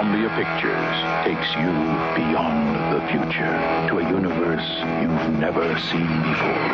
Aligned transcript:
Columbia 0.00 0.30
Pictures 0.30 0.96
takes 1.26 1.54
you 1.56 1.68
beyond 2.16 2.74
the 2.90 3.06
future 3.12 3.52
to 3.86 3.98
a 3.98 4.02
universe 4.08 4.66
you've 5.02 5.38
never 5.38 5.78
seen 5.78 6.08
before. 6.22 6.64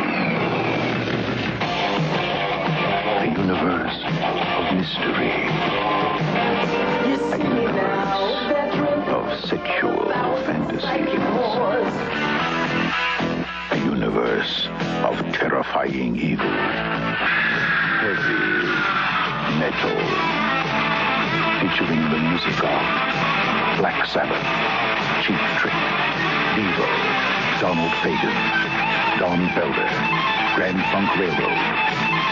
A 3.18 3.26
universe 3.26 3.98
of 4.06 4.76
mystery. 4.76 5.34
A 7.32 7.38
universe 7.42 9.08
of 9.08 9.24
sexual 9.44 10.06
fantasies. 10.46 11.10
A 13.72 13.78
universe 13.84 14.68
of 15.02 15.18
terrifying 15.32 16.14
evil. 16.14 16.46
Heavy 18.06 18.46
metal. 19.58 20.36
Featuring 21.56 22.02
the 22.10 22.18
music 22.18 22.62
of 22.62 23.15
Black 23.76 24.06
Sabbath, 24.06 24.40
Cheap 25.20 25.36
Trick, 25.60 25.76
Devo, 26.56 26.88
Donald 27.60 27.92
Fagen, 28.00 28.32
Don 29.20 29.48
Felder, 29.52 29.90
Grand 30.56 30.80
Funk 30.90 31.12
Railroad, 31.20 31.60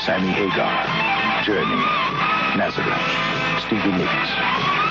Sammy 0.00 0.32
Hagar, 0.32 1.44
Journey, 1.44 1.84
Nazareth, 2.56 2.96
Stevie 3.66 3.92
Nicks, 3.92 4.30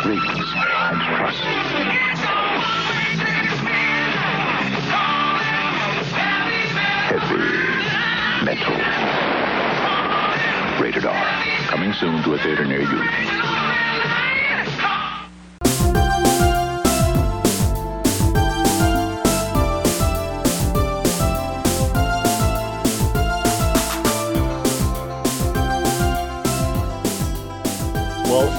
Riggs, 0.06 0.54
and 0.54 1.02
Trust. 1.02 1.42
Heavy 7.10 8.46
metal. 8.46 8.78
Rated 10.80 11.06
R. 11.06 11.44
Coming 11.68 11.94
soon 11.94 12.22
to 12.22 12.36
a 12.36 12.38
theater 12.38 12.66
near 12.66 12.82
you. 12.82 13.43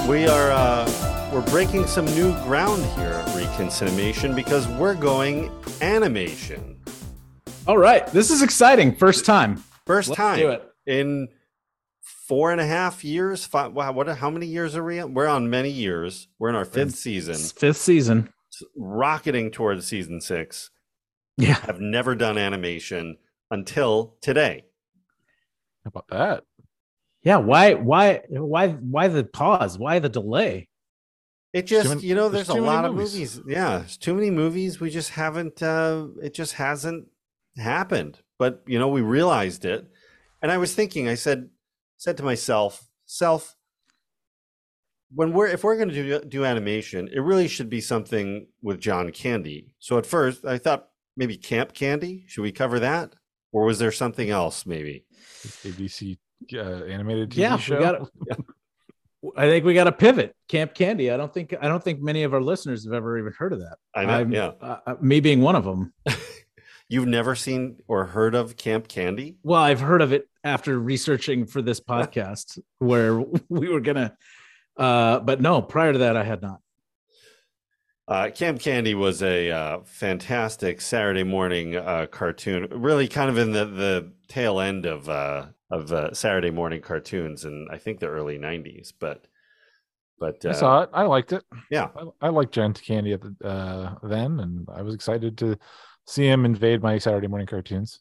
We 0.07 0.27
are 0.27 0.51
uh, 0.51 1.29
we're 1.33 1.45
breaking 1.49 1.87
some 1.87 2.05
new 2.05 2.31
ground 2.43 2.83
here 2.97 3.07
at 3.13 3.27
Reconcinimation 3.29 4.35
because 4.35 4.67
we're 4.67 4.93
going 4.95 5.51
animation. 5.81 6.79
All 7.67 7.77
right, 7.77 8.05
this 8.07 8.29
is 8.29 8.41
exciting. 8.41 8.95
First 8.95 9.25
time. 9.25 9.63
1st 9.87 10.07
Let's 10.09 10.15
time 10.15 10.37
do 10.37 10.49
it. 10.49 10.63
in 10.85 11.27
four 12.01 12.51
and 12.51 12.61
a 12.61 12.65
half 12.65 13.03
years. 13.03 13.45
Five, 13.45 13.73
wow, 13.73 13.91
what? 13.91 14.07
How 14.07 14.29
many 14.29 14.45
years 14.47 14.75
are 14.75 14.83
we? 14.83 14.99
On? 14.99 15.13
We're 15.13 15.27
on 15.27 15.49
many 15.49 15.69
years. 15.71 16.27
We're 16.39 16.49
in 16.49 16.55
our 16.55 16.65
fifth 16.65 16.95
season, 16.95 17.35
Fifth 17.35 17.77
season. 17.77 18.29
rocketing 18.75 19.51
towards 19.51 19.87
season 19.87 20.21
six. 20.21 20.69
Yeah. 21.37 21.59
I've 21.67 21.81
never 21.81 22.15
done 22.15 22.37
animation 22.37 23.17
until 23.51 24.15
today. 24.21 24.65
How 25.83 25.89
about 25.89 26.07
that? 26.09 26.43
Yeah. 27.25 27.37
Why? 27.37 27.73
Why? 27.73 28.21
Why? 28.29 28.69
Why 28.69 29.07
the 29.09 29.25
pause? 29.25 29.77
Why 29.77 29.99
the 29.99 30.09
delay? 30.09 30.69
It 31.53 31.65
just, 31.67 31.87
many- 31.87 32.01
you 32.01 32.15
know, 32.15 32.27
there's 32.29 32.47
there's, 32.47 32.57
a 32.57 32.59
too 32.59 32.65
many 32.65 32.75
lot 32.75 32.85
of 32.85 32.93
movies. 32.95 33.37
movies. 33.37 33.41
Yeah, 33.47 33.77
there's 33.79 33.97
too 33.97 34.13
many 34.13 34.29
movies. 34.29 34.79
We 34.79 34.89
just 34.89 35.11
haven't. 35.11 35.61
uh 35.63 36.07
It 36.21 36.33
just 36.33 36.53
hasn't 36.53 37.07
happened. 37.57 38.19
But 38.37 38.61
you 38.67 38.77
know, 38.79 38.89
we 38.89 39.01
realized 39.01 39.65
it, 39.65 39.85
and 40.41 40.51
I 40.51 40.57
was 40.57 40.73
thinking. 40.75 41.07
I 41.07 41.15
said, 41.15 41.49
said 41.97 42.17
to 42.17 42.23
myself, 42.23 42.87
self, 43.05 43.55
when 45.13 45.31
we're 45.31 45.47
if 45.47 45.63
we're 45.63 45.77
going 45.77 45.89
to 45.89 45.95
do 45.95 46.19
do 46.27 46.43
animation, 46.45 47.07
it 47.11 47.19
really 47.21 47.47
should 47.47 47.69
be 47.69 47.79
something 47.81 48.47
with 48.61 48.81
John 48.81 49.11
Candy. 49.11 49.69
So 49.79 49.97
at 49.97 50.05
first, 50.05 50.43
I 50.45 50.57
thought 50.57 50.89
maybe 51.15 51.37
Camp 51.37 51.73
Candy. 51.73 52.25
Should 52.27 52.41
we 52.41 52.51
cover 52.51 52.79
that, 52.81 53.15
or 53.53 53.63
was 53.65 53.79
there 53.79 53.93
something 53.93 54.29
else? 54.29 54.65
Maybe. 54.65 55.05
ABC 55.63 56.17
uh, 56.53 56.83
animated 56.85 57.31
TV 57.31 57.37
yeah. 57.37 57.57
show. 57.57 57.77
We 57.77 57.83
got. 57.83 58.09
I 59.37 59.47
think 59.47 59.65
we 59.65 59.73
got 59.73 59.85
to 59.85 59.91
pivot. 59.91 60.35
Camp 60.47 60.75
Candy. 60.75 61.09
I 61.09 61.17
don't 61.17 61.33
think. 61.33 61.53
I 61.59 61.67
don't 61.67 61.83
think 61.83 61.99
many 62.01 62.23
of 62.23 62.33
our 62.33 62.41
listeners 62.41 62.85
have 62.85 62.93
ever 62.93 63.17
even 63.17 63.33
heard 63.33 63.53
of 63.53 63.59
that. 63.59 63.77
I 63.93 64.05
know. 64.05 64.13
I'm- 64.13 64.31
yeah, 64.31 64.51
Uh, 64.61 64.77
uh, 64.85 64.95
me 65.01 65.19
being 65.19 65.41
one 65.41 65.55
of 65.55 65.63
them. 65.63 65.93
you've 66.89 67.07
never 67.07 67.35
seen 67.35 67.77
or 67.87 68.05
heard 68.05 68.35
of 68.35 68.57
Camp 68.57 68.87
Candy? 68.87 69.37
Well, 69.43 69.61
I've 69.61 69.79
heard 69.79 70.01
of 70.01 70.13
it 70.13 70.29
after 70.43 70.79
researching 70.79 71.47
for 71.47 71.61
this 71.61 71.79
podcast, 71.89 72.59
where 72.79 73.19
we 73.49 73.69
were 73.69 73.81
gonna. 73.81 74.15
Uh, 74.77 75.19
but 75.19 75.41
no, 75.41 75.61
prior 75.61 75.93
to 75.93 75.99
that, 75.99 76.17
I 76.17 76.23
had 76.23 76.41
not. 76.41 76.59
Uh, 78.07 78.29
Camp 78.29 78.59
Candy 78.59 78.93
was 78.93 79.23
a 79.23 79.49
uh, 79.49 79.79
fantastic 79.83 80.79
Saturday 80.79 81.23
morning 81.23 81.75
uh, 81.75 82.05
cartoon, 82.05 82.67
really 82.69 83.07
kind 83.07 83.31
of 83.31 83.39
in 83.39 83.51
the, 83.51 83.65
the 83.65 84.11
tail 84.27 84.59
end 84.59 84.85
of 84.85 85.09
uh, 85.09 85.47
of 85.75 85.91
uh, 85.91 86.13
Saturday 86.13 86.51
morning 86.51 86.81
cartoons 86.81 87.45
in 87.45 87.67
I 87.69 87.77
think 87.77 87.99
the 87.99 88.07
early 88.07 88.37
'90s. 88.39 88.93
But 88.97 89.27
but 90.19 90.43
I 90.45 90.49
uh, 90.49 90.53
saw 90.53 90.81
it. 90.83 90.89
I 90.93 91.03
liked 91.03 91.33
it. 91.33 91.43
yeah, 91.69 91.89
I, 92.21 92.27
I 92.27 92.29
liked 92.29 92.53
John 92.53 92.73
Candy 92.73 93.13
at 93.13 93.21
the 93.21 93.35
uh, 93.45 93.95
then, 94.03 94.39
and 94.39 94.67
I 94.73 94.81
was 94.81 94.95
excited 94.95 95.37
to 95.39 95.57
see 96.07 96.25
him 96.25 96.45
invade 96.45 96.81
my 96.81 96.97
Saturday 96.97 97.27
morning 97.27 97.47
cartoons. 97.47 97.99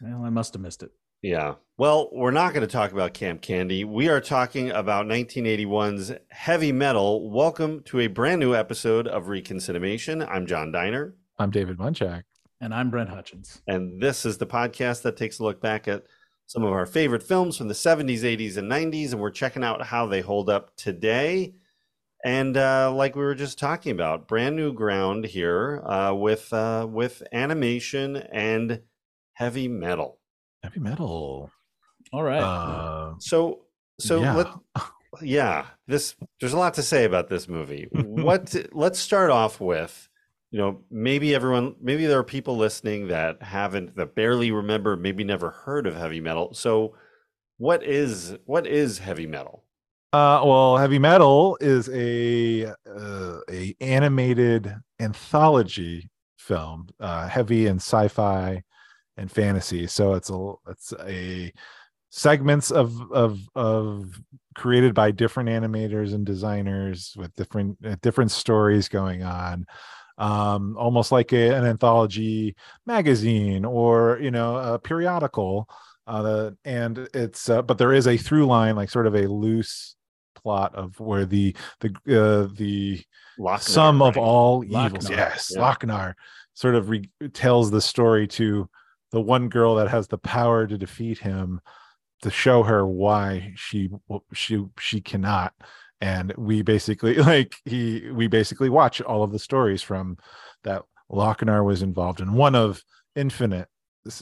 Well, 0.00 0.24
I 0.24 0.30
must 0.30 0.54
have 0.54 0.62
missed 0.62 0.82
it. 0.84 0.90
yeah. 1.22 1.54
Well, 1.76 2.08
we're 2.12 2.32
not 2.32 2.54
going 2.54 2.66
to 2.66 2.72
talk 2.72 2.92
about 2.92 3.14
Camp 3.14 3.40
Candy. 3.40 3.84
We 3.84 4.08
are 4.08 4.20
talking 4.20 4.70
about 4.70 5.06
1981's 5.06 6.12
Heavy 6.30 6.72
Metal. 6.72 7.30
Welcome 7.30 7.82
to 7.84 8.00
a 8.00 8.06
brand 8.08 8.40
new 8.40 8.54
episode 8.54 9.06
of 9.08 9.26
Reconcinimation. 9.26 10.26
I'm 10.28 10.46
John 10.46 10.72
Diner. 10.72 11.14
I'm 11.38 11.50
David 11.50 11.78
Munchak. 11.78 12.22
And 12.60 12.74
I'm 12.74 12.90
Brent 12.90 13.10
Hutchins. 13.10 13.62
And 13.68 14.00
this 14.02 14.24
is 14.26 14.38
the 14.38 14.46
podcast 14.46 15.02
that 15.02 15.16
takes 15.16 15.38
a 15.38 15.44
look 15.44 15.60
back 15.60 15.86
at 15.86 16.04
some 16.48 16.64
of 16.64 16.72
our 16.72 16.86
favorite 16.86 17.22
films 17.22 17.56
from 17.58 17.68
the 17.68 17.74
70s, 17.74 18.20
80s, 18.20 18.56
and 18.56 18.70
90s. 18.70 19.12
And 19.12 19.20
we're 19.20 19.30
checking 19.30 19.62
out 19.62 19.86
how 19.86 20.06
they 20.06 20.22
hold 20.22 20.48
up 20.48 20.74
today. 20.76 21.54
And 22.24 22.56
uh, 22.56 22.90
like 22.92 23.14
we 23.14 23.22
were 23.22 23.34
just 23.34 23.58
talking 23.58 23.92
about, 23.92 24.26
brand 24.26 24.56
new 24.56 24.72
ground 24.72 25.26
here 25.26 25.82
uh, 25.86 26.14
with 26.14 26.52
uh, 26.52 26.86
with 26.90 27.22
animation 27.32 28.16
and 28.16 28.80
heavy 29.34 29.68
metal. 29.68 30.18
Heavy 30.64 30.80
metal. 30.80 31.52
All 32.12 32.24
right. 32.24 32.42
Uh, 32.42 33.14
So 33.20 33.66
so 34.00 34.22
yeah. 34.22 34.34
let 34.34 34.48
yeah, 35.22 35.66
this 35.86 36.16
there's 36.40 36.54
a 36.54 36.58
lot 36.58 36.74
to 36.74 36.82
say 36.82 37.04
about 37.04 37.28
this 37.28 37.46
movie. 37.46 37.88
what 37.92 38.56
let's 38.72 38.98
start 38.98 39.30
off 39.30 39.60
with, 39.60 40.08
you 40.50 40.58
know, 40.58 40.80
maybe 40.90 41.34
everyone 41.34 41.74
maybe 41.80 42.06
there 42.06 42.18
are 42.18 42.24
people 42.24 42.56
listening 42.56 43.08
that 43.08 43.42
haven't 43.42 43.96
that 43.96 44.14
barely 44.14 44.50
remember, 44.50 44.96
maybe 44.96 45.24
never 45.24 45.50
heard 45.50 45.86
of 45.86 45.94
heavy 45.94 46.20
metal. 46.20 46.54
So 46.54 46.94
what 47.58 47.82
is 47.82 48.36
what 48.46 48.66
is 48.66 48.98
heavy 48.98 49.26
metal? 49.26 49.64
Uh, 50.12 50.40
well, 50.42 50.78
heavy 50.78 50.98
metal 50.98 51.58
is 51.60 51.90
a 51.90 52.64
uh, 52.66 53.38
a 53.50 53.76
animated 53.80 54.74
anthology 55.00 56.08
film, 56.38 56.88
uh, 56.98 57.28
heavy 57.28 57.66
in 57.66 57.76
sci-fi 57.76 58.62
and 59.18 59.30
fantasy. 59.30 59.86
So 59.86 60.14
it's 60.14 60.30
a 60.30 60.52
it's 60.68 60.94
a 61.06 61.52
segments 62.10 62.70
of 62.70 62.98
of 63.12 63.38
of 63.54 64.18
created 64.54 64.94
by 64.94 65.10
different 65.10 65.50
animators 65.50 66.14
and 66.14 66.24
designers 66.24 67.12
with 67.18 67.34
different 67.34 67.76
uh, 67.84 67.96
different 68.00 68.30
stories 68.30 68.88
going 68.88 69.22
on 69.22 69.66
um 70.18 70.76
almost 70.76 71.12
like 71.12 71.32
a, 71.32 71.54
an 71.54 71.64
anthology 71.64 72.54
magazine 72.86 73.64
or 73.64 74.18
you 74.20 74.30
know 74.30 74.56
a 74.56 74.78
periodical 74.78 75.68
uh 76.06 76.50
and 76.64 77.08
it's 77.14 77.48
uh, 77.48 77.62
but 77.62 77.78
there 77.78 77.92
is 77.92 78.06
a 78.06 78.16
through 78.16 78.46
line 78.46 78.76
like 78.76 78.90
sort 78.90 79.06
of 79.06 79.14
a 79.14 79.28
loose 79.28 79.96
plot 80.34 80.74
of 80.74 80.98
where 81.00 81.24
the 81.24 81.54
the 81.80 81.88
uh, 82.08 82.48
the 82.56 83.02
sum 83.60 84.02
of 84.02 84.16
all 84.16 84.64
evils 84.64 85.10
yes 85.10 85.52
yeah. 85.54 85.60
Lochnar 85.60 86.14
sort 86.54 86.74
of 86.74 86.90
re- 86.90 87.10
tells 87.32 87.70
the 87.70 87.80
story 87.80 88.26
to 88.26 88.68
the 89.12 89.20
one 89.20 89.48
girl 89.48 89.76
that 89.76 89.88
has 89.88 90.08
the 90.08 90.18
power 90.18 90.66
to 90.66 90.76
defeat 90.76 91.18
him 91.18 91.60
to 92.22 92.30
show 92.30 92.62
her 92.62 92.86
why 92.86 93.52
she 93.56 93.90
she 94.32 94.64
she 94.78 95.00
cannot 95.00 95.52
and 96.00 96.32
we 96.36 96.62
basically 96.62 97.14
like 97.32 97.54
he 97.64 98.10
we 98.10 98.26
basically 98.26 98.68
watch 98.68 99.00
all 99.00 99.22
of 99.22 99.32
the 99.32 99.38
stories 99.38 99.82
from 99.82 100.16
that 100.64 100.82
Lochnar 101.10 101.64
was 101.64 101.82
involved 101.82 102.20
in 102.20 102.34
one 102.34 102.54
of 102.54 102.82
infinite 103.16 103.68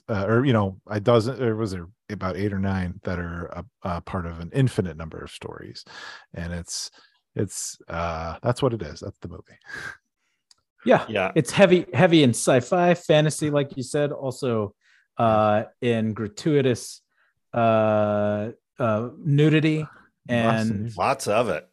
uh, 0.08 0.26
or 0.26 0.44
you 0.44 0.52
know 0.52 0.80
a 0.88 1.00
dozen 1.00 1.42
or 1.42 1.56
was 1.56 1.72
there 1.72 1.88
about 2.10 2.36
eight 2.36 2.52
or 2.52 2.58
nine 2.58 3.00
that 3.04 3.18
are 3.18 3.46
a, 3.46 3.64
a 3.82 4.00
part 4.00 4.26
of 4.26 4.40
an 4.40 4.50
infinite 4.54 4.96
number 4.96 5.18
of 5.18 5.30
stories 5.30 5.84
and 6.34 6.52
it's 6.52 6.90
it's 7.34 7.76
uh 7.88 8.36
that's 8.42 8.62
what 8.62 8.72
it 8.72 8.82
is 8.82 9.00
that's 9.00 9.18
the 9.18 9.28
movie 9.28 9.42
yeah. 10.86 11.04
Yeah. 11.08 11.32
It's 11.34 11.50
heavy, 11.50 11.84
heavy 11.92 12.22
in 12.22 12.30
sci-fi, 12.30 12.94
fantasy, 12.94 13.50
like 13.50 13.76
you 13.76 13.82
said, 13.82 14.12
also 14.12 14.74
uh 15.18 15.64
in 15.80 16.12
gratuitous 16.12 17.02
uh 17.52 18.50
uh 18.78 19.08
nudity 19.18 19.78
Lots 19.78 19.88
of 19.88 20.05
and 20.28 20.70
nudity. 20.70 20.94
Lots 20.96 21.26
of 21.28 21.48
it. 21.48 21.68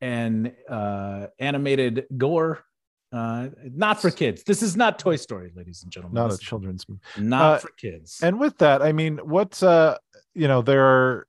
and 0.00 0.52
uh, 0.68 1.26
animated 1.38 2.06
gore. 2.16 2.64
Uh, 3.12 3.48
not 3.72 4.02
for 4.02 4.10
kids. 4.10 4.42
This 4.42 4.62
is 4.62 4.76
not 4.76 4.98
Toy 4.98 5.16
Story, 5.16 5.52
ladies 5.54 5.82
and 5.82 5.92
gentlemen. 5.92 6.14
not 6.16 6.26
a 6.26 6.28
This 6.30 6.40
is 6.40 6.44
children's 6.44 6.88
movie. 6.88 7.00
Not 7.18 7.40
uh, 7.54 7.58
for 7.58 7.70
kids. 7.78 8.18
And 8.22 8.38
with 8.38 8.58
that, 8.58 8.82
I 8.82 8.92
mean, 8.92 9.18
what's 9.18 9.62
uh, 9.62 9.96
you 10.34 10.48
know, 10.48 10.60
there 10.60 10.84
are 10.84 11.26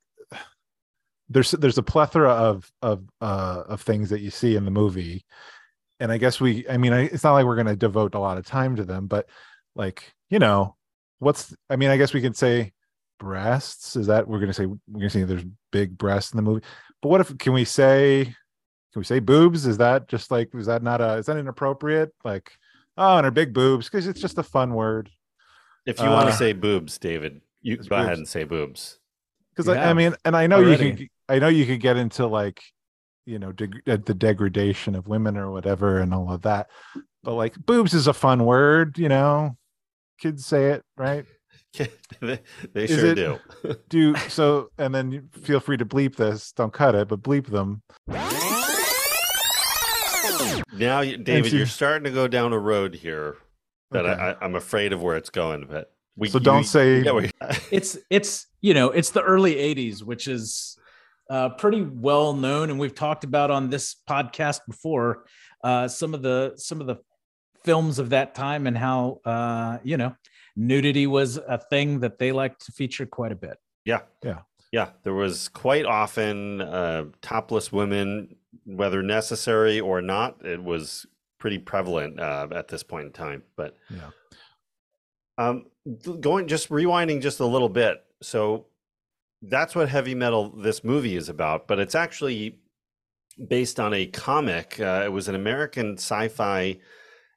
there's 1.29 1.51
there's 1.51 1.77
a 1.77 1.83
plethora 1.83 2.31
of 2.31 2.69
of 2.81 3.03
uh 3.21 3.63
of 3.67 3.81
things 3.81 4.09
that 4.09 4.21
you 4.21 4.31
see 4.31 4.55
in 4.55 4.65
the 4.65 4.71
movie, 4.71 5.23
and 5.99 6.11
I 6.11 6.17
guess 6.17 6.41
we, 6.41 6.67
I 6.67 6.77
mean, 6.77 6.93
I, 6.93 7.03
it's 7.03 7.23
not 7.23 7.33
like 7.33 7.45
we're 7.45 7.55
going 7.55 7.67
to 7.67 7.75
devote 7.75 8.15
a 8.15 8.19
lot 8.19 8.37
of 8.37 8.45
time 8.45 8.75
to 8.77 8.83
them, 8.83 9.07
but 9.07 9.29
like 9.75 10.13
you 10.29 10.39
know, 10.39 10.75
what's 11.19 11.53
I 11.69 11.75
mean, 11.75 11.89
I 11.89 11.97
guess 11.97 12.13
we 12.13 12.21
can 12.21 12.33
say 12.33 12.73
breasts. 13.19 13.95
Is 13.95 14.07
that 14.07 14.27
we're 14.27 14.39
going 14.39 14.47
to 14.49 14.53
say 14.53 14.65
we're 14.65 14.77
going 14.93 15.01
to 15.01 15.09
say 15.09 15.23
there's 15.23 15.45
big 15.71 15.97
breasts 15.97 16.31
in 16.33 16.37
the 16.37 16.43
movie? 16.43 16.63
But 17.01 17.09
what 17.09 17.21
if 17.21 17.37
can 17.37 17.53
we 17.53 17.65
say 17.65 18.25
can 18.25 18.99
we 18.99 19.03
say 19.03 19.19
boobs? 19.19 19.65
Is 19.65 19.77
that 19.77 20.07
just 20.07 20.31
like 20.31 20.49
is 20.55 20.65
that 20.67 20.83
not 20.83 21.01
a 21.01 21.13
is 21.13 21.25
that 21.27 21.37
inappropriate? 21.37 22.13
Like 22.23 22.51
oh, 22.97 23.17
and 23.17 23.25
her 23.25 23.31
big 23.31 23.53
boobs 23.53 23.87
because 23.87 24.07
it's 24.07 24.21
just 24.21 24.37
a 24.37 24.43
fun 24.43 24.73
word. 24.73 25.09
If 25.85 25.99
you 25.99 26.05
want 26.05 26.27
Uh, 26.27 26.31
to 26.31 26.37
say 26.37 26.53
boobs, 26.53 26.97
David, 26.97 27.41
you 27.61 27.77
go 27.77 27.95
ahead 27.95 28.17
and 28.17 28.27
say 28.27 28.43
boobs. 28.43 28.99
because 29.51 29.67
You 29.67 29.73
I, 29.73 29.91
I 29.91 29.93
mean 29.93 30.15
and 30.25 30.35
i 30.35 30.47
know 30.47 30.57
already. 30.57 30.87
you 30.89 30.95
can 30.95 31.07
i 31.29 31.39
know 31.39 31.47
you 31.47 31.65
could 31.65 31.79
get 31.79 31.97
into 31.97 32.27
like 32.27 32.61
you 33.25 33.39
know 33.39 33.51
deg- 33.51 33.81
uh, 33.87 33.97
the 33.97 34.13
degradation 34.13 34.95
of 34.95 35.07
women 35.07 35.37
or 35.37 35.51
whatever 35.51 35.99
and 35.99 36.13
all 36.13 36.31
of 36.31 36.43
that 36.43 36.69
but 37.23 37.33
like 37.33 37.55
boobs 37.65 37.93
is 37.93 38.07
a 38.07 38.13
fun 38.13 38.45
word 38.45 38.97
you 38.97 39.09
know 39.09 39.57
kids 40.19 40.45
say 40.45 40.67
it 40.71 40.83
right 40.97 41.25
they 42.21 42.39
they 42.73 42.87
sure 42.87 43.05
it- 43.07 43.15
do. 43.15 43.39
do 43.89 44.15
so 44.29 44.69
and 44.77 44.93
then 44.93 45.29
feel 45.41 45.59
free 45.59 45.77
to 45.77 45.85
bleep 45.85 46.15
this 46.15 46.51
don't 46.53 46.73
cut 46.73 46.95
it 46.95 47.07
but 47.07 47.21
bleep 47.21 47.47
them 47.47 47.81
Now, 50.73 51.01
David, 51.01 51.45
to- 51.51 51.57
you're 51.57 51.65
starting 51.65 52.03
to 52.03 52.11
go 52.11 52.27
down 52.27 52.53
a 52.53 52.59
road 52.59 52.93
here 52.93 53.37
that 53.91 54.05
Okay. 54.05 54.21
I, 54.21 54.31
I, 54.31 54.35
I'm 54.41 54.55
afraid 54.55 54.93
of 54.93 55.01
where 55.01 55.17
it's 55.17 55.29
going. 55.31 55.65
But 55.69 55.91
we 56.15 56.29
So 56.29 56.37
don't 56.39 56.65
say- 56.65 57.01
Yeah, 57.01 57.13
we, 57.13 57.31
it's 57.71 57.97
it's 58.09 58.45
you 58.61 58.73
know 58.73 58.89
it's 58.91 59.09
the 59.11 59.23
early 59.23 59.55
80s 59.55 60.03
which 60.03 60.27
is 60.27 60.77
uh, 61.29 61.49
pretty 61.49 61.81
well 61.81 62.33
known 62.33 62.69
and 62.69 62.79
we've 62.79 62.93
talked 62.95 63.23
about 63.23 63.49
on 63.51 63.69
this 63.69 63.95
podcast 64.09 64.59
before 64.67 65.25
uh, 65.63 65.87
some 65.87 66.13
of 66.13 66.21
the 66.21 66.53
some 66.57 66.79
of 66.79 66.87
the 66.87 66.97
films 67.65 67.97
of 67.99 68.11
that 68.11 68.33
time 68.35 68.67
and 68.67 68.77
how 68.77 69.19
uh, 69.25 69.77
you 69.83 69.97
know 69.97 70.15
nudity 70.57 71.07
was 71.07 71.37
a 71.37 71.57
thing 71.57 72.01
that 72.01 72.19
they 72.19 72.33
liked 72.33 72.65
to 72.65 72.71
feature 72.73 73.05
quite 73.05 73.31
a 73.31 73.35
bit 73.35 73.57
yeah, 73.85 74.01
Yeah. 74.21 74.39
yeah. 74.73 74.89
There 75.03 75.13
was 75.13 75.47
quite 75.47 75.85
often 75.85 76.59
uh, 76.61 77.05
topless 77.21 77.71
women, 77.71 78.35
whether 78.65 79.01
necessary 79.01 79.79
or 79.79 80.01
not. 80.01 80.45
It 80.45 80.61
was 80.61 81.05
pretty 81.39 81.57
prevalent 81.57 82.19
uh, 82.19 82.47
at 82.51 82.67
this 82.67 82.83
point 82.83 83.05
in 83.05 83.13
time. 83.13 83.43
But 83.55 83.77
Yeah. 83.89 84.09
Um, 85.37 85.67
going 86.19 86.47
just 86.47 86.69
rewinding 86.69 87.21
just 87.21 87.39
a 87.39 87.45
little 87.45 87.69
bit. 87.69 88.03
So 88.21 88.65
that's 89.41 89.73
what 89.73 89.87
heavy 89.87 90.15
metal 90.15 90.49
this 90.49 90.83
movie 90.83 91.15
is 91.15 91.29
about, 91.29 91.67
but 91.67 91.79
it's 91.79 91.95
actually 91.95 92.59
based 93.47 93.79
on 93.79 93.93
a 93.93 94.07
comic. 94.07 94.79
Uh, 94.79 95.03
it 95.05 95.09
was 95.13 95.27
an 95.29 95.35
American 95.35 95.93
sci-fi 95.93 96.77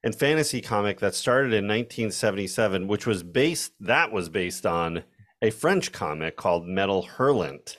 and 0.03 0.15
fantasy 0.15 0.61
comic 0.61 1.01
that 1.01 1.15
started 1.15 1.53
in 1.53 1.67
1977, 1.67 2.89
which 2.89 3.07
was 3.07 3.23
based 3.23 3.73
that 3.81 4.13
was 4.13 4.29
based 4.29 4.65
on 4.67 5.05
a 5.43 5.51
French 5.51 5.93
comic 5.93 6.37
called 6.37 6.67
Metal 6.67 7.09
Hurlant. 7.17 7.77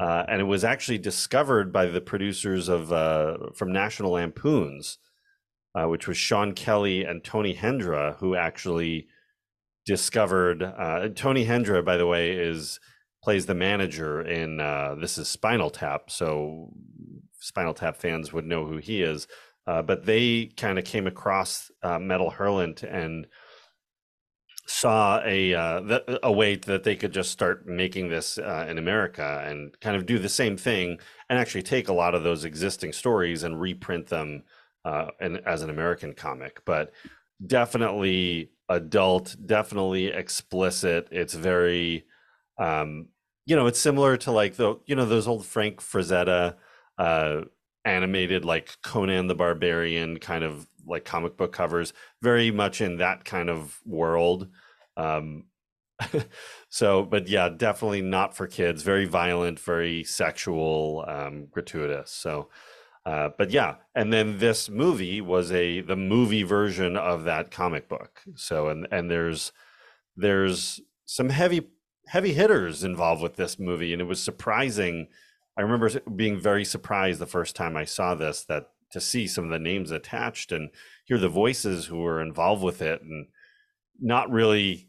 Uh, 0.00 0.24
and 0.28 0.40
it 0.40 0.44
was 0.44 0.64
actually 0.64 0.98
discovered 0.98 1.72
by 1.72 1.86
the 1.86 2.00
producers 2.00 2.68
of 2.68 2.92
uh, 2.92 3.36
from 3.54 3.72
National 3.72 4.12
Lampoons, 4.12 4.98
uh, 5.74 5.86
which 5.88 6.06
was 6.06 6.16
Sean 6.16 6.52
Kelly 6.52 7.04
and 7.04 7.22
Tony 7.22 7.54
Hendra, 7.54 8.16
who 8.18 8.34
actually 8.34 9.08
discovered. 9.84 10.62
Uh, 10.62 11.08
Tony 11.14 11.44
Hendra, 11.44 11.84
by 11.84 11.96
the 11.96 12.06
way, 12.06 12.30
is 12.32 12.80
plays 13.22 13.44
the 13.44 13.54
manager 13.54 14.22
in 14.22 14.60
uh, 14.60 14.94
this 14.98 15.18
is 15.18 15.28
Spinal 15.28 15.70
Tap, 15.70 16.10
so 16.10 16.72
Spinal 17.38 17.74
Tap 17.74 17.96
fans 17.96 18.32
would 18.32 18.46
know 18.46 18.66
who 18.66 18.78
he 18.78 19.02
is. 19.02 19.26
Uh, 19.70 19.82
but 19.82 20.04
they 20.04 20.46
kind 20.56 20.80
of 20.80 20.84
came 20.84 21.06
across 21.06 21.70
uh, 21.84 21.96
Metal 21.96 22.28
Hurlant 22.28 22.82
and 22.82 23.28
saw 24.66 25.22
a 25.24 25.54
uh, 25.54 25.80
th- 25.80 26.18
a 26.24 26.32
way 26.32 26.56
that 26.56 26.82
they 26.82 26.96
could 26.96 27.12
just 27.12 27.30
start 27.30 27.68
making 27.68 28.08
this 28.08 28.36
uh, 28.36 28.66
in 28.68 28.78
America 28.78 29.44
and 29.46 29.78
kind 29.80 29.94
of 29.94 30.06
do 30.06 30.18
the 30.18 30.28
same 30.28 30.56
thing 30.56 30.98
and 31.28 31.38
actually 31.38 31.62
take 31.62 31.88
a 31.88 31.92
lot 31.92 32.16
of 32.16 32.24
those 32.24 32.44
existing 32.44 32.92
stories 32.92 33.44
and 33.44 33.60
reprint 33.60 34.08
them 34.08 34.42
uh, 34.84 35.06
and 35.20 35.40
as 35.46 35.62
an 35.62 35.70
American 35.70 36.14
comic. 36.14 36.60
But 36.64 36.90
definitely 37.46 38.50
adult, 38.68 39.36
definitely 39.46 40.06
explicit. 40.06 41.06
It's 41.12 41.34
very, 41.34 42.06
um, 42.58 43.06
you 43.46 43.54
know, 43.54 43.68
it's 43.68 43.78
similar 43.78 44.16
to 44.16 44.32
like 44.32 44.56
the 44.56 44.80
you 44.86 44.96
know 44.96 45.06
those 45.06 45.28
old 45.28 45.46
Frank 45.46 45.80
Frazetta 45.80 46.56
uh, 46.98 47.42
animated 47.84 48.44
like 48.44 48.76
Conan 48.82 49.26
the 49.26 49.34
Barbarian 49.34 50.18
kind 50.18 50.44
of 50.44 50.66
like 50.86 51.04
comic 51.04 51.36
book 51.36 51.52
covers, 51.52 51.92
very 52.22 52.50
much 52.50 52.80
in 52.80 52.96
that 52.96 53.24
kind 53.24 53.48
of 53.48 53.80
world. 53.84 54.48
Um, 54.96 55.44
so, 56.68 57.04
but 57.04 57.28
yeah, 57.28 57.48
definitely 57.48 58.02
not 58.02 58.36
for 58.36 58.46
kids. 58.46 58.82
Very 58.82 59.04
violent, 59.04 59.60
very 59.60 60.04
sexual, 60.04 61.04
um, 61.06 61.46
gratuitous. 61.50 62.10
So, 62.10 62.48
uh, 63.06 63.30
but 63.38 63.50
yeah, 63.50 63.76
and 63.94 64.12
then 64.12 64.38
this 64.38 64.68
movie 64.68 65.20
was 65.20 65.50
a 65.52 65.80
the 65.80 65.96
movie 65.96 66.42
version 66.42 66.96
of 66.96 67.24
that 67.24 67.50
comic 67.50 67.88
book. 67.88 68.22
So, 68.36 68.68
and 68.68 68.86
and 68.90 69.10
there's 69.10 69.52
there's 70.16 70.80
some 71.06 71.30
heavy 71.30 71.68
heavy 72.06 72.34
hitters 72.34 72.84
involved 72.84 73.22
with 73.22 73.36
this 73.36 73.58
movie, 73.58 73.92
and 73.92 74.02
it 74.02 74.06
was 74.06 74.22
surprising. 74.22 75.08
I 75.60 75.62
remember 75.62 75.90
being 76.16 76.40
very 76.40 76.64
surprised 76.64 77.20
the 77.20 77.26
first 77.26 77.54
time 77.54 77.76
I 77.76 77.84
saw 77.84 78.14
this 78.14 78.44
that 78.44 78.70
to 78.92 79.00
see 79.00 79.26
some 79.26 79.44
of 79.44 79.50
the 79.50 79.58
names 79.58 79.90
attached 79.90 80.52
and 80.52 80.70
hear 81.04 81.18
the 81.18 81.28
voices 81.28 81.84
who 81.84 81.98
were 81.98 82.22
involved 82.22 82.62
with 82.62 82.80
it, 82.80 83.02
and 83.02 83.26
not 84.00 84.30
really, 84.30 84.88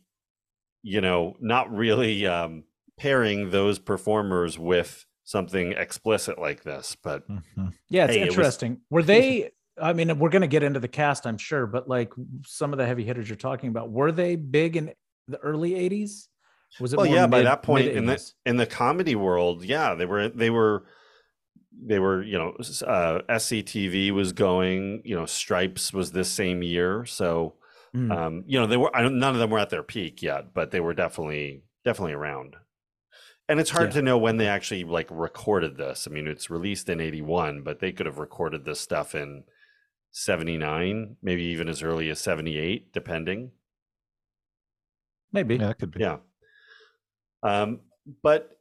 you 0.82 1.02
know, 1.02 1.36
not 1.42 1.70
really 1.76 2.26
um, 2.26 2.64
pairing 2.98 3.50
those 3.50 3.80
performers 3.80 4.58
with 4.58 5.06
something 5.26 5.74
explicit 5.74 6.40
like 6.40 6.64
this. 6.64 6.96
But 7.04 7.28
Mhm. 7.30 7.74
yeah 7.90 8.06
it's 8.06 8.14
Hey, 8.16 8.22
it 8.22 8.28
was- 8.28 8.38
interesting 8.38 8.80
were 8.90 9.04
they 9.04 9.52
i 9.82 9.92
mean 9.94 10.18
we're 10.20 10.30
going 10.30 10.42
to 10.42 10.48
get 10.48 10.64
into 10.64 10.80
the 10.80 10.88
cast 10.88 11.26
i'm 11.26 11.38
sure 11.38 11.66
but 11.68 11.88
like 11.88 12.12
some 12.46 12.72
of 12.74 12.78
the 12.78 12.86
heavy 12.86 13.04
hitters 13.06 13.30
you're 13.30 13.36
talking 13.38 13.70
about 13.70 13.90
were 13.90 14.12
they 14.12 14.36
big 14.36 14.76
in 14.78 14.94
the 15.28 15.38
early 15.40 15.72
80s 15.72 16.28
was 16.80 16.94
it 16.94 16.98
well 16.98 17.06
more 17.06 17.16
yeah 17.16 17.28
by 17.28 17.42
that 17.42 17.64
point 17.64 17.88
in 17.88 18.06
the 18.06 18.14
mid-80s? 18.14 18.34
in 18.46 18.58
the 18.58 18.66
comedy 18.66 19.16
world 19.16 19.64
yeah 19.64 19.94
they 19.96 20.06
were 20.06 20.30
they 20.30 20.50
were 20.50 20.86
they 21.84 22.00
were 22.00 22.22
you 22.24 22.38
know 22.38 22.54
s- 22.60 22.82
uh 22.82 23.22
sctv 23.30 24.12
was 24.12 24.34
going 24.34 25.02
you 25.06 25.16
know 25.16 25.26
stripes 25.26 25.94
was 25.94 26.12
this 26.12 26.30
same 26.32 26.62
year 26.64 27.06
so 27.06 27.56
Mm. 27.94 28.10
um 28.10 28.44
you 28.48 28.58
know 28.58 28.68
they 28.68 28.78
were 28.78 28.90
I 28.96 29.02
don't, 29.02 29.20
none 29.20 29.34
of 29.34 29.40
them 29.42 29.50
were 29.50 29.60
at 29.60 29.70
their 29.70 29.84
peak 29.84 30.22
yet 30.22 30.54
but 30.54 30.72
they 30.72 30.80
were 30.80 30.94
definitely 30.94 31.64
definitely 31.84 32.14
around 32.14 32.56
and 33.50 33.60
it's 33.60 33.70
hard 33.72 33.90
Yeah. 33.90 33.96
to 33.96 34.02
know 34.02 34.18
when 34.18 34.38
they 34.38 34.48
actually 34.48 34.86
like 34.86 35.08
recorded 35.12 35.76
this 35.76 36.08
i 36.08 36.10
mean 36.10 36.26
it's 36.26 36.50
released 36.50 36.88
in 36.88 37.02
81 37.02 37.64
but 37.64 37.82
they 37.82 37.92
could 37.92 38.06
have 38.06 38.18
recorded 38.18 38.64
this 38.64 38.80
stuff 38.80 39.14
in 39.14 39.44
79 40.12 41.18
maybe 41.22 41.44
even 41.44 41.68
as 41.68 41.84
early 41.84 42.10
as 42.10 42.20
78 42.22 42.94
depending 42.94 43.52
maybe 45.34 45.56
yeah 45.56 45.68
that 45.68 45.80
could 45.80 45.92
be 45.92 46.00
yeah. 46.00 46.18
Um, 47.44 47.82
but 48.24 48.58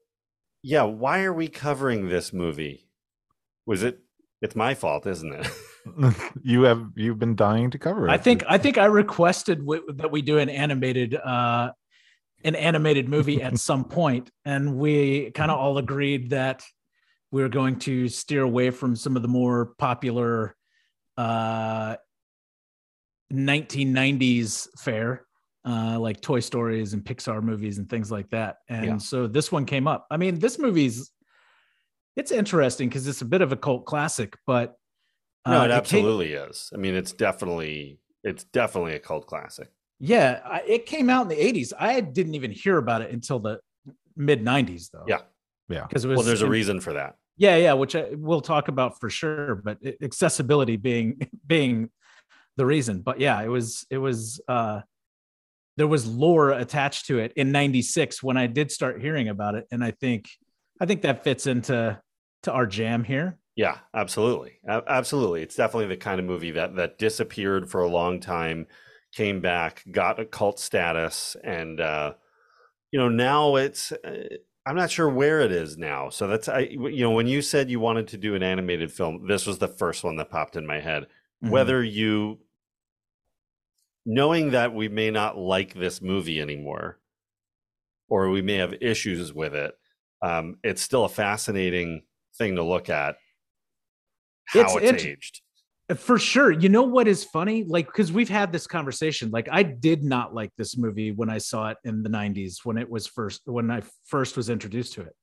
yeah, 0.62 0.82
why 0.82 1.22
are 1.22 1.32
we 1.32 1.49
covering 1.49 2.08
this 2.08 2.32
movie? 2.32 2.88
Was 3.66 3.82
it? 3.82 4.00
It's 4.42 4.56
my 4.56 4.75
fault, 4.75 5.06
isn't 5.06 5.32
it? 5.32 5.46
you 6.42 6.62
have 6.62 6.87
you've 6.94 7.18
been 7.18 7.37
dying 7.37 7.70
to 7.70 7.78
cover 7.78 8.06
it 8.06 8.10
I 8.10 8.18
think 8.18 8.44
I 8.49 8.58
think 8.58 8.78
I 8.78 8.87
requested 8.87 9.60
w- 9.60 9.84
that 9.94 10.10
we 10.10 10.22
do 10.22 10.38
an 10.38 10.49
animated 10.49 11.14
uh 11.14 11.72
an 12.44 12.54
animated 12.54 13.08
movie 13.08 13.42
at 13.42 13.58
some 13.70 13.84
point 13.84 14.30
and 14.44 14.76
we 14.76 15.30
kind 15.32 15.50
of 15.50 15.58
all 15.58 15.78
agreed 15.78 16.30
that 16.30 16.64
we 17.30 17.42
were 17.42 17.49
going 17.49 17.78
to 17.80 18.08
steer 18.08 18.42
away 18.42 18.70
from 18.70 18.96
some 18.96 19.16
of 19.16 19.22
the 19.22 19.28
more 19.28 19.72
popular 19.78 20.56
uh 21.16 21.96
1990s 23.32 24.68
fare 24.78 25.25
uh 25.64 25.99
like 26.00 26.21
Toy 26.21 26.40
Stories 26.40 26.95
and 26.95 27.05
Pixar 27.05 27.43
movies 27.43 27.79
and 27.79 27.88
things 27.88 28.11
like 28.11 28.31
that. 28.31 28.57
And 28.69 28.85
Yeah. 28.87 28.97
so 28.99 29.26
this 29.26 29.52
one 29.52 29.67
came 29.67 29.87
up. 29.87 30.07
I 30.11 30.17
mean, 30.17 30.38
this 30.38 30.59
movie's 30.59 31.11
it's 32.17 32.33
interesting 32.33 32.88
because 32.88 33.07
it's 33.07 33.21
a 33.23 33.25
bit 33.26 33.40
of 33.43 33.52
a 33.52 33.57
cult 33.57 33.85
classic, 33.87 34.37
but 34.47 34.75
no, 35.47 35.61
uh, 35.61 35.64
it 35.64 35.69
came- 35.69 35.76
absolutely 35.79 36.33
is. 36.33 36.71
I 36.75 36.76
mean, 36.79 36.95
it's 36.95 37.12
definitely 37.12 37.99
it's 38.25 38.45
definitely 38.45 38.95
a 38.95 38.99
cult 38.99 39.26
classic. 39.26 39.69
Yeah, 39.99 40.40
I, 40.45 40.62
it 40.67 40.87
came 40.87 41.11
out 41.11 41.23
in 41.23 41.29
the 41.29 41.37
80s. 41.37 41.73
I 41.79 42.00
didn't 42.00 42.35
even 42.35 42.50
hear 42.50 42.79
about 42.79 43.02
it 43.02 43.11
until 43.12 43.38
the 43.38 43.61
mid 44.17 44.43
90s, 44.43 44.90
though. 44.90 45.05
Yeah. 45.07 45.21
Yeah. 45.69 45.87
Because 45.87 46.07
Well, 46.07 46.23
there's 46.23 46.43
a 46.43 46.47
in- 46.47 46.50
reason 46.50 46.81
for 46.81 46.95
that. 46.95 47.17
Yeah, 47.37 47.57
yeah, 47.57 47.73
which 47.75 47.95
I, 47.97 48.09
we'll 48.14 48.40
talk 48.43 48.69
about 48.69 48.99
for 49.00 49.09
sure, 49.09 49.55
but 49.57 49.79
accessibility 50.02 50.76
being 50.76 51.21
being 51.47 51.90
the 52.57 52.67
reason. 52.67 53.00
But 53.02 53.21
yeah, 53.21 53.40
it 53.43 53.49
was 53.49 53.87
it 53.90 53.99
was 53.99 54.40
uh 54.49 54.81
there 55.80 55.87
was 55.87 56.06
lore 56.06 56.50
attached 56.50 57.06
to 57.06 57.18
it 57.18 57.32
in 57.37 57.50
96 57.52 58.22
when 58.22 58.37
I 58.37 58.46
did 58.46 58.70
start 58.70 59.00
hearing 59.00 59.30
about 59.30 59.54
it 59.54 59.66
and 59.72 59.82
I 59.82 59.92
think 59.92 60.28
I 60.78 60.84
think 60.84 61.00
that 61.02 61.25
fits 61.25 61.46
into 61.46 61.99
to 62.42 62.52
our 62.52 62.66
jam 62.66 63.02
here. 63.02 63.38
Yeah, 63.56 63.78
absolutely. 63.94 64.58
A- 64.68 64.84
absolutely. 64.87 65.40
It's 65.40 65.56
definitely 65.56 65.87
the 65.87 65.96
kind 65.96 66.20
of 66.20 66.26
movie 66.26 66.50
that 66.50 66.76
that 66.76 66.99
disappeared 66.99 67.70
for 67.70 67.80
a 67.80 67.88
long 67.88 68.20
time, 68.20 68.66
came 69.14 69.40
back, 69.40 69.82
got 69.90 70.20
a 70.20 70.26
cult 70.26 70.60
status 70.60 71.34
and 71.42 71.80
uh 71.80 72.12
you 72.92 72.99
know, 73.00 73.08
now 73.08 73.56
it's 73.56 73.90
uh, 73.90 74.37
I'm 74.66 74.76
not 74.76 74.90
sure 74.90 75.08
where 75.08 75.40
it 75.40 75.50
is 75.50 75.78
now. 75.78 76.10
So 76.10 76.26
that's 76.26 76.46
I 76.46 76.58
you 76.58 77.00
know 77.00 77.12
when 77.12 77.26
you 77.26 77.40
said 77.40 77.70
you 77.70 77.80
wanted 77.80 78.08
to 78.08 78.18
do 78.18 78.34
an 78.34 78.42
animated 78.42 78.92
film, 78.92 79.26
this 79.26 79.46
was 79.46 79.56
the 79.56 79.68
first 79.68 80.04
one 80.04 80.16
that 80.16 80.28
popped 80.28 80.56
in 80.56 80.66
my 80.66 80.78
head. 80.78 81.04
Mm-hmm. 81.42 81.54
Whether 81.54 81.82
you 81.82 82.40
knowing 84.07 84.50
that 84.52 84.75
we 84.75 84.88
may 84.88 85.11
not 85.11 85.37
like 85.37 85.75
this 85.75 86.00
movie 86.00 86.40
anymore 86.40 86.99
or 88.09 88.30
we 88.30 88.42
may 88.42 88.57
have 88.57 88.75
issues 88.80 89.33
with 89.33 89.54
it, 89.54 89.73
um, 90.23 90.57
it's 90.62 90.83
still 90.83 91.04
a 91.04 91.09
fascinating 91.09 92.02
thing 92.37 92.57
to 92.57 92.62
look 92.62 92.88
at 92.88 93.16
how 94.47 94.61
it's, 94.61 94.75
it's 94.76 95.04
aged. 95.04 95.40
For 95.97 96.19
sure. 96.19 96.52
You 96.52 96.69
know 96.69 96.83
what 96.83 97.09
is 97.09 97.25
funny? 97.25 97.64
Like, 97.64 97.87
because 97.87 98.12
we've 98.12 98.28
had 98.28 98.52
this 98.52 98.66
conversation. 98.66 99.30
Like, 99.30 99.49
I 99.50 99.62
did 99.62 100.04
not 100.04 100.35
like 100.35 100.52
this 100.57 100.76
movie 100.76 101.11
when 101.11 101.28
I 101.28 101.38
saw 101.38 101.71
it 101.71 101.78
in 101.85 102.02
the 102.02 102.09
90s 102.09 102.59
when 102.64 102.78
it 102.78 102.88
was 102.88 103.07
first, 103.07 103.42
when 103.45 103.71
I 103.71 103.83
first 104.07 104.37
was 104.37 104.50
introduced 104.50 104.95
to 104.95 105.02
it. 105.02 105.14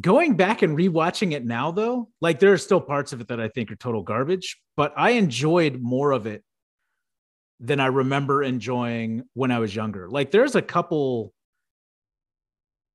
Going 0.00 0.36
back 0.36 0.62
and 0.62 0.78
rewatching 0.78 1.32
it 1.32 1.44
now, 1.44 1.72
though, 1.72 2.08
like 2.20 2.38
there 2.38 2.52
are 2.52 2.58
still 2.58 2.80
parts 2.80 3.12
of 3.12 3.20
it 3.20 3.28
that 3.28 3.40
I 3.40 3.48
think 3.48 3.70
are 3.70 3.76
total 3.76 4.02
garbage, 4.02 4.58
but 4.76 4.94
I 4.96 5.10
enjoyed 5.10 5.80
more 5.80 6.12
of 6.12 6.26
it 6.26 6.42
than 7.60 7.78
I 7.78 7.86
remember 7.86 8.42
enjoying 8.42 9.24
when 9.34 9.50
I 9.50 9.58
was 9.58 9.74
younger. 9.74 10.08
Like, 10.08 10.30
there's 10.30 10.54
a 10.54 10.62
couple 10.62 11.32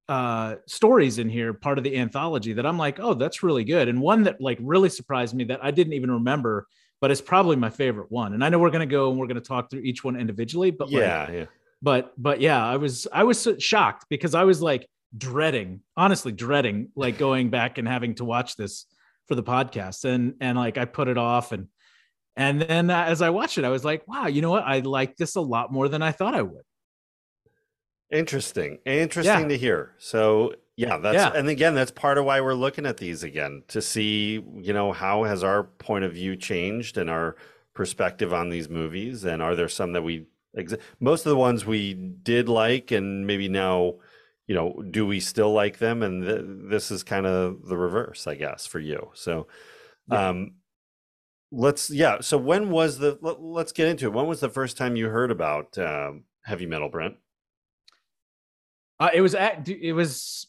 uh 0.07 0.57
stories 0.67 1.17
in 1.17 1.27
here 1.27 1.51
part 1.51 1.79
of 1.79 1.83
the 1.83 1.97
anthology 1.97 2.53
that 2.53 2.63
i'm 2.63 2.77
like 2.77 2.99
oh 2.99 3.15
that's 3.15 3.41
really 3.41 3.63
good. 3.63 3.87
And 3.87 3.99
one 3.99 4.25
that 4.25 4.39
like 4.39 4.59
really 4.61 4.89
surprised 4.89 5.33
me 5.33 5.45
that 5.45 5.65
i 5.65 5.71
didn't 5.71 5.93
even 5.93 6.11
remember 6.11 6.67
but 7.01 7.09
it's 7.09 7.21
probably 7.21 7.55
my 7.55 7.71
favorite 7.71 8.11
one. 8.11 8.33
And 8.33 8.43
i 8.43 8.49
know 8.49 8.59
we're 8.59 8.69
going 8.69 8.87
to 8.87 8.93
go 8.93 9.09
and 9.09 9.17
we're 9.17 9.25
going 9.25 9.41
to 9.41 9.41
talk 9.41 9.71
through 9.71 9.81
each 9.81 10.03
one 10.03 10.15
individually 10.15 10.69
but 10.69 10.91
yeah 10.91 11.21
like, 11.21 11.33
yeah 11.33 11.45
but 11.81 12.13
but 12.19 12.39
yeah 12.39 12.63
i 12.63 12.77
was 12.77 13.07
i 13.11 13.23
was 13.23 13.47
shocked 13.57 14.05
because 14.07 14.35
i 14.35 14.43
was 14.43 14.61
like 14.61 14.87
dreading 15.17 15.81
honestly 15.97 16.31
dreading 16.31 16.89
like 16.95 17.17
going 17.17 17.49
back 17.49 17.79
and 17.79 17.87
having 17.87 18.13
to 18.13 18.25
watch 18.25 18.55
this 18.57 18.85
for 19.27 19.35
the 19.35 19.43
podcast. 19.43 20.05
And 20.05 20.35
and 20.39 20.57
like 20.57 20.77
i 20.77 20.85
put 20.85 21.07
it 21.07 21.17
off 21.17 21.51
and 21.51 21.67
and 22.35 22.61
then 22.61 22.89
uh, 22.89 23.03
as 23.03 23.21
i 23.21 23.29
watched 23.29 23.57
it 23.57 23.65
i 23.65 23.69
was 23.69 23.85
like 23.85 24.07
wow 24.07 24.27
you 24.27 24.41
know 24.41 24.51
what 24.51 24.63
i 24.63 24.79
like 24.79 25.15
this 25.17 25.35
a 25.35 25.41
lot 25.41 25.71
more 25.71 25.87
than 25.87 26.01
i 26.01 26.11
thought 26.11 26.35
i 26.35 26.41
would 26.41 26.63
Interesting. 28.11 28.79
Interesting 28.85 29.41
yeah. 29.41 29.47
to 29.47 29.57
hear. 29.57 29.93
So 29.97 30.53
yeah, 30.77 30.97
that's 30.97 31.15
yeah. 31.15 31.31
and 31.33 31.49
again, 31.49 31.73
that's 31.73 31.91
part 31.91 32.17
of 32.17 32.25
why 32.25 32.41
we're 32.41 32.53
looking 32.53 32.85
at 32.85 32.97
these 32.97 33.23
again 33.23 33.63
to 33.69 33.81
see, 33.81 34.43
you 34.55 34.73
know, 34.73 34.91
how 34.91 35.23
has 35.23 35.43
our 35.43 35.63
point 35.63 36.05
of 36.05 36.13
view 36.13 36.35
changed 36.35 36.97
and 36.97 37.09
our 37.09 37.35
perspective 37.73 38.33
on 38.33 38.49
these 38.49 38.69
movies, 38.69 39.23
and 39.25 39.41
are 39.41 39.55
there 39.55 39.69
some 39.69 39.93
that 39.93 40.03
we 40.03 40.27
most 40.99 41.25
of 41.25 41.29
the 41.29 41.37
ones 41.37 41.65
we 41.65 41.93
did 41.93 42.47
like, 42.47 42.91
and 42.91 43.25
maybe 43.25 43.49
now, 43.49 43.95
you 44.47 44.55
know, 44.55 44.81
do 44.91 45.05
we 45.05 45.19
still 45.19 45.51
like 45.51 45.79
them? 45.79 46.03
And 46.03 46.23
th- 46.23 46.45
this 46.69 46.91
is 46.91 47.03
kind 47.03 47.25
of 47.25 47.65
the 47.67 47.75
reverse, 47.75 48.27
I 48.27 48.35
guess, 48.35 48.65
for 48.65 48.79
you. 48.79 49.09
So, 49.13 49.47
yeah. 50.09 50.29
um, 50.29 50.53
let's 51.55 51.89
yeah. 51.89 52.19
So 52.21 52.37
when 52.37 52.69
was 52.69 52.99
the? 52.99 53.17
Let, 53.21 53.65
us 53.65 53.71
get 53.71 53.87
into 53.87 54.05
it. 54.05 54.13
When 54.13 54.27
was 54.27 54.39
the 54.39 54.49
first 54.49 54.77
time 54.77 54.95
you 54.95 55.07
heard 55.09 55.31
about 55.31 55.77
um, 55.77 56.25
heavy 56.43 56.65
metal, 56.65 56.89
Brent? 56.89 57.15
Uh, 58.99 59.09
it 59.13 59.21
was 59.21 59.35
at 59.35 59.67
it 59.67 59.93
was, 59.93 60.47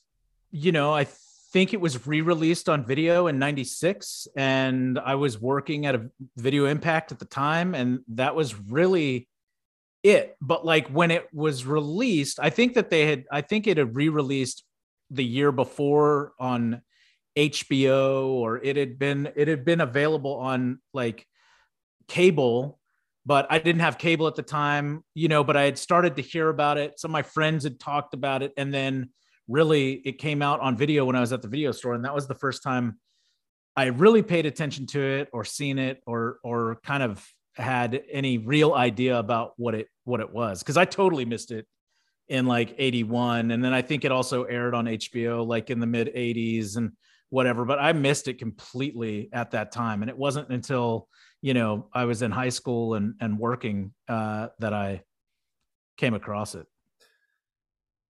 you 0.50 0.72
know, 0.72 0.92
I 0.92 1.06
think 1.52 1.72
it 1.72 1.80
was 1.80 2.06
re-released 2.06 2.68
on 2.68 2.84
video 2.84 3.28
in 3.28 3.38
96 3.38 4.28
and 4.36 4.98
I 4.98 5.14
was 5.14 5.40
working 5.40 5.86
at 5.86 5.94
a 5.94 6.10
video 6.36 6.66
impact 6.66 7.12
at 7.12 7.18
the 7.18 7.24
time 7.24 7.74
and 7.74 8.00
that 8.08 8.34
was 8.34 8.54
really 8.54 9.28
it. 10.02 10.36
But 10.40 10.64
like 10.64 10.88
when 10.88 11.10
it 11.10 11.26
was 11.32 11.64
released, 11.64 12.38
I 12.40 12.50
think 12.50 12.74
that 12.74 12.90
they 12.90 13.06
had 13.06 13.24
I 13.32 13.40
think 13.40 13.66
it 13.66 13.78
had 13.78 13.96
re-released 13.96 14.64
the 15.10 15.24
year 15.24 15.50
before 15.50 16.32
on 16.38 16.82
HBO 17.36 18.26
or 18.28 18.58
it 18.62 18.76
had 18.76 18.98
been 18.98 19.30
it 19.36 19.48
had 19.48 19.64
been 19.64 19.80
available 19.80 20.34
on 20.36 20.80
like 20.94 21.26
cable 22.08 22.78
but 23.26 23.48
I 23.50 23.58
didn't 23.58 23.80
have 23.80 23.98
cable 23.98 24.28
at 24.28 24.36
the 24.36 24.42
time, 24.42 25.04
you 25.14 25.26
know, 25.26 25.42
but 25.42 25.56
I 25.56 25.64
had 25.64 25.76
started 25.76 26.14
to 26.16 26.22
hear 26.22 26.48
about 26.48 26.78
it. 26.78 27.00
Some 27.00 27.10
of 27.10 27.12
my 27.12 27.22
friends 27.22 27.64
had 27.64 27.80
talked 27.80 28.14
about 28.14 28.44
it. 28.44 28.52
And 28.56 28.72
then 28.72 29.10
really 29.48 29.94
it 29.94 30.18
came 30.18 30.42
out 30.42 30.60
on 30.60 30.76
video 30.76 31.04
when 31.04 31.16
I 31.16 31.20
was 31.20 31.32
at 31.32 31.42
the 31.42 31.48
video 31.48 31.72
store. 31.72 31.94
And 31.94 32.04
that 32.04 32.14
was 32.14 32.28
the 32.28 32.36
first 32.36 32.62
time 32.62 33.00
I 33.74 33.86
really 33.86 34.22
paid 34.22 34.46
attention 34.46 34.86
to 34.88 35.00
it 35.00 35.28
or 35.32 35.44
seen 35.44 35.78
it 35.80 36.00
or, 36.06 36.38
or 36.44 36.78
kind 36.84 37.02
of 37.02 37.26
had 37.56 38.00
any 38.12 38.38
real 38.38 38.74
idea 38.74 39.18
about 39.18 39.54
what 39.56 39.74
it, 39.74 39.88
what 40.04 40.20
it 40.20 40.32
was. 40.32 40.62
Cause 40.62 40.76
I 40.76 40.84
totally 40.84 41.24
missed 41.24 41.50
it 41.50 41.66
in 42.28 42.46
like 42.46 42.76
81. 42.78 43.50
And 43.50 43.62
then 43.62 43.72
I 43.72 43.82
think 43.82 44.04
it 44.04 44.12
also 44.12 44.44
aired 44.44 44.72
on 44.72 44.84
HBO 44.84 45.44
like 45.44 45.68
in 45.68 45.80
the 45.80 45.86
mid 45.86 46.14
80s 46.14 46.76
and 46.76 46.92
whatever, 47.30 47.64
but 47.64 47.78
I 47.78 47.92
missed 47.92 48.28
it 48.28 48.38
completely 48.38 49.28
at 49.32 49.50
that 49.52 49.72
time. 49.72 50.02
And 50.02 50.10
it 50.10 50.16
wasn't 50.16 50.48
until, 50.50 51.08
you 51.42 51.54
know, 51.54 51.88
I 51.92 52.04
was 52.04 52.22
in 52.22 52.30
high 52.30 52.50
school 52.50 52.94
and 52.94 53.14
and 53.20 53.38
working 53.38 53.92
uh, 54.08 54.48
that 54.58 54.72
I 54.72 55.02
came 55.96 56.14
across 56.14 56.54
it. 56.54 56.66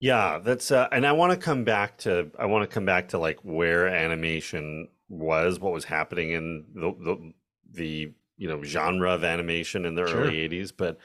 Yeah, 0.01 0.39
that's 0.39 0.71
uh, 0.71 0.89
and 0.93 1.07
I 1.07 1.13
want 1.13 1.33
to 1.33 1.39
come 1.39 1.65
back 1.65 1.99
to 1.99 2.31
I 2.39 2.47
want 2.47 2.69
to 2.69 2.73
come 2.73 2.85
back 2.85 3.09
to 3.09 3.19
like 3.19 3.39
where 3.43 3.89
animation 3.89 4.89
was, 5.09 5.59
what 5.59 5.73
was 5.73 5.85
happening 5.85 6.33
in 6.33 6.65
the 6.75 6.93
the, 7.01 7.33
the 7.73 8.15
you 8.37 8.49
know 8.49 8.63
genre 8.63 9.13
of 9.13 9.25
animation 9.25 9.87
in 9.87 9.95
the 9.95 10.07
sure. 10.07 10.21
early 10.21 10.49
'80s. 10.49 10.73
But 10.77 10.99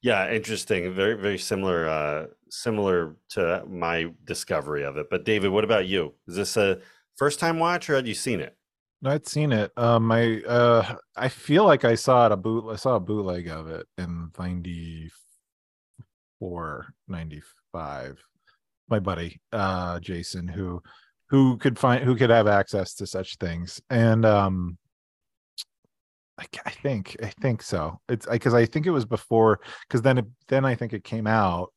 yeah, 0.00 0.30
interesting, 0.30 0.94
very 0.94 1.14
very 1.14 1.36
similar 1.36 1.88
uh, 1.88 2.26
similar 2.48 3.16
to 3.30 3.64
my 3.68 4.06
discovery 4.24 4.84
of 4.84 4.96
it. 4.96 5.08
But 5.10 5.26
David, 5.26 5.50
what 5.50 5.64
about 5.64 5.86
you? 5.86 6.14
Is 6.26 6.36
this 6.36 6.56
a 6.56 6.80
first 7.18 7.40
time 7.40 7.58
watch 7.58 7.90
or 7.90 7.96
had 7.96 8.08
you 8.08 8.14
seen 8.14 8.40
it? 8.40 8.56
No, 9.02 9.10
I'd 9.10 9.26
seen 9.26 9.52
it. 9.52 9.70
Um, 9.76 10.10
I 10.10 10.40
uh, 10.42 10.94
I 11.16 11.28
feel 11.28 11.64
like 11.64 11.84
I 11.84 11.94
saw 11.94 12.26
it 12.26 12.32
a 12.32 12.36
boot. 12.36 12.68
I 12.68 12.74
saw 12.76 12.96
a 12.96 13.00
bootleg 13.00 13.46
of 13.48 13.68
it 13.68 13.86
in 13.96 14.32
94, 14.36 16.94
95. 17.06 18.20
My 18.88 18.98
buddy, 18.98 19.40
uh, 19.52 20.00
Jason, 20.00 20.48
who 20.48 20.82
who 21.28 21.58
could 21.58 21.78
find 21.78 22.02
who 22.02 22.16
could 22.16 22.30
have 22.30 22.48
access 22.48 22.94
to 22.94 23.06
such 23.06 23.36
things, 23.36 23.80
and 23.88 24.26
um, 24.26 24.78
I, 26.38 26.46
I 26.66 26.70
think 26.70 27.16
I 27.22 27.28
think 27.40 27.62
so. 27.62 28.00
It's 28.08 28.26
because 28.26 28.54
I, 28.54 28.60
I 28.60 28.66
think 28.66 28.86
it 28.86 28.90
was 28.90 29.04
before 29.04 29.60
because 29.86 30.02
then 30.02 30.18
it, 30.18 30.26
then 30.48 30.64
I 30.64 30.74
think 30.74 30.92
it 30.92 31.04
came 31.04 31.28
out 31.28 31.72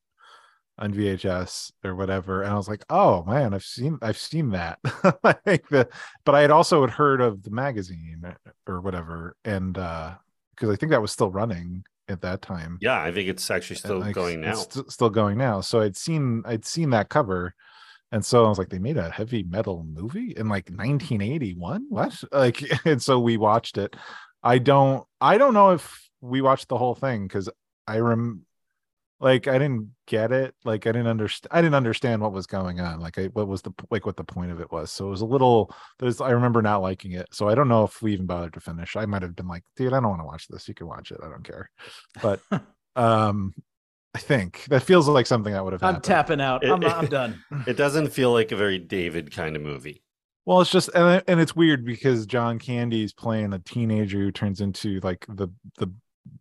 on 0.81 0.93
VHS 0.93 1.71
or 1.85 1.95
whatever, 1.95 2.41
and 2.41 2.51
I 2.51 2.55
was 2.57 2.67
like, 2.67 2.83
"Oh 2.89 3.23
man, 3.23 3.53
I've 3.53 3.63
seen 3.63 4.00
I've 4.01 4.17
seen 4.17 4.50
that." 4.50 4.79
like 5.23 5.69
the, 5.69 5.88
but 6.25 6.35
I 6.35 6.41
had 6.41 6.51
also 6.51 6.81
had 6.81 6.89
heard 6.89 7.21
of 7.21 7.43
the 7.43 7.51
magazine 7.51 8.23
or 8.67 8.81
whatever, 8.81 9.38
and 9.45 9.77
uh 9.77 10.15
because 10.55 10.69
I 10.69 10.75
think 10.75 10.91
that 10.91 11.01
was 11.01 11.11
still 11.11 11.31
running 11.31 11.83
at 12.07 12.21
that 12.21 12.41
time. 12.41 12.79
Yeah, 12.81 13.01
I 13.01 13.11
think 13.11 13.29
it's 13.29 13.50
actually 13.50 13.77
still 13.77 14.00
like, 14.00 14.15
going 14.15 14.41
now. 14.41 14.55
St- 14.55 14.91
still 14.91 15.09
going 15.09 15.38
now. 15.38 15.61
So 15.61 15.81
I'd 15.81 15.95
seen 15.95 16.41
I'd 16.45 16.65
seen 16.65 16.89
that 16.89 17.09
cover, 17.09 17.53
and 18.11 18.25
so 18.25 18.45
I 18.45 18.50
was 18.50 18.57
like, 18.57 18.69
they 18.69 18.79
made 18.79 18.97
a 18.97 19.09
heavy 19.09 19.43
metal 19.43 19.85
movie 19.88 20.33
in 20.35 20.50
like 20.50 20.69
1981. 20.69 21.85
What? 21.89 22.23
Like, 22.31 22.63
and 22.85 23.01
so 23.01 23.19
we 23.19 23.38
watched 23.38 23.77
it. 23.77 23.95
I 24.41 24.57
don't 24.57 25.05
I 25.21 25.38
don't 25.38 25.53
know 25.53 25.71
if 25.71 26.09
we 26.21 26.41
watched 26.41 26.69
the 26.69 26.77
whole 26.77 26.95
thing 26.95 27.27
because 27.27 27.50
I 27.88 28.00
rem 28.00 28.45
like 29.21 29.47
I 29.47 29.59
didn't 29.59 29.91
get 30.07 30.31
it. 30.31 30.55
Like 30.65 30.87
I 30.87 30.91
didn't 30.91 31.07
understand. 31.07 31.51
I 31.51 31.61
didn't 31.61 31.75
understand 31.75 32.21
what 32.21 32.33
was 32.33 32.47
going 32.47 32.79
on. 32.79 32.99
Like 32.99 33.19
I, 33.19 33.25
what 33.27 33.47
was 33.47 33.61
the 33.61 33.71
like 33.91 34.05
what 34.05 34.17
the 34.17 34.23
point 34.23 34.51
of 34.51 34.59
it 34.59 34.71
was. 34.71 34.91
So 34.91 35.07
it 35.07 35.11
was 35.11 35.21
a 35.21 35.25
little. 35.25 35.73
There's. 35.99 36.19
I 36.19 36.31
remember 36.31 36.61
not 36.61 36.81
liking 36.81 37.11
it. 37.11 37.27
So 37.31 37.47
I 37.47 37.55
don't 37.55 37.67
know 37.67 37.83
if 37.83 38.01
we 38.01 38.13
even 38.13 38.25
bothered 38.25 38.53
to 38.53 38.59
finish. 38.59 38.95
I 38.95 39.05
might 39.05 39.21
have 39.21 39.35
been 39.35 39.47
like, 39.47 39.63
dude, 39.75 39.93
I 39.93 39.99
don't 39.99 40.09
want 40.09 40.21
to 40.21 40.25
watch 40.25 40.47
this. 40.47 40.67
You 40.67 40.73
can 40.73 40.87
watch 40.87 41.11
it. 41.11 41.19
I 41.23 41.29
don't 41.29 41.43
care. 41.43 41.69
But 42.21 42.41
um, 42.95 43.53
I 44.15 44.19
think 44.19 44.65
that 44.65 44.83
feels 44.83 45.07
like 45.07 45.27
something 45.27 45.53
that 45.53 45.63
would 45.63 45.73
have. 45.73 45.83
I'm 45.83 45.95
happened. 45.95 46.03
tapping 46.03 46.41
out. 46.41 46.65
I'm, 46.65 46.83
I'm 46.83 47.05
done. 47.05 47.43
it 47.67 47.77
doesn't 47.77 48.09
feel 48.09 48.33
like 48.33 48.51
a 48.51 48.55
very 48.55 48.79
David 48.79 49.31
kind 49.31 49.55
of 49.55 49.61
movie. 49.61 50.03
Well, 50.45 50.61
it's 50.61 50.71
just 50.71 50.89
and, 50.95 51.23
and 51.27 51.39
it's 51.39 51.55
weird 51.55 51.85
because 51.85 52.25
John 52.25 52.57
Candy's 52.57 53.13
playing 53.13 53.53
a 53.53 53.59
teenager 53.59 54.17
who 54.17 54.31
turns 54.31 54.61
into 54.61 54.99
like 55.01 55.27
the 55.29 55.49
the 55.77 55.93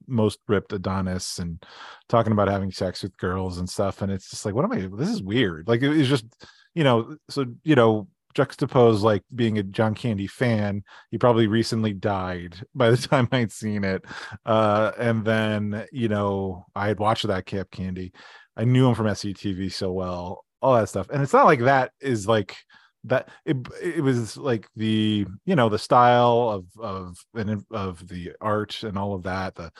most 0.06 0.38
ripped 0.48 0.72
Adonis 0.72 1.38
and 1.38 1.64
talking 2.08 2.32
about 2.32 2.48
having 2.48 2.70
sex 2.70 3.02
with 3.02 3.16
girls 3.16 3.58
and 3.58 3.68
stuff. 3.68 4.02
And 4.02 4.10
it's 4.10 4.30
just 4.30 4.44
like, 4.44 4.54
what 4.54 4.64
am 4.64 4.72
I? 4.72 4.88
This 4.96 5.08
is 5.08 5.22
weird. 5.22 5.68
Like 5.68 5.82
it 5.82 5.88
was 5.88 6.08
just, 6.08 6.26
you 6.74 6.84
know, 6.84 7.16
so 7.28 7.46
you 7.62 7.74
know, 7.74 8.08
juxtapose 8.34 9.02
like 9.02 9.22
being 9.34 9.58
a 9.58 9.62
John 9.62 9.94
Candy 9.94 10.26
fan. 10.26 10.82
He 11.10 11.18
probably 11.18 11.46
recently 11.46 11.92
died 11.92 12.56
by 12.74 12.90
the 12.90 12.96
time 12.96 13.28
I'd 13.32 13.52
seen 13.52 13.84
it. 13.84 14.04
Uh, 14.44 14.92
and 14.98 15.24
then, 15.24 15.86
you 15.92 16.08
know, 16.08 16.66
I 16.74 16.88
had 16.88 16.98
watched 16.98 17.26
that 17.26 17.46
Camp 17.46 17.70
Candy. 17.70 18.12
I 18.56 18.64
knew 18.64 18.88
him 18.88 18.94
from 18.94 19.06
SCTV 19.06 19.72
so 19.72 19.92
well, 19.92 20.44
all 20.60 20.74
that 20.74 20.88
stuff. 20.88 21.08
And 21.10 21.22
it's 21.22 21.32
not 21.32 21.46
like 21.46 21.60
that 21.60 21.92
is 22.00 22.26
like 22.26 22.56
that 23.04 23.28
it, 23.46 23.56
it 23.82 24.02
was 24.02 24.36
like 24.36 24.68
the 24.76 25.26
you 25.46 25.56
know 25.56 25.68
the 25.68 25.78
style 25.78 26.50
of 26.50 26.66
of 26.78 27.16
and 27.34 27.64
of 27.70 28.06
the 28.08 28.32
art 28.40 28.82
and 28.82 28.98
all 28.98 29.14
of 29.14 29.22
that 29.22 29.54
the 29.54 29.72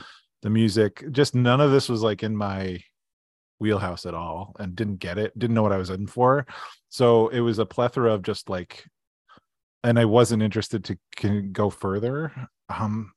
the 0.43 0.50
music 0.50 1.05
just 1.12 1.35
none 1.35 1.61
of 1.61 1.71
this 1.71 1.89
was 1.89 2.03
like 2.03 2.23
in 2.23 2.35
my 2.35 2.79
wheelhouse 3.59 4.07
at 4.07 4.15
all 4.15 4.57
and 4.59 4.75
didn't 4.75 4.97
get 4.97 5.19
it 5.19 5.39
didn't 5.39 5.55
know 5.55 5.62
what 5.62 5.73
i 5.73 5.77
was 5.77 5.91
in 5.91 6.07
for. 6.07 6.47
So 6.89 7.29
it 7.29 7.41
was 7.41 7.59
a 7.59 7.67
plethora 7.67 8.15
of 8.15 8.23
just 8.23 8.49
like 8.49 8.85
and 9.85 9.99
i 9.99 10.05
wasn't 10.05 10.43
interested 10.43 10.85
to 10.85 10.99
can 11.15 11.53
go 11.53 11.71
further 11.71 12.33
um 12.69 13.12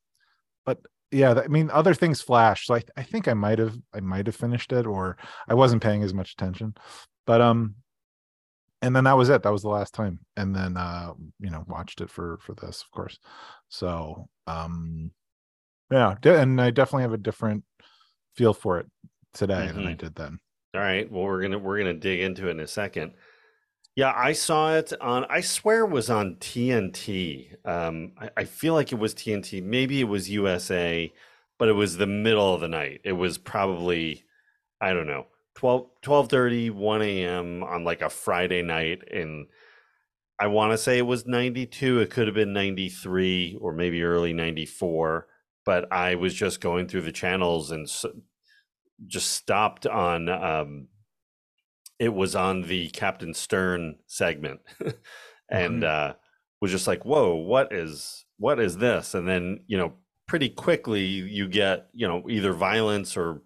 but 0.65 0.79
yeah 1.11 1.33
i 1.33 1.47
mean 1.47 1.69
other 1.71 1.93
things 1.93 2.21
flashed 2.21 2.67
so 2.67 2.75
i, 2.75 2.81
I 2.95 3.03
think 3.03 3.27
i 3.27 3.33
might 3.33 3.59
have 3.59 3.75
i 3.93 3.99
might 3.99 4.27
have 4.27 4.35
finished 4.35 4.71
it 4.71 4.85
or 4.85 5.17
i 5.47 5.53
wasn't 5.53 5.83
paying 5.83 6.03
as 6.03 6.13
much 6.13 6.33
attention 6.33 6.75
but 7.25 7.41
um 7.41 7.75
and 8.83 8.95
then 8.95 9.05
that 9.05 9.17
was 9.17 9.29
it 9.29 9.41
that 9.41 9.51
was 9.51 9.63
the 9.63 9.69
last 9.69 9.95
time 9.95 10.19
and 10.37 10.55
then 10.55 10.77
uh 10.77 11.11
you 11.39 11.49
know 11.49 11.65
watched 11.67 12.01
it 12.01 12.09
for 12.09 12.37
for 12.41 12.53
this 12.55 12.83
of 12.83 12.91
course 12.91 13.17
so 13.69 14.27
um 14.45 15.09
yeah 15.89 16.15
and 16.23 16.61
i 16.61 16.69
definitely 16.69 17.01
have 17.01 17.13
a 17.13 17.17
different 17.17 17.63
feel 18.35 18.53
for 18.53 18.79
it 18.79 18.87
today 19.33 19.53
mm-hmm. 19.67 19.75
than 19.75 19.87
I 19.87 19.91
mm-hmm. 19.91 19.97
did 19.97 20.15
then. 20.15 20.39
All 20.75 20.81
right. 20.81 21.11
Well, 21.11 21.23
we're 21.23 21.41
gonna 21.41 21.59
we're 21.59 21.77
gonna 21.77 21.93
dig 21.93 22.21
into 22.21 22.47
it 22.47 22.51
in 22.51 22.59
a 22.59 22.67
second. 22.67 23.13
Yeah, 23.95 24.13
I 24.15 24.33
saw 24.33 24.73
it 24.75 24.91
on. 25.01 25.25
I 25.29 25.41
swear 25.41 25.81
it 25.81 25.91
was 25.91 26.09
on 26.09 26.37
TNT. 26.39 27.55
Um, 27.63 28.13
I, 28.19 28.29
I 28.37 28.43
feel 28.45 28.73
like 28.73 28.91
it 28.91 28.97
was 28.97 29.13
TNT. 29.13 29.61
Maybe 29.61 30.01
it 30.01 30.05
was 30.05 30.31
USA, 30.31 31.13
but 31.59 31.69
it 31.69 31.73
was 31.73 31.97
the 31.97 32.07
middle 32.07 32.55
of 32.55 32.61
the 32.61 32.67
night. 32.67 33.01
It 33.03 33.11
was 33.11 33.37
probably, 33.37 34.23
I 34.81 34.93
don't 34.93 35.05
know, 35.05 35.27
12, 35.55 35.89
12 36.01 36.31
1 36.75 37.01
a.m. 37.01 37.63
on 37.63 37.83
like 37.83 38.01
a 38.01 38.09
Friday 38.09 38.61
night. 38.61 39.03
And 39.11 39.47
I 40.39 40.47
want 40.47 40.71
to 40.71 40.77
say 40.77 40.97
it 40.97 41.03
was 41.03 41.25
92. 41.25 41.99
It 41.99 42.09
could 42.09 42.27
have 42.27 42.35
been 42.35 42.53
93 42.53 43.57
or 43.61 43.73
maybe 43.73 44.03
early 44.03 44.33
94. 44.33 45.27
But 45.65 45.91
I 45.93 46.15
was 46.15 46.33
just 46.33 46.59
going 46.59 46.87
through 46.87 47.03
the 47.03 47.11
channels 47.11 47.71
and 47.71 47.87
just 49.07 49.31
stopped 49.31 49.87
on 49.87 50.27
um, 50.29 50.87
it 51.99 52.13
was 52.13 52.35
on 52.35 52.63
the 52.63 52.89
Captain 52.89 53.33
Stern 53.33 53.95
segment 54.07 54.59
and 55.49 55.83
mm-hmm. 55.83 56.11
uh, 56.11 56.13
was 56.59 56.71
just 56.71 56.87
like, 56.87 57.05
whoa, 57.05 57.35
what 57.35 57.71
is 57.71 58.25
what 58.37 58.59
is 58.59 58.77
this? 58.77 59.13
And 59.13 59.27
then, 59.27 59.61
you 59.67 59.77
know, 59.77 59.93
pretty 60.27 60.49
quickly 60.49 61.05
you 61.05 61.47
get, 61.47 61.87
you 61.93 62.07
know, 62.07 62.29
either 62.29 62.51
violence 62.53 63.15
or 63.15 63.41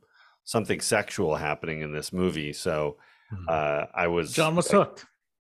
something 0.47 0.79
sexual 0.79 1.35
happening 1.35 1.81
in 1.81 1.91
this 1.91 2.13
movie. 2.13 2.53
So 2.53 2.95
mm-hmm. 3.31 3.45
uh, 3.49 3.85
I 3.93 4.07
was 4.07 4.31
John 4.31 4.55
was 4.55 4.71
hooked. 4.71 5.05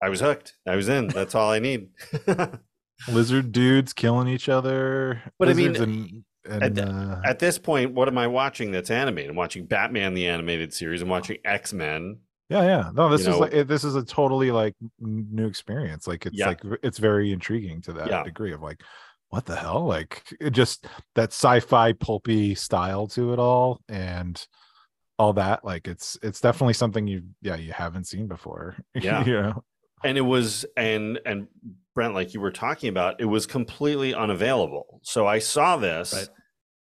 I, 0.01 0.07
I 0.07 0.09
was 0.09 0.19
hooked. 0.19 0.53
I 0.67 0.75
was 0.75 0.89
in. 0.89 1.07
That's 1.07 1.33
all 1.33 1.49
I 1.49 1.59
need. 1.59 1.89
Lizard 3.07 3.51
dudes 3.51 3.93
killing 3.93 4.27
each 4.27 4.49
other. 4.49 5.21
But 5.39 5.49
I 5.49 5.53
mean, 5.53 5.75
and 5.77 6.23
and, 6.45 6.77
at, 6.77 6.87
uh, 6.87 7.21
at, 7.23 7.39
this 7.39 7.57
point, 7.57 7.93
what 7.93 8.07
am 8.07 8.17
I 8.17 8.27
watching 8.27 8.71
that's 8.71 8.91
animated? 8.91 9.31
I'm 9.31 9.35
watching 9.35 9.65
Batman 9.65 10.13
the 10.13 10.27
animated 10.27 10.73
series. 10.73 11.01
I'm 11.01 11.09
watching 11.09 11.37
X 11.45 11.71
Men. 11.71 12.19
Yeah, 12.49 12.63
yeah. 12.63 12.91
No, 12.93 13.09
this 13.09 13.25
you 13.25 13.31
is 13.31 13.35
know, 13.35 13.39
like 13.39 13.67
this 13.67 13.85
is 13.85 13.95
a 13.95 14.03
totally 14.03 14.51
like 14.51 14.75
new 14.99 15.47
experience. 15.47 16.05
Like 16.05 16.25
it's 16.25 16.37
yeah. 16.37 16.47
like 16.47 16.61
it's 16.83 16.97
very 16.97 17.31
intriguing 17.31 17.81
to 17.83 17.93
that 17.93 18.09
yeah. 18.09 18.23
degree 18.23 18.51
of 18.51 18.61
like, 18.61 18.81
what 19.29 19.45
the 19.45 19.55
hell? 19.55 19.85
Like 19.85 20.23
it 20.41 20.49
just 20.49 20.85
that 21.15 21.29
sci-fi 21.29 21.93
pulpy 21.93 22.55
style 22.55 23.07
to 23.09 23.31
it 23.31 23.39
all, 23.39 23.79
and 23.87 24.45
all 25.21 25.33
that. 25.33 25.63
Like 25.63 25.87
it's 25.87 26.17
it's 26.23 26.41
definitely 26.41 26.73
something 26.73 27.07
you 27.07 27.21
yeah 27.41 27.55
you 27.55 27.71
haven't 27.71 28.05
seen 28.05 28.27
before. 28.27 28.75
Yeah, 28.95 29.23
you 29.23 29.33
know. 29.33 29.63
And 30.03 30.17
it 30.17 30.21
was 30.21 30.65
and 30.75 31.19
and 31.25 31.47
Brent, 31.93 32.15
like 32.15 32.33
you 32.33 32.41
were 32.41 32.51
talking 32.51 32.89
about, 32.89 33.21
it 33.21 33.25
was 33.25 33.45
completely 33.45 34.15
unavailable. 34.15 34.99
So 35.03 35.27
I 35.27 35.37
saw 35.39 35.77
this 35.77 36.13
right. 36.13 36.27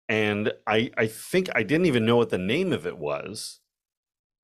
and 0.08 0.52
I 0.66 0.90
I 0.96 1.08
think 1.08 1.50
I 1.54 1.64
didn't 1.64 1.86
even 1.86 2.06
know 2.06 2.16
what 2.16 2.30
the 2.30 2.38
name 2.38 2.72
of 2.72 2.86
it 2.86 2.98
was. 2.98 3.60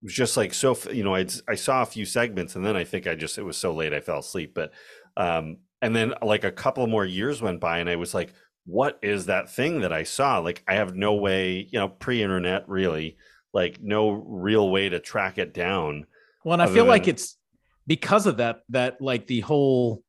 It 0.03 0.07
was 0.07 0.15
just 0.15 0.37
like 0.37 0.53
so 0.53 0.77
you 0.91 1.05
know, 1.05 1.15
I 1.15 1.27
I 1.49 1.55
saw 1.55 1.83
a 1.83 1.87
few 1.87 2.05
segments 2.05 2.57
and 2.57 2.67
then 2.67 2.77
I 2.77 2.83
think 2.83 3.07
I 3.07 3.15
just 3.15 3.39
it 3.39 3.45
was 3.45 3.57
so 3.57 3.73
late 3.73 3.95
I 3.95 4.01
fell 4.01 4.19
asleep. 4.19 4.53
But 4.53 4.73
um 5.17 5.59
and 5.81 5.95
then 5.95 6.13
like 6.23 6.43
a 6.43 6.51
couple 6.51 6.85
more 6.89 7.05
years 7.05 7.41
went 7.41 7.61
by 7.61 7.79
and 7.79 7.89
I 7.89 7.97
was 7.97 8.15
like, 8.15 8.33
what 8.65 8.99
is 9.01 9.27
that 9.27 9.49
thing 9.49 9.83
that 9.83 9.93
I 9.93 10.03
saw? 10.03 10.39
Like 10.39 10.65
I 10.67 10.75
have 10.75 10.97
no 10.97 11.15
way, 11.15 11.69
you 11.71 11.79
know, 11.79 11.89
pre-internet 11.89 12.69
really, 12.69 13.17
like 13.57 13.81
no 13.81 14.11
real 14.11 14.69
way 14.69 14.87
to 14.87 15.01
track 15.01 15.39
it 15.39 15.55
down. 15.55 16.07
Well, 16.45 16.53
and 16.53 16.61
I 16.61 16.67
feel 16.67 16.85
than... 16.85 16.89
like 16.89 17.09
it's 17.09 17.39
because 17.87 18.27
of 18.27 18.37
that 18.37 18.61
that 18.69 19.01
like 19.01 19.27
the 19.27 19.41
whole 19.41 20.03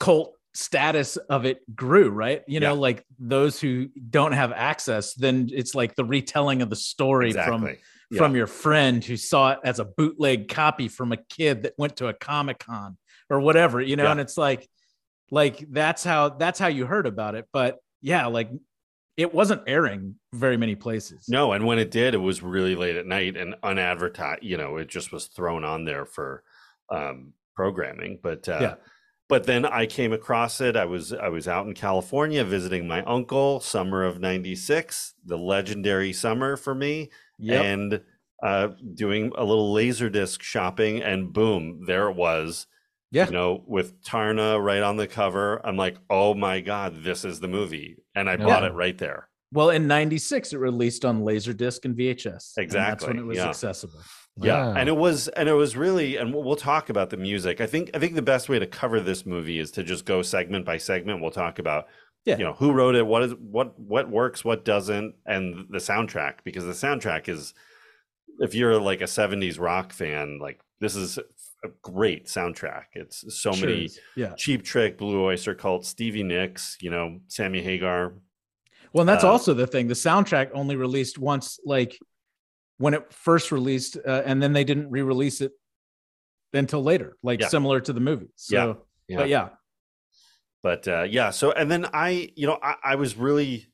cult 0.00 0.34
status 0.52 1.16
of 1.16 1.44
it 1.44 1.60
grew, 1.76 2.10
right? 2.10 2.42
You 2.48 2.58
know, 2.58 2.74
like 2.74 3.04
those 3.20 3.60
who 3.60 3.86
don't 4.10 4.32
have 4.32 4.50
access, 4.50 5.14
then 5.14 5.48
it's 5.52 5.76
like 5.76 5.94
the 5.94 6.04
retelling 6.04 6.60
of 6.60 6.70
the 6.70 6.76
story 6.76 7.28
exactly. 7.28 7.56
from 7.56 7.76
yeah. 8.10 8.18
from 8.18 8.34
your 8.34 8.48
friend 8.48 9.04
who 9.04 9.16
saw 9.16 9.52
it 9.52 9.60
as 9.62 9.78
a 9.78 9.84
bootleg 9.84 10.48
copy 10.48 10.88
from 10.88 11.12
a 11.12 11.16
kid 11.16 11.62
that 11.62 11.74
went 11.78 11.96
to 11.98 12.08
a 12.08 12.14
Comic 12.14 12.58
Con 12.58 12.96
or 13.30 13.38
whatever, 13.38 13.80
you 13.80 13.94
know, 13.94 14.04
yeah. 14.04 14.10
and 14.10 14.20
it's 14.20 14.36
like 14.36 14.68
like 15.30 15.64
that's 15.70 16.02
how 16.02 16.30
that's 16.30 16.58
how 16.58 16.66
you 16.66 16.84
heard 16.84 17.06
about 17.06 17.36
it. 17.36 17.46
But 17.52 17.78
yeah, 18.02 18.26
like 18.26 18.50
it 19.16 19.32
wasn't 19.34 19.62
airing 19.66 20.16
very 20.32 20.56
many 20.56 20.74
places. 20.74 21.26
No, 21.28 21.52
and 21.52 21.66
when 21.66 21.78
it 21.78 21.90
did, 21.90 22.14
it 22.14 22.18
was 22.18 22.42
really 22.42 22.74
late 22.74 22.96
at 22.96 23.06
night 23.06 23.36
and 23.36 23.54
unadvertised. 23.62 24.42
You 24.42 24.56
know, 24.56 24.76
it 24.76 24.88
just 24.88 25.12
was 25.12 25.26
thrown 25.26 25.64
on 25.64 25.84
there 25.84 26.04
for 26.04 26.42
um, 26.90 27.32
programming. 27.54 28.18
But 28.22 28.48
uh, 28.48 28.58
yeah 28.60 28.74
but 29.28 29.44
then 29.44 29.64
I 29.64 29.86
came 29.86 30.12
across 30.12 30.60
it. 30.60 30.76
I 30.76 30.84
was 30.84 31.12
I 31.12 31.28
was 31.28 31.48
out 31.48 31.66
in 31.66 31.74
California 31.74 32.44
visiting 32.44 32.86
my 32.86 33.02
uncle, 33.04 33.60
summer 33.60 34.04
of 34.04 34.20
'96, 34.20 35.14
the 35.24 35.38
legendary 35.38 36.12
summer 36.12 36.56
for 36.56 36.74
me, 36.74 37.10
yep. 37.38 37.64
and 37.64 38.00
uh, 38.42 38.68
doing 38.94 39.32
a 39.36 39.44
little 39.44 39.72
laser 39.72 40.10
disc 40.10 40.42
shopping, 40.42 41.02
and 41.02 41.32
boom, 41.32 41.84
there 41.86 42.08
it 42.08 42.16
was. 42.16 42.66
Yeah, 43.10 43.26
you 43.26 43.32
know, 43.32 43.62
with 43.66 44.02
Taarna 44.02 44.62
right 44.62 44.82
on 44.82 44.96
the 44.96 45.06
cover. 45.06 45.64
I'm 45.64 45.76
like, 45.76 45.96
oh 46.10 46.34
my 46.34 46.60
god, 46.60 47.02
this 47.02 47.24
is 47.24 47.40
the 47.40 47.48
movie, 47.48 47.98
and 48.14 48.28
I 48.28 48.32
yeah. 48.32 48.44
bought 48.44 48.64
it 48.64 48.72
right 48.72 48.96
there. 48.98 49.28
Well, 49.52 49.70
in 49.70 49.86
'96, 49.86 50.52
it 50.52 50.58
released 50.58 51.04
on 51.04 51.22
Laserdisc 51.22 51.84
and 51.84 51.96
VHS. 51.96 52.54
Exactly, 52.56 52.62
and 52.62 52.72
that's 52.72 53.06
when 53.06 53.18
it 53.18 53.24
was 53.24 53.38
yeah. 53.38 53.48
accessible. 53.48 54.00
Yeah, 54.36 54.66
wow. 54.66 54.74
and 54.74 54.88
it 54.88 54.96
was 54.96 55.28
and 55.28 55.48
it 55.48 55.52
was 55.52 55.76
really 55.76 56.16
and 56.16 56.34
we'll 56.34 56.56
talk 56.56 56.90
about 56.90 57.10
the 57.10 57.16
music. 57.16 57.60
I 57.60 57.66
think 57.66 57.90
I 57.94 58.00
think 58.00 58.14
the 58.16 58.22
best 58.22 58.48
way 58.48 58.58
to 58.58 58.66
cover 58.66 58.98
this 58.98 59.24
movie 59.24 59.60
is 59.60 59.70
to 59.72 59.84
just 59.84 60.06
go 60.06 60.22
segment 60.22 60.64
by 60.64 60.78
segment. 60.78 61.22
We'll 61.22 61.30
talk 61.30 61.60
about 61.60 61.86
yeah. 62.24 62.36
you 62.36 62.42
know 62.42 62.54
who 62.54 62.72
wrote 62.72 62.96
it, 62.96 63.06
what 63.06 63.22
is 63.22 63.34
what 63.34 63.78
what 63.78 64.10
works, 64.10 64.44
what 64.44 64.64
doesn't, 64.64 65.14
and 65.24 65.66
the 65.70 65.78
soundtrack 65.78 66.38
because 66.42 66.64
the 66.64 66.72
soundtrack 66.72 67.28
is 67.28 67.54
if 68.40 68.54
you're 68.54 68.80
like 68.80 69.00
a 69.00 69.04
70s 69.04 69.60
rock 69.60 69.92
fan, 69.92 70.40
like 70.40 70.60
this 70.80 70.96
is 70.96 71.18
a 71.64 71.68
great 71.82 72.26
soundtrack. 72.26 72.84
It's 72.92 73.24
so 73.40 73.52
sure 73.52 73.68
many 73.68 73.90
yeah. 74.16 74.34
Cheap 74.36 74.62
Trick, 74.62 74.98
Blue 74.98 75.24
Oyster 75.24 75.54
Cult, 75.54 75.84
Stevie 75.86 76.22
Nicks, 76.22 76.76
you 76.80 76.90
know, 76.90 77.20
Sammy 77.28 77.62
Hagar. 77.62 78.14
Well, 78.92 79.02
and 79.02 79.08
that's 79.08 79.24
uh, 79.24 79.32
also 79.32 79.54
the 79.54 79.66
thing. 79.66 79.88
The 79.88 79.94
soundtrack 79.94 80.50
only 80.54 80.76
released 80.76 81.18
once 81.18 81.58
like 81.64 81.98
when 82.78 82.94
it 82.94 83.12
first 83.12 83.50
released, 83.50 83.96
uh, 83.96 84.22
and 84.24 84.42
then 84.42 84.52
they 84.52 84.64
didn't 84.64 84.90
re-release 84.90 85.40
it 85.40 85.52
until 86.52 86.82
later, 86.82 87.16
like 87.22 87.40
yeah. 87.40 87.48
similar 87.48 87.80
to 87.80 87.92
the 87.92 88.00
movie. 88.00 88.28
So, 88.36 88.56
yeah. 88.56 88.74
yeah. 89.08 89.16
but 89.16 89.28
yeah, 89.28 89.48
but 90.62 90.88
uh, 90.88 91.02
yeah. 91.02 91.30
So, 91.30 91.52
and 91.52 91.70
then 91.70 91.86
I, 91.92 92.30
you 92.36 92.46
know, 92.46 92.58
I, 92.62 92.76
I 92.84 92.94
was 92.96 93.16
really, 93.16 93.66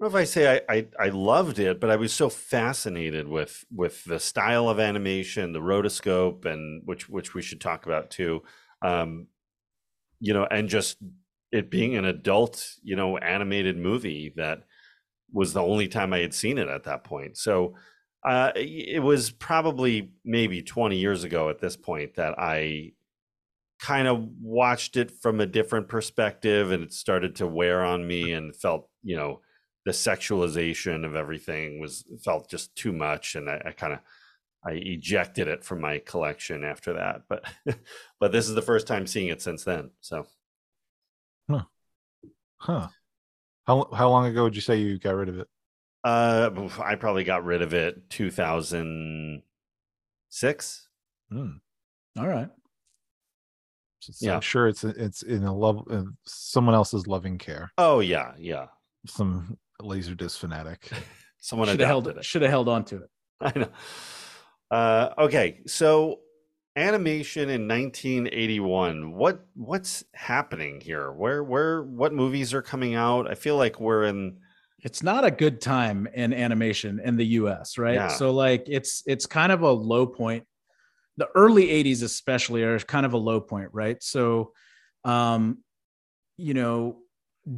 I 0.00 0.04
don't 0.04 0.12
know 0.12 0.18
if 0.18 0.22
I 0.22 0.24
say 0.26 0.62
I, 0.68 0.74
I, 0.74 0.86
I 1.06 1.08
loved 1.08 1.58
it, 1.58 1.80
but 1.80 1.90
I 1.90 1.96
was 1.96 2.12
so 2.12 2.28
fascinated 2.28 3.26
with 3.26 3.64
with 3.74 4.04
the 4.04 4.20
style 4.20 4.68
of 4.68 4.78
animation, 4.78 5.52
the 5.52 5.60
rotoscope, 5.60 6.44
and 6.44 6.82
which 6.84 7.08
which 7.08 7.34
we 7.34 7.42
should 7.42 7.60
talk 7.60 7.84
about 7.86 8.10
too. 8.10 8.42
Um, 8.80 9.26
you 10.20 10.34
know, 10.34 10.46
and 10.50 10.68
just 10.68 10.98
it 11.52 11.70
being 11.70 11.96
an 11.96 12.04
adult, 12.04 12.66
you 12.82 12.96
know, 12.96 13.18
animated 13.18 13.76
movie 13.78 14.32
that 14.36 14.64
was 15.32 15.52
the 15.52 15.62
only 15.62 15.88
time 15.88 16.12
I 16.12 16.20
had 16.20 16.34
seen 16.34 16.58
it 16.58 16.68
at 16.68 16.84
that 16.84 17.04
point. 17.04 17.36
So 17.38 17.76
uh, 18.24 18.52
it 18.56 19.02
was 19.02 19.30
probably 19.30 20.12
maybe 20.24 20.62
20 20.62 20.98
years 20.98 21.24
ago 21.24 21.50
at 21.50 21.60
this 21.60 21.76
point 21.76 22.16
that 22.16 22.38
I 22.38 22.92
kind 23.80 24.08
of 24.08 24.28
watched 24.42 24.96
it 24.96 25.12
from 25.22 25.40
a 25.40 25.46
different 25.46 25.88
perspective 25.88 26.72
and 26.72 26.84
it 26.84 26.92
started 26.92 27.36
to 27.36 27.46
wear 27.46 27.84
on 27.84 28.06
me 28.06 28.32
and 28.32 28.54
felt, 28.56 28.88
you 29.02 29.16
know, 29.16 29.40
the 29.88 29.92
sexualization 29.92 31.06
of 31.06 31.16
everything 31.16 31.80
was 31.80 32.04
felt 32.22 32.50
just 32.50 32.76
too 32.76 32.92
much. 32.92 33.36
And 33.36 33.48
I, 33.48 33.62
I 33.64 33.72
kind 33.72 33.94
of, 33.94 34.00
I 34.62 34.72
ejected 34.72 35.48
it 35.48 35.64
from 35.64 35.80
my 35.80 35.96
collection 35.98 36.62
after 36.62 36.92
that. 36.92 37.22
But 37.26 37.46
but 38.20 38.32
this 38.32 38.50
is 38.50 38.54
the 38.54 38.60
first 38.60 38.86
time 38.86 39.06
seeing 39.06 39.28
it 39.28 39.40
since 39.40 39.64
then. 39.64 39.92
So 40.02 40.26
Huh. 42.60 42.88
How 43.66 43.88
how 43.94 44.10
long 44.10 44.26
ago 44.26 44.42
would 44.42 44.56
you 44.56 44.60
say 44.60 44.80
you 44.80 44.98
got 44.98 45.14
rid 45.14 45.28
of 45.28 45.38
it? 45.38 45.46
uh, 46.04 46.50
I 46.82 46.96
probably 46.96 47.22
got 47.24 47.44
rid 47.44 47.62
of 47.62 47.72
it 47.72 48.10
2006. 48.10 50.88
Hmm. 51.30 51.50
All 52.18 52.26
right. 52.28 52.48
So 54.00 54.26
Yeah. 54.26 54.34
I'm 54.34 54.40
sure 54.40 54.66
it's 54.68 54.82
it's 54.84 55.22
in 55.22 55.44
a 55.44 55.54
love 55.54 55.84
in 55.90 56.16
someone 56.24 56.74
else's 56.74 57.06
loving 57.06 57.38
care. 57.38 57.70
Oh 57.78 58.00
yeah, 58.00 58.32
yeah. 58.38 58.66
Some 59.06 59.56
laser 59.82 60.14
disc 60.14 60.38
fanatic. 60.40 60.88
Someone 61.40 61.68
Should 61.68 61.80
have 61.80 61.88
held 61.88 62.08
it. 62.08 62.24
should 62.24 62.42
have 62.42 62.50
held 62.50 62.68
on 62.68 62.84
to 62.86 62.96
it. 62.96 63.10
I 63.40 63.52
know. 63.58 63.68
Uh, 64.70 65.10
okay, 65.18 65.60
so 65.66 66.18
animation 66.76 67.48
in 67.48 67.68
1981. 67.68 69.12
What 69.12 69.46
what's 69.54 70.04
happening 70.14 70.80
here? 70.80 71.12
Where 71.12 71.42
where 71.44 71.82
what 71.82 72.12
movies 72.12 72.52
are 72.54 72.62
coming 72.62 72.94
out? 72.96 73.30
I 73.30 73.34
feel 73.34 73.56
like 73.56 73.78
we're 73.80 74.04
in. 74.04 74.38
It's 74.80 75.02
not 75.02 75.24
a 75.24 75.30
good 75.30 75.60
time 75.60 76.08
in 76.12 76.32
animation 76.32 77.00
in 77.02 77.16
the 77.16 77.26
US, 77.26 77.78
right? 77.78 77.94
Yeah. 77.94 78.08
So 78.08 78.32
like 78.32 78.64
it's 78.68 79.02
it's 79.06 79.26
kind 79.26 79.52
of 79.52 79.62
a 79.62 79.70
low 79.70 80.06
point. 80.06 80.44
The 81.16 81.28
early 81.34 81.66
80s 81.66 82.02
especially 82.02 82.62
are 82.62 82.78
kind 82.80 83.06
of 83.06 83.12
a 83.12 83.16
low 83.18 83.40
point, 83.40 83.70
right? 83.72 84.00
So 84.02 84.52
um 85.04 85.58
you 86.36 86.54
know, 86.54 86.98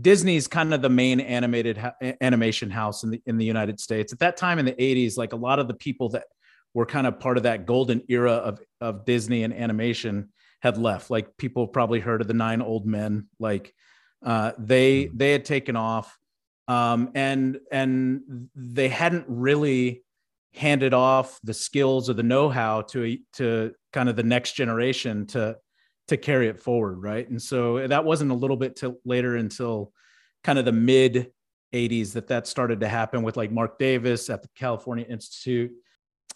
Disney's 0.00 0.46
kind 0.46 0.72
of 0.72 0.82
the 0.82 0.88
main 0.88 1.20
animated 1.20 1.76
ha- 1.76 1.94
animation 2.20 2.70
house 2.70 3.02
in 3.02 3.10
the 3.10 3.22
in 3.26 3.38
the 3.38 3.44
United 3.44 3.80
States. 3.80 4.12
At 4.12 4.20
that 4.20 4.36
time 4.36 4.58
in 4.58 4.64
the 4.64 4.72
80s, 4.72 5.16
like 5.16 5.32
a 5.32 5.36
lot 5.36 5.58
of 5.58 5.68
the 5.68 5.74
people 5.74 6.10
that 6.10 6.24
were 6.74 6.86
kind 6.86 7.06
of 7.06 7.18
part 7.18 7.36
of 7.36 7.42
that 7.44 7.66
golden 7.66 8.02
era 8.08 8.32
of 8.32 8.60
of 8.80 9.04
Disney 9.04 9.42
and 9.42 9.52
animation 9.52 10.30
had 10.62 10.78
left. 10.78 11.10
Like 11.10 11.36
people 11.36 11.66
probably 11.66 12.00
heard 12.00 12.20
of 12.20 12.28
the 12.28 12.34
Nine 12.34 12.62
Old 12.62 12.86
Men. 12.86 13.28
Like 13.38 13.74
uh, 14.24 14.52
they 14.58 15.04
Mm-hmm. 15.06 15.16
they 15.16 15.32
had 15.32 15.44
taken 15.44 15.76
off, 15.76 16.18
um, 16.68 17.10
and 17.14 17.58
and 17.72 18.48
they 18.54 18.88
hadn't 18.88 19.24
really 19.28 20.04
handed 20.54 20.92
off 20.92 21.38
the 21.44 21.54
skills 21.54 22.10
or 22.10 22.14
the 22.14 22.22
know-how 22.22 22.82
to 22.82 23.18
to 23.34 23.72
kind 23.92 24.08
of 24.08 24.16
the 24.16 24.22
next 24.22 24.52
generation 24.52 25.26
to 25.26 25.56
to 26.10 26.16
carry 26.16 26.48
it 26.48 26.60
forward, 26.60 27.02
right? 27.02 27.28
And 27.28 27.40
so 27.40 27.86
that 27.86 28.04
wasn't 28.04 28.30
a 28.30 28.34
little 28.34 28.56
bit 28.56 28.76
till 28.76 28.98
later 29.04 29.36
until 29.36 29.92
kind 30.44 30.58
of 30.58 30.64
the 30.64 30.72
mid 30.72 31.32
80s 31.72 32.12
that 32.12 32.28
that 32.28 32.46
started 32.46 32.80
to 32.80 32.88
happen 32.88 33.22
with 33.22 33.36
like 33.36 33.50
Marc 33.50 33.78
Davis 33.78 34.28
at 34.28 34.42
the 34.42 34.48
California 34.56 35.06
Institute. 35.08 35.72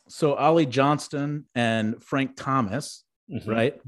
So 0.09 0.35
Ollie 0.35 0.67
Johnston 0.67 1.47
and 1.55 2.03
Frank 2.03 2.37
Thomas, 2.37 3.05
Mhm. 3.31 3.47
right, 3.49 3.81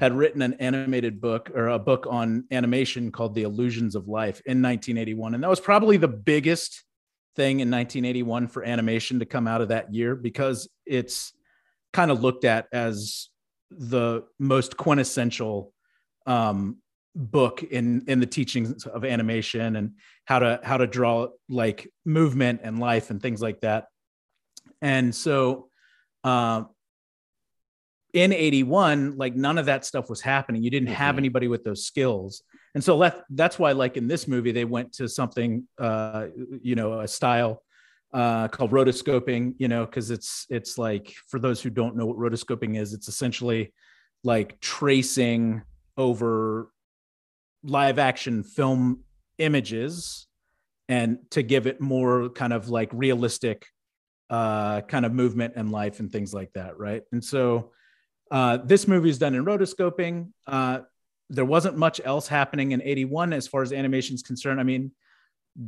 had 0.00 0.12
written 0.12 0.42
an 0.42 0.54
animated 0.54 1.20
book 1.20 1.50
or 1.54 1.68
a 1.68 1.78
book 1.78 2.06
on 2.10 2.44
animation 2.50 3.12
called 3.12 3.34
The 3.34 3.44
Illusions 3.44 3.94
of 3.94 4.08
Life 4.08 4.42
in 4.46 4.60
1981. 4.60 5.34
And 5.34 5.42
that 5.44 5.48
was 5.48 5.60
probably 5.60 5.96
the 5.96 6.08
biggest 6.08 6.84
thing 7.36 7.60
in 7.60 7.70
1981 7.70 8.48
for 8.48 8.64
animation 8.64 9.20
to 9.20 9.24
come 9.26 9.46
out 9.46 9.60
of 9.60 9.68
that 9.68 9.94
year 9.94 10.16
because 10.16 10.68
it's 10.84 11.32
kind 11.92 12.10
of 12.10 12.20
looked 12.20 12.44
at 12.44 12.66
as 12.72 13.28
the 13.70 14.24
most 14.38 14.76
quintessential 14.76 15.72
um, 16.26 16.78
book 17.14 17.62
in 17.62 18.04
in 18.06 18.20
the 18.20 18.26
teachings 18.26 18.86
of 18.86 19.04
animation 19.04 19.76
and 19.76 19.92
how 20.24 20.38
to 20.38 20.60
how 20.62 20.76
to 20.76 20.86
draw 20.86 21.28
like 21.48 21.88
movement 22.04 22.60
and 22.62 22.78
life 22.78 23.10
and 23.10 23.20
things 23.20 23.40
like 23.42 23.60
that. 23.60 23.86
And 24.82 25.14
so 25.14 25.68
uh, 26.24 26.64
in 28.12 28.32
81, 28.32 29.16
like 29.16 29.34
none 29.36 29.58
of 29.58 29.66
that 29.66 29.84
stuff 29.84 30.08
was 30.10 30.20
happening. 30.20 30.62
You 30.62 30.70
didn't 30.70 30.88
have 30.88 31.14
Mhm. 31.14 31.18
anybody 31.18 31.48
with 31.48 31.64
those 31.64 31.84
skills. 31.84 32.42
And 32.74 32.82
so 32.82 32.98
that, 33.00 33.24
that's 33.30 33.58
why, 33.58 33.72
like 33.72 33.96
in 33.96 34.08
this 34.08 34.26
movie, 34.26 34.52
they 34.52 34.64
went 34.64 34.92
to 34.94 35.08
something, 35.08 35.66
uh, 35.78 36.26
you 36.62 36.74
know, 36.74 37.00
a 37.00 37.08
style 37.08 37.62
uh, 38.12 38.48
called 38.48 38.72
rotoscoping, 38.72 39.54
you 39.58 39.68
know, 39.68 39.84
because 39.86 40.10
it's 40.10 40.46
it's 40.50 40.78
like 40.78 41.14
for 41.28 41.38
those 41.38 41.60
who 41.60 41.70
don't 41.70 41.96
know 41.96 42.06
what 42.06 42.16
rotoscoping 42.16 42.78
is, 42.78 42.92
it's 42.92 43.08
essentially 43.08 43.72
like 44.24 44.60
tracing 44.60 45.62
over 45.96 46.70
live 47.62 47.98
action 47.98 48.42
film 48.42 49.04
images 49.38 50.26
and 50.88 51.18
to 51.30 51.42
give 51.42 51.66
it 51.66 51.80
more 51.80 52.28
kind 52.30 52.52
of 52.52 52.68
like 52.68 52.90
realistic 52.92 53.66
uh, 54.28 54.80
kind 54.82 55.04
of 55.06 55.12
movement 55.12 55.54
and 55.56 55.70
life 55.70 56.00
and 56.00 56.10
things 56.10 56.34
like 56.34 56.52
that, 56.54 56.78
right? 56.78 57.02
And 57.12 57.22
so 57.22 57.72
uh, 58.30 58.58
this 58.58 58.88
movie 58.88 59.10
is 59.10 59.18
done 59.18 59.34
in 59.34 59.44
rotoscoping. 59.44 60.30
Uh, 60.46 60.80
there 61.28 61.44
wasn't 61.44 61.76
much 61.76 62.00
else 62.04 62.26
happening 62.26 62.72
in 62.72 62.82
81 62.82 63.32
as 63.32 63.46
far 63.46 63.62
as 63.62 63.72
animation 63.72 64.14
is 64.14 64.22
concerned. 64.22 64.60
I 64.60 64.64
mean, 64.64 64.92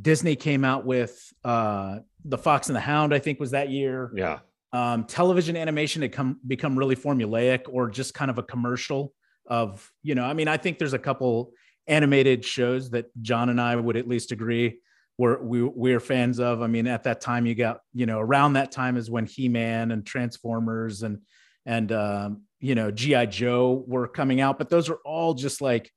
Disney 0.01 0.35
came 0.35 0.63
out 0.63 0.85
with 0.85 1.31
uh, 1.43 1.99
The 2.25 2.37
Fox 2.37 2.67
and 2.67 2.75
the 2.75 2.81
Hound, 2.81 3.13
I 3.13 3.19
think 3.19 3.39
was 3.39 3.51
that 3.51 3.69
year. 3.69 4.11
Yeah. 4.15 4.39
Um, 4.71 5.03
television 5.03 5.55
animation 5.55 6.01
had 6.01 6.11
come 6.11 6.39
become 6.47 6.77
really 6.77 6.95
formulaic 6.95 7.61
or 7.69 7.89
just 7.89 8.13
kind 8.13 8.31
of 8.31 8.39
a 8.39 8.43
commercial 8.43 9.13
of, 9.45 9.91
you 10.01 10.15
know, 10.15 10.23
I 10.23 10.33
mean, 10.33 10.47
I 10.47 10.57
think 10.57 10.79
there's 10.79 10.93
a 10.93 10.99
couple 10.99 11.51
animated 11.85 12.43
shows 12.43 12.89
that 12.91 13.05
John 13.21 13.49
and 13.49 13.61
I 13.61 13.75
would 13.75 13.97
at 13.97 14.07
least 14.07 14.31
agree 14.31 14.79
we're 15.17 15.41
we, 15.43 15.61
we're 15.61 15.99
fans 15.99 16.39
of. 16.39 16.61
I 16.61 16.67
mean, 16.67 16.87
at 16.87 17.03
that 17.03 17.21
time 17.21 17.45
you 17.45 17.53
got, 17.55 17.81
you 17.93 18.05
know, 18.05 18.19
around 18.19 18.53
that 18.53 18.71
time 18.71 18.97
is 18.97 19.11
when 19.11 19.25
He-Man 19.25 19.91
and 19.91 20.05
Transformers 20.05 21.03
and 21.03 21.19
and 21.65 21.91
um, 21.91 22.41
you 22.59 22.75
know, 22.75 22.91
G.I. 22.91 23.27
Joe 23.27 23.83
were 23.87 24.07
coming 24.07 24.41
out, 24.41 24.57
but 24.57 24.69
those 24.69 24.89
are 24.89 24.99
all 25.05 25.33
just 25.33 25.61
like 25.61 25.91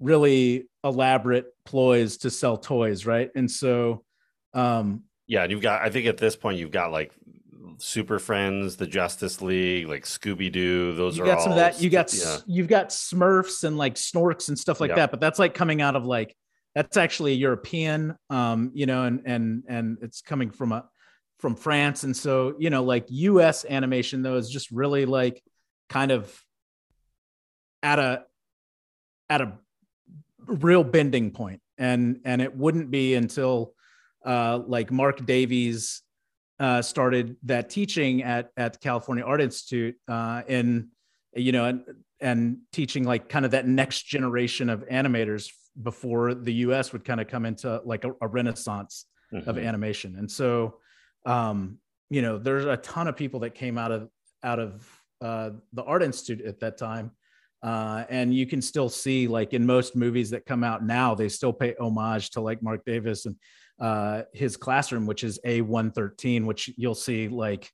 really 0.00 0.68
elaborate 0.82 1.46
ploys 1.64 2.18
to 2.18 2.30
sell 2.30 2.56
toys, 2.56 3.06
right? 3.06 3.30
And 3.34 3.50
so 3.50 4.04
um 4.52 5.04
Yeah, 5.26 5.42
and 5.42 5.50
you've 5.50 5.62
got. 5.62 5.82
I 5.82 5.90
think 5.90 6.06
at 6.06 6.18
this 6.18 6.36
point 6.36 6.58
you've 6.58 6.70
got 6.70 6.92
like 6.92 7.12
Super 7.78 8.18
Friends, 8.18 8.76
the 8.76 8.86
Justice 8.86 9.40
League, 9.42 9.88
like 9.88 10.04
Scooby 10.04 10.52
Doo. 10.52 10.92
Those 10.94 11.16
you 11.16 11.24
are 11.24 11.26
got 11.26 11.38
all 11.38 11.44
some 11.44 11.52
of 11.52 11.58
that. 11.58 11.80
You 11.80 11.90
got 11.90 12.12
yeah. 12.14 12.38
you've 12.46 12.68
got 12.68 12.90
Smurfs 12.90 13.64
and 13.64 13.76
like 13.76 13.94
Snorks 13.94 14.48
and 14.48 14.58
stuff 14.58 14.80
like 14.80 14.90
Yeah. 14.90 14.96
that, 14.96 15.10
but 15.10 15.20
that's 15.20 15.38
like 15.38 15.54
coming 15.54 15.80
out 15.82 15.96
of 15.96 16.04
like 16.04 16.36
that's 16.74 16.96
actually 16.96 17.34
European, 17.34 18.16
um, 18.30 18.70
you 18.74 18.86
know, 18.86 19.04
and 19.04 19.22
and 19.24 19.62
and 19.68 19.98
it's 20.02 20.20
coming 20.20 20.50
from 20.50 20.72
a 20.72 20.84
from 21.40 21.56
France, 21.56 22.04
and 22.04 22.16
so 22.16 22.54
you 22.58 22.70
know, 22.70 22.84
like 22.84 23.06
U.S. 23.08 23.64
animation 23.68 24.22
though 24.22 24.36
is 24.36 24.48
just 24.50 24.70
really 24.70 25.04
like 25.06 25.42
kind 25.88 26.10
of 26.12 26.32
at 27.82 27.98
a 27.98 28.24
at 29.28 29.40
a 29.40 29.58
real 30.46 30.84
bending 30.84 31.30
point, 31.30 31.60
and 31.78 32.20
and 32.24 32.40
it 32.42 32.56
wouldn't 32.56 32.90
be 32.90 33.14
until 33.14 33.74
uh, 34.24 34.60
like 34.66 34.90
Marc 34.90 35.24
Davis 35.26 36.02
uh, 36.60 36.82
started 36.82 37.36
that 37.44 37.70
teaching 37.70 38.22
at 38.22 38.50
at 38.56 38.74
the 38.74 38.78
California 38.78 39.24
Art 39.24 39.40
Institute 39.40 39.96
uh, 40.08 40.42
in 40.48 40.88
you 41.34 41.52
know 41.52 41.64
and, 41.66 41.82
and 42.20 42.58
teaching 42.72 43.04
like 43.04 43.28
kind 43.28 43.44
of 43.44 43.50
that 43.52 43.66
next 43.66 44.02
generation 44.04 44.70
of 44.70 44.86
animators 44.88 45.50
before 45.82 46.34
the 46.34 46.52
U.S. 46.54 46.92
would 46.92 47.04
kind 47.04 47.20
of 47.20 47.26
come 47.28 47.44
into 47.44 47.80
like 47.84 48.04
a, 48.04 48.12
a 48.20 48.28
renaissance 48.28 49.06
of 49.32 49.56
Mhm. 49.56 49.66
animation. 49.66 50.14
And 50.16 50.30
so, 50.30 50.78
um, 51.26 51.78
you 52.08 52.22
know, 52.22 52.38
there's 52.38 52.64
a 52.66 52.76
ton 52.76 53.08
of 53.08 53.16
people 53.16 53.40
that 53.40 53.56
came 53.56 53.76
out 53.76 53.90
of 53.90 54.08
out 54.44 54.60
of 54.60 54.88
uh, 55.20 55.50
the 55.72 55.82
Art 55.82 56.02
Institute 56.04 56.44
at 56.46 56.60
that 56.60 56.76
time. 56.78 57.10
Uh, 57.64 58.04
and 58.10 58.34
you 58.34 58.46
can 58.46 58.60
still 58.60 58.90
see, 58.90 59.26
like 59.26 59.54
in 59.54 59.64
most 59.64 59.96
movies 59.96 60.28
that 60.28 60.44
come 60.44 60.62
out 60.62 60.84
now, 60.84 61.14
they 61.14 61.30
still 61.30 61.52
pay 61.52 61.74
homage 61.80 62.28
to 62.28 62.40
like 62.42 62.62
Marc 62.62 62.84
Davis 62.84 63.24
and 63.24 63.36
uh, 63.80 64.22
his 64.34 64.58
classroom, 64.58 65.06
which 65.06 65.24
is 65.24 65.40
A113, 65.46 66.44
which 66.44 66.70
you'll 66.76 66.94
see 66.94 67.26
like 67.28 67.70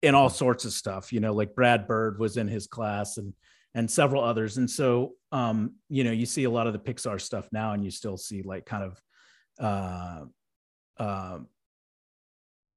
in 0.00 0.14
all 0.14 0.30
sorts 0.30 0.64
of 0.64 0.72
stuff. 0.72 1.12
You 1.12 1.18
know, 1.18 1.34
like 1.34 1.56
Brad 1.56 1.88
Bird 1.88 2.20
was 2.20 2.36
in 2.36 2.46
his 2.46 2.68
class 2.68 3.16
and 3.16 3.34
and 3.74 3.90
several 3.90 4.22
others. 4.22 4.58
And 4.58 4.70
so, 4.70 5.14
um, 5.32 5.74
you 5.88 6.04
know, 6.04 6.12
you 6.12 6.24
see 6.24 6.44
a 6.44 6.50
lot 6.50 6.68
of 6.68 6.72
the 6.72 6.78
Pixar 6.78 7.20
stuff 7.20 7.48
now, 7.50 7.72
and 7.72 7.84
you 7.84 7.90
still 7.90 8.16
see 8.16 8.42
like 8.42 8.64
kind 8.64 8.84
of 8.84 9.02
uh, 9.58 11.02
uh, 11.02 11.38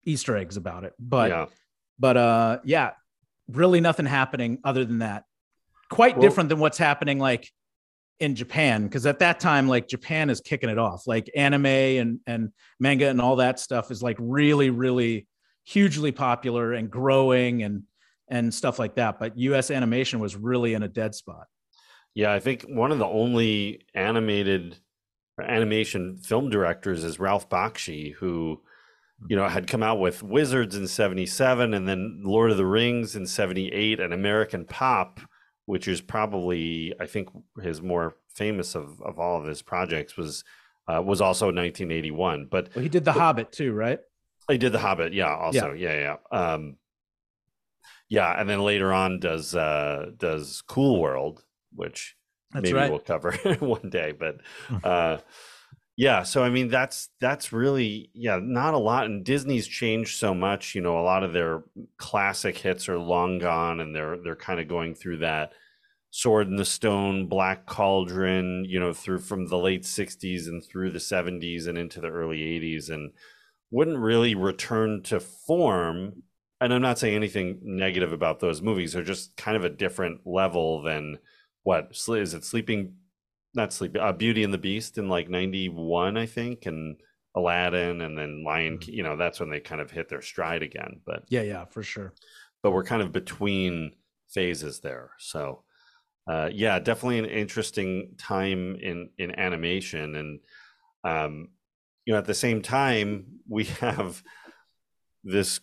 Easter 0.03 0.35
eggs 0.35 0.57
about 0.57 0.83
it. 0.83 0.93
But 0.97 1.29
yeah. 1.29 1.45
but 1.99 2.17
uh, 2.17 2.59
yeah, 2.63 2.93
really 3.47 3.81
nothing 3.81 4.07
happening 4.07 4.57
other 4.63 4.83
than 4.83 4.99
that. 4.99 5.25
Quite 5.89 6.17
Well- 6.17 6.21
different 6.21 6.49
than 6.49 6.59
what's 6.59 6.77
happening 6.77 7.19
like 7.19 7.49
in 8.19 8.35
Japan, 8.35 8.83
because 8.83 9.05
at 9.05 9.19
that 9.19 9.39
time, 9.39 9.67
like 9.67 9.87
Japan 9.87 10.29
is 10.29 10.41
kicking 10.41 10.69
it 10.69 10.77
off. 10.77 11.07
Like 11.07 11.29
anime 11.35 11.65
and 11.65 12.19
and 12.27 12.51
manga 12.79 13.07
and 13.07 13.21
all 13.21 13.37
that 13.37 13.59
stuff 13.59 13.91
is 13.91 14.03
like 14.03 14.17
really, 14.19 14.69
really 14.69 15.27
hugely 15.63 16.11
popular 16.11 16.73
and 16.73 16.89
growing 16.91 17.63
and 17.63 17.83
and 18.27 18.53
stuff 18.53 18.77
like 18.77 18.95
that. 18.95 19.19
But 19.19 19.37
US 19.37 19.71
animation 19.71 20.19
was 20.19 20.35
really 20.35 20.73
in 20.73 20.83
a 20.83 20.87
dead 20.87 21.15
spot. 21.15 21.47
Yeah, 22.13 22.33
I 22.33 22.39
think 22.39 22.63
one 22.63 22.91
of 22.91 22.99
the 22.99 23.07
only 23.07 23.85
animated 23.95 24.77
animation 25.41 26.17
film 26.17 26.49
directors 26.49 27.03
is 27.03 27.19
Ralph 27.19 27.49
Bakshi, 27.49 28.13
who 28.15 28.61
you 29.27 29.35
know, 29.35 29.47
had 29.47 29.67
come 29.67 29.83
out 29.83 29.99
with 29.99 30.23
Wizards 30.23 30.75
in 30.77 30.87
77 30.87 31.73
and 31.73 31.87
then 31.87 32.21
Lord 32.23 32.51
of 32.51 32.57
the 32.57 32.65
Rings 32.65 33.15
in 33.17 33.25
78 33.25 33.99
and 33.99 34.13
American 34.13 34.63
Pop, 34.65 35.19
which 35.69 35.87
is 35.87 36.01
probably, 36.01 36.95
I 36.99 37.05
think, 37.05 37.29
his 37.61 37.79
more 37.79 38.15
famous 38.33 38.73
of, 38.73 38.99
of 39.03 39.19
all 39.19 39.39
of 39.39 39.45
his 39.45 39.61
projects 39.61 40.17
was 40.17 40.43
uh, 40.87 40.99
was 40.99 41.21
also 41.21 41.45
1981. 41.45 42.47
But 42.49 42.69
well, 42.73 42.81
he 42.81 42.89
did 42.89 43.05
The 43.05 43.11
Hobbit 43.11 43.51
too, 43.51 43.71
right? 43.71 43.99
He 44.49 44.57
did 44.57 44.71
The 44.71 44.79
Hobbit, 44.79 45.13
yeah. 45.13 45.35
Also, 45.35 45.73
yeah, 45.73 45.93
yeah. 45.93 46.17
yeah. 46.31 46.39
Um, 46.39 46.77
yeah, 48.09 48.41
and 48.41 48.49
then 48.49 48.61
later 48.61 48.91
on 48.91 49.19
does 49.19 49.53
uh, 49.53 50.09
does 50.17 50.63
Cool 50.67 50.99
World, 50.99 51.43
which 51.75 52.15
That's 52.51 52.63
maybe 52.63 52.73
right. 52.73 52.89
we'll 52.89 52.99
cover 52.99 53.33
one 53.59 53.91
day. 53.91 54.11
But 54.11 54.37
uh, 54.83 55.17
yeah, 55.99 56.23
so 56.23 56.41
I 56.41 56.49
mean 56.49 56.69
that's 56.69 57.09
that's 57.19 57.51
really 57.51 58.09
yeah, 58.13 58.39
not 58.41 58.73
a 58.73 58.77
lot. 58.77 59.05
And 59.07 59.25
Disney's 59.25 59.67
changed 59.67 60.17
so 60.17 60.33
much. 60.33 60.73
You 60.73 60.79
know, 60.79 60.97
a 60.97 61.03
lot 61.03 61.25
of 61.25 61.33
their 61.33 61.63
classic 61.97 62.57
hits 62.57 62.87
are 62.87 62.97
long 62.97 63.37
gone, 63.37 63.81
and 63.81 63.93
they're 63.93 64.17
they're 64.23 64.37
kind 64.37 64.61
of 64.61 64.69
going 64.69 64.95
through 64.95 65.17
that 65.17 65.51
Sword 66.09 66.47
in 66.47 66.55
the 66.55 66.63
Stone, 66.63 67.27
Black 67.27 67.65
Cauldron. 67.65 68.63
You 68.63 68.79
know, 68.79 68.93
through 68.93 69.19
from 69.19 69.47
the 69.47 69.57
late 69.57 69.83
'60s 69.83 70.47
and 70.47 70.63
through 70.63 70.91
the 70.91 70.99
'70s 70.99 71.67
and 71.67 71.77
into 71.77 71.99
the 71.99 72.07
early 72.07 72.39
'80s, 72.39 72.89
and 72.89 73.11
wouldn't 73.69 73.99
really 73.99 74.35
return 74.35 75.03
to 75.03 75.19
form. 75.19 76.23
And 76.61 76.73
I'm 76.73 76.81
not 76.81 76.97
saying 76.97 77.15
anything 77.15 77.59
negative 77.61 78.13
about 78.13 78.39
those 78.39 78.61
movies. 78.61 78.93
They're 78.93 79.03
just 79.03 79.35
kind 79.35 79.57
of 79.57 79.65
a 79.65 79.69
different 79.69 80.21
level 80.25 80.81
than 80.81 81.19
what 81.63 81.91
is 81.91 82.33
it? 82.33 82.45
Sleeping, 82.45 82.93
not 83.53 83.73
Sleeping, 83.73 84.01
uh, 84.01 84.11
Beauty 84.13 84.43
and 84.43 84.53
the 84.53 84.57
Beast 84.57 84.97
in 84.97 85.09
like 85.09 85.29
'91, 85.29 86.17
I 86.17 86.25
think, 86.25 86.65
and 86.65 86.99
Aladdin, 87.35 88.01
and 88.01 88.17
then 88.17 88.43
Lion. 88.45 88.77
King. 88.79 88.95
You 88.95 89.03
know, 89.03 89.17
that's 89.17 89.39
when 89.39 89.49
they 89.49 89.59
kind 89.59 89.81
of 89.81 89.91
hit 89.91 90.09
their 90.09 90.21
stride 90.21 90.63
again. 90.63 91.01
But 91.05 91.23
Yeah, 91.29 91.41
yeah, 91.41 91.65
for 91.65 91.83
sure. 91.83 92.13
but 92.63 92.71
we're 92.71 92.83
kind 92.83 93.01
of 93.01 93.11
between 93.11 93.93
phases 94.29 94.79
there. 94.79 95.11
So, 95.19 95.63
uh, 96.29 96.49
yeah, 96.53 96.77
definitely 96.79 97.19
an 97.19 97.25
interesting 97.25 98.15
time 98.17 98.75
in 98.75 99.09
in 99.17 99.37
animation, 99.39 100.15
and 100.15 100.39
um, 101.03 101.49
you 102.05 102.13
know, 102.13 102.19
at 102.19 102.25
the 102.25 102.33
same 102.33 102.61
time, 102.61 103.39
we 103.47 103.63
have 103.81 104.21
this 105.23 105.59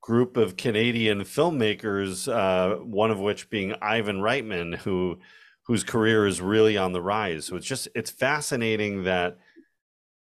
group 0.00 0.36
of 0.36 0.56
Canadian 0.56 1.20
filmmakers, 1.20 2.26
uh, 2.30 2.76
one 2.82 3.10
of 3.10 3.20
which 3.20 3.48
being 3.50 3.74
Ivan 3.80 4.18
Reitman, 4.18 4.76
who 4.78 5.18
whose 5.66 5.84
career 5.84 6.26
is 6.26 6.40
really 6.40 6.76
on 6.76 6.92
the 6.92 7.02
rise. 7.02 7.46
So 7.46 7.56
it's 7.56 7.66
just 7.66 7.88
it's 7.94 8.10
fascinating 8.10 9.04
that 9.04 9.38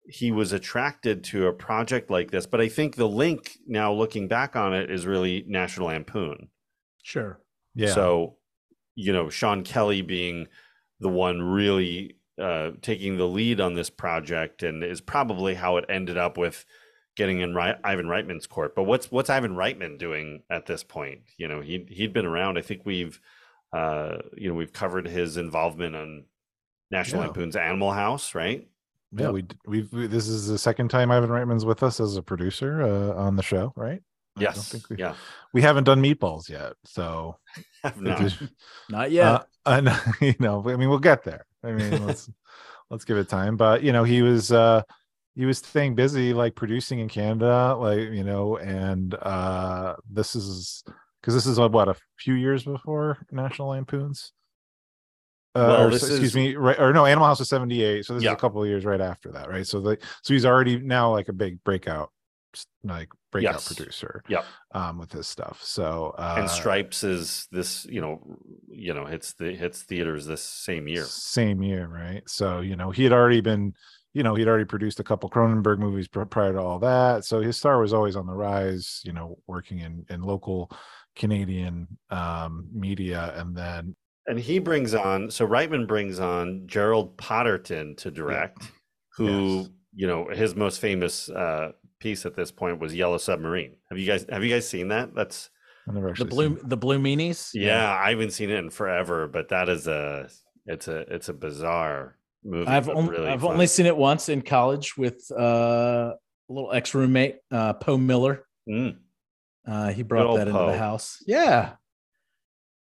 he 0.04 0.32
was 0.32 0.52
attracted 0.52 1.22
to 1.24 1.46
a 1.46 1.52
project 1.52 2.10
like 2.10 2.30
this. 2.30 2.46
But 2.46 2.60
I 2.60 2.68
think 2.68 2.96
the 2.96 3.08
link 3.08 3.58
now, 3.66 3.92
looking 3.92 4.28
back 4.28 4.56
on 4.56 4.74
it, 4.74 4.90
is 4.90 5.06
really 5.06 5.44
National 5.46 5.86
Lampoon. 5.86 6.48
Sure. 7.02 7.40
Yeah. 7.74 7.94
So, 7.94 8.36
you 8.94 9.12
know, 9.12 9.30
Sean 9.30 9.62
Kelly 9.62 10.02
being 10.02 10.48
the 10.98 11.08
one 11.08 11.40
really 11.40 12.16
uh, 12.40 12.72
taking 12.82 13.16
the 13.16 13.28
lead 13.28 13.60
on 13.60 13.74
this 13.74 13.90
project, 13.90 14.62
and 14.62 14.82
is 14.82 15.00
probably 15.00 15.54
how 15.54 15.76
it 15.76 15.84
ended 15.88 16.18
up 16.18 16.36
with 16.36 16.64
getting 17.16 17.40
in 17.40 17.54
Ri- 17.54 17.78
Ivan 17.84 18.06
Reitman's 18.06 18.46
court. 18.46 18.74
But 18.74 18.84
what's 18.84 19.10
what's 19.10 19.30
Ivan 19.30 19.54
Reitman 19.54 19.98
doing 19.98 20.42
at 20.50 20.66
this 20.66 20.82
point? 20.82 21.20
You 21.36 21.48
know, 21.48 21.60
he 21.60 21.86
he'd 21.88 22.12
been 22.12 22.26
around. 22.26 22.58
I 22.58 22.62
think 22.62 22.82
we've 22.84 23.20
uh, 23.72 24.18
you 24.36 24.48
know 24.48 24.54
we've 24.54 24.72
covered 24.72 25.06
his 25.06 25.36
involvement 25.36 25.94
on 25.96 26.24
National 26.90 27.22
Yeah. 27.22 27.26
Lampoon's 27.28 27.56
Animal 27.56 27.92
House, 27.92 28.34
right? 28.34 28.66
yeah, 29.12 29.26
Yep. 29.26 29.32
we 29.32 29.44
we've 29.66 29.92
we, 29.92 30.06
this 30.06 30.28
is 30.28 30.46
the 30.48 30.58
second 30.58 30.88
time 30.88 31.10
Ivan 31.10 31.30
Reitman's 31.30 31.64
with 31.64 31.82
us 31.82 32.00
as 32.00 32.16
a 32.16 32.22
producer 32.22 32.82
uh, 32.82 33.14
on 33.14 33.36
the 33.36 33.42
show, 33.42 33.72
right? 33.76 34.00
I 34.36 34.42
don't 34.42 34.54
Yes. 34.56 34.68
think 34.70 34.88
we, 34.88 34.96
yeah. 34.96 35.14
we 35.52 35.62
haven't 35.62 35.84
done 35.84 36.02
meatballs 36.02 36.48
yet, 36.48 36.74
so 36.84 37.36
Have 37.82 37.96
it 37.98 38.02
not. 38.02 38.38
Not 38.90 39.10
yet. 39.10 39.26
Uh, 39.26 39.40
and 39.66 39.90
you 40.20 40.34
know, 40.38 40.62
I 40.68 40.76
mean, 40.76 40.88
we'll 40.88 40.98
get 40.98 41.24
there. 41.24 41.44
I 41.64 41.72
mean, 41.72 42.06
let's 42.06 42.30
let's 42.90 43.04
give 43.04 43.16
it 43.18 43.28
time. 43.28 43.56
But 43.56 43.82
you 43.82 43.92
know, 43.92 44.04
he 44.04 44.22
was 44.22 44.50
uh 44.52 44.82
he 45.34 45.44
was 45.46 45.58
staying 45.58 45.94
busy, 45.94 46.32
like 46.32 46.54
producing 46.54 46.98
in 47.00 47.08
Canada, 47.08 47.76
like 47.78 48.00
you 48.10 48.24
know, 48.24 48.56
and 48.58 49.14
uh 49.14 49.96
this 50.10 50.34
is 50.36 50.82
because 51.20 51.34
this 51.34 51.46
is 51.46 51.58
uh, 51.58 51.68
what 51.68 51.88
a 51.88 51.94
few 52.18 52.34
years 52.34 52.64
before 52.64 53.18
National 53.30 53.68
Lampoons. 53.68 54.32
Uh, 55.54 55.66
Well, 55.66 55.82
or, 55.86 55.90
excuse 55.90 56.20
is- 56.20 56.34
me, 56.34 56.54
right? 56.56 56.78
Or 56.78 56.92
no, 56.92 57.06
Animal 57.06 57.26
House 57.26 57.40
was 57.40 57.48
seventy 57.48 57.82
eight, 57.82 58.04
so 58.04 58.14
this 58.14 58.22
Yeah. 58.22 58.30
is 58.30 58.34
a 58.34 58.40
couple 58.40 58.62
of 58.62 58.68
years 58.68 58.84
right 58.84 59.00
after 59.00 59.32
that, 59.32 59.48
right? 59.48 59.66
So 59.66 59.80
the 59.80 59.98
so 60.22 60.32
he's 60.34 60.46
already 60.46 60.78
now 60.78 61.10
like 61.10 61.28
a 61.28 61.32
big 61.32 61.62
breakout, 61.64 62.12
like 62.84 63.08
breakout 63.32 63.54
Yes. 63.54 63.66
producer, 63.66 64.22
Yep. 64.28 64.44
um, 64.74 64.98
with 64.98 65.10
his 65.12 65.26
stuff. 65.26 65.60
So 65.62 66.14
uh, 66.18 66.36
and 66.38 66.48
Stripes 66.48 67.02
is 67.04 67.48
this, 67.50 67.84
you 67.86 68.00
know, 68.00 68.20
you 68.68 68.94
know, 68.94 69.06
hits 69.06 69.32
the 69.34 69.52
hits 69.52 69.82
theaters 69.82 70.24
this 70.26 70.42
same 70.42 70.86
year. 70.86 71.04
Same 71.04 71.62
year, 71.62 71.86
right? 71.88 72.22
So, 72.28 72.60
you 72.60 72.76
know, 72.76 72.90
he 72.92 73.02
had 73.04 73.12
already 73.12 73.40
been, 73.40 73.74
you 74.14 74.22
know, 74.22 74.36
he'd 74.36 74.48
already 74.48 74.64
produced 74.64 75.00
a 75.00 75.04
couple 75.04 75.28
Cronenberg 75.30 75.78
movies 75.78 76.06
prior 76.08 76.52
to 76.52 76.60
all 76.60 76.78
that. 76.80 77.24
So 77.24 77.40
his 77.40 77.56
star 77.56 77.80
was 77.80 77.92
always 77.92 78.14
on 78.14 78.26
the 78.26 78.34
rise, 78.34 79.00
you 79.04 79.12
know, 79.12 79.38
working 79.48 79.80
in 79.80 80.06
in 80.10 80.22
local 80.22 80.70
Canadian 81.16 81.86
um 82.10 82.68
media 82.72 83.32
and 83.36 83.56
then 83.56 83.94
And 84.26 84.38
he 84.38 84.58
brings 84.58 84.94
on 84.94 85.30
so 85.30 85.46
Reitman 85.46 85.86
brings 85.86 86.20
on 86.20 86.62
Gerald 86.66 87.16
Potterton 87.16 87.96
to 87.98 88.10
direct, 88.10 88.62
who 89.16 89.28
Yes. 89.60 89.68
you 89.94 90.06
know 90.06 90.28
his 90.32 90.54
most 90.54 90.80
famous 90.80 91.28
uh, 91.30 91.72
piece 91.98 92.24
at 92.26 92.34
this 92.34 92.50
point 92.50 92.78
was 92.80 92.94
Yellow 92.94 93.18
Submarine. 93.18 93.76
Have 93.90 93.98
you 93.98 94.06
guys 94.06 94.24
have 94.30 94.44
you 94.44 94.50
guys 94.50 94.68
seen 94.68 94.88
that? 94.88 95.14
That's 95.14 95.50
the 95.86 96.24
blue 96.24 96.60
the 96.62 96.76
blue 96.76 96.98
meanies. 96.98 97.50
yeah, 97.54 97.92
I 97.92 98.10
haven't 98.10 98.30
seen 98.32 98.50
it 98.50 98.58
in 98.58 98.70
forever, 98.70 99.26
but 99.26 99.48
that 99.48 99.68
is 99.68 99.86
a 99.88 100.28
it's 100.66 100.86
a 100.88 100.98
it's 101.12 101.28
a 101.28 101.32
bizarre 101.34 102.16
movie. 102.44 102.68
I've 102.68 102.88
only 102.88 103.10
really 103.10 103.28
I've 103.28 103.40
fun. 103.40 103.52
only 103.52 103.66
seen 103.66 103.86
it 103.86 103.96
once 103.96 104.28
in 104.28 104.42
college 104.42 104.96
with 104.96 105.28
uh, 105.36 106.12
a 106.14 106.52
little 106.52 106.72
ex 106.72 106.94
roommate, 106.94 107.36
uh, 107.50 107.72
Poe 107.74 107.96
Miller. 107.98 108.44
Mm. 108.68 108.96
Uh, 109.66 109.92
he 109.92 110.02
brought 110.02 110.36
that 110.36 110.48
into 110.48 110.58
Poe. 110.58 110.72
the 110.72 110.78
house. 110.78 111.22
Yeah, 111.26 111.72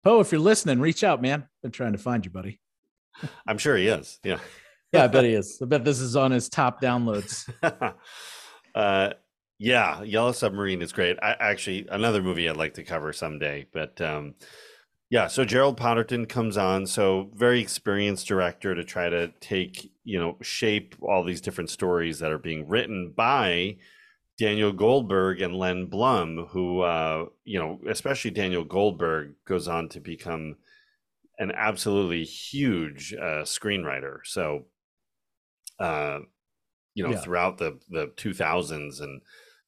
Poe, 0.05 0.21
if 0.21 0.31
you're 0.31 0.41
listening, 0.41 0.81
reach 0.81 1.03
out, 1.03 1.23
man. 1.23 1.49
Been 1.63 1.73
trying 1.73 1.93
to 1.93 1.99
find 1.99 2.25
you, 2.25 2.31
buddy. 2.31 2.61
I'm 3.47 3.59
sure 3.59 3.77
he 3.77 3.89
is. 3.89 4.19
Yeah. 4.23 4.39
Yeah, 4.93 5.05
I 5.05 5.07
bet 5.09 5.25
he 5.25 5.33
is. 5.33 5.59
I 5.61 5.65
bet 5.65 5.85
this 5.85 5.99
is 5.99 6.15
on 6.15 6.31
his 6.31 6.49
top 6.49 6.81
downloads. 6.81 7.51
uh, 8.75 9.11
yeah, 9.59 10.03
Yellow 10.03 10.33
Submarine 10.33 10.83
is 10.83 10.93
great. 10.93 11.17
I 11.21 11.35
actually 11.41 11.87
another 11.91 12.23
movie 12.23 12.49
I'd 12.49 12.57
like 12.57 12.75
to 12.75 12.85
cover 12.85 13.13
someday, 13.13 13.67
but 13.73 14.01
um, 14.01 14.35
yeah. 15.11 15.27
So 15.27 15.45
Gerald 15.45 15.81
Potterton 15.81 16.29
comes 16.29 16.57
on, 16.57 16.87
so 16.87 17.31
very 17.35 17.61
experienced 17.61 18.29
director 18.29 18.75
to 18.75 18.85
try 18.85 19.09
to 19.09 19.33
take 19.41 19.91
you 20.05 20.19
know 20.21 20.37
shape 20.43 20.95
all 21.03 21.25
these 21.25 21.41
different 21.41 21.71
stories 21.71 22.21
that 22.21 22.31
are 22.31 22.39
being 22.39 22.69
written 22.69 23.13
by 23.17 23.79
Daniel 24.39 24.73
Goldberg 24.73 25.41
and 25.41 25.55
Len 25.57 25.87
Blum, 25.87 26.47
who 26.51 26.81
uh, 26.81 27.27
you 27.45 27.59
know, 27.59 27.81
especially 27.89 28.31
Daniel 28.33 28.65
Goldberg 28.65 29.35
goes 29.45 29.69
on 29.69 29.89
to 29.91 30.01
become 30.01 30.57
an 31.39 31.53
absolutely 31.53 32.25
huge 32.25 33.15
uh, 33.15 33.43
screenwriter. 33.45 34.19
So, 34.25 34.67
uh, 35.79 36.21
you 36.95 37.05
know, 37.05 37.13
Yeah. 37.13 37.21
throughout 37.21 37.59
the 37.59 37.81
the 37.91 38.09
2000s 38.17 39.01
and 39.01 39.23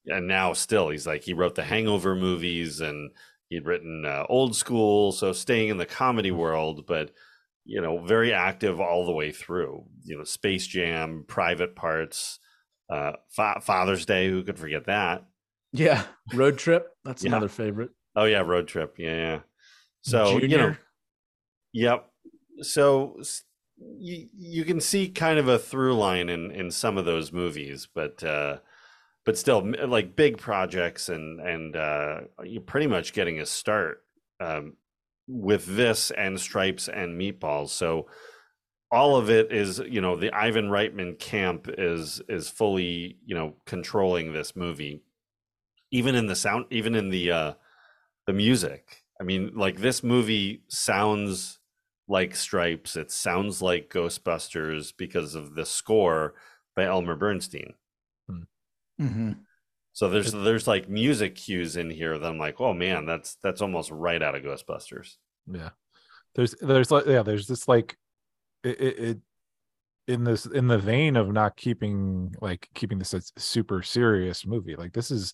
and 0.07 0.29
now 0.29 0.53
still, 0.53 0.91
he's 0.91 1.07
like 1.07 1.23
he 1.23 1.33
wrote 1.35 1.57
the 1.57 1.65
Hangover 1.65 2.15
movies 2.17 2.81
and 2.81 3.13
he'd 3.49 3.67
written 3.67 4.05
uh, 4.07 4.25
Old 4.29 4.57
School, 4.57 5.13
so 5.13 5.33
staying 5.33 5.69
in 5.71 5.79
the 5.79 5.87
comedy 5.87 6.31
world, 6.31 6.87
but 6.87 7.13
you 7.65 7.81
know, 7.81 7.99
very 8.05 8.33
active 8.33 8.81
all 8.81 9.07
the 9.07 9.13
way 9.13 9.33
through. 9.33 9.87
You 10.05 10.19
know, 10.19 10.25
Space 10.25 10.67
Jam, 10.69 11.25
Private 11.29 11.75
Parts, 11.77 12.39
uh, 12.91 13.13
Fa- 13.31 13.61
Father's 13.63 14.07
Day. 14.07 14.29
Who 14.29 14.43
could 14.45 14.59
forget 14.59 14.87
that? 14.87 15.25
Yeah, 15.73 16.05
road 16.35 16.59
trip. 16.59 16.89
That's 17.05 17.23
Yeah. 17.23 17.29
another 17.31 17.49
favorite. 17.49 17.91
Oh 18.15 18.25
yeah, 18.25 18.41
road 18.41 18.69
trip. 18.69 18.95
Yeah, 18.99 19.15
yeah. 19.17 19.41
So 20.03 20.39
you 20.39 20.57
know, 20.57 20.77
Yep. 21.73 22.07
So 22.63 23.21
you 23.79 24.29
you 24.35 24.65
can 24.65 24.81
see 24.81 25.09
kind 25.09 25.39
of 25.39 25.49
a 25.49 25.59
through 25.59 25.97
line 25.97 26.29
in 26.29 26.51
in 26.51 26.71
some 26.71 26.97
of 26.97 27.05
those 27.05 27.33
movies, 27.33 27.87
but 27.95 28.23
uh 28.25 28.59
but 29.25 29.37
still 29.37 29.71
like 29.87 30.17
big 30.17 30.39
projects 30.39 31.09
and 31.09 31.41
and 31.41 31.77
uh 31.77 32.21
you're 32.45 32.63
pretty 32.63 32.87
much 32.87 33.13
getting 33.13 33.41
a 33.41 33.47
start 33.47 34.03
um 34.41 34.77
with 35.29 35.67
this 35.67 36.11
and 36.13 36.41
Stripes 36.41 36.89
and 36.89 37.21
Meatballs. 37.21 37.71
So 37.71 38.07
all 38.91 39.17
of 39.17 39.31
it 39.31 39.53
is, 39.53 39.79
you 39.81 40.01
know, 40.01 40.17
the 40.17 40.33
Ivan 40.33 40.69
Reitman 40.69 41.19
camp 41.19 41.69
is 41.79 42.21
is 42.29 42.49
fully, 42.49 43.19
you 43.25 43.35
know, 43.35 43.55
controlling 43.67 44.33
this 44.33 44.57
movie. 44.57 45.03
Even 45.91 46.15
in 46.15 46.27
the 46.27 46.37
sound 46.37 46.67
even 46.71 46.95
in 46.95 47.11
the 47.11 47.31
uh 47.33 47.55
the 48.27 48.33
music. 48.33 49.05
I 49.21 49.25
mean, 49.25 49.53
like 49.55 49.79
this 49.79 50.03
movie 50.03 50.63
sounds 50.69 51.59
like 52.09 52.37
Stripes. 52.37 52.97
It 52.97 53.11
sounds 53.11 53.63
like 53.63 53.91
Ghostbusters 53.91 54.93
because 54.97 55.35
of 55.35 55.55
the 55.55 55.67
score 55.67 56.35
by 56.77 56.85
Elmer 56.85 57.17
Bernstein. 57.17 57.75
hmm 58.99 59.33
So 59.93 60.09
there's 60.11 60.33
there's 60.33 60.67
like 60.67 60.89
music 60.89 61.37
cues 61.37 61.77
in 61.77 61.91
here 61.91 62.19
that 62.19 62.29
I'm 62.29 62.39
like, 62.39 62.61
oh 62.61 62.75
man, 62.75 63.07
that's 63.07 63.37
that's 63.43 63.63
almost 63.63 63.91
right 63.91 64.23
out 64.23 64.35
of 64.35 64.43
Ghostbusters. 64.43 65.17
Yeah. 65.51 65.71
There's 66.35 66.55
there's 66.61 66.91
like 66.91 67.07
yeah, 67.07 67.23
there's 67.23 67.47
this 67.47 67.67
like 67.67 67.97
it, 68.67 68.81
it, 68.81 68.99
it 68.99 69.19
in 70.09 70.25
this 70.25 70.47
in 70.47 70.69
the 70.69 70.79
vein 70.79 71.17
of 71.17 71.33
not 71.33 71.57
keeping 71.57 72.35
like 72.41 72.69
keeping 72.75 72.99
this 72.99 73.15
a 73.15 73.23
super 73.37 73.83
serious 73.83 74.47
movie. 74.47 74.77
Like 74.77 74.93
this 74.93 75.11
is 75.11 75.33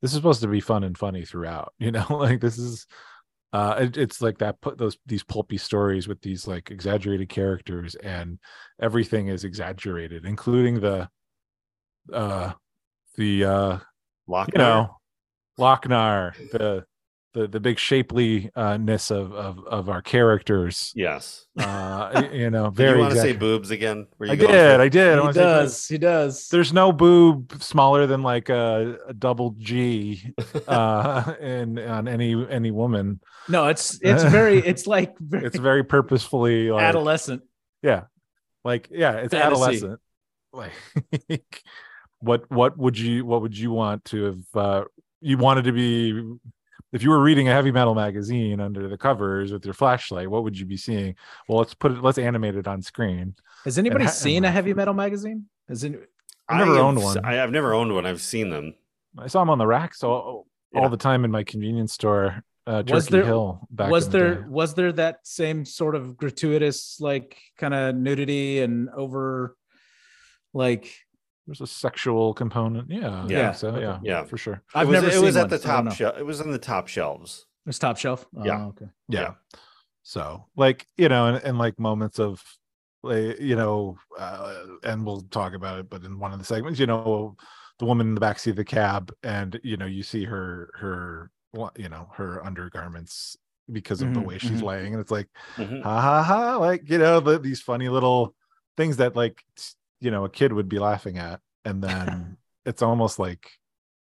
this 0.00 0.10
is 0.10 0.16
supposed 0.16 0.40
to 0.42 0.48
be 0.48 0.60
fun 0.60 0.84
and 0.84 0.96
funny 0.96 1.24
throughout, 1.24 1.72
you 1.78 1.90
know? 1.90 2.06
like 2.10 2.40
this 2.40 2.58
is 2.58 2.86
uh 3.52 3.76
it, 3.80 3.96
it's 3.96 4.20
like 4.20 4.38
that 4.38 4.60
put 4.60 4.78
those 4.78 4.96
these 5.06 5.22
pulpy 5.22 5.58
stories 5.58 6.08
with 6.08 6.20
these 6.22 6.46
like 6.46 6.70
exaggerated 6.70 7.28
characters 7.28 7.94
and 7.96 8.38
everything 8.80 9.28
is 9.28 9.44
exaggerated, 9.44 10.24
including 10.24 10.80
the 10.80 11.08
uh 12.12 12.52
the 13.16 13.44
uh 13.44 13.78
Lochnar. 14.28 14.52
you 14.52 14.58
know 14.58 14.96
Lochnar, 15.58 16.34
the 16.50 16.84
the 17.34 17.46
the 17.48 17.60
big 17.60 17.78
shapeliness 17.78 19.10
of 19.10 19.32
of 19.32 19.58
of 19.66 19.88
our 19.88 20.00
characters. 20.00 20.92
Yes. 20.94 21.46
Uh, 21.58 22.22
you 22.32 22.48
know, 22.48 22.70
very. 22.70 22.98
you 22.98 23.00
want 23.02 23.14
to 23.14 23.20
say 23.20 23.32
boobs 23.32 23.70
again? 23.70 24.06
Were 24.18 24.26
you 24.26 24.32
I 24.32 24.36
did. 24.36 24.80
I 24.80 24.88
did. 24.88 25.08
I 25.08 25.14
he 25.14 25.20
wanna 25.20 25.32
say 25.34 25.40
boobs. 25.40 25.72
does. 25.72 25.86
He 25.88 25.98
does. 25.98 26.48
There's 26.48 26.72
no 26.72 26.92
boob 26.92 27.60
smaller 27.60 28.06
than 28.06 28.22
like 28.22 28.48
a, 28.48 28.96
a 29.08 29.12
double 29.14 29.50
G 29.58 30.32
uh, 30.68 31.34
in 31.40 31.78
on 31.78 32.08
any 32.08 32.46
any 32.48 32.70
woman. 32.70 33.20
no, 33.48 33.66
it's 33.66 33.98
it's 34.00 34.22
very 34.24 34.58
it's 34.66 34.86
like 34.86 35.18
very 35.18 35.46
It's 35.46 35.58
very 35.58 35.84
purposefully 35.84 36.70
like 36.70 36.84
adolescent. 36.84 37.42
yeah, 37.82 38.04
like 38.64 38.88
yeah, 38.90 39.12
it's 39.18 39.32
Fantasy. 39.34 39.46
adolescent. 39.62 40.00
Like, 40.52 40.72
what 42.20 42.48
what 42.48 42.78
would 42.78 42.96
you 42.96 43.26
what 43.26 43.42
would 43.42 43.58
you 43.58 43.72
want 43.72 44.04
to 44.06 44.24
have 44.24 44.44
uh, 44.54 44.84
you 45.20 45.36
wanted 45.36 45.64
to 45.64 45.72
be 45.72 46.12
if 46.94 47.02
you 47.02 47.10
were 47.10 47.20
reading 47.20 47.48
a 47.48 47.52
heavy 47.52 47.72
metal 47.72 47.94
magazine 47.94 48.60
under 48.60 48.88
the 48.88 48.96
covers 48.96 49.52
with 49.52 49.64
your 49.66 49.74
flashlight? 49.74 50.30
What 50.30 50.44
would 50.44 50.58
you 50.58 50.64
be 50.64 50.76
seeing? 50.76 51.16
Well, 51.48 51.58
let's 51.58 51.74
put 51.74 51.92
it 51.92 52.02
let's 52.02 52.16
animate 52.18 52.54
it 52.56 52.66
on 52.68 52.80
screen. 52.80 53.34
Has 53.64 53.76
anybody 53.78 54.04
ha- 54.04 54.10
and 54.10 54.16
seen 54.16 54.44
a 54.44 54.50
heavy 54.50 54.72
metal 54.72 54.94
magazine? 54.94 55.46
Has 55.68 55.84
any, 55.84 55.96
I've 56.48 56.58
never 56.58 56.72
I 56.72 56.76
have 56.76 56.84
owned 56.84 56.98
s- 56.98 57.04
one. 57.04 57.24
I 57.24 57.34
have 57.34 57.50
never 57.50 57.74
owned 57.74 57.92
one. 57.94 58.06
I've 58.06 58.20
seen 58.22 58.48
them. 58.48 58.74
I 59.18 59.26
saw 59.26 59.40
them 59.40 59.50
on 59.50 59.58
the 59.58 59.66
racks 59.66 59.98
so 60.00 60.10
all 60.12 60.46
Yeah. 60.72 60.88
the 60.88 60.96
time 60.96 61.24
in 61.24 61.30
my 61.30 61.42
convenience 61.44 61.92
store, 61.92 62.42
uh, 62.66 62.82
Was 62.88 63.08
there- 63.08 63.24
Hill. 63.24 63.66
Back 63.70 63.90
was 63.90 64.06
in 64.06 64.12
the 64.12 64.18
there 64.18 64.34
day. 64.36 64.44
was 64.48 64.74
there 64.74 64.92
that 64.92 65.26
same 65.26 65.64
sort 65.64 65.94
of 65.96 66.16
gratuitous 66.16 67.00
like 67.00 67.36
kind 67.58 67.74
of 67.74 67.94
nudity 67.96 68.60
and 68.60 68.88
over 68.90 69.56
like 70.52 70.94
There's 71.46 71.60
a 71.60 71.66
sexual 71.66 72.32
component. 72.34 72.90
Yeah, 72.90 73.24
I 73.24 73.26
Yeah. 73.28 73.52
so 73.52 73.78
yeah, 73.78 73.98
Yeah. 74.02 74.24
for 74.24 74.36
sure. 74.38 74.62
I've 74.74 74.86
it 74.86 74.90
was, 74.90 74.94
never 74.94 75.08
it 75.08 75.12
seen 75.14 75.24
was 75.24 75.36
at 75.36 75.40
one, 75.42 75.50
the 75.50 75.58
so 75.58 75.68
I 75.68 75.72
don't 75.76 75.84
top 75.86 75.94
shelf. 75.96 76.18
It 76.18 76.22
was 76.26 76.40
on 76.40 76.50
the 76.50 76.58
top 76.58 76.88
shelves. 76.88 77.46
it's 77.66 77.78
top 77.78 77.96
shelf. 77.98 78.26
Oh, 78.36 78.44
Yeah. 78.44 78.64
okay. 78.66 78.86
yeah. 79.08 79.20
Yeah. 79.20 79.34
so 80.02 80.44
like 80.56 80.86
you 80.96 81.08
know 81.08 81.26
and, 81.28 81.42
and 81.44 81.58
like 81.58 81.78
moments 81.78 82.18
of 82.18 82.42
like 83.02 83.38
you 83.40 83.56
know 83.56 83.96
uh, 84.18 84.64
and 84.82 85.04
we'll 85.04 85.22
talk 85.22 85.54
about 85.54 85.78
it 85.78 85.88
but 85.88 86.02
in 86.04 86.18
one 86.18 86.32
of 86.32 86.38
the 86.38 86.44
segments 86.44 86.78
you 86.80 86.86
know 86.86 87.36
the 87.78 87.84
woman 87.86 88.08
in 88.08 88.14
the 88.14 88.20
backseat 88.20 88.50
of 88.50 88.56
the 88.56 88.64
cab 88.64 89.12
and 89.22 89.58
you 89.64 89.76
know 89.76 89.86
you 89.86 90.02
see 90.02 90.24
her 90.24 90.70
her 90.74 91.30
you 91.76 91.88
know 91.88 92.08
her 92.14 92.44
undergarments 92.44 93.36
because 93.72 94.02
of 94.02 94.12
the 94.12 94.20
Mhm, 94.20 94.26
way 94.26 94.38
she's 94.38 94.60
mhm. 94.60 94.66
laying 94.66 94.92
and 94.94 95.00
it's 95.00 95.10
like 95.10 95.28
Mhm. 95.56 95.82
ha 95.82 96.00
ha 96.00 96.22
ha 96.22 96.56
like 96.58 96.88
you 96.90 96.98
know 96.98 97.20
the, 97.20 97.38
these 97.38 97.62
funny 97.62 97.88
little 97.88 98.34
things 98.76 98.96
that 98.98 99.16
like 99.16 99.42
s- 99.56 99.76
you 100.04 100.10
know 100.10 100.24
a 100.24 100.30
kid 100.30 100.52
would 100.52 100.68
be 100.68 100.78
laughing 100.78 101.18
at 101.18 101.40
and 101.64 101.82
then 101.82 102.36
it's 102.66 102.82
almost 102.82 103.18
like 103.18 103.50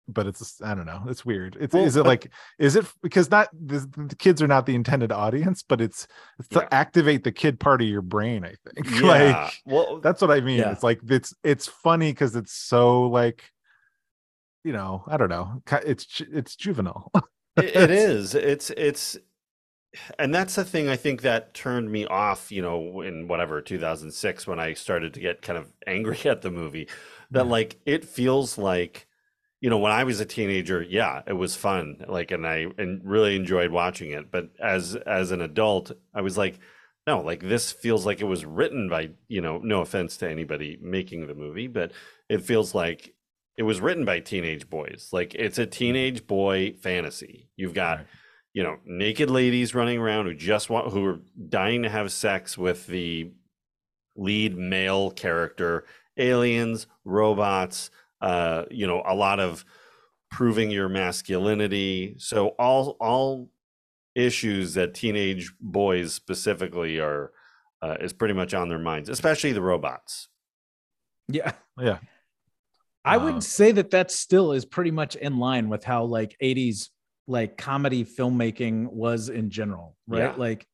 but 0.07 0.25
it's 0.27 0.61
i 0.61 0.73
don't 0.73 0.85
know 0.87 1.03
it's 1.07 1.23
weird. 1.25 1.55
It's 1.59 1.73
Well, 1.73 1.85
is 1.85 1.95
it 1.95 1.99
but- 2.03 2.07
like 2.07 2.31
is 2.59 2.75
it 2.75 2.85
because 3.03 3.29
not 3.29 3.47
the, 3.53 3.79
the 4.09 4.15
kids 4.15 4.41
are 4.41 4.47
not 4.47 4.65
the 4.65 4.75
intended 4.75 5.11
audience 5.11 5.63
but 5.63 5.79
it's 5.79 6.07
it's 6.39 6.49
to 6.49 6.73
activate 6.73 7.23
the 7.23 7.31
kid 7.31 7.59
part 7.59 7.81
of 7.81 7.87
your 7.87 8.01
brain 8.01 8.43
i 8.43 8.55
think. 8.65 8.89
Yeah. 9.01 9.07
like 9.07 9.53
well, 9.65 9.99
that's 10.01 10.21
what 10.21 10.31
i 10.31 10.41
mean. 10.41 10.59
Yeah. 10.59 10.71
it's 10.71 10.83
like 10.83 10.99
it's 11.07 11.33
it's 11.43 11.67
funny 11.67 12.11
because 12.11 12.35
it's 12.35 12.53
so 12.53 13.03
like 13.03 13.43
you 14.63 14.73
know 14.73 15.03
i 15.07 15.17
don't 15.17 15.29
know 15.29 15.61
it's 15.85 16.21
it's 16.31 16.55
juvenile. 16.55 17.11
It, 17.57 17.75
it 17.75 17.91
is. 17.91 18.33
It's 18.33 18.69
it's 18.71 19.17
and 20.17 20.33
that's 20.33 20.55
the 20.55 20.63
thing 20.65 20.87
i 20.87 20.95
think 20.95 21.21
that 21.21 21.53
turned 21.53 21.91
me 21.91 22.05
off 22.05 22.51
you 22.51 22.61
know 22.61 23.01
in 23.01 23.27
whatever 23.27 23.61
2006 23.61 24.47
when 24.47 24.59
i 24.59 24.73
started 24.73 25.13
to 25.13 25.19
get 25.19 25.41
kind 25.41 25.57
of 25.57 25.71
angry 25.87 26.19
at 26.25 26.41
the 26.41 26.51
movie 26.51 26.87
that 27.31 27.45
Yeah. 27.45 27.51
like 27.51 27.79
it 27.85 28.05
feels 28.05 28.57
like 28.57 29.07
you 29.59 29.69
know 29.69 29.77
when 29.77 29.91
i 29.91 30.03
was 30.03 30.19
a 30.19 30.25
teenager 30.25 30.81
yeah 30.81 31.21
it 31.27 31.33
was 31.33 31.55
fun 31.55 32.03
like 32.07 32.31
and 32.31 32.47
i 32.47 32.67
and 32.77 33.01
really 33.03 33.35
enjoyed 33.35 33.71
watching 33.71 34.11
it 34.11 34.31
but 34.31 34.49
as 34.61 34.95
as 34.95 35.31
an 35.31 35.41
adult 35.41 35.91
i 36.13 36.21
was 36.21 36.37
like 36.37 36.59
no 37.05 37.21
like 37.21 37.41
this 37.41 37.71
feels 37.71 38.05
like 38.05 38.21
it 38.21 38.25
was 38.25 38.45
written 38.45 38.89
by 38.89 39.09
you 39.27 39.41
know 39.41 39.59
no 39.59 39.81
offense 39.81 40.17
to 40.17 40.29
anybody 40.29 40.77
making 40.81 41.27
the 41.27 41.35
movie 41.35 41.67
but 41.67 41.91
it 42.29 42.41
feels 42.41 42.73
like 42.73 43.13
it 43.57 43.63
was 43.63 43.81
written 43.81 44.05
by 44.05 44.19
teenage 44.19 44.69
boys 44.69 45.09
like 45.11 45.35
it's 45.35 45.57
a 45.57 45.63
mm-hmm. 45.63 45.71
teenage 45.71 46.27
boy 46.27 46.73
fantasy 46.81 47.49
you've 47.57 47.73
got 47.73 47.97
Right. 47.97 48.07
You 48.53 48.63
know 48.63 48.77
naked 48.85 49.29
ladies 49.29 49.73
running 49.75 49.99
around 49.99 50.25
who 50.25 50.33
just 50.33 50.69
want 50.69 50.91
who 50.91 51.05
are 51.05 51.19
dying 51.49 51.83
to 51.83 51.89
have 51.89 52.11
sex 52.11 52.57
with 52.57 52.87
the 52.87 53.31
lead 54.15 54.57
male 54.57 55.09
character 55.11 55.85
aliens 56.17 56.87
robots 57.05 57.89
uh 58.19 58.65
you 58.69 58.85
know 58.85 59.01
a 59.07 59.15
lot 59.15 59.39
of 59.39 59.63
proving 60.29 60.71
your 60.71 60.87
masculinity. 60.87 62.15
So 62.17 62.49
all 62.57 62.95
all 63.01 63.49
issues 64.15 64.75
that 64.75 64.93
teenage 64.93 65.53
boys 65.59 66.13
specifically 66.13 66.99
are 66.99 67.31
uh, 67.81 67.97
is 67.99 68.13
pretty 68.13 68.33
much 68.33 68.53
on 68.53 68.69
their 68.69 68.79
minds 68.79 69.09
especially 69.09 69.51
the 69.51 69.61
robots. 69.61 70.29
Yeah. 71.27 71.51
yeah. 71.79 71.99
I 73.03 73.15
Uh, 73.17 73.25
would 73.25 73.43
say 73.43 73.71
that 73.73 73.91
that 73.91 74.11
still 74.11 74.51
is 74.53 74.63
pretty 74.65 74.91
much 74.91 75.15
in 75.15 75.37
line 75.37 75.67
with 75.69 75.83
how 75.83 76.05
like 76.05 76.37
80s 76.41 76.89
like 77.27 77.57
comedy 77.57 78.03
filmmaking 78.03 78.91
was 78.91 79.29
in 79.29 79.49
general, 79.49 79.95
right? 80.07 80.19
Yeah. 80.19 80.35
Like 80.35 80.65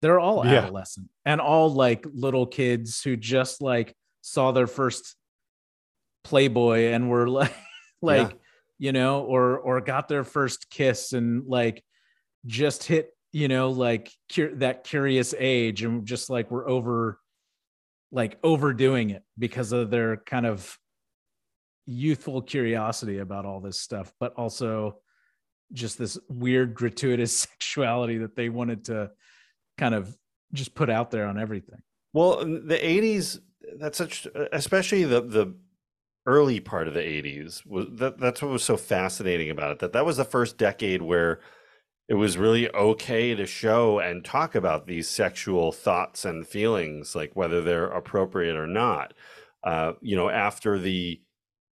they're 0.00 0.20
all 0.20 0.44
Yeah. 0.44 0.58
adolescent 0.64 1.08
and 1.24 1.40
all 1.40 1.72
like 1.72 2.04
little 2.12 2.46
kids 2.46 3.02
who 3.02 3.16
just 3.16 3.60
like 3.62 3.94
saw 4.20 4.52
their 4.52 4.66
first 4.66 5.16
Playboy 6.24 6.92
and 6.92 7.10
were 7.10 7.28
like 7.40 7.54
like 8.00 8.38
you 8.78 8.92
know 8.92 9.22
or 9.22 9.58
or 9.58 9.80
got 9.80 10.08
their 10.08 10.24
first 10.24 10.70
kiss 10.70 11.12
and 11.12 11.46
like 11.46 11.82
just 12.46 12.84
hit 12.84 13.10
you 13.32 13.48
know 13.48 13.70
like 13.70 14.10
cur- 14.34 14.54
that 14.56 14.84
curious 14.84 15.34
age 15.38 15.82
and 15.82 16.06
just 16.06 16.30
like 16.30 16.50
we're 16.50 16.68
over 16.68 17.18
like 18.10 18.38
overdoing 18.42 19.10
it 19.10 19.22
because 19.38 19.72
of 19.72 19.90
their 19.90 20.16
kind 20.16 20.46
of 20.46 20.78
youthful 21.86 22.42
curiosity 22.42 23.18
about 23.18 23.44
all 23.44 23.60
this 23.60 23.80
stuff 23.80 24.12
but 24.20 24.32
also 24.34 24.96
just 25.72 25.98
this 25.98 26.18
weird 26.28 26.74
gratuitous 26.74 27.36
sexuality 27.60 28.18
that 28.18 28.36
they 28.36 28.48
wanted 28.48 28.84
to 28.86 29.10
kind 29.78 29.94
of 29.94 30.16
just 30.52 30.74
put 30.74 30.90
out 30.90 31.10
there 31.10 31.26
on 31.26 31.38
everything 31.38 31.80
Well, 32.12 32.38
the 32.44 32.78
'80s, 32.78 33.38
that's 33.78 33.98
such, 33.98 34.26
especially 34.52 35.04
the 35.04 35.22
the 35.22 35.54
early 36.26 36.60
part 36.60 36.88
of 36.88 36.94
the 36.94 37.00
'80s 37.00 37.66
was 37.66 37.86
that. 37.92 38.18
That's 38.18 38.42
what 38.42 38.50
was 38.50 38.64
so 38.64 38.76
fascinating 38.76 39.50
about 39.50 39.72
it. 39.72 39.78
That 39.78 39.92
that 39.92 40.06
was 40.06 40.18
the 40.18 40.24
first 40.24 40.58
decade 40.58 41.02
where 41.02 41.40
it 42.08 42.14
was 42.14 42.36
really 42.36 42.70
okay 42.74 43.34
to 43.34 43.46
show 43.46 43.98
and 43.98 44.24
talk 44.24 44.54
about 44.54 44.86
these 44.86 45.08
sexual 45.08 45.72
thoughts 45.72 46.24
and 46.24 46.46
feelings, 46.46 47.14
like 47.14 47.34
whether 47.34 47.62
they're 47.62 47.86
appropriate 47.86 48.56
or 48.56 48.66
not. 48.66 49.14
Uh, 49.64 49.92
you 50.00 50.16
know, 50.16 50.28
after 50.28 50.78
the 50.78 51.22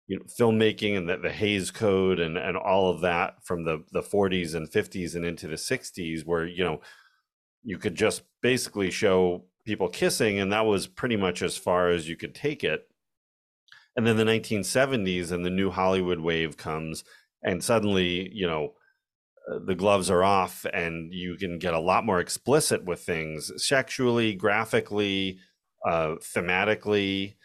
you 0.07 0.17
know, 0.17 0.25
filmmaking 0.39 0.97
and 0.97 1.09
the, 1.09 1.17
the 1.17 1.31
Hays 1.31 1.71
Code 1.71 2.19
and 2.19 2.37
and 2.37 2.57
all 2.57 2.89
of 2.89 3.01
that 3.01 3.43
from 3.43 3.65
the 3.65 3.83
the 3.91 4.01
40s 4.01 4.55
and 4.55 4.69
50s 4.69 5.15
and 5.15 5.25
into 5.25 5.47
the 5.47 5.55
60s, 5.55 6.25
where 6.25 6.45
you 6.45 6.63
know 6.63 6.81
you 7.63 7.77
could 7.77 7.95
just 7.95 8.23
basically 8.41 8.89
show 8.89 9.45
people 9.65 9.89
kissing 9.89 10.39
and 10.39 10.53
that 10.53 10.65
was 10.65 10.87
pretty 10.87 11.17
much 11.17 11.41
as 11.41 11.57
far 11.57 11.89
as 11.89 12.07
you 12.07 12.15
could 12.15 12.33
take 12.33 12.63
it. 12.63 12.87
And 13.97 14.07
then 14.07 14.15
the 14.15 14.23
1970s 14.23 15.31
and 15.31 15.43
the 15.43 15.49
new 15.49 15.71
hollywood 15.71 16.19
wave 16.19 16.55
comes 16.55 17.03
and 17.43 17.63
suddenly 17.63 18.29
you 18.33 18.47
know 18.47 18.73
uh, 19.51 19.59
the 19.65 19.75
gloves 19.75 20.09
are 20.09 20.23
off 20.23 20.65
and 20.73 21.13
you 21.13 21.35
can 21.35 21.57
get 21.57 21.73
a 21.73 21.79
lot 21.79 22.05
more 22.05 22.19
explicit 22.19 22.83
with 22.85 23.01
things 23.01 23.51
sexually 23.57 24.33
graphically 24.33 25.39
uh, 25.85 26.15
thematically 26.21 27.35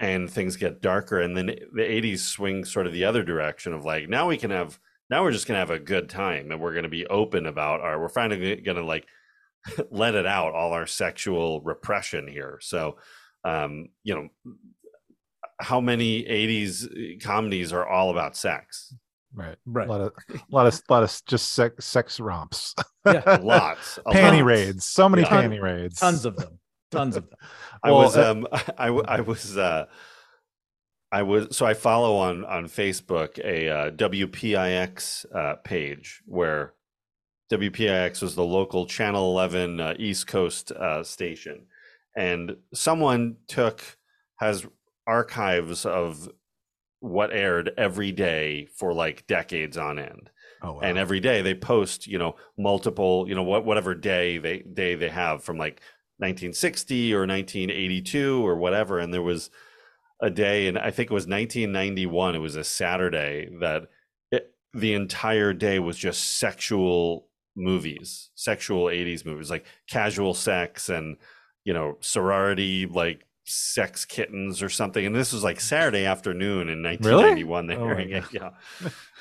and 0.00 0.28
things 0.30 0.56
get 0.56 0.80
darker 0.80 1.20
and 1.20 1.36
then 1.36 1.46
the 1.46 1.82
80s 1.82 2.20
swing 2.20 2.64
sort 2.64 2.86
of 2.86 2.92
the 2.92 3.04
other 3.04 3.22
direction 3.22 3.72
of 3.72 3.84
like 3.84 4.08
now 4.08 4.26
we 4.26 4.36
can 4.38 4.50
have 4.50 4.78
now 5.10 5.22
we're 5.22 5.30
just 5.32 5.46
going 5.46 5.56
to 5.56 5.60
have 5.60 5.70
a 5.70 5.78
good 5.78 6.08
time 6.08 6.50
and 6.50 6.60
we're 6.60 6.72
going 6.72 6.84
to 6.84 6.88
be 6.88 7.06
open 7.06 7.46
about 7.46 7.80
our 7.80 8.00
we're 8.00 8.08
finally 8.08 8.56
going 8.56 8.76
to 8.78 8.84
like 8.84 9.06
let 9.90 10.14
it 10.14 10.26
out 10.26 10.54
all 10.54 10.72
our 10.72 10.86
sexual 10.86 11.60
repression 11.60 12.26
here 12.26 12.58
so 12.62 12.96
um 13.44 13.88
you 14.02 14.14
know 14.14 14.28
how 15.60 15.80
many 15.80 16.24
80s 16.24 17.22
comedies 17.22 17.72
are 17.72 17.86
all 17.86 18.10
about 18.10 18.34
sex. 18.36 18.94
Right. 19.34 19.56
Right. 19.66 19.86
A 19.86 19.92
lot 19.92 20.00
of, 20.00 20.12
a 20.30 20.38
lot 20.50 20.66
of, 20.66 20.82
lot 20.88 21.02
of 21.02 21.20
just 21.26 21.52
sex, 21.52 21.84
sex 21.84 22.18
romps. 22.18 22.74
Yeah. 23.04 23.38
Lots. 23.42 23.98
a 24.06 24.10
panty 24.12 24.38
lot. 24.38 24.44
raids. 24.44 24.84
So 24.86 25.08
many 25.08 25.22
Yeah. 25.22 25.28
panty 25.28 25.60
raids. 25.60 25.98
Tons 26.00 26.24
of 26.24 26.36
them. 26.36 26.58
Tons 26.90 27.16
of 27.16 27.28
them. 27.30 27.38
I 27.82 27.90
Well, 27.90 28.02
was 28.02 28.16
uh, 28.16 28.30
um 28.30 28.46
I, 28.78 28.88
I 28.88 29.20
was 29.20 29.56
uh 29.56 29.86
I 31.12 31.22
was 31.22 31.56
so 31.56 31.66
I 31.66 31.74
follow 31.74 32.16
on 32.16 32.44
on 32.44 32.66
Facebook 32.66 33.38
a 33.44 33.68
uh, 33.68 33.90
WPIX 33.90 35.26
uh, 35.34 35.56
page 35.56 36.22
where 36.26 36.74
WPIX 37.50 38.22
was 38.22 38.36
the 38.36 38.44
local 38.44 38.86
Channel 38.86 39.30
11 39.32 39.80
uh, 39.80 39.94
East 39.98 40.28
Coast 40.28 40.70
uh, 40.70 41.02
station, 41.02 41.66
and 42.16 42.56
someone 42.72 43.36
took 43.48 43.82
has 44.36 44.66
archives 45.06 45.84
of 45.84 46.28
what 47.00 47.32
aired 47.32 47.72
every 47.76 48.12
day 48.12 48.66
for 48.76 48.92
like 48.92 49.26
decades 49.26 49.76
on 49.78 49.98
end 49.98 50.30
Oh, 50.62 50.74
wow. 50.74 50.80
and 50.82 50.98
every 50.98 51.20
day 51.20 51.40
they 51.42 51.54
post 51.54 52.06
you 52.06 52.18
know 52.18 52.36
multiple 52.58 53.24
you 53.28 53.34
know 53.34 53.42
what 53.42 53.64
whatever 53.64 53.94
day 53.94 54.38
they 54.38 54.58
day 54.60 54.94
they 54.94 55.08
have 55.08 55.42
from 55.42 55.56
like 55.56 55.80
1960 56.20 57.14
or 57.14 57.20
1982 57.20 58.46
or 58.46 58.56
whatever 58.56 58.98
and 58.98 59.12
there 59.12 59.22
was 59.22 59.50
a 60.20 60.30
day 60.30 60.68
and 60.68 60.78
i 60.78 60.90
think 60.90 61.10
it 61.10 61.14
was 61.14 61.26
1991 61.26 62.34
it 62.34 62.38
was 62.38 62.56
a 62.56 62.64
saturday 62.64 63.48
that 63.60 63.88
it, 64.30 64.54
the 64.74 64.94
entire 64.94 65.52
day 65.52 65.78
was 65.78 65.96
just 65.96 66.38
sexual 66.38 67.26
movies 67.56 68.30
sexual 68.34 68.84
80s 68.86 69.24
movies 69.24 69.50
like 69.50 69.66
casual 69.88 70.34
sex 70.34 70.88
and 70.88 71.16
you 71.64 71.72
know 71.72 71.96
sorority 72.00 72.86
like 72.86 73.26
sex 73.44 74.04
kittens 74.04 74.62
or 74.62 74.68
something 74.68 75.04
and 75.04 75.16
this 75.16 75.32
was 75.32 75.42
like 75.42 75.60
saturday 75.60 76.04
afternoon 76.04 76.68
in 76.68 76.82
1991 76.82 77.66
they 77.66 77.76
Oh 77.76 77.80
were 77.80 77.90
airing 77.92 78.10
it 78.10 78.24
yeah. 78.32 78.50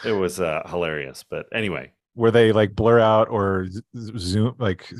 It 0.06 0.12
was 0.12 0.39
uh, 0.39 0.64
hilarious 0.68 1.24
but 1.30 1.47
anyway. 1.54 1.91
Were 2.16 2.32
they 2.32 2.52
like 2.52 2.76
blur 2.76 3.00
out 3.00 3.30
or 3.30 3.68
zoom 3.95 4.56
like 4.58 4.91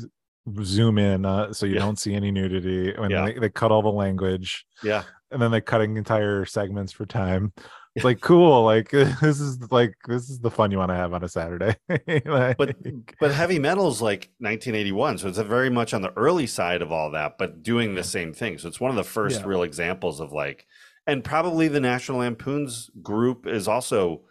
zoom 0.62 0.98
in 0.98 1.24
uh, 1.24 1.52
so 1.52 1.66
you 1.66 1.74
Yeah. 1.74 1.80
don't 1.80 1.98
see 1.98 2.14
any 2.14 2.30
nudity 2.30 2.92
and 2.94 3.10
Yeah. 3.10 3.26
they, 3.26 3.38
they 3.38 3.48
cut 3.48 3.70
all 3.72 3.82
the 3.82 3.88
language 3.90 4.64
yeah. 4.82 5.02
and 5.30 5.40
then 5.40 5.50
they're 5.50 5.60
cutting 5.60 5.96
entire 5.96 6.44
segments 6.44 6.92
for 6.92 7.06
time. 7.06 7.52
It's 7.96 8.04
like 8.04 8.20
cool 8.20 8.64
like 8.64 8.90
this 9.20 9.40
is 9.40 9.58
like 9.72 9.94
this 10.06 10.30
is 10.30 10.38
the 10.38 10.50
fun 10.50 10.70
you 10.70 10.78
want 10.78 10.90
to 10.90 10.94
have 10.96 11.12
on 11.12 11.24
a 11.24 11.28
saturday. 11.28 11.74
Like, 12.24 12.56
but 12.56 12.76
but 13.18 13.32
heavy 13.32 13.58
metal's 13.58 14.00
like 14.00 14.30
1981 14.38 15.18
so 15.18 15.28
it's 15.28 15.38
a 15.38 15.44
very 15.44 15.70
much 15.70 15.92
on 15.92 16.02
the 16.02 16.12
early 16.16 16.46
side 16.46 16.82
of 16.82 16.92
all 16.92 17.10
that 17.12 17.36
but 17.38 17.62
doing 17.62 17.94
the 17.94 18.04
same 18.04 18.32
thing. 18.32 18.58
So 18.58 18.68
it's 18.68 18.80
one 18.80 18.90
of 18.90 18.96
the 18.96 19.04
first 19.04 19.40
Yeah. 19.40 19.46
real 19.46 19.62
examples 19.64 20.20
of 20.20 20.30
like 20.32 20.66
and 21.06 21.24
probably 21.24 21.66
the 21.66 21.80
national 21.80 22.18
lampoons 22.18 22.90
group 23.02 23.46
is 23.46 23.66
also 23.66 24.22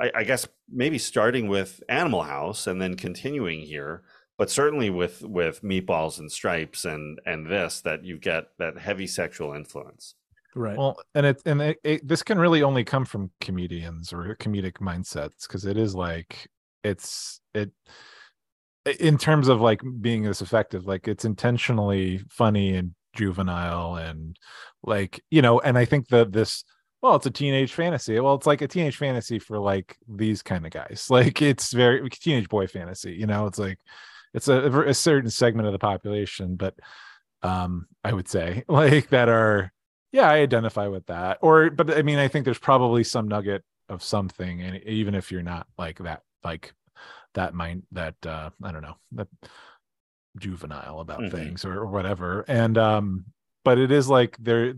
I, 0.00 0.10
I 0.16 0.24
guess 0.24 0.46
maybe 0.70 0.98
starting 0.98 1.48
with 1.48 1.82
animal 1.88 2.22
house 2.22 2.66
and 2.66 2.80
then 2.80 2.94
continuing 2.96 3.60
here 3.60 4.02
but 4.38 4.50
certainly 4.50 4.90
with 4.90 5.22
with 5.22 5.62
meatballs 5.62 6.18
and 6.18 6.30
stripes 6.30 6.84
and 6.84 7.20
and 7.26 7.46
this 7.46 7.80
that 7.82 8.04
you 8.04 8.18
get 8.18 8.46
that 8.58 8.78
heavy 8.78 9.06
sexual 9.06 9.52
influence. 9.52 10.14
Right. 10.54 10.76
well 10.76 10.96
and 11.14 11.26
it 11.26 11.42
and 11.44 11.60
it, 11.60 11.78
it, 11.84 12.08
this 12.08 12.22
can 12.22 12.38
really 12.38 12.62
only 12.62 12.82
come 12.82 13.04
from 13.04 13.30
comedians 13.42 14.10
or 14.10 14.34
comedic 14.40 14.78
mindsets 14.78 15.46
because 15.46 15.66
it 15.66 15.76
is 15.76 15.94
like 15.94 16.48
it's 16.82 17.40
it 17.52 17.70
in 18.98 19.18
terms 19.18 19.48
of 19.48 19.60
like 19.60 19.82
being 20.00 20.22
this 20.22 20.40
effective 20.40 20.86
like 20.86 21.08
it's 21.08 21.26
intentionally 21.26 22.22
funny 22.30 22.74
and 22.74 22.94
juvenile 23.14 23.96
and 23.96 24.38
like 24.82 25.22
you 25.30 25.42
know 25.42 25.60
and 25.60 25.76
i 25.76 25.84
think 25.84 26.08
that 26.08 26.32
this 26.32 26.64
well 27.02 27.16
it's 27.16 27.26
a 27.26 27.30
teenage 27.30 27.72
fantasy. 27.72 28.18
Well 28.18 28.34
it's 28.34 28.46
like 28.46 28.62
a 28.62 28.68
teenage 28.68 28.96
fantasy 28.96 29.38
for 29.38 29.58
like 29.58 29.96
these 30.08 30.42
kind 30.42 30.66
of 30.66 30.72
guys. 30.72 31.06
Like 31.10 31.40
it's 31.40 31.72
very 31.72 32.08
teenage 32.10 32.48
boy 32.48 32.66
fantasy 32.66 33.12
you 33.12 33.26
know? 33.26 33.46
It's 33.46 33.58
like 33.58 33.78
it's 34.36 34.48
a, 34.48 34.70
a 34.82 34.94
certain 34.94 35.30
segment 35.30 35.66
of 35.66 35.72
the 35.72 35.78
population 35.78 36.54
but 36.56 36.74
um 37.42 37.86
i 38.04 38.12
would 38.12 38.28
say 38.28 38.62
like 38.68 39.08
that 39.08 39.28
are 39.28 39.72
yeah 40.12 40.30
i 40.30 40.36
identify 40.38 40.86
with 40.86 41.06
that 41.06 41.38
or 41.42 41.70
but 41.70 41.96
i 41.96 42.02
mean 42.02 42.18
i 42.18 42.28
think 42.28 42.44
there's 42.44 42.58
probably 42.58 43.02
some 43.02 43.26
nugget 43.26 43.64
of 43.88 44.02
something 44.02 44.62
and 44.62 44.82
even 44.84 45.14
if 45.14 45.32
you're 45.32 45.42
not 45.42 45.66
like 45.78 45.98
that 45.98 46.22
like 46.44 46.72
that 47.34 47.54
mind 47.54 47.82
that 47.92 48.14
uh 48.24 48.50
i 48.62 48.70
don't 48.70 48.82
know 48.82 48.96
that 49.12 49.28
juvenile 50.38 51.00
about 51.00 51.22
Mhm. 51.22 51.30
things 51.30 51.64
or, 51.64 51.78
or 51.80 51.86
whatever 51.86 52.44
and 52.46 52.76
um 52.78 53.24
but 53.64 53.78
it 53.78 53.90
is 53.90 54.08
like 54.08 54.36
there 54.38 54.74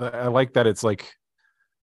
i 0.00 0.26
like 0.28 0.54
that 0.54 0.66
it's 0.66 0.82
like 0.82 1.14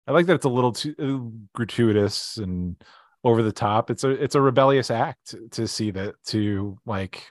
i 0.06 0.12
like 0.12 0.26
that 0.26 0.34
it's 0.34 0.44
a 0.44 0.48
little 0.48 0.72
too 0.72 0.94
uh, 0.98 1.48
gratuitous 1.54 2.36
and 2.38 2.76
over 3.24 3.42
the 3.42 3.52
top. 3.52 3.90
It's 3.90 4.04
a 4.04 4.10
it's 4.10 4.34
a 4.34 4.40
rebellious 4.40 4.90
act 4.90 5.34
to 5.52 5.66
see 5.66 5.90
that 5.92 6.14
to 6.26 6.78
like 6.86 7.24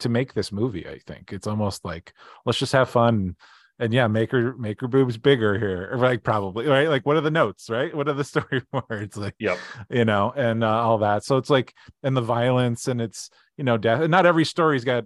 to 0.00 0.08
make 0.08 0.32
this 0.32 0.50
movie 0.50 0.88
i 0.88 0.98
think. 1.06 1.32
It's 1.32 1.46
almost 1.46 1.84
like 1.84 2.12
let's 2.46 2.58
just 2.58 2.72
have 2.72 2.88
fun 2.88 3.36
and 3.78 3.94
yeah 3.94 4.06
make 4.08 4.30
her 4.32 4.54
make 4.56 4.80
her 4.80 4.88
boobs 4.88 5.18
bigger 5.18 5.58
here. 5.58 5.90
Or 5.92 5.98
like 5.98 6.22
probably 6.22 6.66
right? 6.66 6.88
Like 6.88 7.04
what 7.04 7.16
are 7.16 7.22
the 7.22 7.30
notes 7.30 7.68
right? 7.68 7.94
What 7.94 8.08
are 8.08 8.14
the 8.14 8.24
story 8.32 8.62
words? 8.90 9.16
Like 9.16 9.34
yep. 9.38 9.58
you 9.88 10.04
know 10.04 10.32
and 10.34 10.64
uh, 10.64 10.68
all 10.68 10.98
that. 10.98 11.24
So 11.24 11.36
it's 11.36 11.50
like 11.50 11.74
and 12.02 12.16
the 12.16 12.22
violence 12.22 12.88
and 12.88 13.00
it's 13.00 13.30
you 13.56 13.64
know 13.64 13.76
death 13.76 14.08
not 14.08 14.26
every 14.26 14.44
story's 14.44 14.84
got 14.84 15.04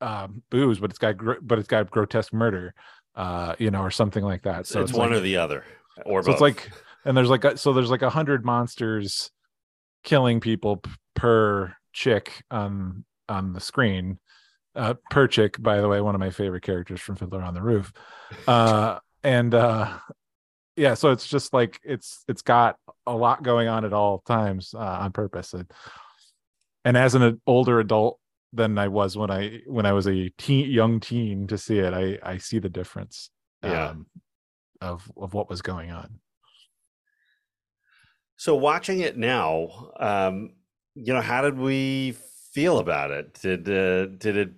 um 0.00 0.42
booze 0.50 0.78
but 0.78 0.90
it's 0.90 0.98
got 0.98 1.16
gr- 1.16 1.40
but 1.40 1.58
it's 1.58 1.68
got 1.68 1.90
grotesque 1.90 2.30
murder 2.30 2.74
uh 3.14 3.54
you 3.58 3.70
know 3.70 3.80
or 3.80 3.90
something 3.90 4.22
like 4.22 4.42
that. 4.42 4.66
So 4.66 4.82
it's, 4.82 4.92
one 4.92 5.10
like, 5.10 5.18
or 5.18 5.20
the 5.20 5.38
other 5.38 5.64
or 6.04 6.22
so 6.22 6.26
both. 6.26 6.34
it's 6.34 6.40
like 6.40 6.70
and 7.04 7.16
there's 7.16 7.30
like 7.30 7.44
a, 7.44 7.56
so 7.56 7.72
there's 7.72 7.90
like 7.90 8.02
a 8.02 8.10
hundred 8.10 8.44
monsters 8.44 9.30
killing 10.06 10.40
people 10.40 10.78
p- 10.78 10.90
per 11.14 11.76
chick 11.92 12.42
on 12.50 13.04
on 13.28 13.52
the 13.52 13.60
screen. 13.60 14.18
Uh 14.74 14.94
per 15.10 15.26
chick 15.28 15.60
by 15.62 15.80
the 15.82 15.88
way 15.88 16.00
one 16.00 16.14
of 16.14 16.20
my 16.20 16.30
favorite 16.30 16.62
characters 16.62 17.00
from 17.00 17.16
fiddler 17.16 17.42
on 17.42 17.52
the 17.52 17.62
roof. 17.62 17.92
Uh 18.46 18.98
and 19.22 19.54
uh 19.54 19.98
yeah 20.76 20.94
so 20.94 21.10
it's 21.10 21.26
just 21.26 21.52
like 21.52 21.78
it's 21.84 22.24
it's 22.28 22.42
got 22.42 22.76
a 23.06 23.14
lot 23.14 23.42
going 23.42 23.68
on 23.68 23.84
at 23.84 23.92
all 23.92 24.20
times 24.26 24.72
uh, 24.74 24.78
on 24.78 25.12
purpose. 25.12 25.52
And, 25.52 25.70
and 26.84 26.96
as 26.96 27.14
an 27.14 27.40
older 27.46 27.80
adult 27.80 28.18
than 28.52 28.78
i 28.78 28.86
was 28.88 29.16
when 29.16 29.30
i 29.30 29.60
when 29.66 29.84
i 29.86 29.92
was 29.92 30.06
a 30.06 30.30
teen 30.38 30.70
young 30.70 31.00
teen 31.00 31.46
to 31.48 31.58
see 31.58 31.78
it 31.78 31.92
i 31.92 32.16
i 32.22 32.38
see 32.38 32.58
the 32.60 32.68
difference 32.68 33.28
Yeah. 33.62 33.88
um, 33.88 34.06
of 34.80 35.10
of 35.16 35.34
what 35.34 35.50
was 35.50 35.62
going 35.62 35.90
on 35.90 36.20
So 38.36 38.54
watching 38.54 39.00
it 39.00 39.16
now, 39.16 39.90
um, 39.98 40.50
you 40.94 41.12
know, 41.12 41.20
how 41.20 41.42
did 41.42 41.58
we 41.58 42.16
feel 42.52 42.78
about 42.78 43.10
it? 43.10 43.34
Did 43.40 43.68
uh, 43.68 44.06
did 44.06 44.36
it? 44.36 44.52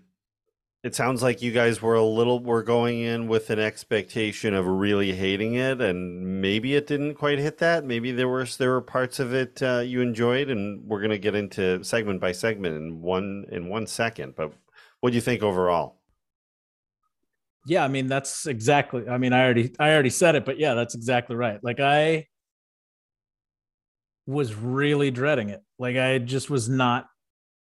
It 0.85 0.95
sounds 0.95 1.23
like 1.23 1.43
you 1.43 1.51
guys 1.53 1.83
were 1.83 1.95
a 1.95 2.05
little 2.05 2.43
were 2.43 2.63
going 2.63 3.01
in 3.01 3.27
with 3.27 3.51
an 3.51 3.59
expectation 3.59 4.55
of 4.55 4.67
really 4.67 5.13
hating 5.13 5.55
it, 5.55 5.81
and 5.81 6.41
maybe 6.41 6.75
it 6.77 6.87
didn't 6.87 7.15
quite 7.15 7.39
hit 7.39 7.59
that. 7.59 7.85
Maybe 7.85 8.13
there 8.13 8.29
were 8.29 8.45
there 8.45 8.71
were 8.71 8.81
parts 8.81 9.19
of 9.19 9.35
it 9.35 9.63
uh, 9.63 9.81
you 9.81 10.01
enjoyed, 10.01 10.51
and 10.51 10.85
we're 10.89 11.01
gonna 11.01 11.19
get 11.19 11.35
into 11.35 11.83
segment 11.85 12.21
by 12.21 12.33
segment 12.33 12.77
in 12.77 13.01
one 13.01 13.45
in 13.51 13.69
one 13.69 13.87
second. 13.87 14.35
But 14.37 14.53
what 15.01 15.11
do 15.11 15.17
you 15.17 15.23
think 15.23 15.43
overall? 15.43 15.99
yeah 17.67 17.85
i 17.85 17.89
mean 17.89 18.07
that's 18.07 18.47
exactly 18.47 19.07
i 19.09 19.19
mean 19.19 19.33
i 19.33 19.45
already 19.45 19.73
i 19.79 19.91
already 19.93 20.11
said 20.11 20.35
it 20.35 20.45
but 20.45 20.59
yeah 20.59 20.75
that's 20.75 20.95
exactly 20.95 21.37
right 21.37 21.63
like 21.63 21.81
i 21.81 22.27
was 24.29 24.55
really 24.55 25.11
dreading 25.11 25.49
it. 25.49 25.63
Like 25.79 25.97
i 25.97 26.19
just 26.19 26.51
was 26.51 26.69
not 26.69 27.07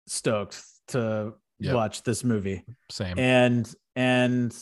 stoked 0.06 0.60
to 0.88 1.32
Yeah. 1.60 1.74
watch 1.74 2.02
this 2.02 2.24
movie. 2.24 2.64
Same. 2.90 3.18
And 3.18 3.72
and 3.94 4.54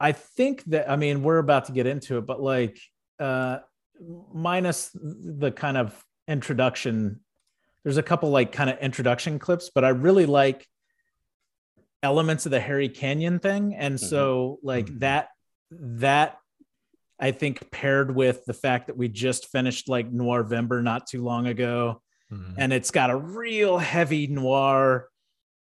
i 0.00 0.12
think 0.12 0.62
that 0.64 0.88
i 0.90 0.96
mean 0.96 1.22
we're 1.22 1.38
about 1.38 1.64
to 1.66 1.72
get 1.72 1.86
into 1.86 2.18
it 2.18 2.26
but 2.26 2.40
like 2.40 2.78
uh 3.18 3.58
minus 4.32 4.90
the 4.94 5.50
kind 5.50 5.76
of 5.76 6.04
introduction 6.28 7.20
there's 7.84 7.96
a 7.96 8.02
couple 8.02 8.30
like 8.30 8.52
kind 8.52 8.70
of 8.70 8.78
introduction 8.78 9.38
clips 9.40 9.70
but 9.74 9.84
i 9.84 9.88
really 9.88 10.26
like 10.26 10.66
elements 12.02 12.46
of 12.46 12.50
the 12.52 12.60
harry 12.60 12.88
canyon 12.88 13.40
thing. 13.40 13.74
And 13.74 13.98
so 13.98 14.60
like 14.62 14.86
Mhm. 14.86 15.00
that 15.00 15.28
that 15.70 16.37
i 17.20 17.30
think 17.30 17.70
paired 17.70 18.14
with 18.14 18.44
the 18.46 18.54
fact 18.54 18.86
that 18.86 18.96
we 18.96 19.08
just 19.08 19.48
finished 19.48 19.88
like 19.88 20.10
Noirvember 20.12 20.82
not 20.82 21.06
too 21.06 21.22
long 21.24 21.46
ago 21.46 22.00
Mhm. 22.32 22.54
and 22.58 22.72
it's 22.74 22.90
got 22.90 23.08
a 23.10 23.16
real 23.16 23.78
heavy 23.78 24.26
noir 24.26 25.08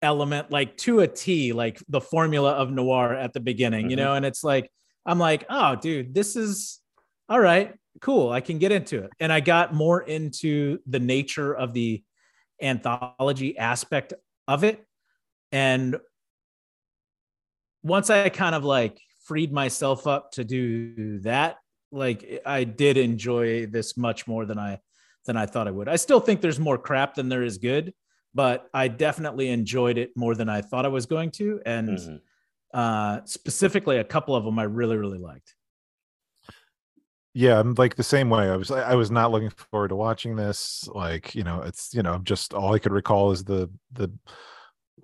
element 0.02 0.50
like 0.50 0.76
to 0.78 1.00
a 1.00 1.06
t 1.08 1.52
like 1.52 1.80
the 1.88 2.00
formula 2.00 2.52
of 2.52 2.70
noir 2.70 3.14
at 3.14 3.32
the 3.32 3.40
beginning 3.40 3.90
you 3.90 3.96
Mhm. 3.96 4.00
know 4.00 4.14
and 4.14 4.24
it's 4.26 4.42
like 4.44 4.70
i'm 5.06 5.18
like 5.18 5.44
oh 5.48 5.76
dude 5.76 6.14
this 6.14 6.34
is 6.36 6.80
all 7.28 7.40
right 7.40 7.74
cool 8.00 8.30
i 8.30 8.40
can 8.40 8.58
get 8.58 8.72
into 8.72 9.02
it 9.04 9.10
and 9.20 9.32
i 9.32 9.40
got 9.40 9.72
more 9.74 10.00
into 10.02 10.78
the 10.86 11.00
nature 11.00 11.52
of 11.54 11.72
the 11.74 12.02
anthology 12.60 13.56
aspect 13.58 14.12
of 14.48 14.62
it 14.64 14.84
and 15.52 15.96
once 17.82 18.10
i 18.10 18.28
kind 18.28 18.54
of 18.54 18.64
like 18.64 19.00
freed 19.28 19.52
myself 19.52 20.06
up 20.06 20.32
to 20.32 20.42
do 20.42 21.18
that, 21.20 21.58
like 21.92 22.40
I 22.46 22.64
did 22.64 22.96
enjoy 22.96 23.66
this 23.66 23.96
much 23.96 24.26
more 24.26 24.46
than 24.46 24.58
I 24.58 24.80
than 25.26 25.36
I 25.36 25.44
thought 25.46 25.68
I 25.68 25.70
would. 25.70 25.88
I 25.88 25.96
still 25.96 26.20
think 26.20 26.40
there's 26.40 26.58
more 26.58 26.78
crap 26.78 27.14
than 27.14 27.28
there 27.28 27.42
is 27.42 27.58
good, 27.58 27.92
but 28.34 28.68
I 28.72 28.88
definitely 28.88 29.50
enjoyed 29.50 29.98
it 29.98 30.10
more 30.16 30.34
than 30.34 30.48
I 30.48 30.62
thought 30.62 30.86
I 30.86 30.88
was 30.88 31.04
going 31.04 31.30
to. 31.32 31.60
And 31.66 31.88
Mhm. 31.98 32.20
uh, 32.72 33.20
specifically, 33.26 33.98
a 33.98 34.04
couple 34.04 34.34
of 34.34 34.44
them 34.44 34.58
I 34.58 34.64
really 34.64 34.96
really 34.96 35.18
liked. 35.18 35.54
yeah 37.34 37.60
i'm 37.60 37.74
like 37.74 37.94
the 37.94 38.02
same 38.02 38.30
way 38.30 38.48
i 38.48 38.56
was 38.56 38.70
i 38.70 38.94
was 38.94 39.10
not 39.10 39.30
looking 39.30 39.50
forward 39.50 39.88
to 39.88 39.94
watching 39.96 40.34
this 40.34 40.88
like 40.94 41.34
you 41.34 41.44
know 41.44 41.60
it's 41.60 41.92
you 41.92 42.02
know 42.02 42.18
just 42.24 42.54
all 42.54 42.74
i 42.74 42.78
could 42.78 42.90
recall 42.90 43.30
is 43.30 43.44
the 43.44 43.68
the 43.92 44.10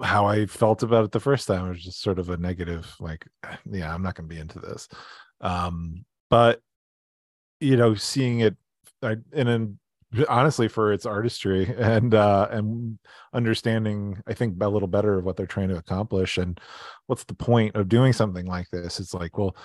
how 0.02 0.26
i 0.26 0.46
felt 0.46 0.82
about 0.82 1.04
it 1.04 1.12
the 1.12 1.20
first 1.20 1.46
time 1.46 1.68
was 1.68 1.82
just 1.82 2.02
sort 2.02 2.18
of 2.18 2.30
a 2.30 2.36
negative 2.36 2.94
like 3.00 3.26
yeah 3.70 3.92
i'm 3.92 4.02
not 4.02 4.14
going 4.14 4.28
to 4.28 4.34
be 4.34 4.40
into 4.40 4.58
this. 4.58 4.88
Um 5.40 6.04
but 6.30 6.60
you 7.60 7.76
know 7.76 7.94
seeing 7.94 8.40
it 8.40 8.56
I, 9.02 9.16
and 9.32 9.48
then 9.48 9.78
honestly 10.28 10.68
for 10.68 10.92
its 10.92 11.06
artistry 11.06 11.72
and 11.78 12.14
uh 12.14 12.48
and 12.50 12.98
understanding 13.32 14.22
i 14.26 14.32
think 14.32 14.62
a 14.62 14.68
little 14.68 14.88
better 14.88 15.18
of 15.18 15.24
what 15.24 15.36
they're 15.36 15.46
trying 15.46 15.68
to 15.68 15.76
accomplish 15.76 16.38
and 16.38 16.60
what's 17.06 17.24
the 17.24 17.34
point 17.34 17.74
of 17.76 17.88
doing 17.88 18.12
something 18.12 18.46
like 18.46 18.68
this? 18.70 19.00
It's 19.00 19.14
like 19.14 19.36
well 19.36 19.56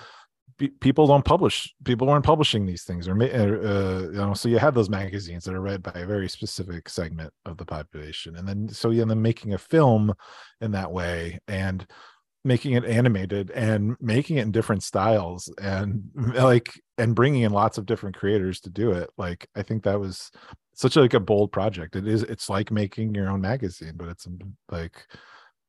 people 0.58 1.08
don't 1.08 1.26
publish 1.26 1.74
people 1.84 2.08
weren't 2.08 2.26
publishing 2.26 2.66
these 2.66 2.84
things 2.84 3.08
or 3.08 3.14
uh, 3.22 4.28
you 4.28 4.36
so 4.36 4.50
you 4.50 4.60
have 4.60 4.74
those 4.74 4.90
magazines 4.90 5.44
that 5.44 5.56
are 5.56 5.62
read 5.62 5.82
by 5.82 5.92
a 5.96 6.06
very 6.06 6.28
specific 6.28 6.90
segment 6.90 7.32
of 7.46 7.58
the 7.58 7.66
population. 7.66 8.36
And 8.36 8.48
then 8.48 8.70
so 8.70 8.90
yeah 8.90 9.04
and 9.04 9.12
then 9.12 9.22
making 9.22 9.54
a 9.54 9.58
film 9.58 10.14
in 10.62 10.72
that 10.72 10.92
way 10.92 11.40
and 11.48 11.86
making 12.46 12.74
it 12.74 12.86
animated 12.86 13.52
and 13.52 13.96
making 14.00 14.38
it 14.38 14.44
in 14.44 14.52
different 14.52 14.84
styles 14.84 15.54
and 15.62 16.04
like 16.36 16.80
and 16.98 17.16
bringing 17.16 17.44
in 17.44 17.52
lots 17.52 17.78
of 17.78 17.86
different 17.86 18.16
creators 18.16 18.60
to 18.62 18.70
do 18.70 18.92
it. 18.92 19.10
Like 19.18 19.48
i 19.56 19.64
think 19.64 19.84
that 19.84 20.00
was 20.00 20.32
such 20.74 20.96
a, 20.96 21.02
like 21.02 21.14
a 21.14 21.20
bold 21.20 21.52
project. 21.52 21.96
It 21.96 22.08
is 22.08 22.24
it's 22.24 22.50
like 22.50 22.72
making 22.72 23.16
your 23.16 23.30
own 23.30 23.42
magazine 23.42 23.94
but 23.96 24.10
it's 24.10 24.28
like 24.70 25.06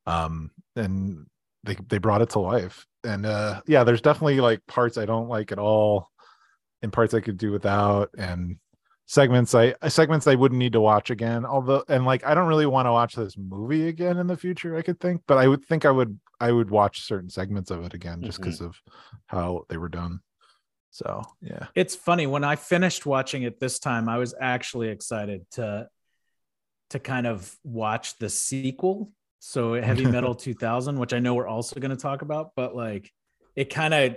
um 0.05 0.51
and 0.75 1.27
they 1.63 1.75
they 1.87 1.97
brought 1.97 2.21
it 2.21 2.31
to 2.31 2.39
life. 2.39 2.85
And 3.03 3.25
uh 3.25 3.61
yeah 3.65 3.83
there's 3.83 4.01
definitely 4.01 4.39
like 4.41 4.65
parts 4.67 4.97
i 4.97 5.05
don't 5.05 5.27
like 5.27 5.51
at 5.51 5.57
all 5.57 6.11
and 6.83 6.93
parts 6.93 7.15
i 7.15 7.19
could 7.19 7.37
do 7.37 7.51
without 7.51 8.11
and 8.15 8.57
segments 9.07 9.55
i 9.55 9.73
segments 9.87 10.27
i 10.27 10.35
wouldn't 10.35 10.59
need 10.59 10.73
to 10.73 10.81
watch 10.81 11.09
again. 11.09 11.45
Although 11.45 11.83
and 11.87 12.05
like 12.05 12.23
i 12.25 12.35
don't 12.35 12.47
really 12.47 12.67
want 12.67 12.85
to 12.85 12.91
watch 12.91 13.15
this 13.15 13.35
movie 13.37 13.87
again 13.87 14.17
in 14.17 14.27
the 14.27 14.37
future 14.37 14.77
i 14.77 14.83
could 14.83 14.99
think 14.99 15.23
but 15.27 15.39
i 15.39 15.47
would 15.47 15.65
think 15.65 15.83
i 15.83 15.91
would 15.91 16.19
i 16.41 16.51
would 16.51 16.69
watch 16.71 17.01
certain 17.01 17.29
segments 17.29 17.71
of 17.71 17.85
it 17.85 17.93
again 17.93 18.21
just 18.21 18.39
because 18.39 18.61
of 18.61 18.75
how 19.27 19.65
they 19.69 19.77
were 19.77 19.89
done. 19.89 20.19
So 20.89 21.23
yeah. 21.41 21.67
It's 21.73 21.95
funny 21.95 22.27
when 22.27 22.43
I 22.43 22.57
finished 22.57 23.05
watching 23.05 23.43
it 23.43 23.59
this 23.59 23.79
time, 23.79 24.09
I 24.09 24.17
was 24.17 24.33
actually 24.39 24.89
excited 24.89 25.45
to 25.51 25.87
to 26.89 26.99
kind 26.99 27.25
of 27.25 27.55
watch 27.63 28.17
the 28.17 28.27
sequel. 28.27 29.11
So 29.43 29.73
Heavy 29.73 30.05
Metal 30.05 30.35
2000, 30.35 30.99
which 30.99 31.13
I 31.13 31.19
know 31.19 31.33
we're 31.33 31.47
also 31.47 31.79
going 31.79 31.89
to 31.89 31.97
talk 31.97 32.21
about, 32.21 32.51
but 32.55 32.75
like 32.75 33.11
it 33.55 33.71
kind 33.71 33.91
of 33.91 34.15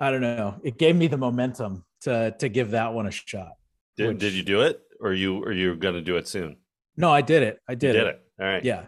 I 0.00 0.10
don't 0.10 0.22
know, 0.22 0.56
it 0.64 0.78
gave 0.78 0.96
me 0.96 1.08
the 1.08 1.18
momentum 1.18 1.84
to 2.02 2.34
to 2.38 2.48
give 2.48 2.70
that 2.70 2.94
one 2.94 3.06
a 3.06 3.10
shot. 3.10 3.52
Did, 3.98 4.08
Which- 4.08 4.18
did 4.18 4.32
you 4.32 4.42
do 4.42 4.62
it, 4.62 4.80
or 4.98 5.12
you 5.12 5.42
are 5.44 5.52
you 5.52 5.76
going 5.76 5.94
to 5.94 6.00
do 6.00 6.16
it 6.16 6.26
soon? 6.26 6.56
No, 6.96 7.10
I 7.10 7.20
did 7.20 7.42
it. 7.42 7.58
I 7.68 7.72
You 7.72 7.78
did, 7.78 7.92
did 7.92 8.02
it. 8.06 8.06
it. 8.06 8.22
All 8.42 8.46
right. 8.46 8.64
Yeah. 8.64 8.86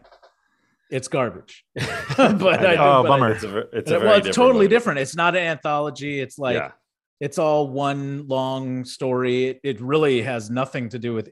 It's 0.90 1.08
garbage. 1.08 1.64
but 1.74 1.84
but 2.38 2.64
I, 2.64 2.76
Oh, 2.76 3.02
but 3.02 3.12
I- 3.12 3.18
bummer. 3.18 3.32
It's 3.32 3.44
a, 3.44 3.58
it's 3.76 3.90
a 3.90 3.98
very 3.98 4.06
well, 4.06 4.14
it's 4.16 4.26
different 4.28 4.34
totally 4.34 4.64
movie. 4.64 4.68
different. 4.68 4.98
It's 5.00 5.14
not 5.16 5.36
an 5.36 5.42
anthology. 5.42 6.18
It's 6.18 6.38
like 6.38 6.56
yeah. 6.56 6.70
it's 7.20 7.38
all 7.38 7.68
one 7.68 8.26
long 8.26 8.86
story. 8.86 9.48
It, 9.48 9.60
it 9.62 9.80
really 9.82 10.22
has 10.22 10.48
nothing 10.48 10.88
to 10.88 10.98
do 10.98 11.12
with 11.12 11.28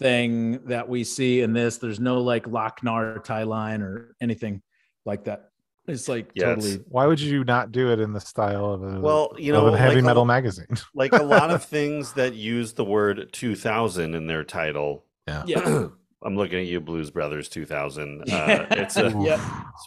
anything 0.00 0.60
that 0.66 0.88
we 0.88 1.04
see 1.04 1.40
in 1.40 1.52
this. 1.52 1.78
There's 1.78 2.00
no 2.00 2.20
like 2.20 2.44
Lochnar 2.44 3.22
tie 3.24 3.42
line 3.44 3.82
or 3.82 4.14
anything 4.20 4.62
like 5.04 5.24
that. 5.24 5.50
It's 5.86 6.08
like 6.08 6.30
Yeah, 6.34 6.52
it's- 6.52 6.64
totally. 6.64 6.84
why 6.88 7.06
would 7.06 7.20
you 7.20 7.44
not 7.44 7.70
do 7.70 7.92
it 7.92 8.00
in 8.00 8.12
the 8.14 8.20
style 8.20 8.72
of 8.72 8.82
a 8.82 9.00
Well, 9.00 9.34
you 9.38 9.52
know, 9.52 9.66
a 9.66 9.76
heavy 9.76 9.96
like 9.96 10.02
a- 10.04 10.06
metal 10.06 10.24
magazine 10.24 10.66
like 10.94 11.12
a 11.12 11.22
lot 11.22 11.50
of 11.50 11.62
things 11.66 12.12
that 12.14 12.34
use 12.34 12.72
the 12.72 12.84
word 12.84 13.28
2000 13.32 14.14
in 14.14 14.26
their 14.26 14.44
title. 14.44 15.04
Yeah. 15.28 15.42
yeah. 15.46 15.86
I'm 16.26 16.36
looking 16.36 16.58
at 16.60 16.64
you, 16.64 16.80
Blues 16.80 17.10
Brothers 17.10 17.50
2000. 17.50 18.32
Uh, 18.32 18.66
it's 18.70 18.96
a 18.96 19.10
Yep. 19.22 19.40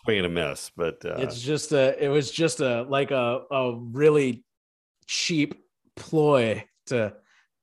swing 0.03 0.17
and 0.19 0.27
a 0.27 0.29
miss, 0.29 0.69
but 0.77 1.03
uh, 1.03 1.15
It's 1.17 1.41
just 1.41 1.71
a. 1.71 1.97
It 2.03 2.09
was 2.09 2.29
just 2.29 2.59
a 2.59 2.83
like 2.83 3.09
a 3.09 3.41
a 3.49 3.75
really 3.75 4.43
cheap 5.07 5.55
ploy 5.95 6.63
to 6.87 7.15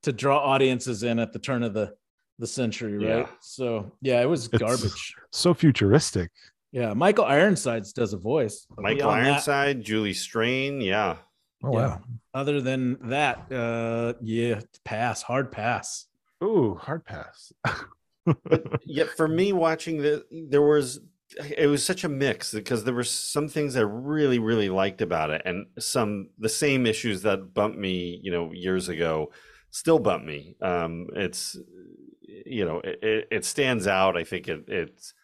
to 0.03 0.12
draw 0.12 0.38
audiences 0.40 1.05
in 1.05 1.20
at 1.20 1.32
the 1.32 1.38
turn 1.38 1.62
of 1.62 1.72
the 1.72 1.95
the 2.39 2.47
century, 2.47 2.99
right? 2.99 3.18
Yeah. 3.20 3.26
So 3.41 3.93
yeah, 4.01 4.20
it 4.20 4.26
was 4.28 4.47
It's- 4.47 4.61
garbage. 4.61 5.14
so 5.30 5.55
futuristic 5.55 6.30
Yeah, 6.72 6.93
Michael 6.95 7.24
Ironsides 7.24 7.93
does 7.93 8.12
a 8.14 8.18
voice. 8.18 8.66
Michael 8.76 9.11
beyond 9.11 9.26
that- 9.26 9.80
Julie 9.80 10.12
Strain. 10.14 10.80
Yeah. 10.80 11.18
oh 11.62 11.72
Yeah. 11.72 11.87
wow 11.87 12.03
other 12.35 12.61
than 12.61 12.99
that, 13.11 13.53
uh, 13.53 14.14
yeah, 14.20 14.61
pass, 14.85 15.22
hard 15.22 15.53
pass. 15.53 16.07
Ooh, 16.43 16.74
hard 16.74 17.05
pass. 17.05 17.53
but 18.45 18.80
Yet 18.85 19.09
for 19.11 19.28
me, 19.28 19.53
watching 19.53 19.99
the, 20.03 20.24
there 20.51 20.62
was, 20.62 20.99
it 21.57 21.68
was 21.68 21.85
such 21.87 22.03
a 22.03 22.09
mix 22.09 22.53
because 22.53 22.82
there 22.82 22.93
were 22.93 23.05
some 23.05 23.47
things 23.49 23.76
I 23.76 23.82
really, 23.82 24.41
really 24.41 24.68
liked 24.68 25.01
about 25.01 25.30
it, 25.30 25.43
and 25.45 25.66
some 25.78 26.30
the 26.41 26.49
same 26.49 26.87
issues 26.87 27.22
that 27.22 27.55
bumped 27.55 27.78
me, 27.78 28.18
you 28.20 28.32
know, 28.32 28.51
years 28.53 28.89
ago, 28.89 29.30
still 29.70 30.01
bump 30.01 30.24
me. 30.24 30.57
Um, 30.61 31.07
it's, 31.14 31.57
you 32.47 32.64
know, 32.64 32.80
it, 32.84 33.28
it, 33.30 33.45
stands 33.45 33.86
out. 33.86 34.16
I 34.16 34.24
think 34.24 34.49
it 34.49 34.64
it's 34.68 35.14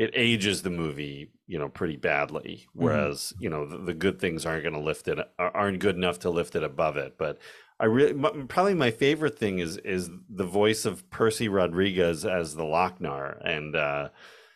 it 0.00 0.12
ages 0.14 0.62
the 0.62 0.70
movie, 0.70 1.30
you 1.46 1.58
know, 1.58 1.68
pretty 1.68 1.96
badly. 1.96 2.66
Whereas, 2.72 3.34
you 3.38 3.50
know, 3.50 3.66
the, 3.66 3.76
the 3.76 3.94
good 3.94 4.18
things 4.18 4.46
aren't 4.46 4.62
going 4.62 4.74
to 4.74 4.80
lift 4.80 5.08
it, 5.08 5.18
aren't 5.38 5.78
good 5.78 5.94
enough 5.94 6.20
to 6.20 6.30
lift 6.30 6.56
it 6.56 6.62
above 6.62 6.96
it. 6.96 7.18
But 7.18 7.38
I 7.78 7.84
really, 7.84 8.12
m- 8.12 8.46
probably 8.48 8.72
my 8.72 8.90
favorite 8.90 9.38
thing 9.38 9.58
is 9.58 9.76
is 9.78 10.10
the 10.28 10.46
voice 10.46 10.86
of 10.86 11.08
Percy 11.10 11.48
Rodrigues 11.48 12.24
as 12.24 12.54
the 12.54 12.62
Lochnar, 12.62 13.40
and 13.44 13.76
uh, 13.76 14.08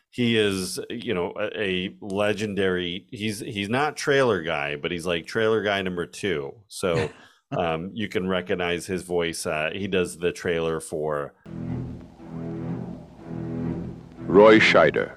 he 0.09 0.39
is, 0.39 0.81
you 0.89 1.13
know, 1.13 1.35
a, 1.39 1.61
a 1.61 1.97
legendary. 2.01 3.07
He's 3.11 3.41
he's 3.41 3.69
not 3.69 3.97
trailer 3.97 4.43
guy, 4.43 4.77
but 4.77 4.93
he's 4.93 5.07
like 5.07 5.27
trailer 5.27 5.63
guy 5.63 5.83
number 5.83 6.07
two. 6.07 6.55
So. 6.69 7.11
Um, 7.57 7.91
you 7.95 8.09
can 8.09 8.27
recognize 8.27 8.87
his 8.87 9.03
voice. 9.03 9.47
Uh, 9.47 9.71
he 9.73 9.87
does 9.87 10.19
the 10.19 10.33
trailer 10.33 10.81
for 10.81 11.35
Roy 14.35 14.59
Scheider, 14.59 15.13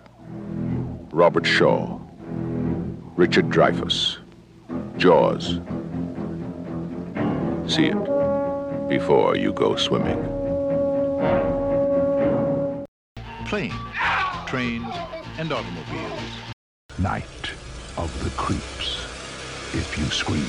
Robert 1.11 1.43
Shaw, 1.43 1.99
Richard 3.15 3.49
Dreyfuss, 3.49 4.19
Jaws. 4.97 5.59
See 7.65 7.87
it 7.87 8.87
before 8.87 9.35
you 9.35 9.53
go 9.53 9.75
swimming. 9.75 10.21
Planes, 13.47 13.73
trains, 14.45 14.93
and 15.39 15.51
automobiles. 15.51 16.21
Night 16.99 17.51
of 17.97 18.13
the 18.23 18.29
creeps. 18.37 19.03
If 19.73 19.97
you 19.97 20.05
scream, 20.11 20.45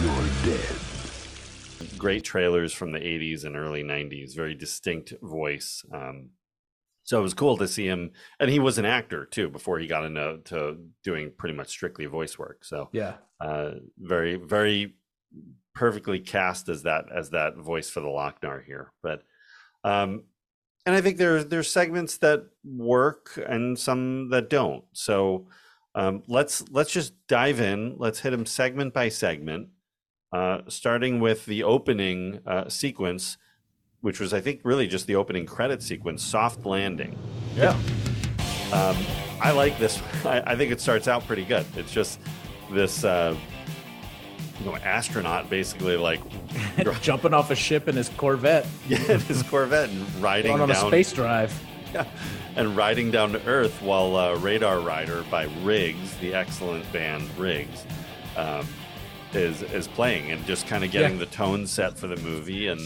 you're 0.00 0.56
dead. 0.56 1.98
great 1.98 2.24
trailers 2.24 2.72
from 2.72 2.92
the 2.92 2.98
80s 2.98 3.44
and 3.44 3.56
early 3.56 3.84
90s 3.84 4.34
very 4.34 4.54
distinct 4.54 5.12
voice 5.20 5.84
um, 5.92 6.30
so 7.04 7.18
it 7.18 7.22
was 7.22 7.34
cool 7.34 7.56
to 7.56 7.68
see 7.68 7.86
him 7.86 8.10
and 8.38 8.50
he 8.50 8.58
was 8.58 8.78
an 8.78 8.84
actor 8.84 9.26
too 9.26 9.48
before 9.48 9.78
he 9.78 9.86
got 9.86 10.04
into 10.04 10.38
to 10.44 10.76
doing 11.02 11.32
pretty 11.36 11.54
much 11.54 11.68
strictly 11.68 12.06
voice 12.06 12.38
work. 12.38 12.64
So 12.64 12.88
Yeah, 12.92 13.14
uh, 13.40 13.72
very 13.98 14.36
very 14.36 14.94
perfectly 15.74 16.20
cast 16.20 16.68
as 16.68 16.82
that 16.82 17.06
as 17.14 17.30
that 17.30 17.56
voice 17.56 17.88
for 17.88 18.00
the 18.00 18.08
Lochnar 18.08 18.64
here. 18.64 18.92
But 19.02 19.22
um 19.84 20.24
and 20.84 20.94
i 20.96 21.00
think 21.00 21.16
there's 21.16 21.46
there's 21.46 21.70
segments 21.70 22.18
that 22.18 22.44
work 22.64 23.38
and 23.46 23.78
some 23.78 24.30
that 24.30 24.50
don't. 24.50 24.84
So 24.92 25.48
um, 25.94 26.22
let's 26.26 26.64
let's 26.70 26.92
just 26.92 27.14
dive 27.26 27.60
in. 27.60 27.96
Let's 27.98 28.20
hit 28.20 28.30
them 28.30 28.46
segment 28.46 28.94
by 28.94 29.10
segment 29.10 29.68
uh, 30.32 30.62
starting 30.68 31.20
with 31.20 31.44
the 31.46 31.62
opening 31.62 32.40
uh, 32.46 32.68
sequence 32.68 33.36
which 34.02 34.20
was 34.20 34.32
i 34.34 34.40
think 34.40 34.60
really 34.62 34.86
just 34.86 35.06
the 35.06 35.16
opening 35.16 35.46
credit 35.46 35.82
sequence 35.82 36.22
soft 36.22 36.64
landing 36.66 37.16
yeah. 37.56 37.70
um, 38.72 38.96
I 39.40 39.50
like 39.50 39.76
this. 39.78 40.00
I, 40.24 40.40
I 40.52 40.56
think 40.56 40.70
it 40.72 40.80
starts 40.80 41.08
out 41.08 41.26
pretty 41.26 41.44
good. 41.44 41.66
It's 41.76 41.92
just 41.92 42.20
this, 42.70 43.02
uh, 43.04 43.36
you 44.60 44.66
know, 44.66 44.76
astronaut 44.76 45.50
basically 45.50 45.96
like 45.96 46.20
jumping 47.02 47.34
off 47.34 47.50
a 47.50 47.54
ship 47.56 47.88
in 47.88 47.96
his 47.96 48.08
Corvette, 48.10 48.66
yeah, 48.88 48.98
his 48.98 49.42
Corvette 49.42 49.90
and 49.90 50.22
riding 50.22 50.52
going 50.52 50.62
on 50.62 50.70
a 50.70 50.74
down, 50.74 50.86
space 50.88 51.12
drive. 51.12 51.52
yeah. 51.92 52.06
And 52.54 52.76
riding 52.76 53.10
down 53.10 53.32
to 53.32 53.44
Earth 53.46 53.82
while 53.82 54.14
uh, 54.16 54.36
Radar 54.36 54.80
Rider 54.80 55.24
by 55.30 55.48
Riggs, 55.62 56.16
the 56.18 56.32
excellent 56.34 56.90
band 56.92 57.28
Riggs, 57.36 57.84
um, 58.36 58.66
is 59.34 59.62
is 59.62 59.88
playing 59.88 60.30
and 60.30 60.44
just 60.46 60.66
kind 60.68 60.84
of 60.84 60.90
getting 60.90 61.14
Yeah. 61.18 61.24
the 61.24 61.30
tone 61.32 61.66
set 61.66 61.98
for 61.98 62.06
the 62.06 62.16
movie 62.18 62.68
and 62.68 62.80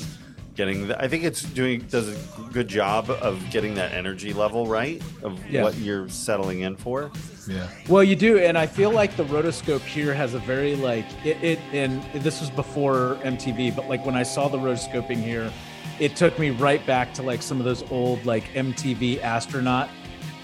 getting. 0.57 0.89
The, 0.89 1.01
I 1.03 1.07
think 1.07 1.23
it's 1.25 1.43
doing 1.43 1.81
does 1.83 2.09
a 2.09 2.43
good 2.53 2.67
job 2.67 3.11
of 3.11 3.43
getting 3.51 3.75
that 3.75 3.93
energy 3.93 4.33
level 4.33 4.67
right 4.67 5.01
of 5.23 5.39
Yeah. 5.49 5.63
what 5.63 5.77
you're 5.77 6.09
settling 6.09 6.61
in 6.61 6.77
for. 6.77 7.11
Yeah. 7.47 7.69
Well, 7.89 8.03
you 8.03 8.17
do, 8.17 8.39
and 8.39 8.59
I 8.59 8.67
feel 8.67 8.91
like 8.91 9.17
the 9.17 9.25
rotoscope 9.25 9.83
here 9.83 10.13
has 10.15 10.35
a 10.35 10.39
very 10.41 10.75
like 10.75 11.07
it. 11.25 11.43
it 11.45 11.59
and 11.73 12.03
this 12.23 12.41
was 12.41 12.51
before 12.51 13.19
MTV, 13.23 13.77
but 13.77 13.89
like 13.89 14.05
when 14.05 14.17
I 14.17 14.25
saw 14.25 14.49
the 14.49 14.59
rotoscoping 14.59 15.23
here, 15.23 15.53
it 16.01 16.17
took 16.17 16.39
me 16.39 16.51
right 16.51 16.85
back 16.87 17.15
to 17.15 17.23
like 17.23 17.43
some 17.43 17.59
of 17.61 17.65
those 17.65 17.89
old 17.93 18.25
like 18.27 18.45
MTV 18.55 19.23
astronaut 19.23 19.89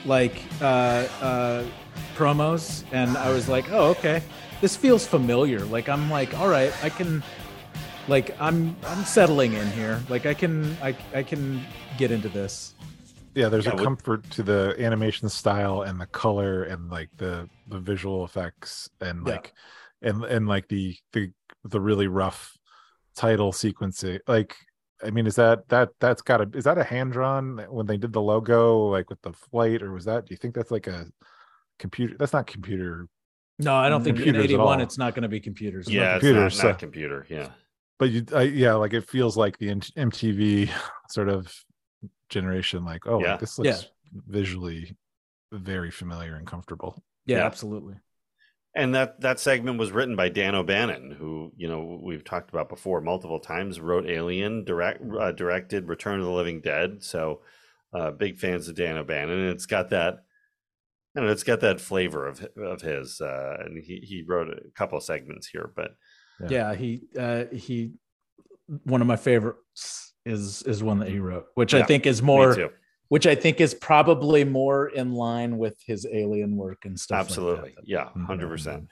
like 0.04 0.42
uh, 0.60 1.06
uh, 1.20 1.64
promos, 2.16 2.84
and 2.92 3.16
I 3.16 3.32
was 3.32 3.48
like, 3.48 3.70
oh 3.72 3.90
okay, 3.90 4.22
this 4.60 4.76
feels 4.76 5.06
familiar. 5.06 5.60
Like 5.60 5.88
I'm 5.88 6.10
like, 6.10 6.38
all 6.38 6.48
right, 6.48 6.72
I 6.84 6.88
can. 6.90 7.22
Like 8.08 8.34
I'm, 8.40 8.76
I'm 8.86 9.04
settling 9.04 9.52
in 9.54 9.66
here. 9.72 10.00
Like 10.08 10.26
I 10.26 10.34
can, 10.34 10.76
I, 10.82 10.96
I 11.14 11.22
can 11.22 11.60
get 11.98 12.10
into 12.10 12.28
this. 12.28 12.74
yeah 13.34 13.48
there's 13.48 13.66
Yeah, 13.66 13.72
a 13.72 13.76
comfort 13.78 14.28
to 14.30 14.42
the 14.42 14.74
animation 14.78 15.28
style 15.28 15.82
and 15.82 16.00
the 16.00 16.06
color 16.06 16.64
and 16.64 16.90
like 16.90 17.08
the 17.16 17.48
the 17.68 17.78
visual 17.78 18.24
effects 18.24 18.90
and 19.00 19.26
Yeah. 19.26 19.32
like 19.34 19.52
and 20.02 20.24
and 20.24 20.46
like 20.48 20.68
the 20.68 20.96
the 21.12 21.30
the 21.64 21.80
really 21.80 22.08
rough 22.08 22.56
title 23.16 23.52
sequencing 23.52 24.18
like 24.26 24.56
i 25.04 25.10
mean 25.10 25.26
is 25.26 25.36
that 25.36 25.68
that 25.68 25.90
that's 26.00 26.22
got 26.22 26.40
a 26.40 26.48
is 26.58 26.64
that 26.64 26.76
a 26.78 26.84
hand 26.84 27.12
drawn 27.12 27.58
when 27.70 27.86
they 27.86 27.96
did 27.96 28.12
the 28.12 28.20
logo 28.20 28.86
like 28.88 29.08
with 29.10 29.20
the 29.22 29.32
flight 29.32 29.80
or 29.82 29.92
was 29.92 30.04
that 30.06 30.26
do 30.26 30.32
you 30.32 30.36
think 30.38 30.54
that's 30.54 30.70
like 30.70 30.86
a 30.86 31.06
computer 31.78 32.14
that's 32.18 32.32
not 32.32 32.46
computer 32.46 33.06
No, 33.58 33.74
I 33.74 33.88
don't 33.88 34.02
think 34.02 34.18
in 34.20 34.34
'81 34.36 34.80
it's 34.80 34.98
not 34.98 35.14
going 35.14 35.22
to 35.22 35.28
be 35.28 35.40
computers. 35.40 35.88
Yeah, 35.88 36.16
it's 36.16 36.20
computer, 36.22 36.40
not, 36.42 36.52
so- 36.52 36.68
not 36.68 36.78
computer. 36.78 37.26
Yeah, 37.28 37.48
but 37.98 38.10
you 38.10 38.24
I, 38.34 38.42
yeah 38.42 38.74
like 38.74 38.92
it 38.94 39.08
feels 39.08 39.36
like 39.36 39.58
the 39.58 39.68
mtv 39.68 40.70
sort 41.10 41.28
of 41.28 41.52
generation 42.28 42.84
like 42.84 43.06
oh 43.06 43.20
Yeah. 43.20 43.32
like, 43.32 43.40
this 43.40 43.58
Yeah. 43.62 43.72
looks 43.72 43.86
visually 44.26 44.96
very 45.52 45.90
familiar 45.90 46.34
and 46.36 46.46
comfortable 46.46 47.02
yeah, 47.26 47.38
Yeah. 47.38 47.46
absolutely. 47.46 47.94
and 48.74 48.94
that 48.94 49.20
that 49.20 49.38
segment 49.38 49.78
was 49.78 49.92
written 49.92 50.16
by 50.16 50.28
Dan 50.30 50.54
O'Bannon, 50.54 51.10
who 51.12 51.52
you 51.56 51.68
know 51.68 52.00
we've 52.02 52.24
talked 52.24 52.50
about 52.50 52.68
before 52.70 53.00
multiple 53.02 53.38
times. 53.38 53.78
Wrote 53.80 54.06
Alien, 54.08 54.64
direct 54.64 55.02
uh, 55.20 55.30
directed 55.32 55.88
Return 55.88 56.18
of 56.20 56.24
the 56.26 56.32
Living 56.32 56.60
Dead. 56.62 57.02
So 57.02 57.42
uh, 57.94 58.10
big 58.12 58.38
fans 58.38 58.68
of 58.68 58.74
Dan 58.74 58.96
O'Bannon, 58.96 59.38
and 59.38 59.50
it's 59.50 59.66
got 59.66 59.90
that. 59.90 60.14
I 61.14 61.20
know, 61.20 61.28
it's 61.28 61.44
got 61.44 61.60
that 61.60 61.80
flavor 61.82 62.26
of 62.26 62.44
of 62.56 62.80
his, 62.80 63.20
uh, 63.20 63.58
and 63.60 63.76
he 63.84 64.00
he 64.00 64.24
wrote 64.26 64.48
a 64.48 64.70
couple 64.74 64.96
of 64.96 65.04
segments 65.04 65.46
here, 65.48 65.70
but 65.76 65.90
Yeah. 66.42 66.70
Yeah, 66.70 66.74
he 66.74 67.02
uh 67.18 67.44
he 67.52 67.92
one 68.84 69.00
of 69.00 69.06
my 69.06 69.16
favorites 69.16 70.14
is 70.24 70.62
is 70.62 70.82
one 70.82 70.98
that 71.00 71.08
he 71.08 71.18
wrote, 71.18 71.46
which 71.54 71.74
Yeah, 71.74 71.80
I 71.80 71.82
think 71.84 72.06
is 72.06 72.22
more 72.22 72.70
which 73.08 73.26
I 73.26 73.34
think 73.34 73.60
is 73.60 73.74
probably 73.74 74.42
more 74.44 74.88
in 74.88 75.12
line 75.12 75.58
with 75.58 75.76
his 75.86 76.06
alien 76.10 76.56
work 76.56 76.84
and 76.86 76.98
stuff. 76.98 77.18
like 77.18 77.26
Absolutely, 77.28 77.74
that. 77.76 77.86
yeah, 77.88 78.08
Mhm. 78.16 78.24
hundred 78.26 78.48
percent. 78.48 78.88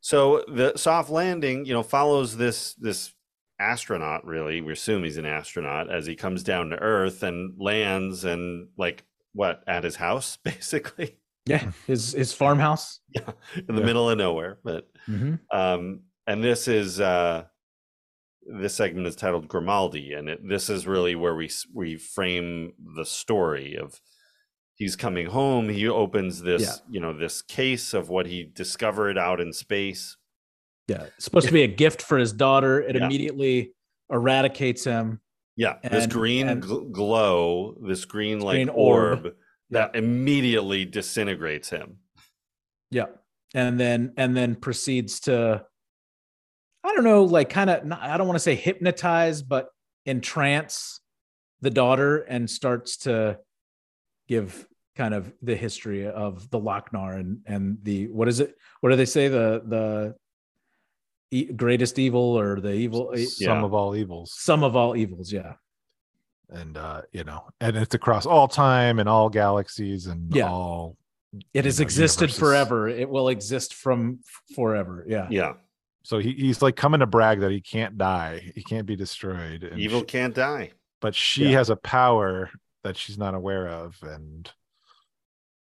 So 0.00 0.44
the 0.48 0.72
soft 0.76 1.10
landing, 1.10 1.64
you 1.66 1.72
know, 1.74 1.82
follows 1.82 2.36
this 2.36 2.74
this 2.74 3.12
astronaut. 3.58 4.24
Really, 4.26 4.60
we 4.60 4.72
assume 4.72 5.04
he's 5.04 5.16
an 5.18 5.26
astronaut 5.26 5.90
as 5.90 6.06
he 6.06 6.14
comes 6.16 6.42
down 6.42 6.70
to 6.70 6.78
Earth 6.78 7.22
and 7.22 7.54
lands, 7.58 8.24
and 8.24 8.68
like 8.78 9.04
what 9.34 9.62
at 9.66 9.84
his 9.84 9.96
house, 9.96 10.36
basically, 10.44 11.18
Yeah, 11.46 11.70
his 11.86 12.12
his 12.12 12.32
farmhouse. 12.32 13.00
yeah, 13.14 13.32
in 13.56 13.74
the 13.74 13.80
Yeah. 13.80 13.86
middle 13.86 14.08
of 14.08 14.16
nowhere. 14.18 14.58
But 14.64 14.88
Mhm. 15.08 15.40
um, 15.52 16.00
and 16.26 16.42
this 16.42 16.68
is 16.68 17.00
uh, 17.00 17.44
this 18.60 18.74
segment 18.74 19.06
is 19.06 19.16
titled 19.16 19.48
Grimaldi, 19.48 20.12
and 20.12 20.28
it, 20.28 20.40
this 20.46 20.68
is 20.70 20.86
really 20.86 21.14
where 21.14 21.34
we 21.34 21.50
we 21.72 21.96
frame 21.96 22.72
the 22.96 23.04
story 23.04 23.76
of 23.76 24.00
he's 24.74 24.96
coming 24.96 25.26
home. 25.26 25.68
He 25.68 25.88
opens 25.88 26.42
this, 26.42 26.62
Yeah. 26.62 26.72
you 26.90 27.00
know, 27.00 27.16
this 27.16 27.42
case 27.42 27.94
of 27.94 28.08
what 28.08 28.26
he 28.26 28.42
discovered 28.44 29.16
out 29.18 29.40
in 29.40 29.52
space. 29.52 30.16
Yeah, 30.88 31.04
it's 31.16 31.24
supposed 31.24 31.46
to 31.46 31.52
be 31.52 31.62
a 31.62 31.68
gift 31.68 32.02
for 32.02 32.18
his 32.18 32.32
daughter. 32.32 32.80
It 32.82 32.96
Yeah. 32.96 33.04
immediately 33.06 33.72
eradicates 34.10 34.84
him. 34.84 35.20
Yeah, 35.56 35.76
this 35.88 36.06
green 36.06 36.48
and- 36.48 36.62
gl- 36.62 36.90
glow, 36.90 37.76
this 37.86 38.04
green 38.04 38.40
like 38.40 38.56
green 38.56 38.68
orb. 38.68 39.24
orb, 39.26 39.34
that 39.70 39.94
immediately 39.94 40.84
disintegrates 40.84 41.70
him. 41.70 41.98
Yeah. 42.90 43.06
And 43.54 43.78
then 43.78 44.12
and 44.16 44.36
then 44.36 44.56
proceeds 44.56 45.20
to 45.20 45.64
I 46.84 46.92
don't 46.94 47.04
know, 47.04 47.24
like 47.24 47.48
kind 47.48 47.70
of 47.70 47.90
I 47.92 48.16
don't 48.16 48.26
want 48.26 48.36
to 48.36 48.40
say 48.42 48.54
hypnotize, 48.54 49.42
but 49.42 49.68
entrance 50.06 51.00
the 51.62 51.70
daughter 51.70 52.18
and 52.18 52.48
starts 52.48 52.98
to 52.98 53.38
give 54.28 54.66
kind 54.96 55.14
of 55.14 55.32
the 55.42 55.56
history 55.56 56.06
of 56.06 56.48
the 56.50 56.60
Lochnar 56.60 57.18
and 57.18 57.38
and 57.46 57.78
the 57.82 58.08
what 58.08 58.28
is 58.28 58.40
it? 58.40 58.54
What 58.80 58.90
do 58.90 58.96
they 58.96 59.06
say? 59.06 59.28
The 59.28 59.62
the 59.66 60.14
e- 61.30 61.52
greatest 61.52 61.98
evil 61.98 62.38
or 62.38 62.60
the 62.60 62.72
evil 62.72 63.12
some 63.16 63.58
Yeah. 63.58 63.64
of 63.64 63.72
all 63.74 63.96
evils 63.96 64.32
some 64.36 64.62
of 64.62 64.76
all 64.76 64.94
evils, 64.94 65.32
yeah. 65.32 65.54
and 66.50 66.76
uh 66.76 67.02
you 67.12 67.24
know 67.24 67.48
and 67.60 67.76
it's 67.76 67.94
across 67.94 68.26
all 68.26 68.46
time 68.46 68.98
and 68.98 69.08
all 69.08 69.30
galaxies 69.30 70.06
and 70.06 70.32
Yeah. 70.34 70.50
all 70.50 70.96
It 71.54 71.64
has 71.64 71.80
know, 71.80 71.84
existed 71.84 72.24
universes. 72.24 72.38
forever. 72.38 72.88
It 72.88 73.08
will 73.08 73.30
exist 73.30 73.72
from 73.74 74.18
f- 74.20 74.54
forever. 74.54 75.04
Yeah. 75.08 75.26
Yeah, 75.30 75.54
so 76.04 76.18
he, 76.18 76.32
he's 76.32 76.62
like 76.62 76.76
coming 76.76 77.00
to 77.00 77.06
brag 77.06 77.40
that 77.40 77.50
he 77.50 77.60
can't 77.60 77.98
die 77.98 78.52
he 78.54 78.62
can't 78.62 78.86
be 78.86 78.94
destroyed 78.96 79.64
and 79.64 79.80
evil 79.80 80.00
she- 80.00 80.06
can't 80.06 80.34
die. 80.34 80.70
but 81.00 81.14
she 81.14 81.44
Yeah. 81.46 81.58
has 81.58 81.70
a 81.70 81.76
power 81.76 82.50
that 82.84 82.96
she's 82.96 83.18
not 83.18 83.34
aware 83.34 83.66
of 83.68 83.96
and 84.02 84.50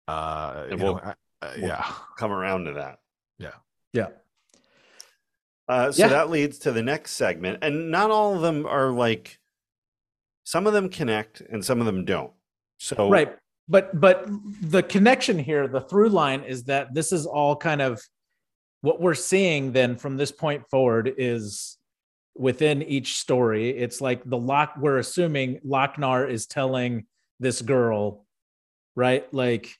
uh 0.07 0.65
And 0.71 0.79
you 0.81 0.85
we'll- 0.85 0.95
know, 0.97 1.01
I- 1.05 1.47
uh, 1.47 1.53
we'll- 1.59 1.69
yeah 1.69 1.93
Come 2.19 2.33
around 2.33 2.65
to 2.65 2.73
that. 2.75 2.99
Yeah, 3.39 3.55
yeah. 3.93 4.09
Uh, 5.69 5.93
so 5.93 6.03
Yeah. 6.03 6.09
that 6.09 6.31
leads 6.31 6.59
to 6.61 6.73
the 6.73 6.83
next 6.83 7.13
segment, 7.13 7.59
and 7.63 7.91
not 7.91 8.11
all 8.11 8.35
of 8.35 8.41
them 8.43 8.67
are 8.67 8.91
like. 8.91 9.39
Some 10.45 10.67
of 10.67 10.73
them 10.73 10.89
connect, 10.89 11.43
and 11.43 11.63
some 11.65 11.79
of 11.79 11.87
them 11.87 12.05
don't. 12.07 12.33
So 12.79 13.11
right 13.11 13.37
but 13.69 14.01
but 14.01 14.27
the 14.63 14.83
connection 14.83 15.39
here 15.39 15.69
the 15.69 15.83
through 15.83 16.09
line 16.09 16.43
is 16.43 16.65
that 16.65 16.95
this 16.95 17.13
is 17.13 17.27
all 17.27 17.55
kind 17.55 17.83
of 17.83 18.01
what 18.81 19.01
we're 19.01 19.15
seeing 19.15 19.73
then 19.73 19.97
from 19.97 20.17
this 20.17 20.33
point 20.33 20.69
forward 20.71 21.13
is 21.19 21.77
within 22.37 22.83
each 22.83 23.17
story 23.17 23.71
it's 23.71 24.01
like 24.01 24.23
the 24.25 24.37
lock 24.37 24.75
we're 24.79 24.99
assuming 24.99 25.59
lochnar 25.67 26.29
is 26.29 26.47
telling 26.47 27.07
this 27.41 27.61
girl 27.61 28.25
right 28.95 29.33
like 29.35 29.75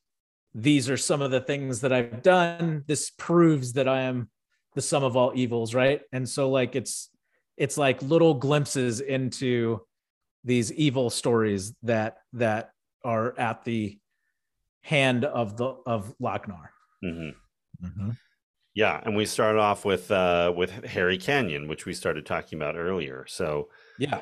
these 0.55 0.91
are 0.91 0.97
some 0.97 1.23
of 1.23 1.31
the 1.31 1.41
things 1.41 1.81
that 1.81 1.93
i've 1.93 2.23
done 2.23 2.83
this 2.87 3.11
proves 3.11 3.75
that 3.75 3.87
i 3.87 4.01
am 4.03 4.29
the 4.75 4.83
sum 4.83 5.05
of 5.05 5.17
all 5.17 5.33
evils 5.35 5.75
right 5.75 6.03
and 6.13 6.29
so 6.29 6.51
like 6.51 6.75
it's 6.75 7.11
it's 7.57 7.77
like 7.77 8.01
little 8.03 8.35
glimpses 8.35 9.01
into 9.01 9.81
these 10.45 10.73
evil 10.73 11.11
stories 11.11 11.75
that 11.83 12.19
that 12.33 12.71
are 13.05 13.39
at 13.39 13.65
the 13.65 13.99
hand 14.83 15.25
of 15.25 15.57
the 15.57 15.67
of 15.87 16.15
Lochnar. 16.21 16.69
Mhm. 17.05 17.35
Mhm. 17.83 18.17
Yeah, 18.79 19.01
and 19.03 19.17
we 19.17 19.27
started 19.27 19.59
off 19.59 19.85
with 19.85 20.09
uh, 20.13 20.53
with 20.57 20.71
Harry 20.85 21.19
Canyon, 21.19 21.67
which 21.67 21.85
we 21.85 21.93
started 21.93 22.25
talking 22.25 22.61
about 22.61 22.77
earlier. 22.77 23.25
So 23.27 23.71
Yeah. 23.99 24.21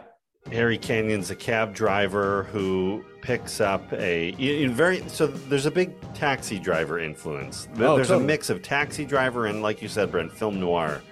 Harry 0.51 0.79
Canyon's 0.79 1.31
a 1.31 1.37
cab 1.37 1.75
driver 1.75 2.45
who 2.45 3.05
picks 3.21 3.61
up 3.61 3.93
a 3.93 4.29
in 4.39 4.73
very 4.73 5.07
so 5.09 5.27
there's 5.27 5.67
a 5.67 5.71
big 5.71 5.91
taxi 6.15 6.59
driver 6.59 6.99
influence. 6.99 7.69
Oh, 7.79 7.97
there's 7.97 8.13
a 8.13 8.19
mix 8.19 8.49
of 8.49 8.63
taxi 8.63 9.05
driver 9.05 9.45
and, 9.45 9.61
like 9.61 9.83
you 9.83 9.89
said, 9.89 10.11
Brent, 10.11 10.33
film 10.33 10.59
noir 10.59 11.03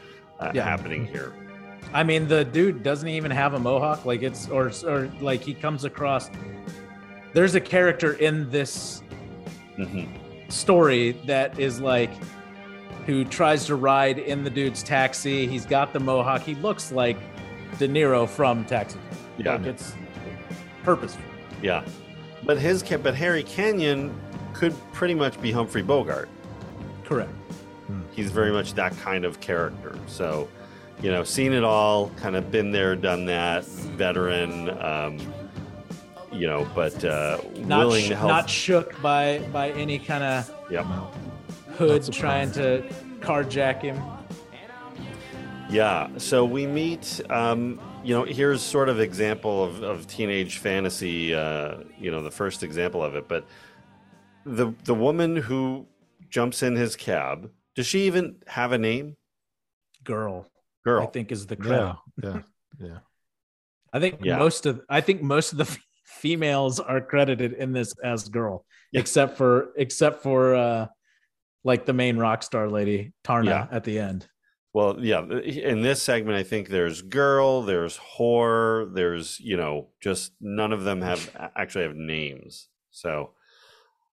uh, 0.40 0.50
Yeah. 0.54 0.64
happening 0.64 1.04
here. 1.06 1.34
I 1.92 2.02
mean, 2.02 2.26
the 2.26 2.46
dude 2.46 2.82
doesn't 2.82 3.10
even 3.10 3.30
have 3.30 3.52
a 3.52 3.58
mohawk. 3.58 4.06
Like 4.06 4.22
it's 4.22 4.48
or 4.48 4.72
or 4.86 5.10
like 5.20 5.42
he 5.42 5.52
comes 5.52 5.84
across. 5.84 6.30
There's 7.34 7.54
a 7.56 7.60
character 7.60 8.14
in 8.14 8.48
this 8.50 9.02
hmm 9.76 10.04
story 10.48 11.12
that 11.26 11.58
is 11.58 11.80
like 11.80 12.10
who 13.06 13.24
tries 13.24 13.66
to 13.66 13.76
ride 13.76 14.18
in 14.18 14.44
the 14.44 14.50
dude's 14.50 14.82
taxi. 14.82 15.46
He's 15.46 15.66
got 15.66 15.92
the 15.92 16.00
mohawk. 16.00 16.42
He 16.42 16.54
looks 16.56 16.90
like 16.92 17.16
De 17.78 17.86
Niro 17.88 18.28
from 18.28 18.64
Taxi. 18.64 18.98
Yeah. 19.38 19.56
Like 19.56 19.66
it's 19.66 19.94
purposeful. 20.82 21.22
Yeah, 21.62 21.84
but 22.44 22.58
his 22.58 22.82
but 22.82 23.14
Harry 23.14 23.42
Canyon 23.42 24.14
could 24.52 24.74
pretty 24.92 25.14
much 25.14 25.40
be 25.40 25.50
Humphrey 25.50 25.82
Bogart. 25.82 26.28
Correct. 27.04 27.30
He's 28.12 28.30
very 28.30 28.52
much 28.52 28.74
that 28.74 28.96
kind 28.98 29.24
of 29.24 29.40
character. 29.40 29.98
So, 30.06 30.48
you 31.02 31.10
know, 31.10 31.24
seen 31.24 31.52
it 31.52 31.64
all, 31.64 32.10
kind 32.10 32.36
of 32.36 32.50
been 32.50 32.70
there, 32.70 32.94
done 32.96 33.26
that, 33.26 33.64
veteran. 33.64 34.70
Um, 34.80 35.18
you 36.32 36.46
know, 36.46 36.66
but 36.74 37.04
uh, 37.04 37.38
Not 37.58 37.80
willing 37.86 38.04
sh- 38.04 38.08
to 38.08 38.16
help. 38.16 38.28
not 38.28 38.48
shook 38.50 39.00
by 39.02 39.38
by 39.52 39.70
any 39.72 39.98
kind 39.98 40.22
of 40.24 40.50
Yep. 40.70 40.86
Hood 41.76 42.10
trying 42.12 42.50
to 42.52 42.82
carjack 43.20 43.82
him. 43.82 44.00
Yeah. 45.70 46.08
So 46.18 46.44
we 46.44 46.66
meet. 46.66 47.20
Um, 47.30 47.80
you 48.04 48.14
know, 48.14 48.24
here's 48.24 48.60
sort 48.62 48.88
of 48.88 49.00
example 49.00 49.64
of, 49.64 49.82
of 49.82 50.06
teenage 50.06 50.58
fantasy. 50.58 51.34
Uh, 51.34 51.78
you 51.98 52.10
know, 52.10 52.22
the 52.22 52.30
first 52.30 52.62
example 52.62 53.02
of 53.02 53.14
it. 53.16 53.28
But 53.28 53.46
the 54.44 54.74
the 54.84 54.94
woman 54.94 55.36
who 55.36 55.86
jumps 56.28 56.62
in 56.62 56.76
his 56.76 56.96
cab. 56.96 57.50
Does 57.74 57.86
she 57.86 58.06
even 58.06 58.36
have 58.46 58.72
a 58.72 58.78
name? 58.78 59.16
Girl, 60.04 60.46
Girl. 60.84 61.02
I 61.02 61.06
think 61.06 61.32
is 61.32 61.46
the 61.46 61.56
credit. 61.56 61.96
Yeah, 62.22 62.30
yeah, 62.32 62.40
yeah. 62.78 62.98
I 63.92 64.00
think 64.00 64.18
Yeah. 64.22 64.36
most 64.38 64.66
of 64.66 64.82
I 64.88 65.00
think 65.00 65.22
most 65.22 65.52
of 65.52 65.58
the 65.58 65.64
f- 65.64 65.78
females 66.04 66.78
are 66.78 67.00
credited 67.00 67.54
in 67.54 67.72
this 67.72 67.94
as 68.04 68.28
girl, 68.28 68.64
Yeah. 68.92 69.00
except 69.00 69.36
for 69.38 69.72
except 69.76 70.22
for 70.22 70.54
uh 70.54 70.86
like 71.64 71.86
the 71.86 71.92
main 71.92 72.16
rock 72.18 72.42
star 72.42 72.68
lady 72.68 73.12
Taarna 73.24 73.46
Yeah. 73.46 73.66
at 73.70 73.84
the 73.84 73.98
end. 73.98 74.28
Well, 74.72 74.96
yeah. 74.98 75.20
In 75.22 75.82
this 75.82 76.02
segment, 76.02 76.36
I 76.36 76.42
think 76.42 76.68
there's 76.68 77.00
girl, 77.00 77.62
there's 77.62 77.96
whore, 77.96 78.92
there's 78.92 79.38
you 79.40 79.56
know, 79.56 79.88
just 80.00 80.32
none 80.40 80.72
of 80.72 80.82
them 80.84 81.00
have 81.00 81.30
actually 81.56 81.84
have 81.84 81.94
names. 81.94 82.68
So, 82.90 83.30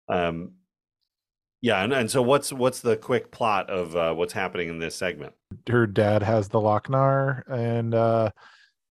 um, 0.08 0.52
yeah. 1.62 1.82
And, 1.82 1.92
and 1.94 2.10
so, 2.10 2.20
what's 2.20 2.52
what's 2.52 2.80
the 2.80 2.96
quick 2.96 3.30
plot 3.30 3.70
of 3.70 3.96
uh, 3.96 4.12
what's 4.14 4.34
happening 4.34 4.68
in 4.68 4.78
this 4.78 4.94
segment? 4.94 5.32
Her 5.68 5.86
dad 5.86 6.22
has 6.22 6.48
the 6.48 6.60
Lochnar, 6.60 7.42
and 7.50 7.94
uh, 7.94 8.30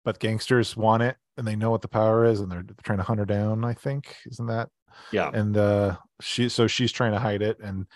but 0.05 0.19
gangsters 0.19 0.77
want 0.77 1.03
it, 1.03 1.17
and 1.35 1.45
they 1.45 1.57
know 1.57 1.71
what 1.71 1.81
the 1.81 1.87
power 1.89 2.23
is, 2.25 2.39
and 2.39 2.49
they're 2.49 2.65
trying 2.83 2.99
to 2.99 3.03
hunt 3.03 3.19
her 3.19 3.25
down. 3.25 3.65
I 3.65 3.73
think 3.73 4.15
isn't 4.25 4.47
that? 4.47 4.69
Yeah. 5.11 5.31
And 5.33 5.57
uh, 5.57 5.97
she 6.21 6.47
so 6.47 6.65
she's 6.67 6.93
trying 6.93 7.11
to 7.11 7.19
hide 7.19 7.41
it, 7.41 7.59
and 7.59 7.87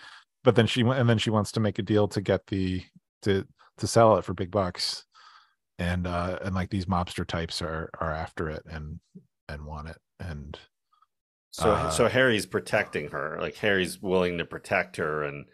but 0.44 0.54
then 0.56 0.66
she 0.66 0.82
and 0.82 1.08
then 1.08 1.18
she 1.18 1.30
wants 1.30 1.52
to 1.52 1.60
make 1.60 1.78
a 1.78 1.82
deal 1.82 2.08
to 2.08 2.20
get 2.20 2.46
the 2.48 2.82
to 3.22 3.46
to 3.78 3.86
sell 3.86 4.16
it 4.16 4.24
for 4.24 4.34
big 4.34 4.50
bucks, 4.50 5.04
and 5.78 6.06
uh, 6.06 6.38
and 6.42 6.54
like 6.54 6.70
these 6.70 6.86
mobster 6.86 7.26
types 7.26 7.62
are 7.62 7.90
are 8.00 8.12
after 8.12 8.48
it 8.50 8.62
and 8.70 9.00
and 9.48 9.64
want 9.64 9.88
it, 9.88 9.98
and 10.20 10.58
So 11.52 11.70
Uh, 11.70 11.90
so 11.90 12.08
Harry's 12.08 12.46
protecting 12.46 13.08
her. 13.10 13.38
Like 13.40 13.56
Harry's 13.56 14.00
willing 14.00 14.38
to 14.38 14.44
protect 14.44 14.96
her 14.96 15.24
and 15.24 15.46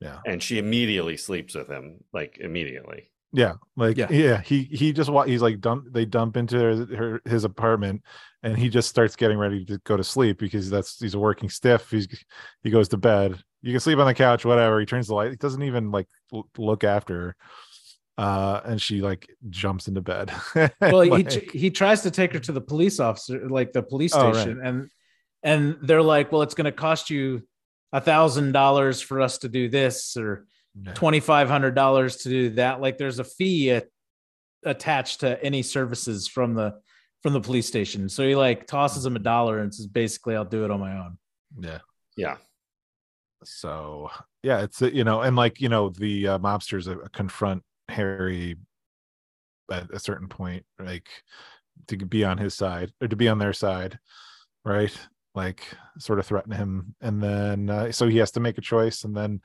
yeah. 0.00 0.18
and 0.26 0.42
she 0.42 0.58
immediately 0.58 1.16
sleeps 1.16 1.54
with 1.54 1.68
him 1.68 2.04
like 2.12 2.38
immediately. 2.40 3.10
Yeah, 3.32 3.54
like 3.76 3.96
Yeah. 3.96 4.08
yeah, 4.10 4.40
he 4.40 4.64
he 4.64 4.92
just 4.92 5.10
wa- 5.10 5.24
he's 5.24 5.42
like 5.42 5.60
dump 5.60 5.86
they 5.92 6.04
dump 6.04 6.36
into 6.36 6.56
her, 6.58 6.86
her 6.96 7.20
his 7.24 7.44
apartment 7.44 8.02
and 8.42 8.56
he 8.56 8.68
just 8.68 8.88
starts 8.88 9.16
getting 9.16 9.38
ready 9.38 9.64
to 9.66 9.78
go 9.84 9.96
to 9.96 10.04
sleep 10.04 10.38
because 10.38 10.70
that's 10.70 10.98
he's 10.98 11.14
a 11.14 11.18
working 11.18 11.48
stiff. 11.50 11.90
He's 11.90 12.08
he 12.62 12.70
goes 12.70 12.88
to 12.90 12.96
bed. 12.96 13.42
You 13.62 13.72
can 13.72 13.80
sleep 13.80 13.98
on 13.98 14.06
the 14.06 14.14
couch, 14.14 14.44
whatever. 14.44 14.78
He 14.78 14.86
turns 14.86 15.08
the 15.08 15.14
light. 15.14 15.30
He 15.30 15.36
doesn't 15.36 15.62
even 15.62 15.90
like 15.90 16.06
l- 16.32 16.48
look 16.56 16.84
after 16.84 17.14
her. 17.14 17.36
Uh, 18.18 18.60
and 18.64 18.80
she 18.80 19.02
like 19.02 19.28
jumps 19.50 19.88
into 19.88 20.00
bed. 20.00 20.32
Well, 20.80 21.02
he 21.02 21.10
Like, 21.10 21.32
he 21.32 21.58
he 21.58 21.70
tries 21.70 22.02
to 22.02 22.10
take 22.10 22.32
her 22.32 22.38
to 22.40 22.52
the 22.52 22.60
police 22.60 22.98
officer, 23.00 23.48
like 23.48 23.72
the 23.72 23.82
police 23.82 24.14
Oh, 24.14 24.26
right. 24.26 24.34
station, 24.34 24.60
and 24.62 24.88
and 25.42 25.76
they're 25.82 26.02
like, 26.02 26.32
"Well, 26.32 26.42
it's 26.42 26.54
going 26.54 26.64
to 26.64 26.72
cost 26.72 27.10
you 27.10 27.46
a 27.92 28.00
thousand 28.00 28.52
dollars 28.52 29.00
for 29.02 29.20
us 29.20 29.38
to 29.38 29.48
do 29.48 29.68
this, 29.68 30.16
or 30.16 30.46
twenty 30.94 31.20
five 31.20 31.48
hundred 31.48 31.74
dollars 31.74 32.16
to 32.18 32.28
do 32.30 32.50
that." 32.50 32.80
Like, 32.80 32.96
there's 32.98 33.18
a 33.18 33.24
fee 33.24 33.70
at, 33.72 33.86
attached 34.64 35.20
to 35.20 35.42
any 35.44 35.62
services 35.62 36.26
from 36.26 36.54
the 36.54 36.74
from 37.22 37.34
the 37.34 37.40
police 37.40 37.66
station. 37.66 38.08
So 38.08 38.26
he 38.26 38.34
like 38.34 38.66
tosses 38.66 39.04
him 39.04 39.16
a 39.16 39.18
dollar 39.20 39.58
and 39.58 39.74
says, 39.74 39.86
"Basically, 39.86 40.36
I'll 40.36 40.44
do 40.46 40.64
it 40.64 40.70
on 40.70 40.80
my 40.80 40.96
own." 40.98 41.18
yeah. 41.60 41.78
Yeah. 42.16 42.36
So 43.44 44.08
yeah 44.42 44.62
it's 44.62 44.80
you 44.80 45.04
know 45.04 45.20
and 45.20 45.36
like 45.36 45.60
you 45.60 45.68
know 45.68 45.88
the 45.90 46.26
uh, 46.28 46.38
mobsters 46.38 46.88
uh, 46.88 47.06
confront 47.12 47.62
harry 47.88 48.56
at 49.70 49.88
a 49.92 49.98
certain 49.98 50.28
point 50.28 50.64
like 50.78 51.08
to 51.86 51.96
be 51.96 52.24
on 52.24 52.38
his 52.38 52.54
side 52.54 52.92
or 53.00 53.08
to 53.08 53.16
be 53.16 53.28
on 53.28 53.38
their 53.38 53.52
side 53.52 53.98
right? 54.66 54.94
Like 55.34 55.62
sort 55.98 56.18
of 56.18 56.26
threaten 56.26 56.52
him 56.52 56.94
and 57.00 57.22
then 57.22 57.70
uh, 57.70 57.92
so 57.92 58.08
he 58.08 58.18
has 58.18 58.32
to 58.32 58.40
make 58.40 58.58
a 58.58 58.62
choice 58.62 59.04
and 59.04 59.16
then 59.16 59.40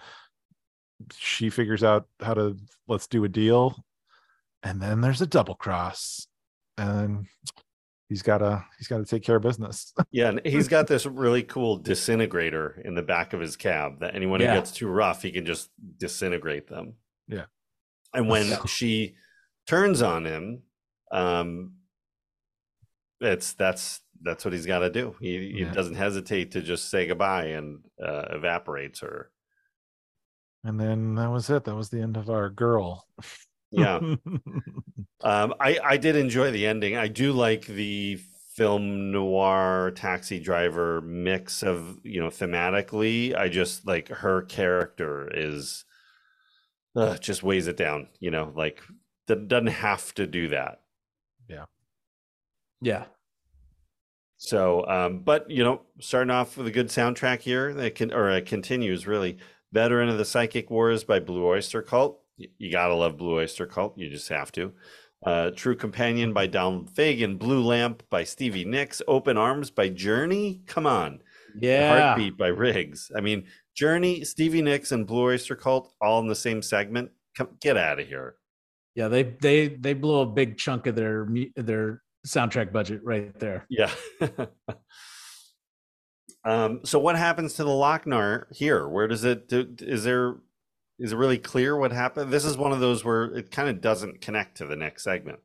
she 1.15 1.49
figures 1.49 1.83
out 1.83 2.07
how 2.19 2.33
to 2.33 2.57
let's 2.87 3.07
do 3.07 3.23
a 3.23 3.29
deal 3.29 3.75
and 4.63 4.81
then 4.81 5.01
there's 5.01 5.21
a 5.21 5.27
double 5.27 5.55
cross 5.55 6.27
and 6.77 7.27
he's 8.11 8.21
gotta 8.21 8.61
he's 8.77 8.89
gotta 8.89 9.05
take 9.05 9.23
care 9.23 9.37
of 9.37 9.41
business 9.41 9.93
Yeah, 10.11 10.27
and 10.29 10.41
he's 10.43 10.67
got 10.67 10.85
this 10.87 11.05
really 11.05 11.43
cool 11.43 11.77
disintegrator 11.77 12.81
in 12.83 12.93
the 12.93 13.01
back 13.01 13.31
of 13.31 13.39
his 13.39 13.55
cab 13.55 14.01
that 14.01 14.15
anyone 14.15 14.41
Yeah. 14.41 14.49
who 14.53 14.57
gets 14.59 14.71
too 14.71 14.89
rough, 14.89 15.21
he 15.21 15.31
can 15.31 15.45
just 15.45 15.69
disintegrate 15.97 16.67
them. 16.67 16.95
Yeah. 17.29 17.45
And 18.13 18.27
when 18.27 18.47
So- 18.47 18.65
she 18.65 19.15
turns 19.65 20.01
on 20.01 20.25
him, 20.25 20.63
um 21.13 21.75
it's 23.21 23.53
that's 23.53 24.01
that's 24.23 24.43
what 24.43 24.53
he's 24.53 24.65
got 24.65 24.79
to 24.79 24.89
do. 24.89 25.15
He, 25.21 25.37
he 25.53 25.59
Yeah. 25.61 25.71
doesn't 25.73 25.95
hesitate 25.95 26.51
to 26.51 26.61
just 26.61 26.89
say 26.91 27.07
goodbye 27.07 27.45
and 27.45 27.79
uh, 28.03 28.25
evaporates 28.31 28.99
her. 28.99 29.31
and 30.65 30.77
then 30.79 31.15
that 31.15 31.29
was 31.31 31.49
it 31.49 31.63
that 31.63 31.75
was 31.75 31.89
the 31.89 32.01
end 32.01 32.17
of 32.17 32.29
our 32.29 32.49
girl 32.49 33.07
Yeah. 33.71 33.99
Um, 35.23 35.53
I 35.59 35.77
I 35.83 35.97
did 35.97 36.15
enjoy 36.15 36.49
the 36.49 36.65
ending. 36.65 36.97
I 36.97 37.07
do 37.07 37.31
like 37.31 37.67
the 37.67 38.19
film 38.55 39.11
noir 39.11 39.91
taxi 39.95 40.39
driver 40.39 40.99
mix 41.01 41.61
of 41.61 41.99
you 42.03 42.19
know 42.19 42.29
thematically. 42.29 43.35
I 43.35 43.47
just 43.47 43.85
like 43.85 44.07
her 44.09 44.41
character 44.41 45.29
is 45.31 45.85
uh, 46.95 47.17
just 47.17 47.43
weighs 47.43 47.67
it 47.67 47.77
down. 47.77 48.07
You 48.19 48.31
know, 48.31 48.51
like 48.55 48.81
that 49.27 49.47
doesn't 49.47 49.67
have 49.67 50.13
to 50.15 50.27
do 50.27 50.49
that. 50.49 50.81
Yeah. 51.49 51.65
Yeah, 52.81 53.05
So, 54.37 54.85
um, 54.87 55.19
but 55.19 55.49
you 55.49 55.63
know, 55.63 55.81
starting 55.99 56.31
off 56.31 56.57
with 56.57 56.67
a 56.67 56.71
good 56.71 56.87
soundtrack 56.87 57.41
here, 57.41 57.73
that 57.75 57.95
can 57.95 58.11
or 58.11 58.29
it 58.31 58.45
continues 58.45 59.07
really. 59.07 59.37
Veteran 59.71 60.09
of 60.09 60.17
the 60.17 60.25
Psychic 60.25 60.69
Wars 60.69 61.03
by 61.05 61.19
Blue 61.19 61.45
Oyster 61.45 61.81
Cult. 61.81 62.20
You 62.57 62.71
gotta 62.71 62.95
love 62.95 63.17
Blue 63.17 63.35
Oyster 63.35 63.65
Cult. 63.65 63.97
You 63.97 64.09
just 64.09 64.29
have 64.29 64.51
to. 64.53 64.73
Uh, 65.25 65.51
True 65.51 65.75
Companion 65.75 66.33
by 66.33 66.47
Don 66.47 66.87
Fagen, 66.87 67.37
Blue 67.37 67.61
Lamp 67.61 68.03
by 68.09 68.23
Stevie 68.23 68.65
Nicks. 68.65 69.01
Open 69.07 69.37
Arms 69.37 69.69
by 69.69 69.87
Journey. 69.89 70.61
Come 70.65 70.87
on. 70.87 71.21
yeah. 71.59 72.15
Heartbeat 72.15 72.37
by 72.37 72.47
Riggs. 72.47 73.11
I 73.15 73.21
mean, 73.21 73.45
Journey, 73.75 74.23
Stevie 74.23 74.61
Nicks, 74.63 74.91
and 74.91 75.05
Blue 75.05 75.25
Oyster 75.25 75.55
Cult 75.55 75.93
all 76.01 76.19
in 76.19 76.27
the 76.27 76.35
same 76.35 76.61
segment. 76.61 77.11
Come 77.37 77.49
get 77.61 77.77
out 77.77 77.99
of 77.99 78.07
here. 78.07 78.35
Yeah, 78.95 79.07
they 79.07 79.23
they 79.23 79.67
they 79.69 79.93
blew 79.93 80.19
a 80.19 80.25
big 80.25 80.57
chunk 80.57 80.87
of 80.87 80.95
their 80.95 81.27
their 81.55 82.01
soundtrack 82.27 82.71
budget 82.71 83.01
right 83.03 83.37
there. 83.39 83.65
Yeah. 83.69 83.91
um, 86.43 86.81
so 86.83 86.99
what 86.99 87.15
happens 87.15 87.53
to 87.53 87.63
the 87.63 87.69
Lochnar 87.69 88.45
here? 88.53 88.87
Where 88.87 89.07
does 89.07 89.23
it 89.23 89.47
do, 89.47 89.73
is 89.79 90.03
there 90.03 90.35
is 90.99 91.11
it 91.13 91.17
really 91.17 91.37
clear 91.39 91.75
what 91.77 91.91
happened? 91.91 92.31
This 92.31 92.45
is 92.45 92.57
one 92.57 92.71
of 92.71 92.79
those 92.79 93.03
where 93.03 93.25
it 93.25 93.51
kind 93.51 93.69
of 93.69 93.81
doesn't 93.81 94.21
connect 94.21 94.57
to 94.57 94.65
the 94.65 94.75
next 94.75 95.03
segment. 95.03 95.39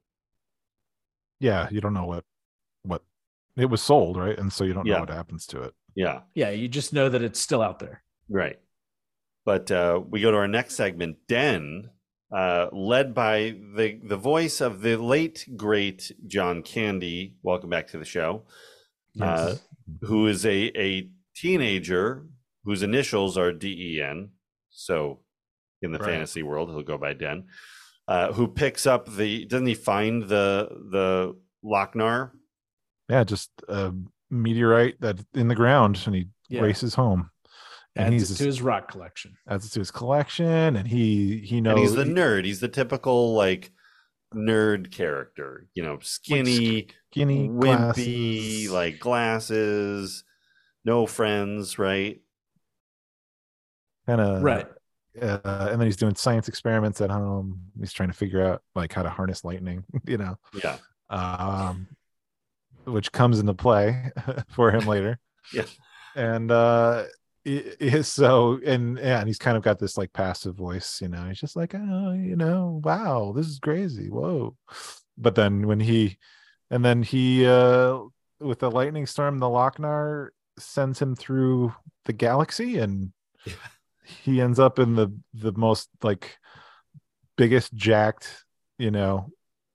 yeah 1.40 1.68
you 1.70 1.80
don't 1.80 1.92
know 1.94 2.06
what 2.06 2.24
what 2.82 3.02
it 3.56 3.66
was 3.66 3.82
sold 3.82 4.16
right 4.16 4.38
and 4.38 4.52
so 4.52 4.64
you 4.64 4.72
don't 4.72 4.86
Yeah. 4.86 4.94
know 4.94 5.00
what 5.00 5.10
happens 5.10 5.46
to 5.48 5.62
it 5.62 5.74
Yeah, 5.94 6.20
Yeah, 6.34 6.50
you 6.50 6.68
just 6.68 6.92
know 6.92 7.08
that 7.08 7.22
it's 7.22 7.40
still 7.40 7.62
out 7.62 7.78
there. 7.78 8.02
right. 8.28 8.58
But 9.44 9.70
uh, 9.70 10.00
we 10.10 10.20
go 10.20 10.32
to 10.32 10.36
our 10.38 10.48
next 10.48 10.74
segment, 10.74 11.18
Den, 11.28 11.90
uh, 12.36 12.66
led 12.72 13.14
by 13.14 13.54
the 13.76 14.00
the 14.02 14.16
voice 14.16 14.60
of 14.60 14.80
the 14.82 14.96
late 14.96 15.46
great 15.56 16.10
John 16.26 16.62
Candy. 16.64 17.36
Welcome 17.44 17.70
back 17.70 17.86
to 17.88 17.98
the 17.98 18.04
show. 18.04 18.42
Uh, 19.20 19.54
who 20.02 20.26
is 20.26 20.44
a, 20.44 20.58
a 20.76 21.08
teenager 21.36 22.26
whose 22.64 22.82
initials 22.82 23.38
are 23.38 23.52
DEN. 23.52 24.30
So 24.70 25.20
in 25.86 25.92
the 25.92 25.98
Right. 25.98 26.10
fantasy 26.10 26.42
world, 26.42 26.68
he'll 26.68 26.82
go 26.82 26.98
by 26.98 27.14
Den. 27.14 27.46
Uh, 28.06 28.32
who 28.34 28.46
picks 28.46 28.84
up 28.86 29.06
the 29.16 29.46
doesn't 29.46 29.66
he 29.66 29.74
find 29.74 30.24
the 30.24 30.68
the 30.92 31.36
Lochnar? 31.64 32.32
yeah 33.08 33.24
just 33.24 33.50
a 33.68 33.92
meteorite 34.30 35.00
that 35.00 35.24
in 35.34 35.48
the 35.48 35.54
ground 35.54 36.00
and 36.06 36.14
he 36.14 36.26
Yeah. 36.48 36.60
races 36.60 36.94
home 36.94 37.30
and 37.96 38.06
Adds 38.14 38.28
he's 38.28 38.30
it 38.32 38.36
to 38.42 38.46
his 38.46 38.60
rock 38.62 38.88
collection. 38.90 39.36
adds 39.48 39.64
it 39.66 39.70
to 39.70 39.80
his 39.80 39.90
collection 39.90 40.76
and 40.76 40.86
he 40.86 41.38
he 41.40 41.60
knows 41.60 41.72
And 41.72 41.80
he's 41.80 41.94
the 41.94 42.04
nerd. 42.20 42.44
He's 42.44 42.60
the 42.60 42.68
typical 42.68 43.34
like 43.34 43.72
nerd 44.34 44.90
character, 44.92 45.66
you 45.74 45.82
know, 45.82 45.98
skinny, 46.00 46.88
skinny 47.10 47.48
wimpy, 47.48 47.60
glasses. 48.66 48.70
like 48.70 48.98
glasses, 49.00 50.24
no 50.84 51.06
friends, 51.06 51.76
right? 51.78 52.20
kind 54.06 54.20
of 54.20 54.42
right. 54.42 54.66
Uh, 55.22 55.68
and 55.70 55.80
then 55.80 55.86
he's 55.86 55.96
doing 55.96 56.14
science 56.14 56.48
experiments 56.48 57.00
at 57.00 57.10
home 57.10 57.60
he's 57.78 57.92
trying 57.92 58.08
to 58.08 58.14
figure 58.14 58.44
out 58.44 58.62
like 58.74 58.92
how 58.92 59.02
to 59.02 59.10
harness 59.10 59.44
lightning 59.44 59.84
you 60.06 60.18
know 60.18 60.36
Yeah. 60.62 60.76
um 61.10 61.86
which 62.84 63.10
comes 63.12 63.40
into 63.40 63.54
play 63.54 64.10
for 64.50 64.70
him 64.70 64.86
later. 64.86 65.18
Yeah. 65.52 65.64
And 66.16 66.50
uh 66.50 67.04
is 67.44 68.08
so 68.08 68.58
and 68.66 68.98
yeah, 68.98 69.18
and 69.20 69.28
he's 69.28 69.38
kind 69.38 69.56
of 69.56 69.62
got 69.62 69.78
this 69.78 69.96
like 69.96 70.12
passive 70.12 70.56
voice, 70.56 71.00
you 71.00 71.06
know. 71.08 71.24
He's 71.28 71.38
just 71.38 71.54
like, 71.54 71.72
oh, 71.76 72.12
you 72.12 72.34
know, 72.34 72.80
wow, 72.84 73.32
this 73.36 73.46
is 73.46 73.60
crazy. 73.60 74.08
Whoa. 74.10 74.56
But 75.16 75.36
then 75.36 75.66
when 75.68 75.78
he 75.78 76.18
and 76.70 76.84
then 76.84 77.04
he 77.04 77.46
uh 77.46 77.98
with 78.40 78.58
the 78.58 78.70
lightning 78.70 79.06
storm, 79.06 79.38
the 79.38 79.46
Lochnar 79.46 80.28
sends 80.58 81.00
him 81.00 81.14
through 81.14 81.72
the 82.06 82.12
galaxy 82.12 82.78
and 82.78 83.12
he 84.06 84.40
ends 84.40 84.58
up 84.58 84.78
in 84.78 84.94
the 84.94 85.08
the 85.34 85.52
most 85.52 85.88
like 86.02 86.36
biggest 87.36 87.74
jacked, 87.74 88.44
you 88.78 88.90
know, 88.90 89.30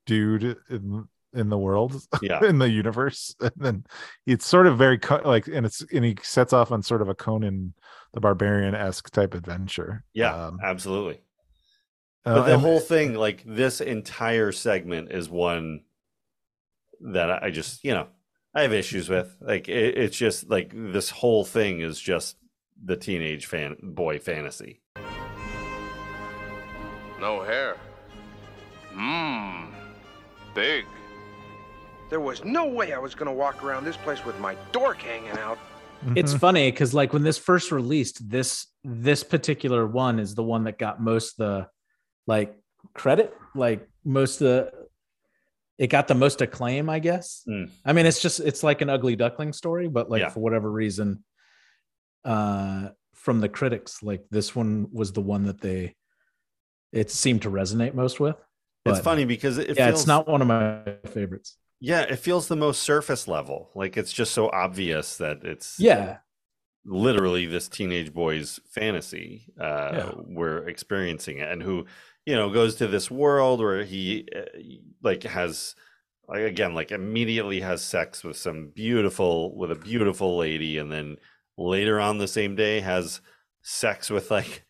dude 0.06 0.58
in 0.70 1.08
in 1.34 1.50
the 1.50 1.58
world 1.58 1.96
Yeah. 2.22 2.44
in 2.46 2.58
the 2.58 2.70
universe 2.70 3.34
and 3.40 3.52
then 3.56 3.86
it's 4.26 4.46
sort 4.46 4.68
of 4.68 4.78
very 4.78 5.00
like 5.24 5.48
and 5.48 5.66
it's 5.66 5.82
and 5.94 6.04
he 6.04 6.18
sets 6.22 6.52
off 6.52 6.74
on 6.74 6.84
sort 6.84 7.02
of 7.02 7.08
a 7.08 7.16
conan 7.16 7.74
the 8.14 8.20
barbarian-esque 8.20 9.10
type 9.12 9.34
adventure 9.34 10.04
Yeah, 10.14 10.48
um, 10.48 10.60
absolutely. 10.62 11.22
uh, 12.26 12.42
the 12.44 12.54
and- 12.56 12.62
whole 12.62 12.82
thing, 12.82 13.14
like 13.14 13.44
this 13.46 13.80
entire 13.80 14.52
segment, 14.52 15.12
is 15.14 15.30
one 15.30 15.82
that 17.00 17.42
I 17.44 17.50
just, 17.50 17.84
you 17.86 17.94
know, 17.94 18.08
I 18.54 18.64
have 18.64 18.74
issues 18.74 19.08
with. 19.08 19.34
Like 19.40 19.70
it, 19.70 19.98
it's 19.98 20.18
just 20.18 20.50
like 20.50 20.74
this 20.76 21.10
whole 21.10 21.46
thing 21.46 21.80
is 21.80 21.98
just 22.00 22.36
the 22.84 22.96
teenage 22.98 23.46
fan 23.46 23.76
boy 23.82 24.20
fantasy. 24.20 24.82
No 27.20 27.44
hair. 27.44 27.78
Mmm. 28.94 29.68
Big. 30.56 30.86
There 32.10 32.20
was 32.20 32.44
no 32.44 32.66
way 32.68 32.94
I 32.94 32.98
was 32.98 33.16
gonna 33.16 33.34
walk 33.34 33.64
around 33.64 33.86
this 33.86 33.98
place 33.98 34.26
with 34.26 34.38
my 34.40 34.56
dork 34.72 35.02
hanging 35.02 35.38
out. 35.38 35.58
it's 36.16 36.34
funny 36.48 36.72
because 36.72 36.94
like 36.94 37.14
when 37.14 37.24
this 37.24 37.38
first 37.38 37.72
released 37.72 38.28
this 38.30 38.68
this 38.84 39.24
particular 39.24 39.86
one 39.88 40.20
is 40.20 40.34
the 40.36 40.44
one 40.44 40.64
that 40.64 40.78
got 40.80 41.02
most 41.02 41.38
the 41.38 41.68
like 42.28 42.56
credit 42.96 43.34
like 43.54 43.88
most 44.04 44.42
of 44.42 44.48
the 44.48 44.72
it 45.78 45.88
got 45.88 46.08
the 46.08 46.16
most 46.16 46.42
acclaim 46.42 46.90
i 46.90 46.98
guess 46.98 47.44
Mm. 47.48 47.70
i 47.86 47.94
mean 47.94 48.08
it's 48.08 48.20
just 48.20 48.40
it's 48.40 48.64
like 48.64 48.82
an 48.82 48.90
ugly 48.90 49.16
duckling 49.16 49.54
story 49.54 49.88
but 49.88 50.10
like 50.10 50.22
Yeah. 50.22 50.30
for 50.30 50.40
whatever 50.40 50.72
reason 50.72 51.24
uh 52.26 52.89
from 53.13 53.39
the 53.39 53.49
critics 53.49 54.01
like 54.03 54.24
this 54.30 54.55
one 54.55 54.88
was 54.91 55.11
the 55.13 55.22
one 55.22 55.45
that 55.45 55.61
they 55.61 55.95
it 56.91 57.11
seemed 57.11 57.41
to 57.43 57.51
resonate 57.51 57.93
most 57.93 58.19
with 58.19 58.38
It's 58.86 58.99
funny 58.99 59.26
because 59.26 59.57
it 59.57 59.78
yeah 59.78 59.86
feels 59.86 59.89
it's 59.89 60.07
not 60.07 60.28
one 60.28 60.41
of 60.41 60.47
my 60.47 60.84
favorites 61.07 61.57
Yeah, 61.80 62.01
it 62.01 62.17
feels 62.17 62.47
the 62.47 62.55
most 62.55 62.84
surface 62.84 63.28
level. 63.28 63.72
Like 63.76 63.97
it's 63.97 64.13
just 64.13 64.34
so 64.34 64.49
obvious 64.51 65.17
that 65.17 65.43
it's 65.43 65.84
yeah 65.84 66.17
literally 66.86 67.45
this 67.45 67.67
teenage 67.69 68.13
boy's 68.13 68.59
fantasy. 68.69 69.47
Uh, 69.59 69.91
Yeah. 69.95 70.11
We're 70.28 70.67
experiencing 70.67 71.39
it, 71.39 71.51
and 71.51 71.61
who 71.61 71.86
you 72.26 72.36
know 72.36 72.49
goes 72.49 72.76
to 72.76 72.88
this 72.88 73.11
world 73.11 73.59
where 73.59 73.84
he 73.84 74.28
uh, 74.36 74.59
like 75.03 75.24
has 75.24 75.76
like 76.28 76.41
again 76.43 76.74
like 76.76 76.91
immediately 76.91 77.61
has 77.61 77.84
sex 77.84 78.24
with 78.24 78.38
some 78.38 78.69
beautiful 78.69 79.55
with 79.57 79.72
a 79.72 79.76
beautiful 79.76 80.38
lady, 80.38 80.78
and 80.78 80.91
then 80.91 81.17
later 81.68 81.99
on 81.99 82.18
the 82.18 82.28
same 82.28 82.55
day 82.55 82.80
has 82.82 83.22
sex 83.62 84.09
with 84.09 84.32
like 84.32 84.66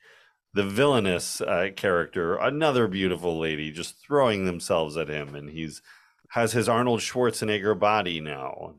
the 0.53 0.63
villainous 0.63 1.41
uh, 1.41 1.69
character, 1.75 2.35
another 2.35 2.87
beautiful 2.87 3.39
lady, 3.39 3.71
just 3.71 3.95
throwing 4.05 4.45
themselves 4.45 4.97
at 4.97 5.07
him, 5.09 5.35
and 5.35 5.49
he's 5.49 5.81
has 6.29 6.51
his 6.53 6.69
Arnold 6.69 6.99
Schwarzenegger 7.01 7.77
body 7.77 8.21
now. 8.21 8.75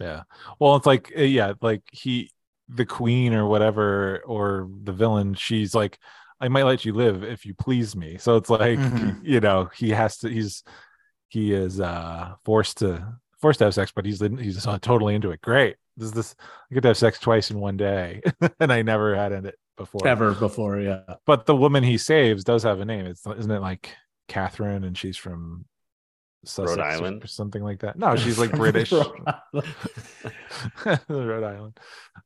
yeah 0.00 0.22
well 0.58 0.76
it's 0.76 0.86
like 0.86 1.12
uh, 1.16 1.22
yeah 1.22 1.52
like 1.60 1.82
he 1.92 2.30
the 2.68 2.86
queen 2.86 3.32
or 3.34 3.46
whatever 3.46 4.20
or 4.26 4.68
the 4.82 4.92
villain 4.92 5.34
she's 5.34 5.74
like 5.74 5.98
i 6.40 6.48
might 6.48 6.64
let 6.64 6.84
you 6.84 6.92
live 6.92 7.22
if 7.22 7.44
you 7.46 7.54
please 7.54 7.94
me 7.94 8.16
so 8.18 8.36
it's 8.36 8.50
like 8.50 8.78
Mhm. 8.78 9.20
you 9.22 9.38
know 9.40 9.70
he 9.76 9.90
has 9.90 10.18
to 10.18 10.28
he's 10.28 10.62
he 11.28 11.52
is 11.52 11.80
uh 11.80 12.34
forced 12.44 12.78
to 12.78 13.06
forced 13.40 13.58
to 13.58 13.66
have 13.66 13.74
sex 13.74 13.92
but 13.94 14.04
he's 14.04 14.20
he's 14.20 14.66
totally 14.82 15.14
into 15.14 15.30
it 15.30 15.40
great 15.40 15.76
this 15.96 16.06
is 16.06 16.12
this 16.12 16.34
i 16.70 16.74
get 16.74 16.82
to 16.82 16.88
have 16.88 16.96
sex 16.96 17.18
twice 17.18 17.50
in 17.50 17.58
one 17.60 17.76
day 17.76 18.20
and 18.60 18.72
i 18.72 18.82
never 18.82 19.14
had 19.14 19.32
it 19.32 19.54
before 19.76 20.06
ever 20.06 20.32
before 20.32 20.78
yeah 20.80 21.02
but 21.26 21.46
the 21.46 21.56
woman 21.56 21.82
he 21.82 21.98
saves 21.98 22.44
does 22.44 22.62
have 22.62 22.80
a 22.80 22.84
name 22.84 23.06
it's 23.06 23.26
isn't 23.26 23.50
it 23.50 23.60
like 23.60 23.90
catherine 24.28 24.84
and 24.84 24.96
she's 24.96 25.16
from 25.16 25.64
Sussex 26.44 26.76
or- 26.78 26.82
Island? 26.82 27.24
or 27.24 27.26
something 27.26 27.62
like 27.62 27.80
that 27.80 27.98
no 27.98 28.16
she's 28.16 28.38
like 28.38 28.52
british 28.56 28.92
Rhode 28.92 29.22
Island. 29.26 29.74
Rhode 31.08 31.44
Island. 31.44 31.78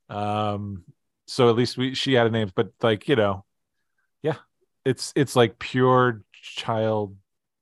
Um, 0.09 0.85
so 1.27 1.51
at 1.51 1.57
least 1.57 1.77
we 1.77 1.95
she 1.95 2.15
had 2.15 2.27
a 2.27 2.31
name, 2.31 2.51
but 2.55 2.71
like 2.83 3.07
you 3.09 3.17
know, 3.17 3.45
yeah, 4.23 4.37
it's 4.85 5.13
it's 5.15 5.37
like 5.37 5.59
pure 5.59 6.23
child 6.33 7.17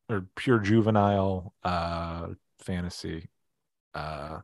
or 0.09 0.27
pure 0.37 0.61
juvenile 0.61 1.53
uh 1.65 2.29
fantasy. 2.61 3.29
Uh, 3.93 4.39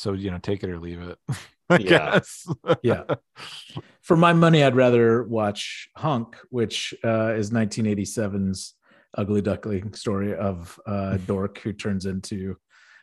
so 0.00 0.12
you 0.14 0.30
know, 0.30 0.38
take 0.38 0.62
it 0.64 0.70
or 0.70 0.78
leave 0.78 1.00
it. 1.02 1.18
I 1.70 1.76
Yeah. 1.76 1.88
guess. 2.18 2.46
yeah 2.82 3.04
for 4.02 4.16
my 4.16 4.32
money 4.32 4.64
i'd 4.64 4.74
rather 4.74 5.22
watch 5.22 5.88
hunk 5.96 6.36
which 6.50 6.92
uh, 7.04 7.32
is 7.34 7.52
1987's 7.52 8.74
ugly 9.16 9.40
duckling 9.40 9.92
story 9.94 10.34
of 10.34 10.80
a 10.86 11.16
dork 11.18 11.58
who 11.60 11.72
turns 11.72 12.06
into 12.06 12.56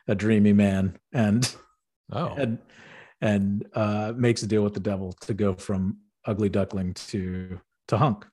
a 0.06 0.14
dreamy 0.14 0.52
man 0.52 0.98
and 1.14 1.54
oh, 2.12 2.34
and 2.36 2.58
and 3.22 3.66
uh, 3.74 4.12
makes 4.16 4.42
a 4.42 4.46
deal 4.46 4.62
with 4.62 4.74
the 4.74 4.80
devil 4.80 5.12
to 5.12 5.32
go 5.32 5.54
from 5.54 5.96
ugly 6.26 6.50
duckling 6.50 6.92
to 6.94 7.58
to 7.88 7.96
hunk 7.96 8.26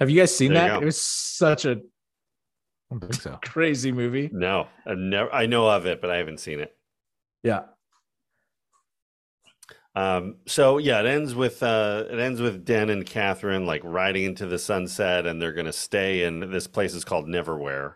have 0.00 0.10
you 0.10 0.18
guys 0.18 0.36
seen 0.36 0.54
There 0.54 0.68
that 0.70 0.82
it 0.82 0.84
was 0.84 1.00
such 1.00 1.64
a 1.66 1.70
I 1.70 1.74
don't 2.90 3.00
think 3.00 3.14
so. 3.22 3.38
crazy 3.44 3.92
movie 3.92 4.28
No, 4.32 4.66
I've 4.84 4.98
never. 4.98 5.32
I 5.32 5.46
know 5.46 5.68
of 5.68 5.86
it, 5.86 6.00
but 6.00 6.10
I 6.10 6.16
haven't 6.16 6.40
seen 6.40 6.58
it. 6.60 6.76
yeah 7.44 7.62
Um, 9.94 10.36
so 10.46 10.78
yeah, 10.78 11.00
it 11.00 11.06
ends 11.06 11.34
with 11.34 11.62
uh, 11.62 12.04
it 12.10 12.18
ends 12.18 12.40
with 12.40 12.64
Den 12.64 12.88
and 12.88 13.04
Catherine 13.04 13.66
like 13.66 13.82
riding 13.84 14.24
into 14.24 14.46
the 14.46 14.58
sunset, 14.58 15.26
and 15.26 15.40
they're 15.40 15.52
gonna 15.52 15.72
stay 15.72 16.22
in 16.22 16.50
this 16.50 16.66
place 16.66 16.94
is 16.94 17.04
called 17.04 17.26
Neverwhere, 17.26 17.94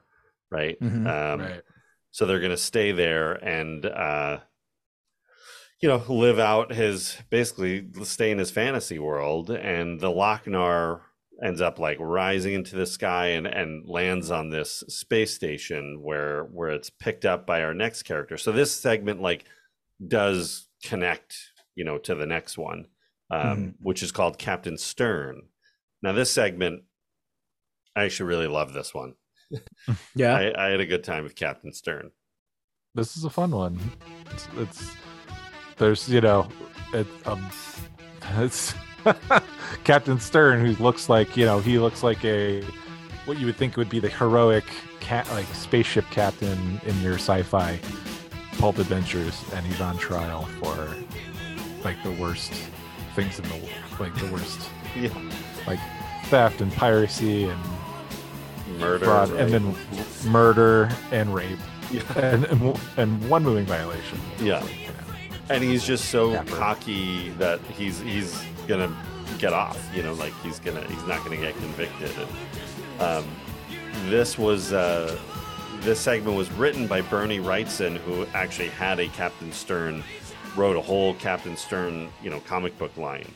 right? 0.50 0.78
Mhm. 0.80 1.06
Um, 1.06 1.40
right. 1.40 1.62
So 2.10 2.26
they're 2.26 2.40
gonna 2.40 2.56
stay 2.56 2.92
there 2.92 3.32
and 3.32 3.86
uh, 3.86 4.40
you 5.80 5.88
know 5.88 6.02
live 6.08 6.38
out 6.38 6.72
his 6.72 7.16
basically 7.30 7.88
stay 8.02 8.30
in 8.30 8.38
his 8.38 8.50
fantasy 8.50 8.98
world, 8.98 9.50
and 9.50 9.98
the 9.98 10.10
Lochnar 10.10 11.00
ends 11.42 11.60
up 11.60 11.78
like 11.78 11.98
rising 12.00 12.54
into 12.54 12.76
the 12.76 12.86
sky 12.86 13.28
and 13.28 13.46
and 13.46 13.88
lands 13.88 14.30
on 14.30 14.50
this 14.50 14.84
space 14.88 15.34
station 15.34 16.02
where 16.02 16.44
where 16.44 16.68
it's 16.70 16.90
picked 16.90 17.24
up 17.24 17.46
by 17.46 17.62
our 17.62 17.72
next 17.72 18.02
character. 18.02 18.36
So 18.36 18.52
this 18.52 18.70
segment 18.70 19.22
like 19.22 19.44
does 20.06 20.68
connect 20.82 21.52
you 21.76 21.84
know 21.84 21.98
to 21.98 22.14
the 22.16 22.26
next 22.26 22.58
one 22.58 22.86
um, 23.30 23.40
Mhm. 23.40 23.74
which 23.80 24.02
is 24.02 24.10
called 24.12 24.38
captain 24.38 24.76
stern 24.78 25.42
now 26.02 26.12
this 26.12 26.30
segment 26.32 26.82
i 27.94 28.04
actually 28.04 28.26
really 28.28 28.46
love 28.48 28.72
this 28.72 28.92
one 28.94 29.14
yeah 30.16 30.34
I, 30.34 30.66
I 30.66 30.70
had 30.70 30.80
a 30.80 30.86
good 30.86 31.04
time 31.04 31.22
with 31.24 31.36
captain 31.36 31.72
stern 31.72 32.10
This 32.94 33.16
is 33.16 33.24
a 33.24 33.30
fun 33.30 33.50
one. 33.52 33.78
It's, 34.32 34.48
it's 34.56 34.90
there's 35.76 36.08
you 36.08 36.20
know, 36.22 36.48
it, 36.94 37.06
um, 37.26 37.46
it's 38.38 38.74
Captain 39.84 40.18
Stern 40.18 40.64
who 40.64 40.82
looks 40.82 41.08
like 41.08 41.36
you 41.36 41.44
know 41.44 41.60
he 41.60 41.78
looks 41.78 42.02
like 42.02 42.24
a 42.24 42.62
what 43.26 43.38
you 43.38 43.46
would 43.46 43.56
think 43.56 43.76
would 43.76 43.90
be 43.90 44.00
the 44.00 44.08
heroic 44.08 44.64
cat 45.00 45.28
like 45.30 45.46
spaceship 45.54 46.04
captain 46.10 46.80
in 46.86 46.98
your 47.02 47.14
sci-fi 47.14 47.78
pulp 48.58 48.78
adventures, 48.78 49.44
and 49.52 49.64
he's 49.66 49.80
on 49.82 49.98
trial 49.98 50.46
for 50.62 50.88
like 51.86 52.02
the 52.02 52.10
worst 52.20 52.52
things 53.14 53.38
in 53.38 53.48
the 53.48 53.54
world, 53.54 54.00
like 54.00 54.14
the 54.16 54.26
worst 54.32 54.68
yeah 54.96 55.08
like 55.68 55.78
theft 56.24 56.60
and 56.60 56.72
piracy 56.72 57.44
and 57.44 57.60
murder 58.80 59.04
fraud, 59.04 59.30
right? 59.30 59.40
and 59.42 59.52
then 59.52 59.76
murder 60.32 60.90
and 61.12 61.32
rape 61.32 61.60
yeah. 61.92 62.02
and 62.18 62.44
and, 62.46 62.80
and 62.96 63.30
one 63.30 63.44
moving 63.44 63.64
violation. 63.64 64.18
Yeah. 64.40 64.58
Like, 64.58 64.80
you 64.80 64.86
know. 64.88 65.36
and 65.48 65.62
he's 65.62 65.84
just 65.84 66.06
so 66.06 66.32
Dapper. 66.32 66.56
cocky 66.56 67.30
that 67.38 67.60
he's 67.78 68.00
he's 68.00 68.42
gonna 68.66 68.92
get 69.38 69.52
off 69.52 69.78
you 69.94 70.02
know 70.02 70.14
like 70.14 70.32
he's 70.42 70.58
gonna 70.58 70.82
he's 70.88 71.06
not 71.06 71.22
gonna 71.22 71.36
get 71.36 71.54
convicted 71.54 72.10
and 72.18 73.00
um, 73.00 73.24
this 74.06 74.36
was 74.36 74.72
uh, 74.72 75.16
this 75.82 76.00
segment 76.00 76.36
was 76.36 76.50
written 76.52 76.88
by 76.88 77.00
bernie 77.00 77.38
wrightson 77.38 77.96
who 77.98 78.26
actually 78.34 78.70
had 78.70 78.98
a 78.98 79.06
captain 79.08 79.52
stern 79.52 80.02
wrote 80.56 80.76
a 80.76 80.80
whole 80.80 81.14
captain 81.14 81.56
stern 81.56 82.08
you 82.22 82.30
know 82.30 82.40
comic 82.40 82.76
book 82.78 82.96
line 82.96 83.26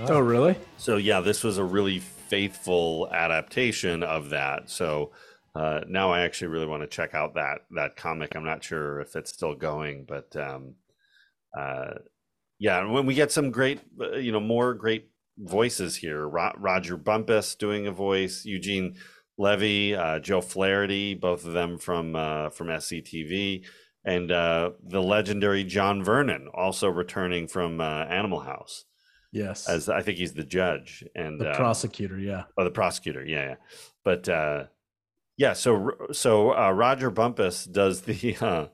oh 0.00 0.20
really 0.20 0.56
so 0.76 0.96
yeah, 0.96 1.20
this 1.20 1.44
was 1.44 1.58
a 1.58 1.64
really 1.64 1.98
faithful 1.98 3.08
adaptation 3.12 4.02
of 4.02 4.30
that. 4.30 4.70
So 4.70 5.10
uh, 5.54 5.80
now 5.88 6.10
I 6.10 6.20
actually 6.20 6.48
really 6.48 6.66
want 6.66 6.82
to 6.82 6.86
check 6.86 7.12
out 7.12 7.34
that 7.34 7.58
that 7.72 7.96
comic. 7.96 8.34
I'm 8.34 8.44
not 8.44 8.64
sure 8.64 9.00
if 9.00 9.16
it's 9.16 9.32
still 9.32 9.54
going, 9.54 10.06
but 10.08 10.34
um, 10.36 10.76
uh, 11.58 11.94
yeah, 12.58 12.80
and 12.80 12.92
when 12.92 13.04
we 13.04 13.14
get 13.14 13.32
some 13.32 13.50
great, 13.50 13.80
uh, 14.00 14.16
you 14.16 14.32
know, 14.32 14.40
more 14.40 14.74
great 14.74 15.10
voices 15.38 15.96
here. 15.96 16.26
Ro- 16.26 16.54
Roger 16.56 16.96
Bumpass 16.96 17.58
doing 17.58 17.86
a 17.86 17.92
voice, 17.92 18.44
Eugene 18.44 18.96
Levy, 19.36 19.96
uh, 19.96 20.20
Joe 20.20 20.40
Flaherty, 20.40 21.14
both 21.14 21.44
of 21.44 21.52
them 21.52 21.78
from 21.78 22.14
uh, 22.14 22.50
from 22.50 22.68
SCTV, 22.68 23.64
and 24.04 24.30
uh, 24.30 24.70
the 24.82 25.02
legendary 25.02 25.64
John 25.64 26.02
Vernon, 26.02 26.48
also 26.54 26.88
returning 26.88 27.46
from 27.48 27.80
uh, 27.80 28.04
Animal 28.04 28.40
House. 28.40 28.84
Yes. 29.32 29.68
As 29.68 29.88
I 29.88 30.02
think 30.02 30.18
he's 30.18 30.32
the 30.32 30.44
judge 30.44 31.04
and 31.14 31.40
the 31.40 31.50
uh, 31.50 31.56
prosecutor, 31.56 32.18
yeah. 32.18 32.44
Oh, 32.58 32.64
the 32.64 32.70
prosecutor, 32.70 33.24
yeah, 33.24 33.50
yeah. 33.50 33.54
But 34.04 34.28
uh, 34.28 34.64
yeah, 35.36 35.52
so 35.52 35.92
so 36.12 36.56
uh, 36.56 36.70
Roger 36.70 37.10
Bumpass 37.10 37.70
does 37.70 38.02
the 38.02 38.36
uh, 38.40 38.66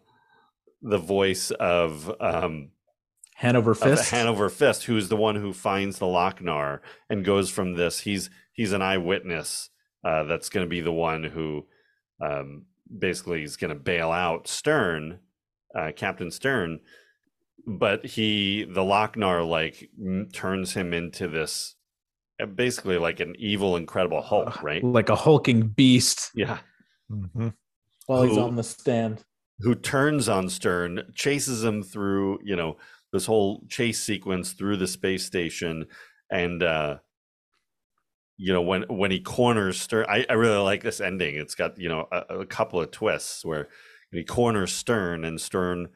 the 0.83 0.99
voice 0.99 1.51
of 1.51 2.11
um, 2.21 2.71
Hanover 3.37 3.75
Fist. 3.75 4.11
Hanover 4.11 4.49
Fist, 4.49 4.85
who's 4.85 5.09
the 5.09 5.17
one 5.17 5.37
who 5.37 5.53
finds 5.53 5.99
the 5.99 6.07
Lochnar 6.07 6.81
and 7.11 7.25
goes 7.25 7.51
from 7.51 7.75
this. 7.75 8.01
He's 8.01 8.31
he's 8.53 8.73
an 8.73 8.83
eyewitness 8.83 9.71
uh, 10.05 10.25
that's 10.25 10.49
going 10.49 10.65
to 10.65 10.71
be 10.71 10.81
the 10.81 10.93
one 10.93 11.25
who 11.25 11.67
um, 12.21 12.66
basically 12.99 13.43
is 13.43 13.57
going 13.57 13.73
to 13.73 13.79
bail 13.81 14.11
out 14.11 14.49
Stern, 14.49 15.21
uh, 15.75 15.93
Captain 15.95 16.31
Stern. 16.31 16.81
But 17.67 18.07
he, 18.07 18.65
the 18.65 18.83
Lochnar, 18.83 19.49
like 19.49 19.91
m- 20.01 20.29
turns 20.33 20.73
him 20.75 20.93
into 20.95 21.27
this, 21.29 21.75
uh, 22.41 22.47
basically 22.47 22.99
like 22.99 23.19
an 23.21 23.35
evil, 23.39 23.77
incredible 23.77 24.23
Hulk, 24.23 24.63
right? 24.63 24.85
like 24.85 25.09
a 25.09 25.17
hulking 25.17 25.69
beast 25.69 26.31
Yeah, 26.35 26.59
Mhm. 27.11 27.55
while 28.07 28.23
he's 28.23 28.37
on 28.39 28.55
the 28.57 28.63
stand. 28.63 29.25
who 29.61 29.75
turns 29.75 30.29
on 30.29 30.49
Stern, 30.49 31.11
chases 31.15 31.65
him 31.65 31.83
through, 31.83 32.39
you 32.45 32.55
know, 32.55 32.77
this 33.13 33.27
whole 33.27 33.65
chase 33.69 34.01
sequence 34.03 34.53
through 34.53 34.77
the 34.77 34.87
space 34.87 35.25
station, 35.25 35.87
and 36.31 36.63
uh 36.63 36.99
you 38.37 38.53
know 38.53 38.63
when 38.63 38.83
when 38.89 39.11
he 39.11 39.21
corners 39.21 39.81
Stern, 39.81 40.07
I, 40.09 40.27
I 40.29 40.35
really 40.35 40.59
like 40.59 40.83
this 40.83 41.01
ending. 41.01 41.37
It's 41.37 41.55
got 41.55 41.79
you 41.79 41.89
know 41.89 42.09
a, 42.13 42.41
a 42.41 42.47
couple 42.47 42.81
of 42.81 42.91
twists 42.91 43.45
where 43.45 43.69
he 44.13 44.25
corners 44.25 44.73
Stern, 44.73 45.25
and 45.25 45.41
Stern 45.41 45.89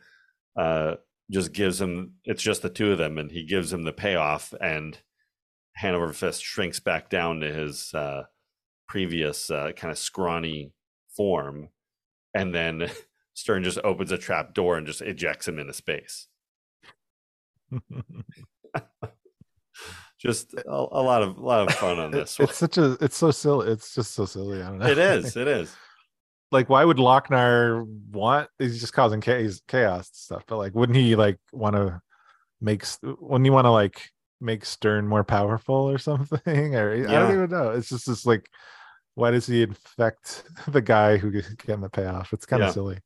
uh 0.56 0.96
just 1.30 1.52
gives 1.52 1.80
him. 1.80 2.14
It's 2.24 2.42
just 2.42 2.62
the 2.62 2.70
two 2.70 2.92
of 2.92 2.98
them, 2.98 3.18
and 3.18 3.30
he 3.30 3.44
gives 3.44 3.72
him 3.72 3.82
the 3.84 3.92
payoff, 3.92 4.54
and 4.60 4.98
Hanover 5.76 6.12
Fiste 6.12 6.42
shrinks 6.42 6.80
back 6.80 7.10
down 7.10 7.40
to 7.40 7.52
his 7.52 7.92
uh 7.94 8.24
previous 8.88 9.50
uh, 9.50 9.72
kind 9.76 9.92
of 9.92 9.98
scrawny 9.98 10.72
form, 11.16 11.68
and 12.34 12.54
then. 12.54 12.90
Stern 13.32 13.64
just 13.64 13.78
opens 13.84 14.12
a 14.12 14.18
trap 14.18 14.52
door 14.52 14.76
and 14.76 14.86
just 14.86 15.00
ejects 15.00 15.48
him 15.48 15.58
into 15.58 15.72
space. 15.72 16.26
Just 20.20 20.52
a, 20.54 20.68
a 20.68 21.02
lot 21.02 21.22
of 21.22 21.38
a 21.38 21.40
lot 21.40 21.66
of 21.68 21.74
fun 21.76 21.98
on 21.98 22.10
this. 22.10 22.38
it's 22.38 22.56
such 22.58 22.76
a 22.78 22.92
it's 23.00 23.16
so 23.16 23.30
silly. 23.30 23.70
It's 23.72 23.94
just 23.94 24.12
so 24.12 24.26
silly. 24.26 24.62
I 24.62 24.68
don't 24.68 24.78
know. 24.78 24.86
It 24.86 24.98
is. 24.98 25.36
It 25.36 25.48
is. 25.48 25.74
like 26.52 26.68
why 26.68 26.84
would 26.84 26.98
Lochnar 26.98 27.86
want 28.10 28.48
he's 28.58 28.80
just 28.80 28.92
causing 28.92 29.20
chaos 29.20 29.60
chaos 29.68 30.08
and 30.08 30.16
stuff 30.16 30.44
but 30.46 30.56
like 30.58 30.74
wouldn't 30.74 30.98
he 30.98 31.16
like 31.16 31.38
want 31.52 31.76
to 31.76 32.00
make 32.60 32.84
wouldn't 33.02 33.46
he 33.46 33.50
want 33.50 33.64
to 33.66 33.70
like 33.70 34.10
make 34.40 34.64
stern 34.64 35.06
more 35.06 35.24
powerful 35.24 35.74
or 35.88 35.96
something 36.08 36.74
or 36.74 36.92
i 36.92 37.02
don't 37.04 37.32
even 37.34 37.50
know 37.50 37.70
it's 37.70 37.88
just 37.88 38.06
this 38.06 38.26
like 38.26 38.50
why 39.14 39.30
does 39.30 39.46
he 39.46 39.62
infect 39.62 40.44
the 40.68 40.80
guy 40.82 41.16
who 41.18 41.30
getting 41.30 41.80
the 41.82 41.88
payoff 41.88 42.32
it's 42.32 42.46
kind 42.46 42.62
of 42.62 42.68
Yeah. 42.68 42.72
silly 42.74 42.98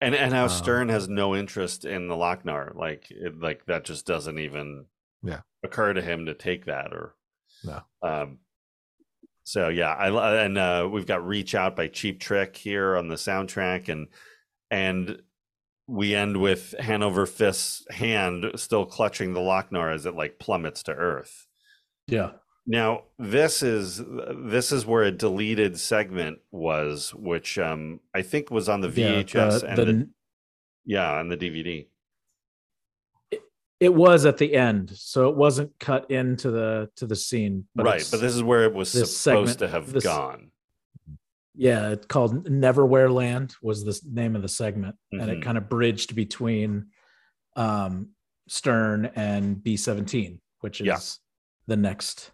And 0.00 0.14
and 0.14 0.32
how 0.34 0.44
Um, 0.44 0.48
Stern 0.50 0.88
has 0.90 1.08
no 1.08 1.34
interest 1.34 1.84
in 1.84 2.06
the 2.08 2.14
Lochnar. 2.14 2.74
Like 2.74 3.10
it, 3.10 3.40
like 3.40 3.64
that 3.66 3.84
just 3.84 4.06
doesn't 4.06 4.38
even 4.38 4.84
Yeah. 5.22 5.40
occur 5.62 5.92
to 5.92 6.02
him 6.02 6.26
to 6.26 6.34
take 6.34 6.66
that 6.66 6.92
or 6.92 7.14
No. 7.64 7.82
Um. 8.02 8.38
So 9.44 9.68
yeah, 9.68 9.92
I 9.94 10.44
and 10.44 10.58
uh, 10.58 10.88
we've 10.92 11.06
got 11.06 11.26
"Reach 11.26 11.54
Out" 11.54 11.74
by 11.74 11.88
Cheap 11.88 12.20
Trick 12.20 12.54
here 12.56 12.96
on 12.96 13.08
the 13.08 13.14
soundtrack, 13.16 13.88
and 13.88 14.08
and 14.70 15.22
we 15.86 16.14
end 16.14 16.36
with 16.36 16.74
Hanover 16.78 17.24
Fiste's 17.24 17.86
hand 17.90 18.44
still 18.56 18.84
clutching 18.84 19.32
the 19.32 19.40
Lochnar 19.40 19.94
as 19.94 20.04
it 20.04 20.14
like 20.14 20.38
plummets 20.38 20.82
to 20.84 20.92
Earth. 20.92 21.46
Yeah. 22.06 22.32
Now 22.66 23.04
this 23.18 23.62
is 23.62 24.02
this 24.44 24.70
is 24.70 24.84
where 24.84 25.04
a 25.04 25.10
deleted 25.10 25.78
segment 25.80 26.40
was, 26.52 27.14
which 27.14 27.58
um 27.58 28.00
I 28.14 28.20
think 28.20 28.50
was 28.50 28.68
on 28.68 28.82
the 28.82 28.90
Yeah, 28.90 29.22
VHS 29.22 29.60
the- 29.62 29.66
and 29.66 29.78
the- 29.78 29.84
the, 29.86 30.08
yeah, 30.84 31.10
on 31.18 31.28
the 31.28 31.36
DVD. 31.38 31.88
It 33.80 33.94
was 33.94 34.26
at 34.26 34.38
the 34.38 34.54
end, 34.54 34.90
so 34.96 35.28
it 35.28 35.36
wasn't 35.36 35.78
cut 35.78 36.10
into 36.10 36.50
the 36.50 36.90
to 36.96 37.06
the 37.06 37.16
scene. 37.16 37.66
But 37.74 37.84
right, 37.86 38.08
but 38.10 38.20
this 38.20 38.34
is 38.34 38.42
where 38.42 38.64
it 38.64 38.74
was 38.74 38.90
supposed 38.90 39.16
segment- 39.16 39.58
to 39.60 39.68
have 39.68 39.92
this- 39.92 40.04
gone. 40.04 40.50
yeah, 41.54 41.90
it's 41.90 42.06
called 42.06 42.48
Neverwhere 42.48 43.12
Land 43.12 43.54
was 43.62 43.84
the 43.84 43.98
name 44.10 44.36
of 44.36 44.42
the 44.42 44.48
segment, 44.48 44.96
and 45.12 45.22
Mhm. 45.22 45.28
it 45.38 45.42
kind 45.42 45.58
of 45.58 45.68
bridged 45.68 46.14
between 46.14 46.86
um, 47.56 48.10
Stern 48.48 49.06
and 49.16 49.62
B 49.62 49.76
seventeen, 49.76 50.40
which 50.60 50.80
is 50.80 50.86
Yeah. 50.86 50.98
the 51.66 51.76
next. 51.76 52.30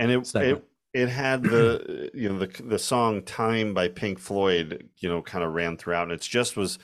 And 0.00 0.10
it 0.10 0.26
segment. 0.26 0.64
it 0.92 1.02
it 1.02 1.08
had 1.08 1.42
the 1.42 2.10
you 2.14 2.28
know 2.28 2.38
the 2.38 2.46
the 2.62 2.78
song 2.78 3.22
"Time" 3.22 3.74
by 3.74 3.88
Pink 3.88 4.18
Floyd, 4.18 4.88
you 4.98 5.08
know, 5.08 5.22
kind 5.22 5.44
of 5.44 5.52
ran 5.52 5.76
throughout, 5.76 6.04
and 6.04 6.12
it 6.12 6.20
just 6.20 6.56
was. 6.56 6.78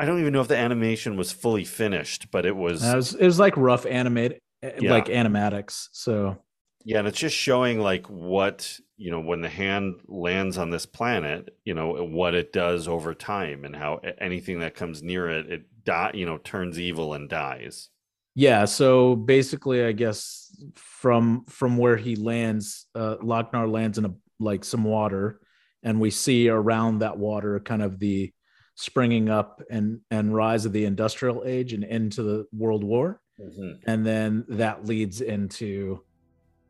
I 0.00 0.06
don't 0.06 0.20
even 0.20 0.32
know 0.32 0.40
if 0.40 0.48
the 0.48 0.56
animation 0.56 1.16
was 1.16 1.32
fully 1.32 1.64
finished, 1.64 2.30
but 2.30 2.46
it 2.46 2.56
was 2.56 2.82
It 2.82 2.96
was, 2.96 3.14
it 3.14 3.24
was 3.24 3.38
like 3.38 3.56
rough 3.56 3.86
animate, 3.86 4.38
Yeah. 4.62 4.90
like 4.92 5.06
animatics. 5.06 5.88
So 5.92 6.42
Yeah, 6.84 6.98
and 7.00 7.08
it's 7.08 7.18
just 7.18 7.36
showing 7.36 7.78
like 7.80 8.06
what 8.06 8.78
you 8.96 9.10
know 9.10 9.20
when 9.20 9.40
the 9.42 9.48
hand 9.48 10.00
lands 10.06 10.58
on 10.58 10.70
this 10.70 10.86
planet, 10.86 11.56
you 11.64 11.74
know 11.74 11.92
what 12.04 12.34
it 12.34 12.52
does 12.52 12.88
over 12.88 13.14
time, 13.14 13.64
and 13.64 13.76
how 13.76 14.00
anything 14.18 14.60
that 14.60 14.74
comes 14.74 15.02
near 15.02 15.28
it, 15.28 15.50
it 15.52 15.84
die, 15.84 16.12
you 16.14 16.26
know, 16.26 16.38
turns 16.38 16.78
evil 16.78 17.14
and 17.14 17.28
dies. 17.28 17.90
yeah, 18.34 18.64
so 18.64 19.16
basically, 19.16 19.84
I 19.84 19.92
guess 19.92 20.54
from 20.76 21.44
from 21.48 21.76
where 21.76 21.96
he 21.96 22.16
lands, 22.16 22.86
uh, 22.94 23.16
Lochnar 23.22 23.70
lands 23.70 23.98
in 23.98 24.04
a 24.06 24.14
like 24.38 24.64
some 24.64 24.84
water, 24.84 25.40
and 25.82 26.00
we 26.00 26.10
see 26.10 26.48
around 26.48 27.00
that 27.00 27.18
water 27.18 27.60
kind 27.60 27.82
of 27.82 27.98
the 27.98 28.32
springing 28.80 29.28
up 29.28 29.60
and 29.70 30.00
and 30.10 30.34
rise 30.34 30.64
of 30.64 30.72
the 30.72 30.84
industrial 30.86 31.42
age 31.44 31.72
and 31.74 31.84
into 31.84 32.22
the 32.22 32.46
World 32.52 32.82
War. 32.82 33.20
Mm-hmm. 33.40 33.70
and 33.90 34.04
then 34.04 34.44
that 34.48 34.84
leads 34.84 35.22
into 35.22 36.02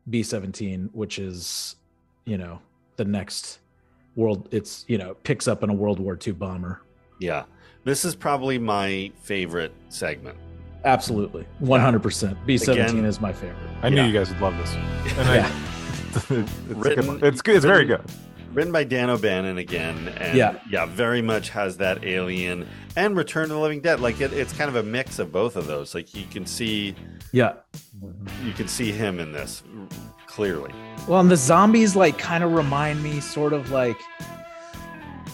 B17, 0.09 0.89
which 0.93 1.19
is, 1.19 1.75
you 2.25 2.37
know, 2.37 2.59
the 2.95 3.03
next 3.03 3.59
world. 4.15 4.47
It's 4.51 4.85
you 4.87 4.97
know 4.97 5.15
picks 5.23 5.47
up 5.49 5.63
in 5.63 5.69
a 5.69 5.73
World 5.73 5.99
War 5.99 6.17
II 6.25 6.33
bomber. 6.33 6.81
Yeah, 7.19 7.43
this 7.83 8.05
is 8.05 8.15
probably 8.15 8.57
my 8.57 9.11
favorite 9.21 9.73
segment. 9.89 10.37
Absolutely, 10.85 11.45
100. 11.59 12.01
percent 12.01 12.37
B17 12.47 12.71
Again- 12.71 13.05
is 13.05 13.19
my 13.21 13.33
favorite. 13.33 13.57
i 13.83 13.89
knew 13.89 13.97
Yeah. 13.97 14.07
you 14.07 14.13
guys 14.13 14.29
would 14.31 14.39
love 14.41 14.57
this 14.57 14.73
and 15.17 15.29
I, 15.29 15.35
Yeah. 15.35 15.51
it's, 16.15 16.31
a 16.31 16.33
good 16.33 16.49
Written- 16.77 17.07
one. 17.07 17.19
it's 17.23 17.41
good 17.41 17.55
it's 17.57 17.65
very 17.65 17.85
good 17.85 18.01
Written 18.53 18.71
by 18.71 18.83
Dan 18.83 19.09
O'Bannon 19.09 19.57
again, 19.57 20.09
and 20.17 20.37
Yeah. 20.37 20.59
yeah, 20.69 20.85
very 20.85 21.21
much 21.21 21.49
has 21.49 21.77
that 21.77 22.03
Alien 22.03 22.67
and 22.95 23.15
Return 23.15 23.43
of 23.43 23.49
the 23.49 23.59
Living 23.59 23.79
Dead. 23.79 23.99
Like 23.99 24.19
it, 24.19 24.33
it's 24.33 24.53
kind 24.53 24.69
of 24.69 24.75
a 24.75 24.83
mix 24.83 25.19
of 25.19 25.31
both 25.31 25.55
of 25.55 25.67
those. 25.67 25.95
Like 25.95 26.13
you 26.13 26.25
can 26.29 26.45
see, 26.45 26.95
Yeah. 27.31 27.53
you 28.45 28.53
can 28.53 28.67
see 28.67 28.91
him 28.91 29.19
in 29.19 29.31
this 29.31 29.63
clearly. 30.27 30.71
Well, 31.07 31.19
and 31.21 31.31
the 31.31 31.37
zombies 31.37 31.95
like 31.95 32.17
kind 32.17 32.43
of 32.43 32.53
remind 32.53 33.01
me 33.01 33.19
sort 33.21 33.53
of 33.53 33.71
like 33.71 33.97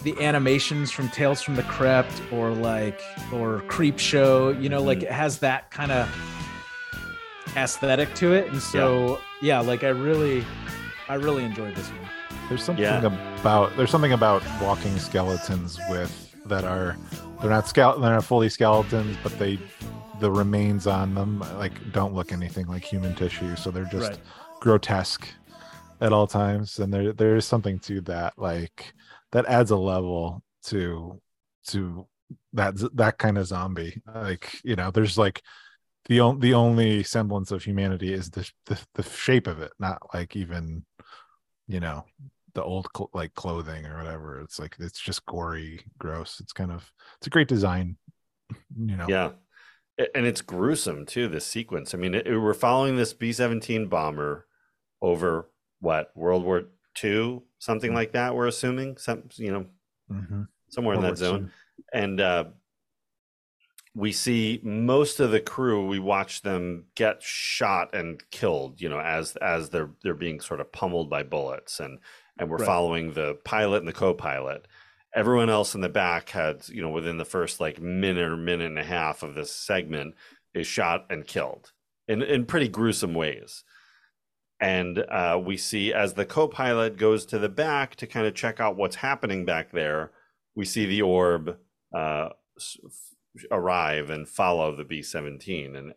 the 0.03 0.19
animations 0.23 0.91
from 0.91 1.09
Tales 1.09 1.41
from 1.41 1.55
the 1.55 1.63
Crypt 1.63 2.21
or 2.31 2.51
like 2.51 3.01
or 3.33 3.61
Creepshow, 3.67 4.61
you 4.61 4.69
know, 4.69 4.81
like 4.81 4.99
mm. 4.99 5.03
it 5.03 5.11
has 5.11 5.39
that 5.39 5.71
kind 5.71 5.91
of 5.91 6.07
aesthetic 7.55 8.13
to 8.15 8.33
it. 8.33 8.47
And 8.51 8.61
so 8.61 9.19
yeah, 9.41 9.59
like 9.59 9.83
I 9.83 9.89
really 9.89 10.45
I 11.09 11.15
really 11.15 11.43
enjoyed 11.43 11.75
this 11.75 11.89
one. 11.89 12.09
There's 12.49 12.63
something 12.63 12.83
Yeah. 12.83 13.39
about 13.41 13.75
there's 13.75 13.89
something 13.91 14.13
about 14.13 14.41
walking 14.61 14.97
skeletons 14.99 15.77
with 15.89 16.33
that 16.45 16.63
are 16.63 16.95
they're 17.41 17.49
not 17.49 17.65
skele- 17.65 17.99
they're 18.01 18.13
not 18.13 18.23
fully 18.23 18.49
skeletons, 18.49 19.17
but 19.21 19.37
they 19.37 19.59
the 20.19 20.31
remains 20.31 20.87
on 20.87 21.13
them 21.13 21.39
like 21.59 21.91
don't 21.91 22.13
look 22.13 22.31
anything 22.31 22.65
like 22.67 22.83
human 22.83 23.13
tissue, 23.15 23.55
so 23.55 23.69
they're 23.69 23.85
just 23.85 24.11
Right. 24.11 24.19
grotesque 24.61 25.27
at 26.01 26.13
all 26.13 26.25
times. 26.27 26.79
And 26.79 26.93
there 26.93 27.11
there 27.13 27.35
is 27.35 27.45
something 27.45 27.79
to 27.79 28.01
that 28.01 28.33
like 28.37 28.93
that 29.33 29.45
adds 29.47 29.71
a 29.71 29.77
level 29.77 30.41
to 30.67 31.21
to 31.67 32.07
that 32.53 32.75
that 32.95 33.17
kind 33.17 33.37
of 33.37 33.45
zombie. 33.47 34.01
Like 34.13 34.61
you 34.63 34.75
know, 34.77 34.89
there's 34.89 35.17
like 35.17 35.41
the 36.05 36.21
on, 36.21 36.39
the 36.39 36.53
only 36.53 37.03
semblance 37.03 37.51
of 37.51 37.63
humanity 37.63 38.13
is 38.13 38.29
the, 38.29 38.49
the 38.67 38.79
the 38.93 39.03
shape 39.03 39.47
of 39.47 39.59
it, 39.59 39.73
not 39.79 40.01
like 40.13 40.35
even 40.37 40.85
you 41.67 41.81
know 41.81 42.05
the 42.57 42.63
old 42.63 42.87
cl- 42.95 43.11
like 43.13 43.35
clothing 43.35 43.85
or 43.85 43.97
whatever. 43.99 44.41
It's 44.41 44.57
like 44.57 44.75
it's 44.79 44.99
just 44.99 45.23
gory, 45.27 45.79
gross. 45.99 46.39
It's 46.39 46.53
kind 46.53 46.71
of 46.71 46.91
it's 47.19 47.27
a 47.27 47.29
great 47.29 47.47
design. 47.47 47.97
You 48.75 48.97
know. 48.97 49.05
Yeah. 49.07 49.31
And 50.15 50.25
it's 50.25 50.41
gruesome 50.41 51.05
too, 51.05 51.27
this 51.27 51.45
sequence. 51.45 51.93
I 51.93 51.97
mean, 51.97 52.15
it, 52.15 52.25
we're 52.27 52.53
following 52.55 52.95
this 52.97 53.13
B 53.13 53.31
17 53.31 53.87
bomber 53.87 54.47
over 55.01 55.49
what, 55.81 56.11
World 56.15 56.43
War 56.43 56.63
II, 57.03 57.41
something 57.59 57.93
like 57.93 58.13
that, 58.13 58.35
we're 58.35 58.47
assuming, 58.47 58.97
some, 58.97 59.23
you 59.35 59.51
know, 59.51 59.65
Mhm. 60.11 60.47
somewhere 60.69 60.95
in 60.95 61.01
that 61.01 61.17
zone. 61.17 61.51
And 61.93 62.19
uh, 62.21 62.45
we 63.95 64.11
see 64.11 64.59
most 64.63 65.19
of 65.19 65.31
the 65.31 65.39
crew, 65.39 65.87
we 65.87 65.99
watch 65.99 66.41
them 66.43 66.85
get 66.95 67.21
shot 67.23 67.93
and 67.95 68.21
killed, 68.29 68.79
you 68.79 68.89
know, 68.89 68.99
as 68.99 69.35
as 69.37 69.69
they're 69.69 69.89
they're 70.03 70.13
being 70.13 70.39
sort 70.39 70.61
of 70.61 70.71
pummeled 70.71 71.09
by 71.09 71.23
bullets. 71.23 71.79
And 71.79 71.99
and 72.39 72.49
we're 72.49 72.57
Right. 72.57 72.65
following 72.65 73.13
the 73.13 73.35
pilot 73.43 73.79
and 73.79 73.87
the 73.87 73.93
co-pilot. 73.93 74.67
Everyone 75.15 75.49
else 75.49 75.73
in 75.73 75.81
the 75.81 75.89
back 75.89 76.29
had, 76.29 76.67
you 76.69 76.81
know, 76.81 76.89
within 76.89 77.17
the 77.17 77.25
first 77.25 77.59
like 77.59 77.81
minute 77.81 78.23
or 78.23 78.37
minute 78.37 78.67
and 78.67 78.79
a 78.79 78.83
half 78.83 79.23
of 79.23 79.35
this 79.35 79.51
segment 79.53 80.15
is 80.53 80.67
shot 80.67 81.05
and 81.09 81.25
killed 81.25 81.71
in, 82.07 82.21
in 82.21 82.45
pretty 82.45 82.67
gruesome 82.67 83.13
ways. 83.13 83.63
And 84.59 84.99
uh, 84.99 85.39
we 85.43 85.55
see 85.57 85.93
as 85.93 86.13
the 86.13 86.25
co 86.25 86.47
pilot 86.47 86.97
goes 86.97 87.25
to 87.27 87.39
the 87.39 87.49
back 87.49 87.95
to 87.97 88.07
kind 88.07 88.25
of 88.25 88.33
check 88.33 88.59
out 88.59 88.75
what's 88.75 88.95
happening 88.97 89.45
back 89.45 89.71
there, 89.71 90.11
we 90.55 90.65
see 90.65 90.85
the 90.85 91.03
orb 91.03 91.57
uh, 91.93 92.29
arrive 93.51 94.09
and 94.09 94.27
follow 94.27 94.75
the 94.75 94.83
B 94.83 95.01
17. 95.03 95.75
And 95.75 95.93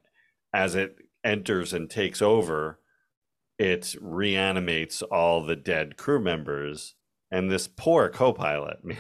as 0.53 0.75
it 0.75 0.97
enters 1.25 1.73
and 1.73 1.89
takes 1.89 2.21
over, 2.21 2.80
it 3.61 3.95
reanimates 4.01 5.03
all 5.03 5.45
the 5.45 5.57
dead 5.57 5.99
crew 5.99 6.21
members. 6.21 6.97
And 7.31 7.51
this 7.53 7.69
poor 7.69 8.09
co 8.11 8.33
pilot, 8.33 8.85
man, 8.85 8.99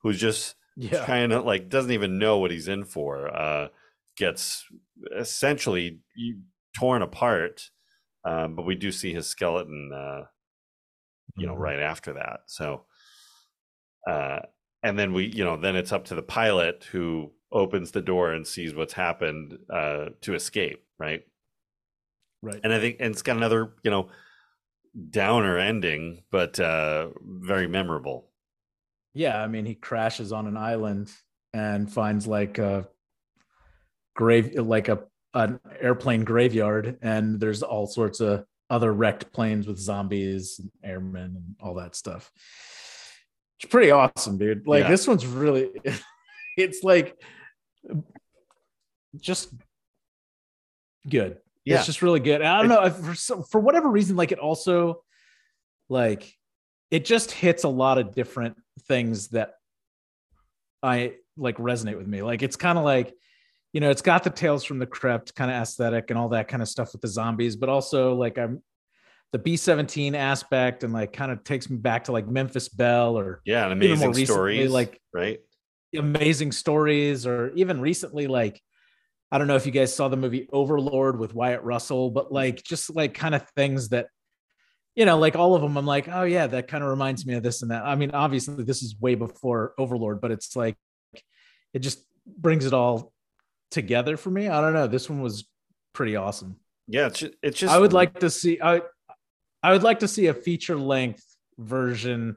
who's 0.00 0.20
just 0.20 0.56
Yeah. 0.76 1.06
kind 1.06 1.32
of 1.34 1.44
like 1.44 1.68
doesn't 1.68 1.92
even 1.92 2.18
know 2.18 2.38
what 2.38 2.50
he's 2.52 2.68
in 2.68 2.84
for 2.84 3.28
uh 3.34 3.68
gets 4.16 4.66
essentially 5.16 6.00
torn 6.76 7.02
apart 7.02 7.70
um 8.24 8.56
but 8.56 8.66
we 8.66 8.74
do 8.74 8.92
see 8.92 9.12
his 9.14 9.26
skeleton 9.26 9.92
uh 9.94 10.24
you 11.36 11.46
know 11.46 11.54
Mhm. 11.54 11.56
right 11.56 11.80
after 11.80 12.12
that 12.14 12.40
so 12.46 12.84
uh 14.08 14.40
and 14.82 14.98
then 14.98 15.12
we 15.12 15.26
you 15.26 15.44
know 15.44 15.56
then 15.56 15.76
it's 15.76 15.92
up 15.92 16.04
to 16.06 16.14
the 16.14 16.22
pilot 16.22 16.84
who 16.84 17.32
opens 17.52 17.90
the 17.92 18.00
door 18.02 18.32
and 18.32 18.46
sees 18.46 18.74
what's 18.74 18.92
happened 18.92 19.58
uh 19.70 20.06
to 20.20 20.34
escape 20.34 20.86
right 20.98 21.24
Right. 22.42 22.60
and 22.64 22.72
i 22.72 22.80
think 22.80 22.96
and 23.00 23.12
it's 23.12 23.22
got 23.22 23.36
another 23.36 23.74
you 23.82 23.90
know 23.90 24.08
downer 25.10 25.58
ending 25.58 26.22
but 26.30 26.58
uh 26.58 27.08
very 27.22 27.68
memorable 27.68 28.28
Yeah, 29.14 29.42
I 29.42 29.46
mean, 29.46 29.66
he 29.66 29.74
crashes 29.74 30.32
on 30.32 30.46
an 30.46 30.56
island 30.56 31.10
and 31.52 31.92
finds 31.92 32.26
like 32.26 32.58
a 32.58 32.88
grave, 34.14 34.54
like 34.58 34.88
a 34.88 35.04
an 35.34 35.60
airplane 35.80 36.24
graveyard, 36.24 36.98
and 37.02 37.38
there's 37.40 37.62
all 37.62 37.86
sorts 37.86 38.20
of 38.20 38.44
other 38.68 38.92
wrecked 38.92 39.32
planes 39.32 39.66
with 39.66 39.78
zombies 39.78 40.58
and 40.60 40.70
airmen 40.84 41.36
and 41.36 41.56
all 41.60 41.74
that 41.74 41.94
stuff. 41.96 42.30
It's 43.58 43.70
pretty 43.70 43.90
awesome, 43.90 44.38
dude. 44.38 44.66
Like 44.66 44.84
Yeah. 44.84 44.90
this 44.90 45.06
one's 45.08 45.26
really, 45.26 45.70
it's 46.56 46.82
like 46.82 47.16
just 49.20 49.52
good. 51.08 51.38
Yeah. 51.64 51.76
It's 51.76 51.86
just 51.86 52.02
really 52.02 52.20
good. 52.20 52.40
And 52.40 52.48
I 52.48 52.60
don't 52.60 52.68
know 52.68 52.90
for 52.90 53.14
some, 53.14 53.42
for 53.42 53.60
whatever 53.60 53.88
reason, 53.88 54.16
like 54.16 54.32
it 54.32 54.38
also 54.38 55.02
like 55.88 56.32
it 56.90 57.04
just 57.04 57.30
hits 57.30 57.64
a 57.64 57.68
lot 57.68 57.98
of 57.98 58.14
different 58.14 58.56
things 58.88 59.28
that 59.28 59.54
I 60.82 61.14
like 61.36 61.58
resonate 61.58 61.96
with 61.96 62.06
me. 62.06 62.22
Like 62.22 62.42
it's 62.42 62.56
kind 62.56 62.78
of 62.78 62.84
like, 62.84 63.14
you 63.72 63.80
know, 63.80 63.90
it's 63.90 64.02
got 64.02 64.24
the 64.24 64.30
tales 64.30 64.64
from 64.64 64.78
the 64.78 64.86
crypt 64.86 65.34
kind 65.34 65.50
of 65.50 65.56
aesthetic 65.56 66.10
and 66.10 66.18
all 66.18 66.30
that 66.30 66.48
kind 66.48 66.62
of 66.62 66.68
stuff 66.68 66.92
with 66.92 67.02
the 67.02 67.08
zombies, 67.08 67.56
but 67.56 67.68
also 67.68 68.14
like 68.14 68.38
I'm 68.38 68.62
the 69.32 69.38
B17 69.38 70.14
aspect 70.14 70.82
and 70.82 70.92
like 70.92 71.12
kind 71.12 71.30
of 71.30 71.44
takes 71.44 71.70
me 71.70 71.76
back 71.76 72.04
to 72.04 72.12
like 72.12 72.26
Memphis 72.26 72.68
Belle 72.68 73.16
or 73.16 73.40
yeah 73.44 73.70
amazing 73.70 74.08
recently, 74.08 74.24
stories 74.24 74.70
like 74.70 75.00
right 75.12 75.38
amazing 75.94 76.52
stories 76.52 77.26
or 77.26 77.52
even 77.54 77.80
recently 77.80 78.26
like 78.26 78.60
i 79.30 79.38
don't 79.38 79.46
know 79.46 79.56
if 79.56 79.66
you 79.66 79.72
guys 79.72 79.94
saw 79.94 80.08
the 80.08 80.16
movie 80.16 80.48
overlord 80.52 81.18
with 81.18 81.34
wyatt 81.34 81.62
russell 81.64 82.10
but 82.10 82.26
mm-hmm. 82.26 82.34
like 82.34 82.62
just 82.62 82.94
like 82.94 83.14
kind 83.14 83.34
of 83.34 83.48
things 83.50 83.90
that 83.90 84.08
you 84.94 85.04
know 85.04 85.18
like 85.18 85.36
all 85.36 85.54
of 85.54 85.62
them 85.62 85.76
i'm 85.76 85.86
like 85.86 86.08
oh 86.08 86.24
yeah 86.24 86.46
that 86.46 86.68
kind 86.68 86.82
of 86.82 86.90
reminds 86.90 87.24
me 87.26 87.34
of 87.34 87.42
this 87.42 87.62
and 87.62 87.70
that. 87.70 87.84
I 87.84 87.94
mean 87.94 88.10
obviously 88.12 88.64
this 88.64 88.82
is 88.82 88.96
way 89.00 89.14
before 89.14 89.74
overlord 89.78 90.20
but 90.20 90.30
it's 90.30 90.56
like 90.56 90.76
it 91.72 91.78
just 91.80 92.04
brings 92.26 92.66
it 92.66 92.72
all 92.72 93.12
together 93.70 94.16
for 94.16 94.30
me. 94.30 94.48
I 94.48 94.60
don't 94.60 94.72
know. 94.72 94.88
This 94.88 95.08
one 95.08 95.20
was 95.22 95.48
pretty 95.92 96.16
awesome. 96.16 96.56
Yeah 96.88 97.06
it's 97.06 97.20
just, 97.20 97.34
it's 97.42 97.58
just 97.58 97.72
i 97.72 97.78
would 97.78 97.92
like 97.92 98.18
to 98.18 98.30
see 98.30 98.58
i 98.60 98.82
i 99.62 99.72
would 99.72 99.84
like 99.84 100.00
to 100.00 100.08
see 100.08 100.26
a 100.26 100.34
feature 100.34 100.76
length 100.76 101.24
version 101.56 102.36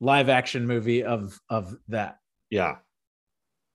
live 0.00 0.28
action 0.28 0.66
movie 0.66 1.02
of 1.02 1.38
of 1.48 1.76
that. 1.88 2.18
Yeah. 2.50 2.76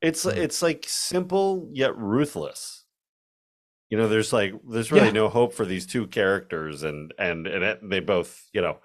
It's 0.04 0.26
Mm. 0.26 0.36
it's 0.38 0.62
like 0.62 0.86
simple 0.88 1.70
yet 1.74 1.98
ruthless. 1.98 2.84
You 3.90 3.98
know, 3.98 4.08
there's 4.08 4.34
like 4.34 4.54
there's 4.70 4.92
really 4.92 5.08
Yeah. 5.08 5.14
no 5.14 5.30
hope 5.30 5.54
for 5.54 5.66
these 5.66 5.88
two 5.88 6.08
characters 6.08 6.84
and 6.84 7.14
and 7.18 7.48
and 7.48 7.64
it, 7.64 7.80
they 7.90 8.00
both, 8.02 8.44
you 8.54 8.62
know, 8.62 8.78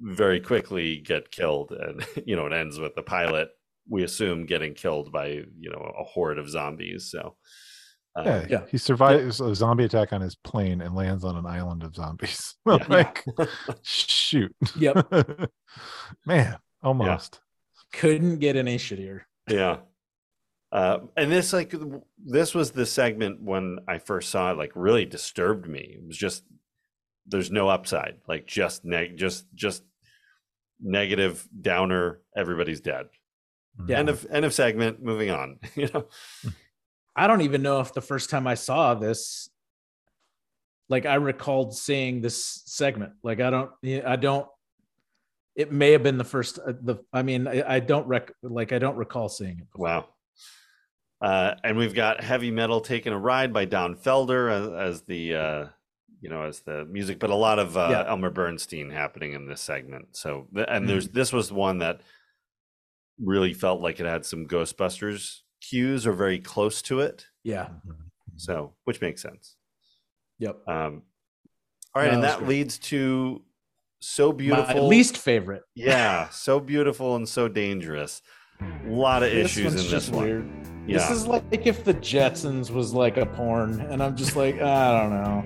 very 0.00 0.40
quickly 0.40 0.98
get 0.98 1.30
killed 1.30 1.72
and 1.72 2.04
you 2.26 2.34
know, 2.34 2.46
it 2.46 2.52
ends 2.52 2.78
with 2.80 2.94
the 2.94 3.02
pilot 3.02 3.50
we 3.90 4.02
assume 4.04 4.44
getting 4.46 4.74
killed 4.74 5.10
by, 5.12 5.26
you 5.28 5.70
know, 5.70 5.92
a 5.98 6.04
horde 6.04 6.38
of 6.38 6.48
zombies. 6.48 7.10
So 7.10 7.36
uh, 8.16 8.22
Yeah, 8.24 8.46
Yeah. 8.48 8.66
he 8.70 8.78
survives 8.78 9.40
a 9.40 9.54
zombie 9.54 9.84
attack 9.84 10.12
on 10.14 10.20
his 10.22 10.34
plane 10.36 10.80
and 10.80 10.94
lands 10.94 11.24
on 11.24 11.36
an 11.36 11.46
island 11.46 11.82
of 11.82 11.94
zombies. 11.94 12.54
Yeah. 12.66 12.84
like, 12.88 13.24
shoot. 13.82 14.54
Yep. 14.78 15.12
Man, 16.26 16.56
almost. 16.82 17.40
couldn't 17.92 18.38
get 18.38 18.56
any 18.56 18.76
shittier 18.78 19.22
yeah. 19.48 19.78
Uh, 20.70 20.98
and 21.16 21.32
this 21.32 21.52
like 21.52 21.74
this 22.24 22.54
was 22.54 22.72
the 22.72 22.84
segment 22.84 23.40
when 23.42 23.78
I 23.88 23.98
first 23.98 24.30
saw 24.30 24.50
it 24.52 24.58
like 24.58 24.72
really 24.74 25.06
disturbed 25.06 25.66
me. 25.66 25.96
It 25.98 26.06
was 26.06 26.16
just 26.16 26.44
there's 27.26 27.50
no 27.50 27.68
upside, 27.68 28.16
like 28.26 28.46
just 28.46 28.84
neg 28.84 29.16
just 29.16 29.46
just 29.54 29.82
negative 30.80 31.46
downer. 31.58 32.20
Everybody's 32.36 32.80
dead. 32.80 33.06
Yeah. 33.86 33.98
End 33.98 34.08
of 34.10 34.26
end 34.30 34.44
of 34.44 34.52
segment. 34.52 35.02
Moving 35.02 35.30
on. 35.30 35.58
you 35.74 35.88
know. 35.94 36.06
I 37.16 37.26
don't 37.26 37.40
even 37.40 37.62
know 37.62 37.80
if 37.80 37.94
the 37.94 38.00
first 38.00 38.28
time 38.30 38.46
I 38.46 38.54
saw 38.54 38.94
this, 38.94 39.48
like 40.88 41.06
I 41.06 41.14
recalled 41.14 41.74
seeing 41.74 42.20
this 42.20 42.62
segment. 42.66 43.12
Like 43.22 43.40
I 43.40 43.50
don't, 43.50 43.70
I 44.06 44.16
don't. 44.16 44.46
It 45.56 45.72
may 45.72 45.92
have 45.92 46.02
been 46.02 46.18
the 46.18 46.24
first. 46.24 46.58
uh, 46.58 46.74
The 46.82 46.96
I 47.12 47.22
mean, 47.22 47.48
I, 47.48 47.76
I 47.76 47.80
don't 47.80 48.06
rec 48.06 48.32
like 48.42 48.72
I 48.72 48.78
don't 48.78 48.96
recall 48.96 49.28
seeing 49.28 49.58
it. 49.60 49.70
Before. 49.72 49.86
Wow. 49.86 50.08
Uh, 51.20 51.54
and 51.64 51.76
we've 51.76 51.94
got 51.94 52.22
heavy 52.22 52.50
metal 52.50 52.80
taking 52.80 53.12
a 53.12 53.18
ride 53.18 53.52
by 53.52 53.64
Don 53.64 53.96
Felder 53.96 54.50
as, 54.52 54.94
as 54.96 55.02
the 55.02 55.34
uh, 55.34 55.66
you 56.20 56.28
know 56.28 56.42
as 56.42 56.60
the 56.60 56.84
music, 56.84 57.18
but 57.18 57.30
a 57.30 57.34
lot 57.34 57.58
of 57.58 57.76
uh, 57.76 57.88
Yeah. 57.90 58.04
Elmer 58.08 58.30
Bernstein 58.30 58.90
happening 58.90 59.32
in 59.32 59.46
this 59.48 59.60
segment. 59.60 60.08
So 60.16 60.46
and 60.68 60.88
there's 60.88 61.08
this 61.08 61.32
was 61.32 61.50
one 61.52 61.78
that 61.78 62.00
really 63.20 63.52
felt 63.52 63.80
like 63.80 63.98
it 63.98 64.06
had 64.06 64.24
some 64.24 64.46
Ghostbusters 64.46 65.40
cues 65.60 66.06
or 66.06 66.12
very 66.12 66.38
close 66.38 66.82
to 66.82 67.00
it. 67.00 67.26
Yeah. 67.42 67.68
So 68.36 68.74
which 68.84 69.00
makes 69.00 69.20
sense. 69.20 69.56
Yep. 70.38 70.56
Um, 70.68 71.02
all 71.96 72.02
right, 72.02 72.08
No, 72.08 72.14
and 72.14 72.22
that 72.22 72.38
great. 72.38 72.48
leads 72.48 72.78
to 72.78 73.42
so 73.98 74.30
beautiful. 74.32 74.74
My 74.74 74.80
least 74.80 75.18
favorite. 75.18 75.62
yeah, 75.74 76.28
so 76.28 76.60
beautiful 76.60 77.16
and 77.16 77.28
so 77.28 77.48
dangerous. 77.48 78.22
A 78.60 78.88
lot 78.88 79.24
of 79.24 79.32
This 79.32 79.46
issues 79.56 79.64
one's 79.64 79.74
in 79.76 79.82
this 79.82 79.90
just 79.90 80.10
one. 80.12 80.24
weird. 80.24 80.67
Yeah. 80.88 80.98
This 80.98 81.10
is 81.10 81.26
like 81.26 81.66
if 81.66 81.84
the 81.84 81.94
Jetsons 81.94 82.70
was 82.70 82.94
like 82.94 83.18
a 83.18 83.26
porn, 83.26 83.80
and 83.80 84.02
I'm 84.02 84.16
just 84.16 84.36
like, 84.36 84.60
I 84.60 85.00
don't 85.00 85.10
know. 85.10 85.44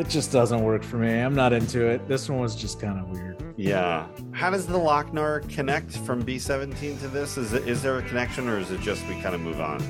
It 0.00 0.08
just 0.08 0.32
doesn't 0.32 0.62
work 0.62 0.82
for 0.82 0.96
me. 0.96 1.20
I'm 1.20 1.34
not 1.34 1.52
into 1.52 1.86
it. 1.86 2.06
This 2.08 2.28
one 2.28 2.40
was 2.40 2.54
just 2.56 2.80
kind 2.80 2.98
of 2.98 3.08
weird. 3.08 3.54
Yeah. 3.56 4.06
How 4.32 4.50
does 4.50 4.66
the 4.66 4.78
Lochnar 4.78 5.48
connect 5.48 5.96
from 5.98 6.22
B17 6.22 7.00
to 7.00 7.08
this? 7.08 7.38
Is 7.38 7.54
it, 7.54 7.66
is 7.66 7.82
there 7.82 7.98
a 7.98 8.02
connection 8.02 8.48
or 8.48 8.58
is 8.58 8.70
it 8.70 8.80
just 8.80 9.06
we 9.08 9.20
kind 9.22 9.34
of 9.34 9.40
move 9.40 9.60
on? 9.60 9.80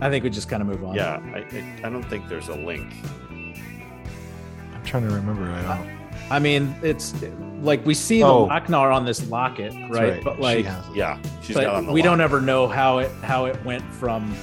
I 0.00 0.08
think 0.10 0.24
we 0.24 0.30
just 0.30 0.48
kind 0.48 0.62
of 0.62 0.68
move 0.68 0.84
on. 0.84 0.94
Yeah, 0.94 1.20
I, 1.34 1.38
I, 1.38 1.80
I 1.84 1.90
don't 1.90 2.04
think 2.04 2.28
there's 2.28 2.48
a 2.48 2.54
link. 2.54 2.92
I'm 3.30 4.84
trying 4.84 5.08
to 5.08 5.14
remember. 5.14 5.44
I 5.50 5.76
don't. 5.76 5.99
I 6.30 6.38
mean, 6.38 6.74
it's 6.82 7.14
like 7.60 7.84
we 7.84 7.94
see 7.94 8.20
the 8.20 8.26
Oh. 8.26 8.46
Lochnar 8.48 8.94
on 8.94 9.04
this 9.04 9.28
locket, 9.28 9.72
That's 9.72 9.92
right? 9.92 10.24
But 10.24 10.36
She 10.36 10.42
like, 10.42 10.64
has. 10.66 10.84
Yeah, 10.94 11.18
she's 11.42 11.56
but 11.56 11.64
got 11.64 11.74
on 11.74 11.86
the 11.86 11.92
we 11.92 12.02
don't 12.02 12.20
ever 12.20 12.40
know 12.40 12.68
how 12.68 12.98
it 12.98 13.10
how 13.22 13.46
it 13.46 13.62
went 13.64 13.82
from 13.94 14.34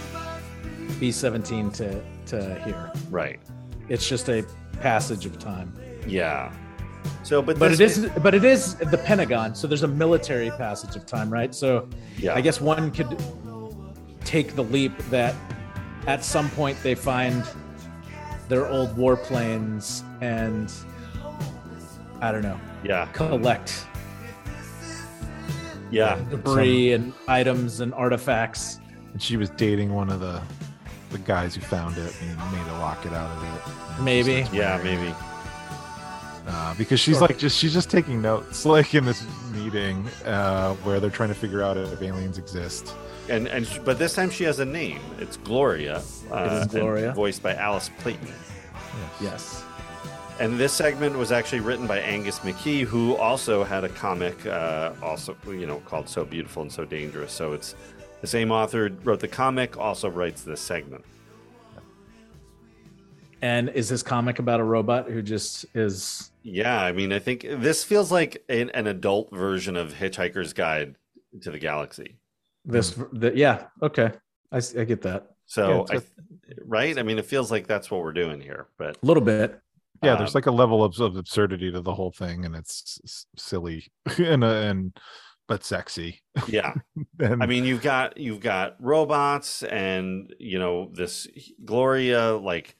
B17 0.99 1.73
to 1.77 2.01
to 2.27 2.59
here. 2.64 2.91
Right. 3.09 3.39
It's 3.89 4.07
just 4.07 4.30
a 4.30 4.45
passage 4.81 5.26
of 5.26 5.39
time. 5.39 5.73
Yeah. 6.05 6.51
So, 7.23 7.41
but 7.41 7.57
But 7.57 7.72
it 7.72 7.80
is 7.80 8.09
but 8.22 8.35
it 8.35 8.43
is 8.43 8.76
the 8.76 8.97
Pentagon, 8.97 9.55
so 9.55 9.65
there's 9.65 9.84
a 9.84 9.88
military 9.88 10.49
passage 10.51 10.95
of 10.97 11.05
time, 11.05 11.31
right? 11.31 11.55
So 11.55 11.88
Yeah. 12.18 12.35
I 12.35 12.41
guess 12.41 12.59
one 12.59 12.91
could 12.91 13.18
take 14.26 14.55
the 14.55 14.64
leap 14.64 14.97
that 15.09 15.34
at 16.05 16.23
some 16.23 16.49
point 16.49 16.77
they 16.84 16.95
find 16.95 17.43
their 18.49 18.68
old 18.68 18.95
warplanes 18.97 20.03
and 20.22 20.72
I 22.22 22.31
don't 22.31 22.41
know, 22.44 22.60
Yeah, 22.84 23.06
collect 23.14 23.85
yeah, 25.91 26.19
debris 26.30 26.91
and 26.94 27.14
items 27.27 27.80
and 27.80 27.94
artifacts. 27.94 28.80
And 29.14 29.22
she 29.22 29.38
was 29.38 29.49
dating 29.52 29.94
one 29.94 30.10
of 30.10 30.19
the 30.19 30.41
the 31.11 31.18
guys 31.19 31.56
who 31.56 31.61
found 31.61 31.98
it 31.98 32.14
and 32.22 32.38
made 32.52 32.68
a 32.69 32.77
locket 32.80 33.14
out 33.14 33.31
of 33.38 33.44
it. 33.44 34.02
Maybe. 34.03 34.45
yeah, 34.52 34.81
maybe. 34.84 35.14
uh, 36.48 36.76
because 36.77 36.99
she's 36.99 37.22
like 37.22 37.38
just 37.38 37.57
she's 37.57 37.73
just 37.73 37.89
taking 37.89 38.22
notes 38.22 38.65
like 38.76 38.94
in 38.95 39.06
this 39.06 39.26
meeting 39.53 40.06
uh, 40.26 40.73
where 40.76 40.99
they're 40.99 41.10
trying 41.10 41.30
to 41.30 41.35
figure 41.35 41.61
out 41.64 41.77
if 41.77 42.02
aliens 42.02 42.38
exist. 42.38 42.94
And 43.30 43.48
and 43.48 43.65
sh- 43.65 43.80
but 43.85 43.98
this 43.99 44.14
time 44.14 44.30
she 44.30 44.44
has 44.44 44.60
a 44.60 44.65
name. 44.65 44.99
It's 45.19 45.38
Gloria. 45.38 46.02
Uh, 46.30 46.60
and 46.64 46.69
Gloria. 46.69 47.14
voiced 47.14 47.41
by 47.41 47.53
Alice 47.56 47.89
Playten. 48.02 48.30
Yes. 49.22 49.64
And 50.39 50.59
this 50.59 50.72
segment 50.72 51.18
was 51.18 51.31
actually 51.31 51.61
written 51.61 51.88
by 51.88 51.99
Angus 51.99 52.39
McKie, 52.39 52.84
who 52.84 53.15
also 53.15 53.64
had 53.64 53.84
a 53.84 53.89
comic, 53.89 54.45
uh, 54.45 54.93
also 55.01 55.35
you 55.47 55.65
know 55.65 55.80
called 55.80 56.07
"So 56.07 56.26
Beautiful 56.26 56.61
and 56.61 56.72
So 56.72 56.85
Dangerous." 56.85 57.31
So 57.31 57.53
it's 57.53 57.73
the 58.22 58.27
same 58.27 58.51
author 58.51 58.91
wrote 59.03 59.19
the 59.19 59.27
comic, 59.27 59.77
also 59.77 60.09
writes 60.09 60.43
this 60.43 60.61
segment. 60.61 61.03
And 63.41 63.69
is 63.69 63.89
this 63.89 64.03
comic 64.03 64.39
about 64.39 64.59
a 64.59 64.64
robot 64.64 65.09
who 65.09 65.23
just 65.23 65.65
is 65.73 66.31
Yeah, 66.43 66.81
I 66.81 66.91
mean, 66.91 67.11
I 67.11 67.19
think 67.19 67.45
this 67.49 67.84
feels 67.84 68.11
like 68.11 68.43
an, 68.47 68.69
an 68.72 68.88
adult 68.88 69.31
version 69.31 69.76
of 69.76 69.93
Hitchhiker's 69.93 70.53
Guide 70.53 70.95
to 71.41 71.51
the 71.51 71.59
Galaxy. 71.59 72.18
this 72.64 72.91
the, 73.11 73.31
yeah, 73.35 73.65
okay. 73.81 74.11
I 74.51 74.59
get 74.59 75.01
that. 75.01 75.31
So, 75.45 75.85
Yeah, 75.91 75.99
I, 75.99 76.01
right? 76.65 76.97
I 76.97 77.03
mean, 77.03 77.18
it 77.18 77.26
feels 77.26 77.51
like 77.51 77.68
that's 77.68 77.89
what 77.89 78.01
we're 78.01 78.14
doing 78.14 78.39
here. 78.39 78.68
But 78.77 78.97
A 79.01 79.05
little 79.05 79.23
bit. 79.23 79.59
Yeah, 80.03 80.14
Um, 80.14 80.18
there's 80.19 80.36
like 80.36 80.45
a 80.45 80.52
level 80.52 80.84
of, 80.84 80.99
of 80.99 81.15
absurdity 81.18 81.72
to 81.72 81.82
the 81.82 81.94
whole 81.95 82.11
thing, 82.11 82.45
and 82.45 82.56
it's 82.56 82.99
s- 83.06 83.26
silly 83.36 83.88
and 84.18 84.44
uh, 84.44 84.48
and 84.48 84.98
but 85.48 85.64
sexy. 85.64 86.22
yeah, 86.48 86.74
And, 87.19 87.41
I 87.41 87.45
mean, 87.45 87.64
you've 87.65 87.82
got 87.82 88.18
you've 88.18 88.41
got 88.41 88.76
robots, 88.80 89.64
and 89.64 90.34
you 90.40 90.60
know 90.60 90.91
this 90.94 91.28
Gloria 91.65 92.36
like 92.36 92.76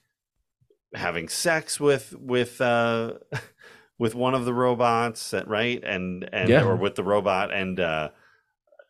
having 0.94 1.28
sex 1.28 1.78
with 1.80 2.14
with 2.18 2.60
uh 2.60 3.14
with 3.98 4.14
one 4.14 4.34
of 4.34 4.44
the 4.44 4.54
robots, 4.54 5.34
right? 5.46 5.82
And 5.84 6.28
and 6.32 6.48
Yeah. 6.48 6.62
or 6.62 6.76
with 6.76 6.94
the 6.94 7.04
robot, 7.04 7.52
and 7.52 7.78
uh 7.80 8.10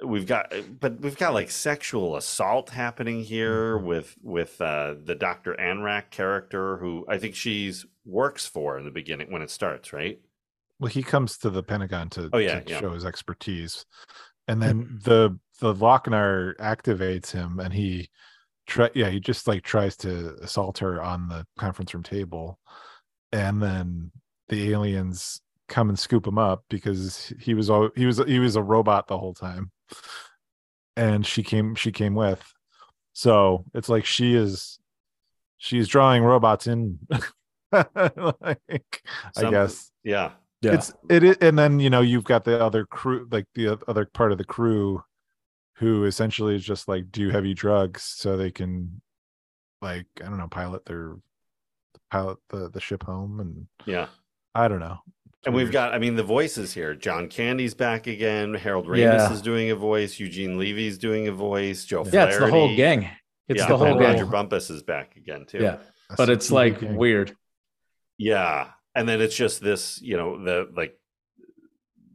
we've 0.05 0.27
got 0.27 0.53
but 0.79 1.01
we've 1.01 1.17
got 1.17 1.35
like 1.35 1.51
sexual 1.51 2.17
assault 2.17 2.71
happening 2.71 3.23
here 3.25 3.79
Mm-hmm. 3.79 3.87
with 3.87 4.17
with 4.23 4.61
uh 4.61 4.95
the 5.03 5.15
Dr. 5.17 5.55
Anrak 5.59 6.11
character 6.11 6.79
who 6.79 7.05
I 7.09 7.19
think 7.19 7.35
she's 7.35 7.85
works 8.09 8.47
for 8.47 8.79
in 8.79 8.85
the 8.85 8.91
beginning 8.91 9.31
when 9.31 9.43
it 9.43 9.51
starts, 9.51 9.93
right? 9.93 10.19
well, 10.81 10.91
he 10.91 11.03
comes 11.03 11.39
to 11.39 11.51
the 11.51 11.63
Pentagon 11.63 12.09
to, 12.11 12.31
Oh, 12.33 12.39
yeah, 12.39 12.61
to 12.61 12.71
yeah. 12.71 12.79
show 12.81 12.93
his 12.93 13.05
expertise, 13.05 13.85
and 14.47 14.63
then 14.63 14.99
the 15.03 15.39
the 15.61 15.75
Lochnar 15.75 16.55
activates 16.57 17.31
him, 17.33 17.59
and 17.61 17.73
he 17.75 18.09
try 18.67 18.89
yeah 18.95 19.09
he 19.11 19.19
just 19.19 19.49
like 19.49 19.63
tries 19.63 19.97
to 19.97 20.37
assault 20.43 20.79
her 20.79 21.03
on 21.03 21.29
the 21.29 21.45
conference 21.59 21.93
room 21.95 22.03
table, 22.05 22.59
and 23.33 23.61
then 23.63 24.13
the 24.49 24.71
aliens 24.71 25.41
come 25.69 25.89
and 25.89 25.99
scoop 25.99 26.27
him 26.27 26.39
up 26.39 26.65
because 26.71 27.33
he 27.41 27.55
was 27.55 27.69
all 27.69 27.91
he 27.97 28.07
was 28.07 28.19
he 28.19 28.39
was 28.39 28.55
a 28.57 28.63
robot 28.63 29.09
the 29.09 29.19
whole 29.19 29.35
time, 29.35 29.71
and 30.97 31.27
she 31.27 31.43
came 31.43 31.75
she 31.75 31.91
came 31.93 32.15
with, 32.15 32.43
so 33.13 33.65
it's 33.75 33.89
like 33.89 34.05
she 34.05 34.35
is 34.35 34.79
she's 35.57 35.89
drawing 35.89 36.23
robots 36.23 36.69
in. 36.69 37.01
like 37.73 39.03
I 39.37 39.51
guess 39.51 39.91
Yeah. 40.05 40.33
Yeah. 40.63 40.75
it's 40.75 40.93
it, 41.09 41.43
and 41.43 41.59
then 41.59 41.79
you 41.81 41.91
know 41.91 42.01
you've 42.01 42.25
got 42.25 42.45
the 42.45 42.63
other 42.63 42.85
crew 42.87 43.29
like 43.31 43.47
the 43.55 43.79
other 43.87 44.07
part 44.07 44.33
of 44.33 44.39
the 44.39 44.45
crew 44.45 45.03
who 45.77 46.05
essentially 46.05 46.57
is 46.57 46.65
just 46.65 46.89
like 46.89 47.13
do 47.13 47.31
heavy 47.31 47.55
drugs 47.55 48.03
so 48.03 48.37
they 48.37 48.51
can 48.51 49.01
like 49.81 50.07
i 50.21 50.25
don't 50.25 50.39
know 50.39 50.49
pilot 50.49 50.85
their 50.87 51.15
pilot 52.11 52.39
the 52.49 52.69
the 52.71 52.81
ship 52.81 53.05
home 53.05 53.39
and 53.41 53.67
Yeah. 53.87 54.07
i 54.55 54.67
don't 54.67 54.81
know 54.81 54.99
And 55.47 55.55
we've 55.55 55.71
got, 55.71 55.95
I 55.95 55.99
mean, 55.99 56.17
the 56.17 56.25
voices 56.25 56.75
here. 56.75 56.97
John 56.97 57.29
Candy's 57.29 57.73
back 57.73 58.09
again. 58.09 58.55
Harold 58.55 58.87
Ramis 58.89 58.99
Yeah. 58.99 59.33
is 59.33 59.41
doing 59.41 59.71
a 59.71 59.77
voice. 59.77 60.19
Eugene 60.19 60.59
Levy's 60.59 60.99
doing 60.99 61.29
a 61.29 61.33
voice. 61.33 61.85
Joe 61.85 62.05
yeah, 62.13 62.25
it's 62.25 62.39
the 62.39 62.51
whole 62.51 62.75
gang. 62.75 63.09
It's 63.47 63.61
yeah, 63.61 63.69
the 63.69 63.77
whole 63.77 63.95
gang. 63.99 64.19
Roger 64.19 64.27
Bumpass 64.27 64.69
is 64.69 64.83
back 64.83 65.15
again 65.17 65.47
too. 65.47 65.59
Yeah. 65.63 65.77
But 66.17 66.29
it's 66.29 66.51
like 66.51 66.81
gang. 66.81 66.97
weird. 66.97 67.37
Yeah. 68.19 68.71
And 68.95 69.09
then 69.09 69.21
it's 69.21 69.37
just 69.37 69.61
this, 69.63 70.01
you 70.03 70.17
know, 70.17 70.43
the 70.43 70.69
like 70.77 70.99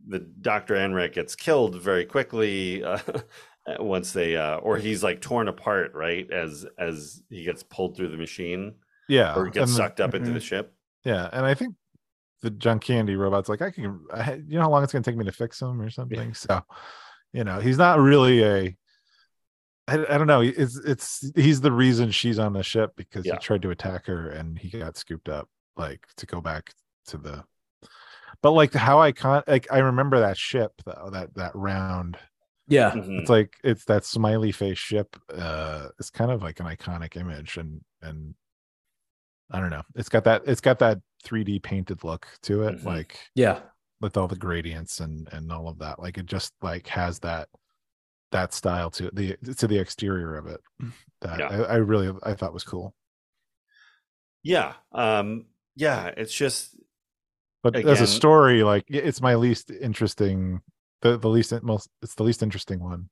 the 0.07 0.19
Dr. 0.19 0.75
Anrak 0.75 1.13
gets 1.13 1.35
killed 1.35 1.81
very 1.81 2.05
quickly 2.05 2.83
uh, 2.83 2.99
once 3.79 4.11
they 4.11 4.35
uh 4.35 4.57
or 4.57 4.77
he's 4.77 5.01
like 5.03 5.21
torn 5.21 5.47
apart, 5.47 5.93
right? 5.93 6.29
As 6.31 6.65
as 6.77 7.23
he 7.29 7.43
gets 7.45 7.63
pulled 7.63 7.95
through 7.95 8.09
the 8.09 8.17
machine 8.17 8.75
yeah 9.09 9.33
or 9.35 9.45
gets 9.45 9.57
and 9.57 9.67
the- 9.69 9.73
sucked 9.73 9.99
up 10.01 10.13
into 10.13 10.29
Mhm. 10.31 10.33
the 10.35 10.39
ship. 10.39 10.73
yeah 11.03 11.29
and 11.33 11.45
i 11.45 11.53
think 11.53 11.75
the 12.41 12.49
John 12.49 12.79
Candy 12.79 13.17
robot's 13.17 13.49
like 13.49 13.61
i 13.61 13.69
can 13.69 13.99
I, 14.13 14.35
you 14.47 14.55
know 14.55 14.61
how 14.61 14.69
long 14.69 14.81
it's 14.81 14.93
going 14.93 15.03
to 15.03 15.09
take 15.11 15.17
me 15.17 15.25
to 15.25 15.31
fix 15.33 15.61
him 15.61 15.81
or 15.81 15.89
something 15.89 16.33
so 16.33 16.61
you 17.33 17.43
know 17.43 17.59
he's 17.59 17.77
not 17.77 17.99
really 17.99 18.43
a 18.43 18.77
I, 19.89 19.95
I 20.09 20.17
don't 20.17 20.27
know 20.27 20.39
it's 20.39 20.77
it's 20.77 21.29
he's 21.35 21.59
the 21.59 21.71
reason 21.73 22.11
she's 22.11 22.39
on 22.39 22.53
the 22.53 22.63
ship 22.63 22.93
because 22.95 23.25
Yeah. 23.25 23.33
he 23.33 23.39
tried 23.39 23.61
to 23.63 23.71
attack 23.71 24.05
her 24.07 24.29
and 24.29 24.57
he 24.57 24.69
got 24.79 24.95
scooped 24.95 25.27
up 25.27 25.49
like 25.77 26.05
to 26.17 26.25
go 26.25 26.39
back 26.41 26.73
to 27.07 27.17
the 27.17 27.43
but 28.41 28.51
like 28.51 28.73
how 28.73 28.99
i 29.01 29.11
con 29.11 29.43
like 29.47 29.67
i 29.71 29.79
remember 29.79 30.19
that 30.19 30.37
ship 30.37 30.71
though 30.85 31.09
that 31.11 31.33
that 31.35 31.55
round 31.55 32.17
Yeah. 32.67 32.91
Mhm. 32.91 33.19
it's 33.21 33.29
like 33.29 33.55
it's 33.63 33.85
that 33.85 34.05
smiley 34.05 34.51
face 34.51 34.77
ship 34.77 35.15
uh 35.33 35.89
it's 35.99 36.09
kind 36.09 36.31
of 36.31 36.41
like 36.43 36.59
an 36.59 36.65
iconic 36.67 37.15
image 37.17 37.57
and 37.57 37.81
and 38.01 38.35
i 39.51 39.59
don't 39.59 39.69
know 39.71 39.83
it's 39.95 40.09
got 40.09 40.23
that 40.25 40.43
it's 40.45 40.61
got 40.61 40.79
that 40.79 40.99
3d 41.25 41.61
painted 41.63 42.03
look 42.03 42.27
to 42.43 42.63
it 42.63 42.77
Mhm. 42.79 42.85
like 42.85 43.19
Yeah. 43.35 43.59
with 44.01 44.17
all 44.17 44.27
the 44.27 44.35
gradients 44.35 44.99
and 44.99 45.27
and 45.31 45.51
all 45.51 45.67
of 45.67 45.79
that 45.79 45.99
like 45.99 46.17
it 46.17 46.25
just 46.25 46.53
like 46.61 46.87
has 46.87 47.19
that 47.19 47.49
that 48.31 48.53
style 48.53 48.89
to 48.91 49.07
it, 49.07 49.15
the 49.15 49.37
to 49.55 49.67
the 49.67 49.77
exterior 49.77 50.35
of 50.35 50.47
it 50.47 50.59
that 51.21 51.39
Yeah. 51.39 51.47
I, 51.47 51.55
I 51.63 51.75
really 51.75 52.11
i 52.23 52.33
thought 52.33 52.53
was 52.53 52.63
cool 52.63 52.95
Yeah. 54.43 54.73
Um 54.91 55.45
yeah, 55.75 56.11
it's 56.15 56.33
just 56.33 56.75
but 57.63 57.75
as 57.75 58.01
a 58.01 58.07
story 58.07 58.61
like 58.63 58.83
it's 58.89 59.21
my 59.21 59.35
least 59.35 59.71
interesting 59.71 60.61
the 61.01 61.17
the 61.17 61.29
least 61.29 61.53
most 61.63 61.89
it's 62.01 62.15
the 62.15 62.23
least 62.23 62.43
interesting 62.43 62.79
one 62.79 63.09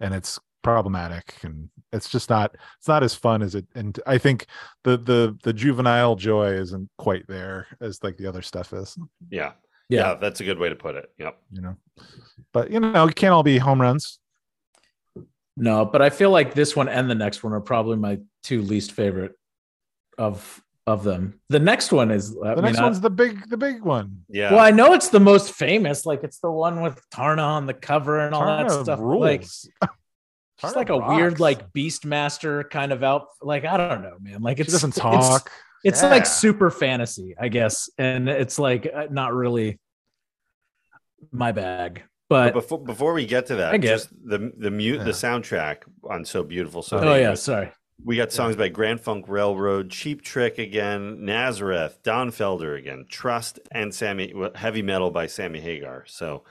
and 0.00 0.14
it's 0.14 0.38
problematic 0.62 1.34
and 1.42 1.68
it's 1.92 2.08
just 2.08 2.30
not 2.30 2.56
it's 2.78 2.88
not 2.88 3.02
as 3.02 3.14
fun 3.14 3.42
as 3.42 3.54
it 3.54 3.66
and 3.74 4.00
i 4.06 4.16
think 4.16 4.46
the 4.84 4.96
the 4.96 5.36
the 5.42 5.52
juvenile 5.52 6.14
joy 6.14 6.52
isn't 6.52 6.88
quite 6.98 7.26
there 7.26 7.66
as 7.80 8.02
like 8.02 8.16
the 8.16 8.26
other 8.26 8.42
stuff 8.42 8.72
is 8.72 8.96
yeah. 9.30 9.52
Yeah. 9.88 10.12
Yeah, 10.12 10.14
that's 10.14 10.40
a 10.40 10.44
good 10.44 10.58
way 10.58 10.70
to 10.70 10.74
put 10.74 10.94
it. 10.94 11.10
Yep. 11.18 11.38
you 11.50 11.60
know 11.60 11.76
but 12.52 12.70
you 12.70 12.80
know 12.80 13.06
it 13.06 13.14
can't 13.14 13.34
all 13.34 13.42
be 13.42 13.58
home 13.58 13.80
runs 13.80 14.18
No, 15.56 15.84
but 15.84 16.00
I 16.00 16.08
feel 16.10 16.30
like 16.30 16.54
this 16.54 16.74
one 16.74 16.88
and 16.88 17.10
the 17.10 17.14
next 17.14 17.44
one 17.44 17.52
are 17.52 17.60
probably 17.60 17.96
my 17.96 18.20
two 18.42 18.62
least 18.62 18.92
favorite 18.92 19.32
of 20.16 20.62
of 20.86 21.04
them. 21.04 21.40
The 21.48 21.60
next 21.60 21.92
one 21.92 22.10
is 22.10 22.36
I 22.44 22.50
the 22.50 22.56
mean, 22.56 22.64
next 22.64 22.78
I- 22.78 22.82
one's 22.84 23.00
the 23.00 23.10
big 23.10 23.48
the 23.48 23.56
big 23.56 23.82
one 23.82 24.24
Yeah. 24.28 24.50
well, 24.50 24.60
I 24.60 24.70
know 24.72 24.92
it's 24.94 25.08
the 25.10 25.20
most 25.20 25.52
famous. 25.54 26.04
Like 26.06 26.24
it's 26.24 26.38
the 26.40 26.50
one 26.50 26.82
with 26.82 27.00
Taarna 27.10 27.44
on 27.44 27.66
the 27.66 27.74
cover 27.74 28.18
and 28.20 28.34
all 28.34 28.44
that 28.44 28.70
stuff. 28.70 28.98
rules. 28.98 29.20
Like 29.22 29.42
just 30.60 30.76
like 30.76 30.88
a 30.90 30.96
weird 30.98 31.32
rocks. 31.34 31.40
like 31.40 31.72
Beastmaster 31.72 32.68
kind 32.68 32.92
of 32.92 33.02
out. 33.04 33.26
Like 33.40 33.64
I 33.64 33.76
don't 33.76 34.02
know, 34.02 34.16
man. 34.20 34.42
Like 34.42 34.56
she 34.56 34.62
it's 34.64 34.72
doesn't 34.72 34.96
it's- 34.96 35.28
talk 35.28 35.50
It's, 35.84 36.02
Yeah. 36.02 36.10
like 36.10 36.26
super 36.26 36.70
fantasy, 36.70 37.34
I 37.40 37.48
guess, 37.48 37.88
and 37.98 38.28
it's 38.28 38.58
like 38.58 38.88
uh, 38.92 39.06
not 39.10 39.34
really 39.34 39.78
my 41.30 41.52
bag. 41.52 42.02
But 42.28 42.46
But 42.46 42.54
before 42.54 42.82
before 42.84 43.12
we 43.12 43.26
get 43.26 43.46
to 43.46 43.56
that, 43.56 43.74
I 43.74 43.78
guess 43.78 44.02
just 44.06 44.14
the 44.24 44.52
the 44.56 44.70
mute 44.70 44.98
Yeah. 44.98 45.04
the 45.04 45.10
soundtrack 45.12 45.78
on 46.08 46.24
So 46.24 46.42
Beautiful, 46.42 46.82
So 46.82 46.98
oh 46.98 47.14
yeah, 47.14 47.34
sorry. 47.34 47.70
We 48.04 48.16
got 48.16 48.32
songs 48.32 48.56
by 48.56 48.68
Grand 48.68 49.00
Funk 49.00 49.26
Railroad, 49.28 49.90
Cheap 49.90 50.22
Trick 50.22 50.58
again, 50.58 51.24
Nazareth, 51.24 52.00
Don 52.02 52.30
Felder 52.30 52.76
again, 52.76 53.06
Trust, 53.08 53.60
and 53.70 53.94
Sammy 53.94 54.34
Heavy 54.56 54.82
Metal 54.82 55.10
by 55.10 55.26
Sammy 55.28 55.60
Hagar. 55.60 56.04
So 56.06 56.42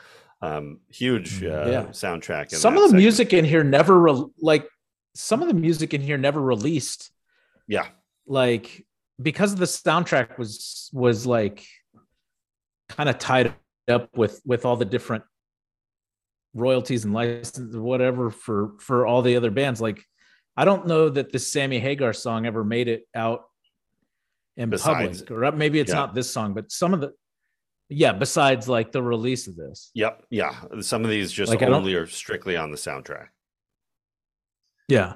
um, 0.41 0.79
huge 0.89 1.43
uh, 1.43 1.47
Yeah. 1.67 1.83
soundtrack. 1.91 2.53
in 2.53 2.59
Some 2.59 2.75
of 2.75 2.81
the 2.83 2.87
segment. 2.89 3.03
music 3.03 3.33
in 3.33 3.43
here 3.45 3.63
never 3.63 3.99
re- 3.99 4.25
like 4.39 4.65
some 5.13 5.41
of 5.41 5.47
the 5.49 5.53
music 5.53 5.93
in 5.93 5.99
here 6.01 6.17
never 6.17 6.41
released. 6.41 7.11
yeah, 7.67 7.87
like 8.25 8.85
because 9.21 9.55
the 9.55 9.65
soundtrack 9.65 10.37
was 10.39 10.89
was 10.93 11.25
like 11.25 11.65
kind 12.87 13.09
of 13.09 13.17
tied 13.19 13.53
up 13.89 14.09
with 14.15 14.41
with 14.45 14.65
all 14.65 14.77
the 14.77 14.85
different 14.85 15.23
royalties 16.53 17.03
and 17.05 17.13
licenses 17.13 17.75
or 17.75 17.81
whatever 17.81 18.29
for 18.29 18.71
for 18.79 19.05
all 19.05 19.21
the 19.21 19.35
other 19.35 19.51
bands. 19.51 19.81
Like, 19.81 20.03
I 20.57 20.65
don't 20.65 20.87
know 20.87 21.09
that 21.09 21.31
this 21.31 21.51
Sammy 21.51 21.79
Hagar 21.79 22.13
song 22.13 22.45
ever 22.45 22.63
made 22.63 22.87
it 22.87 23.07
out 23.15 23.45
in 24.57 24.69
Besides- 24.69 25.21
public, 25.23 25.31
or 25.31 25.51
maybe 25.53 25.79
it's 25.79 25.89
yeah. 25.89 25.95
not 25.95 26.13
this 26.13 26.29
song, 26.29 26.53
but 26.53 26.71
some 26.71 26.93
of 26.93 27.01
the 27.01 27.13
yeah, 27.93 28.13
besides 28.13 28.69
like 28.69 28.93
the 28.93 29.03
release 29.03 29.47
of 29.47 29.57
this. 29.57 29.91
Yep. 29.95 30.23
Yeah. 30.29 30.55
Some 30.79 31.03
of 31.03 31.09
these 31.09 31.29
just 31.29 31.51
Like, 31.51 31.61
only 31.61 31.93
are 31.95 32.07
strictly 32.07 32.55
on 32.55 32.71
the 32.71 32.77
soundtrack. 32.77 33.27
Yeah. 34.87 35.15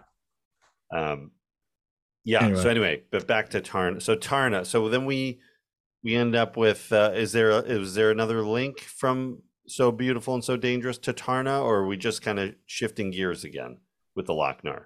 Um, 0.94 1.32
yeah. 2.26 2.44
Anyway. 2.44 2.62
So 2.62 2.70
anyway, 2.70 3.04
but 3.12 3.28
back 3.28 3.52
to 3.52 3.62
Taarna. 3.62 4.02
So 4.02 4.18
Taarna. 4.18 4.66
So 4.66 4.90
then 4.90 5.06
we 5.06 5.40
we 6.04 6.16
end 6.16 6.36
up 6.36 6.58
with 6.58 6.92
uh, 6.92 7.12
is 7.16 7.32
there 7.32 7.52
a, 7.52 7.60
is 7.60 7.94
there 7.94 8.12
another 8.12 8.42
link 8.42 8.82
from 8.82 9.42
so 9.68 9.90
beautiful 9.92 10.34
and 10.34 10.44
so 10.44 10.58
dangerous 10.58 10.98
to 11.00 11.14
Taarna, 11.14 11.64
or 11.64 11.78
are 11.78 11.88
we 11.88 11.96
just 11.96 12.22
kind 12.22 12.40
of 12.40 12.56
shifting 12.66 13.10
gears 13.10 13.46
again 13.46 13.78
with 14.16 14.26
the 14.26 14.34
Lochnar? 14.34 14.86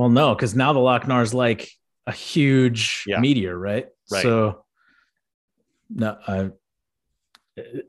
Well, 0.00 0.08
no, 0.08 0.34
because 0.34 0.54
now 0.54 0.72
the 0.72 0.78
Lochnar 0.78 1.22
is 1.22 1.34
like 1.34 1.68
a 2.06 2.12
huge 2.12 3.04
Yeah. 3.06 3.20
meteor, 3.20 3.54
right? 3.54 3.86
Right. 4.10 4.22
So 4.22 4.64
no, 5.90 6.16
I, 6.26 6.50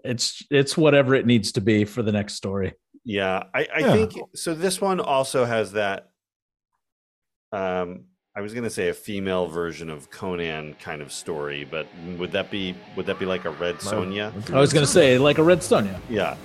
it's 0.04 0.44
it's 0.52 0.76
whatever 0.76 1.16
it 1.16 1.26
needs 1.26 1.54
to 1.54 1.62
be 1.62 1.86
for 1.86 2.04
the 2.04 2.12
next 2.12 2.34
story. 2.34 2.74
Yeah, 3.06 3.44
I, 3.56 3.66
I 3.74 3.80
Yeah. 3.80 3.94
think 3.94 4.12
so. 4.36 4.54
This 4.54 4.82
one 4.82 5.00
also 5.00 5.46
has 5.46 5.72
that. 5.72 6.10
Um, 7.54 8.08
I 8.36 8.42
was 8.42 8.54
gonna 8.54 8.70
say 8.70 8.90
a 8.90 8.94
female 8.94 9.48
version 9.48 9.90
of 9.90 10.12
Conan 10.12 10.74
kind 10.82 11.02
of 11.02 11.14
story, 11.14 11.64
but 11.64 11.88
would 12.18 12.34
that 12.34 12.52
be 12.52 12.76
would 12.98 13.06
that 13.06 13.20
be 13.20 13.26
like 13.26 13.46
a 13.46 13.52
Red 13.52 13.76
Sonja? 13.78 14.34
I 14.54 14.60
was 14.60 14.74
gonna 14.74 14.86
say 14.86 15.18
like 15.18 15.38
a 15.38 15.44
Red 15.44 15.60
Sonja. 15.60 15.98
Yeah. 16.10 16.36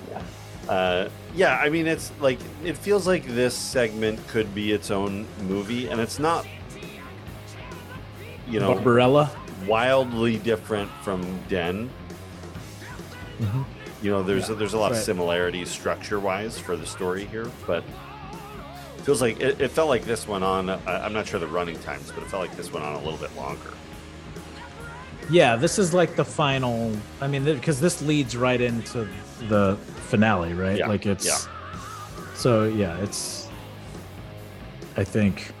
Uh, 0.69 1.09
yeah, 1.33 1.57
I 1.57 1.69
mean, 1.69 1.87
it's 1.87 2.11
like 2.19 2.39
it 2.63 2.77
feels 2.77 3.07
like 3.07 3.25
this 3.25 3.55
segment 3.55 4.25
could 4.27 4.53
be 4.53 4.71
its 4.71 4.91
own 4.91 5.25
movie, 5.47 5.87
and 5.87 6.01
it's 6.01 6.19
not, 6.19 6.45
you 8.47 8.59
know, 8.59 8.73
Barbarella. 8.73 9.31
wildly 9.65 10.37
different 10.37 10.91
from 11.03 11.21
Den. 11.47 11.89
Mhm. 13.39 13.65
You 14.01 14.11
know, 14.11 14.23
there's 14.23 14.47
there's 14.47 14.73
a 14.73 14.77
lot 14.77 14.91
of 14.91 14.97
similarities 14.97 15.69
structure 15.69 16.19
wise 16.19 16.59
for 16.59 16.75
the 16.75 16.85
story 16.85 17.25
here, 17.25 17.49
but 17.65 17.83
it 18.97 19.03
feels 19.03 19.21
like 19.21 19.39
it, 19.39 19.61
it 19.61 19.71
felt 19.71 19.89
like 19.89 20.03
this 20.05 20.27
went 20.27 20.43
on. 20.43 20.69
I, 20.69 20.79
I'm 21.05 21.13
not 21.13 21.27
sure 21.27 21.39
the 21.39 21.47
running 21.47 21.79
times, 21.79 22.11
but 22.11 22.23
it 22.23 22.29
felt 22.29 22.41
like 22.41 22.55
this 22.57 22.73
went 22.73 22.85
on 22.85 22.93
a 22.93 22.99
little 22.99 23.17
bit 23.19 23.35
longer. 23.35 23.71
Yeah, 25.29 25.55
this 25.57 25.77
is 25.77 25.93
like 25.93 26.15
the 26.15 26.23
final. 26.25 26.95
I 27.21 27.27
mean, 27.27 27.43
because 27.43 27.79
this 27.81 28.01
leads 28.01 28.35
right 28.37 28.61
into 28.61 29.07
the 29.49 29.77
finale, 30.09 30.53
right? 30.53 30.77
Yeah, 30.77 30.87
Like 30.87 31.05
it's. 31.05 31.25
yeah. 31.25 31.37
So 32.35 32.63
yeah, 32.65 32.97
it's. 32.99 33.49
I 34.95 35.03
think. 35.03 35.51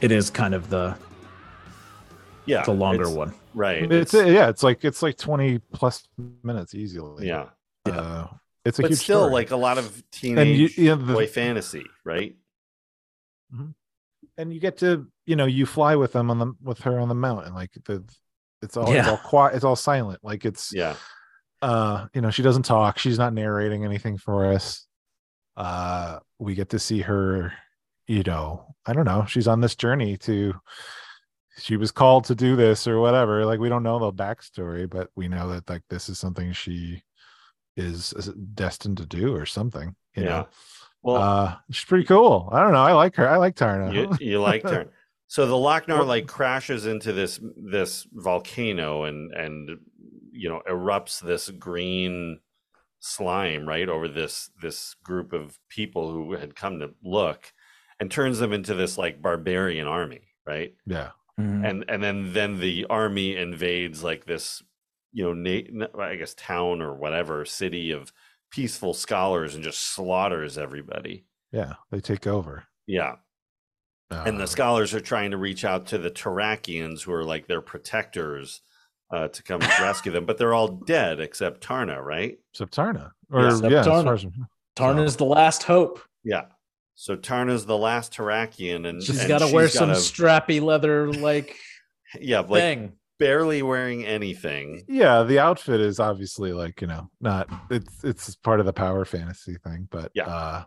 It 0.00 0.12
is 0.12 0.30
kind 0.30 0.54
of 0.54 0.68
the 0.70 0.96
Yeah, 2.46 2.62
the 2.64 2.72
longer 2.72 3.10
one. 3.10 3.34
right? 3.54 3.90
It's, 3.90 4.14
yeah, 4.14 4.48
it's 4.48 4.62
like 4.62 4.84
it's 4.84 5.02
like 5.02 5.16
twenty 5.16 5.58
plus 5.72 6.06
minutes 6.44 6.74
easily. 6.74 7.26
yeah, 7.26 7.46
Uh, 7.84 8.26
it's 8.64 8.78
a 8.78 8.82
but 8.82 8.90
huge 8.92 9.00
still, 9.00 9.20
story. 9.22 9.32
like 9.32 9.50
a 9.50 9.56
lot 9.56 9.76
of 9.78 9.86
and 9.94 10.04
teenage 10.12 10.76
you, 10.78 10.84
you 10.84 10.90
know, 10.90 10.96
the- 10.96 11.12
boy 11.14 11.26
fantasy, 11.26 11.84
right? 12.04 12.36
And 14.38 14.52
you 14.54 14.60
get 14.60 14.78
to 14.78 15.06
you 15.26 15.36
know 15.36 15.44
you 15.44 15.66
fly 15.66 15.96
with 15.96 16.12
them 16.12 16.30
on 16.30 16.38
the 16.38 16.52
with 16.62 16.78
her 16.80 16.98
on 16.98 17.08
the 17.08 17.14
mountain 17.14 17.52
like 17.54 17.72
the 17.84 18.02
it's 18.62 18.76
all 18.76 18.90
it's 18.92 19.08
all 19.08 19.18
quiet 19.18 19.54
it's 19.54 19.64
all 19.64 19.76
silent 19.76 20.20
like 20.22 20.44
it's 20.46 20.72
Yeah, 20.72 20.94
uh 21.60 22.06
you 22.14 22.20
know 22.22 22.30
she 22.30 22.42
doesn't 22.42 22.64
talk 22.64 22.98
she's 22.98 23.18
not 23.18 23.34
narrating 23.34 23.84
anything 23.84 24.16
for 24.16 24.46
us. 24.46 24.86
Uh 25.56 26.20
we 26.38 26.54
get 26.54 26.70
to 26.70 26.78
see 26.78 27.00
her 27.00 27.52
you 28.06 28.22
know 28.22 28.74
i 28.86 28.92
don't 28.92 29.04
know 29.04 29.24
she's 29.26 29.48
on 29.48 29.60
this 29.60 29.74
journey 29.74 30.16
to 30.16 30.54
she 31.58 31.76
was 31.76 31.90
called 31.90 32.24
to 32.24 32.34
do 32.34 32.54
this 32.54 32.86
or 32.86 33.00
whatever 33.00 33.44
like 33.44 33.58
we 33.58 33.68
don't 33.68 33.82
know 33.82 33.98
the 33.98 34.12
backstory 34.12 34.88
but 34.88 35.10
we 35.16 35.26
know 35.28 35.50
that 35.50 35.68
like 35.68 35.82
this 35.90 36.08
is 36.08 36.18
something 36.18 36.52
she 36.52 37.02
is, 37.76 38.12
is 38.14 38.28
destined 38.54 38.96
to 38.98 39.06
do 39.06 39.34
or 39.34 39.44
something 39.46 39.94
you 40.14 40.22
Yeah. 40.22 40.28
know 40.28 40.48
well, 41.14 41.22
uh 41.22 41.56
she's 41.70 41.84
pretty 41.84 42.04
cool. 42.04 42.48
I 42.52 42.60
don't 42.60 42.72
know. 42.72 42.82
I 42.82 42.92
like 42.92 43.16
her. 43.16 43.28
I 43.28 43.36
like 43.36 43.56
Taarna. 43.56 43.92
You, 43.92 44.16
you 44.26 44.40
liked 44.40 44.68
her. 44.68 44.88
So 45.30 45.44
the 45.44 45.52
Lochnar 45.52 46.06
like 46.06 46.26
crashes 46.26 46.86
into 46.86 47.12
this 47.12 47.38
this 47.54 48.06
volcano 48.10 49.04
and 49.04 49.30
and 49.32 49.78
you 50.32 50.48
know 50.48 50.62
erupts 50.66 51.20
this 51.20 51.50
green 51.50 52.40
slime 53.00 53.68
right 53.68 53.88
over 53.90 54.08
this 54.08 54.50
this 54.62 54.96
group 55.04 55.34
of 55.34 55.58
people 55.68 56.10
who 56.10 56.32
had 56.32 56.56
come 56.56 56.78
to 56.80 56.94
look 57.04 57.52
and 58.00 58.10
turns 58.10 58.38
them 58.38 58.54
into 58.54 58.72
this 58.74 58.96
like 58.96 59.20
barbarian 59.20 59.86
army 59.86 60.22
right? 60.46 60.74
Yeah. 60.86 61.10
And 61.36 61.84
and 61.88 62.02
then 62.02 62.32
then 62.32 62.58
the 62.58 62.86
army 62.88 63.36
invades 63.36 64.02
like 64.02 64.24
this 64.24 64.62
you 65.12 65.24
know 65.24 65.34
na- 65.34 65.84
n- 65.84 66.00
i 66.00 66.16
guess 66.16 66.34
town 66.34 66.80
or 66.82 66.94
whatever 66.94 67.44
city 67.44 67.92
of 67.92 68.12
peaceful 68.50 68.94
scholars 68.94 69.54
and 69.54 69.62
just 69.64 69.94
slaughters 69.94 70.56
everybody 70.58 71.24
yeah 71.52 71.74
they 71.90 72.00
take 72.00 72.26
over 72.26 72.64
yeah 72.86 73.14
and 74.10 74.36
Uh, 74.36 74.40
the 74.40 74.46
scholars 74.46 74.94
are 74.94 75.00
trying 75.00 75.32
to 75.32 75.36
reach 75.36 75.66
out 75.66 75.86
to 75.88 75.98
the 75.98 76.10
Taarakians, 76.10 77.02
who 77.02 77.12
are 77.12 77.24
like 77.24 77.46
their 77.46 77.60
protectors, 77.60 78.62
uh, 79.12 79.28
to 79.28 79.42
come 79.42 79.60
rescue 79.82 80.10
them. 80.10 80.24
But 80.24 80.38
they're 80.38 80.54
all 80.54 80.68
dead 80.86 81.20
except 81.20 81.62
Taarna, 81.62 82.02
right? 82.02 82.38
Septarna. 82.56 83.10
Or 83.30 83.42
Yeah, 83.42 83.68
yeah, 83.68 83.80
as 83.80 83.86
as- 84.24 84.26
Taarna 84.76 85.04
is 85.04 85.16
the 85.16 85.26
last 85.26 85.64
hope. 85.64 86.00
Yeah. 86.24 86.46
So 86.94 87.16
Taarna's 87.18 87.66
the 87.66 87.76
last 87.76 88.14
Taarakian, 88.14 88.88
and 88.88 89.02
she's 89.02 89.26
got 89.26 89.40
to 89.40 89.52
wear 89.52 89.68
some 89.68 89.90
gotta- 89.90 90.00
strappy 90.00 90.62
leather 90.62 91.12
like 91.12 91.54
yeah, 92.18 92.40
like 92.40 92.62
thing. 92.62 92.92
Barely 93.18 93.62
wearing 93.62 94.04
anything. 94.04 94.84
yeah, 94.88 95.22
the 95.22 95.38
outfit 95.38 95.80
is 95.80 96.00
obviously 96.00 96.52
like, 96.52 96.80
you 96.80 96.86
know, 96.86 97.10
not 97.20 97.48
it's 97.70 98.04
it's 98.04 98.34
part 98.36 98.60
of 98.60 98.66
the 98.66 98.72
power 98.72 99.04
fantasy 99.04 99.56
thing, 99.64 99.88
but 99.90 100.10
Yeah. 100.14 100.26
uh 100.28 100.64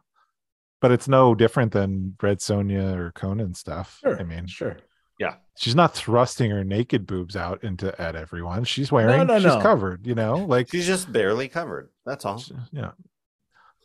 but 0.81 0.91
it's 0.91 1.07
no 1.07 1.35
different 1.35 1.71
than 1.73 2.15
Red 2.21 2.39
Sonja 2.39 2.95
or 2.97 3.11
Conan 3.11 3.53
stuff. 3.53 3.99
Sure. 4.01 4.19
I 4.19 4.23
mean, 4.23 4.47
sure. 4.47 4.77
Yeah. 5.19 5.35
She's 5.55 5.75
not 5.75 5.93
thrusting 5.93 6.49
her 6.49 6.63
naked 6.63 7.05
boobs 7.05 7.35
out 7.35 7.63
into 7.63 7.99
at 8.01 8.15
everyone. 8.15 8.63
She's 8.63 8.91
wearing 8.91 9.27
no, 9.27 9.35
she's 9.37 9.45
no. 9.45 9.61
covered, 9.61 10.07
you 10.07 10.15
know, 10.15 10.37
like 10.37 10.71
She's 10.71 10.87
just 10.87 11.11
barely 11.11 11.47
covered. 11.47 11.89
That's 12.05 12.25
all. 12.25 12.43
yeah. 12.71 12.91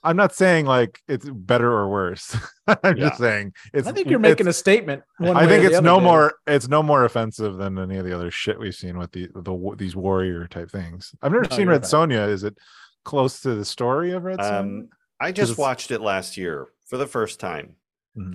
I'm 0.06 0.16
not 0.16 0.34
saying 0.34 0.66
like 0.66 1.00
it's 1.08 1.28
better 1.28 1.70
or 1.70 1.88
worse. 1.90 2.36
I'm 2.66 2.96
Yeah. 2.96 3.08
just 3.08 3.18
saying 3.18 3.52
it's 3.74 3.86
I 3.88 3.92
think 3.92 4.08
you're 4.08 4.18
making 4.18 4.46
a 4.46 4.52
statement. 4.52 5.02
one 5.18 5.36
I 5.36 5.46
think 5.46 5.64
it's 5.64 5.80
no 5.80 5.96
other, 5.96 6.00
Dave. 6.00 6.04
more 6.04 6.34
it's 6.46 6.68
no 6.68 6.82
more 6.82 7.04
offensive 7.04 7.56
than 7.56 7.78
any 7.78 7.96
of 7.98 8.04
the 8.04 8.14
other 8.14 8.30
shit 8.30 8.58
we've 8.58 8.74
seen 8.74 8.96
with 8.98 9.12
the 9.12 9.28
the 9.34 9.74
these 9.76 9.96
warrior 9.96 10.46
type 10.46 10.70
things. 10.70 11.14
I've 11.22 11.32
never 11.32 11.46
No, 11.50 11.56
seen 11.56 11.68
Red 11.68 11.82
right. 11.82 11.90
Sonja. 11.90 12.28
Is 12.28 12.44
it 12.44 12.56
close 13.04 13.40
to 13.40 13.54
the 13.54 13.64
story 13.64 14.12
of 14.12 14.22
Red 14.24 14.38
Sonja? 14.38 14.60
Um, 14.60 14.88
I 15.20 15.32
just 15.32 15.58
watched 15.58 15.90
it 15.90 16.00
last 16.00 16.36
year 16.36 16.68
for 16.86 16.96
the 16.98 17.06
first 17.06 17.40
time, 17.40 17.76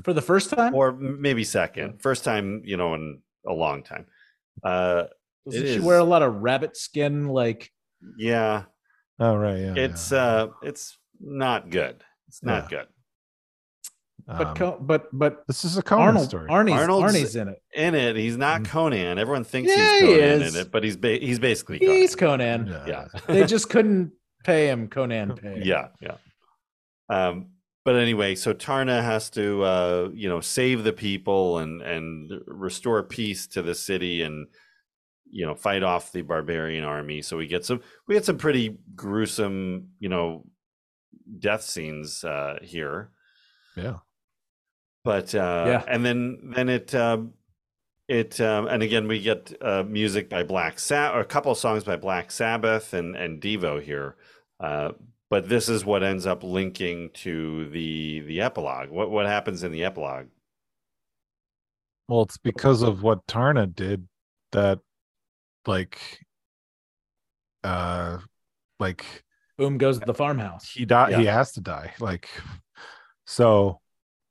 for 0.04 0.14
the 0.14 0.22
first 0.22 0.50
time. 0.50 0.74
or 0.76 0.92
maybe 0.92 1.44
second. 1.44 2.02
First 2.02 2.24
time, 2.24 2.62
you 2.66 2.76
know, 2.78 2.94
in 2.96 3.22
a 3.48 3.54
long 3.54 3.84
time. 3.84 4.06
Uh, 4.64 5.06
Doesn't 5.46 5.62
she 5.62 5.76
is. 5.76 5.82
wear 5.84 5.98
a 6.00 6.04
lot 6.04 6.22
of 6.24 6.36
rabbit 6.42 6.76
skin? 6.76 7.28
Like 7.28 7.72
yeah, 8.18 8.64
Oh 9.20 9.36
right, 9.36 9.58
yeah. 9.60 9.74
it's 9.76 10.12
yeah. 10.12 10.18
uh, 10.24 10.48
it's 10.64 10.98
not 11.22 11.70
good. 11.70 12.04
It's 12.28 12.44
not 12.44 12.72
Yeah. 12.72 12.78
good. 12.80 12.88
but 14.28 14.48
Um, 14.48 14.56
Co- 14.56 14.78
but 14.80 15.08
but 15.12 15.44
this 15.48 15.66
is 15.66 15.78
a 15.78 15.82
Conan 15.82 16.08
Arnold 16.10 16.28
story. 16.30 16.48
Arnie's 16.50 16.80
Arnold's- 16.80 17.14
Arnie's 17.16 17.36
in 17.36 17.48
it. 17.50 17.62
in 17.76 17.96
it. 17.96 18.16
He's 18.16 18.38
not 18.38 18.62
Mm. 18.62 18.66
Conan. 18.68 19.18
Everyone 19.18 19.44
thinks 19.44 19.72
Yeah, 19.72 19.92
he's 19.94 20.02
he 20.02 20.08
Conan 20.08 20.42
is. 20.44 20.56
in 20.56 20.62
it, 20.62 20.72
but 20.72 20.84
he's 20.84 20.96
ba- 20.96 21.18
he's 21.18 21.40
basically 21.40 21.80
Conan. 21.80 21.96
He's 21.96 22.16
Conan. 22.16 22.68
yeah, 22.88 23.08
They 23.28 23.46
just 23.46 23.70
couldn't 23.70 24.12
pay 24.46 24.68
him 24.70 24.88
Conan 24.90 25.36
pay. 25.42 25.62
yeah, 25.66 25.88
yeah. 26.02 26.18
Um, 27.10 27.48
but 27.84 27.96
anyway, 27.96 28.36
so 28.36 28.54
Taarna 28.54 29.02
has 29.04 29.30
to 29.32 29.64
uh, 29.64 30.10
you 30.14 30.30
know 30.30 30.40
save 30.40 30.84
the 30.84 30.94
people 30.94 31.58
and 31.58 31.82
and 31.82 32.32
restore 32.46 33.02
peace 33.04 33.48
to 33.48 33.62
the 33.64 33.74
city 33.76 34.22
and 34.22 34.48
you 35.30 35.46
know 35.48 35.56
fight 35.56 35.82
off 35.82 36.12
the 36.12 36.22
barbarian 36.22 36.84
army. 36.84 37.22
So 37.24 37.38
we 37.38 37.48
get 37.48 37.66
some 37.66 37.82
we 38.08 38.14
get 38.16 38.24
some 38.26 38.38
pretty 38.38 38.78
gruesome 38.96 39.90
you 40.00 40.10
know 40.10 40.46
death 41.40 41.64
scenes 41.64 42.24
uh, 42.24 42.58
here. 42.62 43.12
yeah. 43.76 43.98
but 45.04 45.34
uh 45.36 45.66
Yeah. 45.68 45.84
and 45.88 46.06
then 46.06 46.52
then 46.56 46.70
it 46.70 46.94
um 46.96 47.34
it 48.08 48.40
um 48.42 48.68
and 48.68 48.84
again 48.84 49.08
we 49.08 49.20
get 49.22 49.54
uh 49.62 49.84
music 49.84 50.30
by 50.30 50.44
black 50.44 50.80
sabbath 50.80 51.16
or 51.16 51.22
a 51.22 51.26
couple 51.26 51.52
of 51.52 51.58
songs 51.58 51.84
by 51.84 51.96
black 51.96 52.32
sabbath 52.32 52.94
and 52.94 53.16
and 53.16 53.42
devo 53.42 53.82
here 53.82 54.16
uh 54.60 54.92
but 55.30 55.48
this 55.48 55.70
is 55.70 55.86
what 55.86 56.04
ends 56.04 56.26
up 56.26 56.44
linking 56.44 57.10
to 57.14 57.70
the 57.70 58.20
the 58.28 58.42
epilogue 58.42 58.90
what 58.90 59.10
what 59.10 59.26
happens 59.26 59.64
in 59.64 59.72
the 59.72 59.84
epilogue 59.84 60.28
Well, 62.08 62.24
it's 62.24 62.38
because 62.38 62.82
of 62.84 63.04
what 63.04 63.26
Taarna 63.28 63.74
did 63.74 64.08
that, 64.52 64.80
like, 65.66 66.20
uh 67.64 68.18
like 68.80 69.24
Boom 69.62 69.78
goes 69.78 70.00
to 70.00 70.06
the 70.06 70.14
farmhouse. 70.14 70.72
he 70.72 70.86
die 70.86 71.14
he 71.14 71.26
has 71.26 71.52
to 71.54 71.62
die 71.62 71.94
like 72.00 72.30
so 73.26 73.80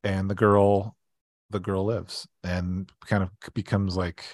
and 0.03 0.29
the 0.29 0.35
girl 0.35 0.97
the 1.51 1.61
girl 1.61 1.85
lives 1.85 2.27
and 2.43 2.91
kind 3.07 3.23
of 3.23 3.31
becomes 3.55 3.97
like 3.97 4.25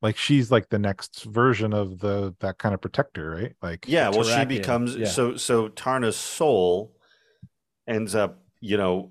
like 0.00 0.16
she's 0.16 0.50
like 0.50 0.68
the 0.68 0.78
next 0.78 1.24
version 1.24 1.72
of 1.72 1.98
the 1.98 2.34
that 2.40 2.58
kind 2.58 2.74
of 2.74 2.80
protector 2.80 3.30
right 3.30 3.54
like 3.62 3.84
Yeah, 3.88 4.10
well, 4.10 4.22
she 4.24 4.44
becomes 4.44 4.96
yeah. 4.96 5.06
so 5.08 5.36
so 5.36 5.68
Taarna's 5.68 6.16
soul 6.16 6.94
ends 7.88 8.14
up, 8.14 8.38
you 8.60 8.76
know, 8.76 9.10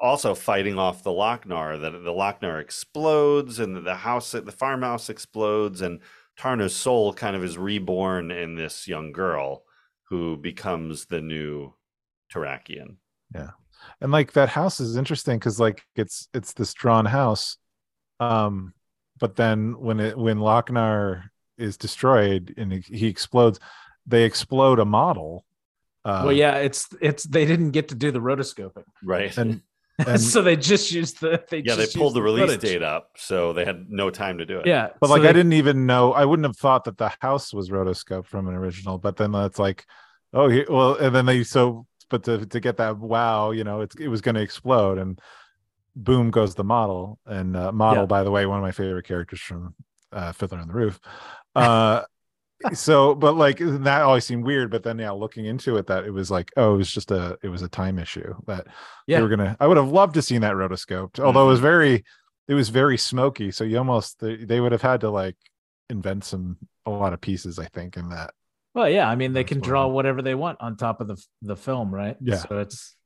also 0.00 0.34
fighting 0.34 0.78
off 0.78 1.02
the 1.02 1.10
Lochnar. 1.10 1.80
That 1.80 1.92
the 1.92 2.10
Lochnar 2.10 2.60
explodes, 2.60 3.58
and 3.58 3.84
the 3.84 3.96
house, 3.96 4.32
the 4.32 4.52
farmhouse 4.52 5.08
explodes, 5.08 5.80
and 5.80 6.00
Taarna's 6.42 6.74
soul 6.74 7.12
kind 7.12 7.36
of 7.36 7.44
is 7.44 7.56
reborn 7.56 8.32
in 8.32 8.56
this 8.56 8.88
young 8.88 9.12
girl 9.12 9.62
who 10.08 10.36
becomes 10.36 11.04
the 11.04 11.20
new 11.20 11.72
Taarakian. 12.34 12.96
Yeah. 13.32 13.50
And 14.00 14.10
like 14.10 14.32
that 14.32 14.48
house 14.48 14.80
is 14.80 14.96
interesting 14.96 15.38
because 15.38 15.60
like 15.60 15.82
it's 15.94 16.28
it's 16.34 16.52
this 16.52 16.74
drawn 16.74 17.04
house 17.06 17.56
um 18.20 18.74
but 19.18 19.36
then 19.36 19.78
when 19.78 20.00
it 20.00 20.18
when 20.18 20.38
Lochnar 20.38 21.24
is 21.58 21.76
destroyed 21.76 22.54
and 22.56 22.72
he, 22.72 22.80
he 22.80 23.06
explodes 23.06 23.60
they 24.06 24.24
explode 24.24 24.80
a 24.80 24.84
model 24.84 25.44
uh, 26.04 26.22
well, 26.24 26.32
yeah, 26.32 26.56
it's 26.56 26.88
it's 27.00 27.22
they 27.22 27.44
didn't 27.44 27.70
get 27.70 27.90
to 27.90 27.94
do 27.94 28.10
the 28.10 28.18
rotoscoping, 28.18 28.82
Right. 29.04 29.38
and 29.38 29.62
and 30.06 30.20
so 30.20 30.42
they 30.42 30.56
just 30.56 30.90
used 30.90 31.20
the 31.20 31.42
they 31.50 31.62
yeah, 31.64 31.74
they 31.74 31.86
pulled 31.86 31.96
used 32.06 32.16
the 32.16 32.22
release 32.22 32.50
footage. 32.52 32.60
date 32.70 32.82
up, 32.82 33.10
so 33.16 33.52
they 33.52 33.64
had 33.64 33.86
no 33.90 34.10
time 34.10 34.38
to 34.38 34.46
do 34.46 34.58
it. 34.58 34.66
Yeah, 34.66 34.88
but 35.00 35.08
so 35.08 35.12
like 35.12 35.22
they- 35.22 35.28
I 35.28 35.32
didn't 35.32 35.52
even 35.54 35.86
know 35.86 36.12
I 36.12 36.24
wouldn't 36.24 36.46
have 36.46 36.56
thought 36.56 36.84
that 36.84 36.96
the 36.98 37.12
house 37.20 37.52
was 37.52 37.70
rotoscope 37.70 38.26
from 38.26 38.48
an 38.48 38.54
original 38.54 38.98
but 38.98 39.16
then 39.16 39.32
that's 39.32 39.58
like 39.58 39.84
oh 40.32 40.48
he, 40.48 40.64
well 40.68 40.94
and 40.96 41.14
then 41.14 41.26
they 41.26 41.44
so 41.44 41.86
but 42.08 42.24
to 42.24 42.46
to 42.46 42.58
get 42.60 42.78
that 42.78 42.98
wow 42.98 43.50
you 43.50 43.64
know 43.64 43.80
it's 43.82 43.94
it 43.96 44.08
was 44.08 44.20
going 44.22 44.34
to 44.34 44.40
explode 44.40 44.98
and 44.98 45.18
boom 45.94 46.30
goes 46.30 46.54
the 46.54 46.64
model 46.64 47.18
and 47.26 47.54
uh, 47.56 47.70
model 47.70 48.04
Yeah. 48.04 48.06
by 48.06 48.22
the 48.24 48.30
way 48.30 48.46
one 48.46 48.58
of 48.58 48.62
my 48.62 48.72
favorite 48.72 49.04
characters 49.06 49.40
from 49.40 49.74
uh 50.10 50.32
fiddler 50.32 50.58
on 50.58 50.68
the 50.68 50.74
roof 50.74 50.98
uh 51.54 52.02
so 52.72 53.14
but 53.14 53.36
like 53.36 53.58
that 53.60 54.02
always 54.02 54.24
seemed 54.24 54.44
weird 54.44 54.70
but 54.70 54.82
then 54.82 54.98
yeah 54.98 55.10
looking 55.10 55.44
into 55.46 55.76
it 55.76 55.86
that 55.86 56.04
it 56.04 56.10
was 56.10 56.30
like 56.30 56.50
oh 56.56 56.74
it 56.74 56.76
was 56.78 56.90
just 56.90 57.10
a 57.10 57.38
it 57.42 57.48
was 57.48 57.62
a 57.62 57.68
time 57.68 57.98
issue 57.98 58.34
that 58.46 58.66
Yeah. 59.06 59.16
they 59.18 59.22
were 59.22 59.28
gonna 59.28 59.56
i 59.60 59.66
would 59.66 59.76
have 59.76 59.88
loved 59.90 60.14
to 60.14 60.22
seen 60.22 60.40
that 60.42 60.54
rotoscoped 60.54 61.18
although 61.20 61.44
it 61.46 61.50
was 61.50 61.60
very 61.60 62.04
it 62.48 62.54
was 62.54 62.68
very 62.68 62.96
smoky 62.98 63.50
so 63.50 63.64
you 63.64 63.78
almost 63.78 64.20
they, 64.20 64.36
they 64.36 64.60
would 64.60 64.72
have 64.72 64.82
had 64.82 65.00
to 65.02 65.10
like 65.10 65.36
invent 65.90 66.24
some 66.24 66.56
a 66.86 66.90
lot 66.90 67.12
of 67.12 67.20
pieces 67.20 67.58
i 67.58 67.66
think 67.66 67.96
in 67.96 68.08
that 68.10 68.32
Well, 68.74 68.88
yeah, 68.88 69.08
I 69.08 69.14
mean 69.16 69.32
they 69.32 69.44
can 69.44 69.60
draw 69.60 69.84
I'm- 69.84 69.92
whatever 69.92 70.22
they 70.22 70.34
want 70.34 70.58
on 70.60 70.76
top 70.76 71.00
of 71.00 71.06
the 71.08 71.16
the 71.42 71.56
film, 71.56 71.92
right? 71.94 72.16
Yeah. 72.20 72.36
So 72.36 72.58
it's 72.60 72.96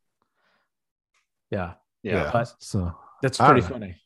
yeah, 1.50 1.74
Yeah. 2.02 2.30
But- 2.32 2.54
so 2.60 2.92
that's 3.22 3.38
pretty 3.38 3.60
funny. 3.62 3.96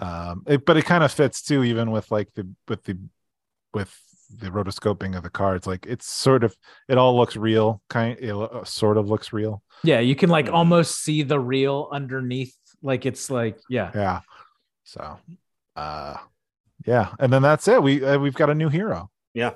um 0.00 0.44
it, 0.46 0.64
but 0.66 0.76
it 0.76 0.84
kind 0.84 1.02
of 1.04 1.12
fits 1.12 1.42
too 1.42 1.62
even 1.64 1.90
with 1.90 2.10
like 2.10 2.32
the 2.34 2.46
with 2.68 2.84
the 2.84 2.96
with 3.74 3.92
the 4.28 4.48
rotoscoping 4.50 5.16
of 5.16 5.22
the 5.22 5.30
cards 5.30 5.66
like 5.66 5.86
it's 5.86 6.06
sort 6.08 6.42
of 6.44 6.56
it 6.88 6.98
all 6.98 7.16
looks 7.16 7.36
real 7.36 7.80
kind 7.88 8.16
it 8.20 8.34
sort 8.66 8.96
of 8.96 9.08
looks 9.08 9.32
real 9.32 9.62
Yeah, 9.84 10.00
you 10.00 10.16
can 10.16 10.30
like 10.30 10.46
Mhm. 10.46 10.54
almost 10.54 11.02
see 11.02 11.22
the 11.22 11.38
real 11.38 11.88
underneath. 11.92 12.54
Like 12.82 13.06
it's 13.06 13.30
like 13.30 13.58
yeah, 13.70 13.90
yeah 13.94 14.20
so 14.84 15.18
uh 15.76 16.16
yeah 16.86 17.12
and 17.18 17.32
then 17.32 17.42
that's 17.42 17.68
it 17.68 17.82
we 17.82 18.04
uh, 18.04 18.18
we've 18.18 18.34
got 18.34 18.50
a 18.50 18.54
new 18.54 18.68
hero 18.68 19.10
Yeah. 19.34 19.52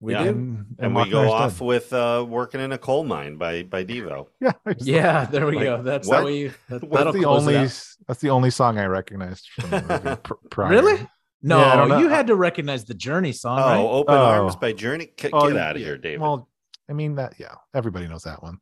we 0.00 0.12
Yeah. 0.12 0.24
do. 0.24 0.28
and, 0.30 0.66
And 0.78 0.94
we 0.94 1.10
go 1.10 1.30
off 1.32 1.58
dead. 1.58 1.66
with 1.66 1.92
uh, 1.92 2.24
working 2.28 2.60
in 2.60 2.72
a 2.72 2.78
coal 2.78 3.04
mine 3.04 3.36
by 3.36 3.62
by 3.64 3.84
Devo. 3.84 4.26
yeah 4.40 4.52
I 4.66 4.72
just- 4.74 4.86
Yeah, 4.86 5.24
there 5.26 5.46
we 5.46 5.56
Like, 5.56 5.64
go. 5.64 5.82
That's 5.82 6.06
what- 6.08 6.18
how 6.18 6.24
we. 6.26 6.48
That, 6.68 6.80
that'll 6.80 6.88
that's 6.90 7.16
the 7.16 7.22
close 7.24 7.40
only 7.40 7.56
out. 7.56 7.84
that's 8.06 8.20
the 8.20 8.30
only 8.30 8.50
song 8.50 8.78
i 8.78 8.84
recognized 8.86 9.48
from 9.58 9.70
the 9.70 9.82
movie 10.04 10.20
pr- 10.22 10.34
prior. 10.50 10.70
Really? 10.70 11.08
No, 11.42 11.58
Yeah, 11.60 11.72
I 11.72 11.76
don't 11.76 11.88
know. 11.88 11.98
you 11.98 12.08
had 12.08 12.26
to 12.28 12.34
recognize 12.34 12.84
the 12.84 12.94
Journey 12.94 13.32
song, 13.32 13.58
Oh, 13.60 13.62
right? 13.62 13.78
Open 13.78 14.14
Oh. 14.14 14.18
Arms 14.24 14.56
by 14.56 14.72
Journey. 14.72 15.12
Get, 15.16 15.30
Oh, 15.32 15.48
get 15.48 15.56
out 15.56 15.76
of 15.76 15.80
yeah. 15.82 15.86
here, 15.88 15.98
David. 15.98 16.20
well 16.20 16.48
i 16.90 16.94
mean 16.94 17.16
that 17.16 17.34
yeah 17.38 17.54
everybody 17.74 18.08
knows 18.08 18.22
that 18.22 18.42
one 18.42 18.58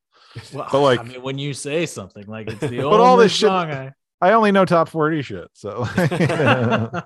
Well, 0.53 0.69
but, 0.73 0.81
like- 0.81 0.99
I 1.01 1.05
mean, 1.05 1.23
when 1.23 1.39
you 1.39 1.55
say 1.55 1.87
something 1.87 2.27
like 2.27 2.49
it's 2.51 2.59
the 2.61 2.79
But 2.83 3.01
all 3.01 3.17
this 3.17 3.31
shit- 3.33 3.47
song 3.49 3.71
I. 3.71 3.93
i 4.21 4.33
only 4.33 4.51
know 4.53 4.65
top 4.65 4.89
40 4.89 5.23
shit 5.23 5.49
so 5.55 5.85
i 5.97 7.03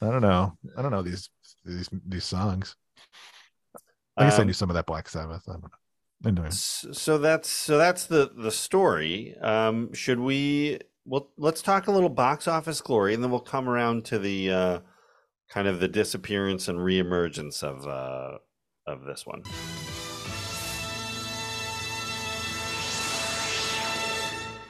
don't 0.00 0.22
know 0.22 0.56
i 0.76 0.82
don't 0.82 0.90
know 0.92 1.02
these 1.02 1.28
these 1.64 1.88
these 2.06 2.24
songs 2.24 2.76
i 4.16 4.24
guess 4.24 4.38
i 4.38 4.42
Um, 4.42 4.46
knew 4.46 4.52
some 4.52 4.70
of 4.70 4.74
that 4.74 4.86
black 4.86 5.08
sabbath 5.08 5.42
i 5.48 5.52
don't 5.52 5.62
know 5.64 5.70
anyway 6.28 6.48
so 6.50 7.18
that's 7.18 7.48
so 7.50 7.76
that's 7.78 8.04
the 8.06 8.30
the 8.36 8.50
story 8.52 9.36
um 9.40 9.92
should 9.94 10.20
we 10.20 10.78
well 11.10 11.28
let's 11.36 11.60
talk 11.60 11.88
a 11.88 11.90
little 11.90 12.08
box 12.08 12.46
office 12.46 12.80
glory 12.80 13.12
and 13.12 13.22
then 13.22 13.32
we'll 13.32 13.40
come 13.40 13.68
around 13.68 14.04
to 14.04 14.18
the 14.18 14.50
uh 14.50 14.78
kind 15.50 15.66
of 15.66 15.80
the 15.80 15.88
disappearance 15.88 16.68
and 16.68 16.78
reemergence 16.78 17.62
of 17.64 17.84
uh 17.86 18.38
of 18.86 19.04
this 19.04 19.26
one. 19.26 19.42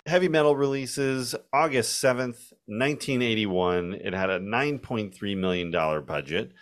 Heavy 0.07 0.29
metal 0.29 0.57
releases 0.57 1.35
august 1.53 2.03
7th 2.03 2.53
1981 2.67 3.95
it 4.03 4.15
had 4.15 4.31
a 4.31 4.41
9.3 4.41 5.37
million 5.37 5.71
dollar 5.71 6.01
budget. 6.01 6.53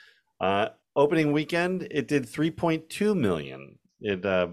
Uh 0.40 0.70
opening 0.96 1.30
weekend 1.30 1.86
it 1.92 2.08
did 2.08 2.24
3.2 2.24 3.16
million. 3.16 3.78
It 4.00 4.26
uh 4.26 4.48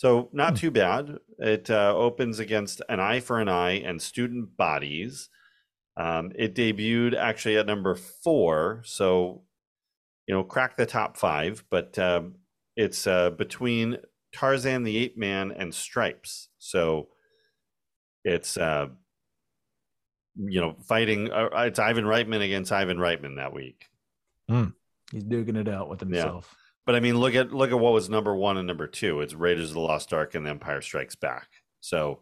so 0.00 0.30
not 0.32 0.52
Hmm. 0.52 0.56
too 0.56 0.70
bad. 0.70 1.18
It 1.38 1.68
uh, 1.68 1.92
opens 1.94 2.38
against 2.38 2.80
An 2.88 3.00
Eye 3.00 3.20
for 3.20 3.38
an 3.38 3.50
Eye 3.50 3.72
and 3.84 4.00
Student 4.00 4.56
Bodies. 4.56 5.28
Um, 5.98 6.32
it 6.34 6.54
debuted 6.54 7.14
actually 7.14 7.58
at 7.58 7.66
number 7.66 7.94
four, 7.94 8.80
so 8.84 9.42
you 10.26 10.34
know, 10.34 10.42
crack 10.42 10.78
the 10.78 10.86
top 10.86 11.18
five. 11.18 11.64
But 11.68 11.98
um, 11.98 12.36
it's 12.76 13.06
uh, 13.06 13.28
between 13.28 13.98
Tarzan 14.32 14.84
the 14.84 14.96
Ape 14.96 15.18
Man 15.18 15.52
and 15.52 15.74
Stripes, 15.74 16.48
so 16.58 17.08
it's 18.24 18.56
uh, 18.56 18.86
you 20.36 20.60
know 20.62 20.76
fighting. 20.88 21.30
Uh, 21.30 21.50
it's 21.66 21.78
Ivan 21.78 22.04
Reitman 22.06 22.42
against 22.42 22.72
Ivan 22.72 22.96
Reitman 22.96 23.36
that 23.36 23.52
week. 23.52 23.84
He's 24.48 25.24
duking 25.24 25.56
it 25.58 25.68
out 25.68 25.90
with 25.90 26.00
himself. 26.00 26.56
But 26.86 26.94
I 26.94 27.00
mean, 27.00 27.18
look 27.18 27.34
at 27.34 27.52
look 27.52 27.70
at 27.70 27.78
what 27.78 27.92
was 27.92 28.08
number 28.08 28.34
one 28.34 28.56
and 28.56 28.66
number 28.66 28.86
two. 28.86 29.20
It's 29.20 29.34
Raiders 29.34 29.70
of 29.70 29.74
the 29.74 29.80
Lost 29.80 30.12
Ark 30.12 30.34
and 30.34 30.44
The 30.46 30.50
Empire 30.50 30.80
Strikes 30.80 31.14
Back. 31.14 31.48
So 31.80 32.20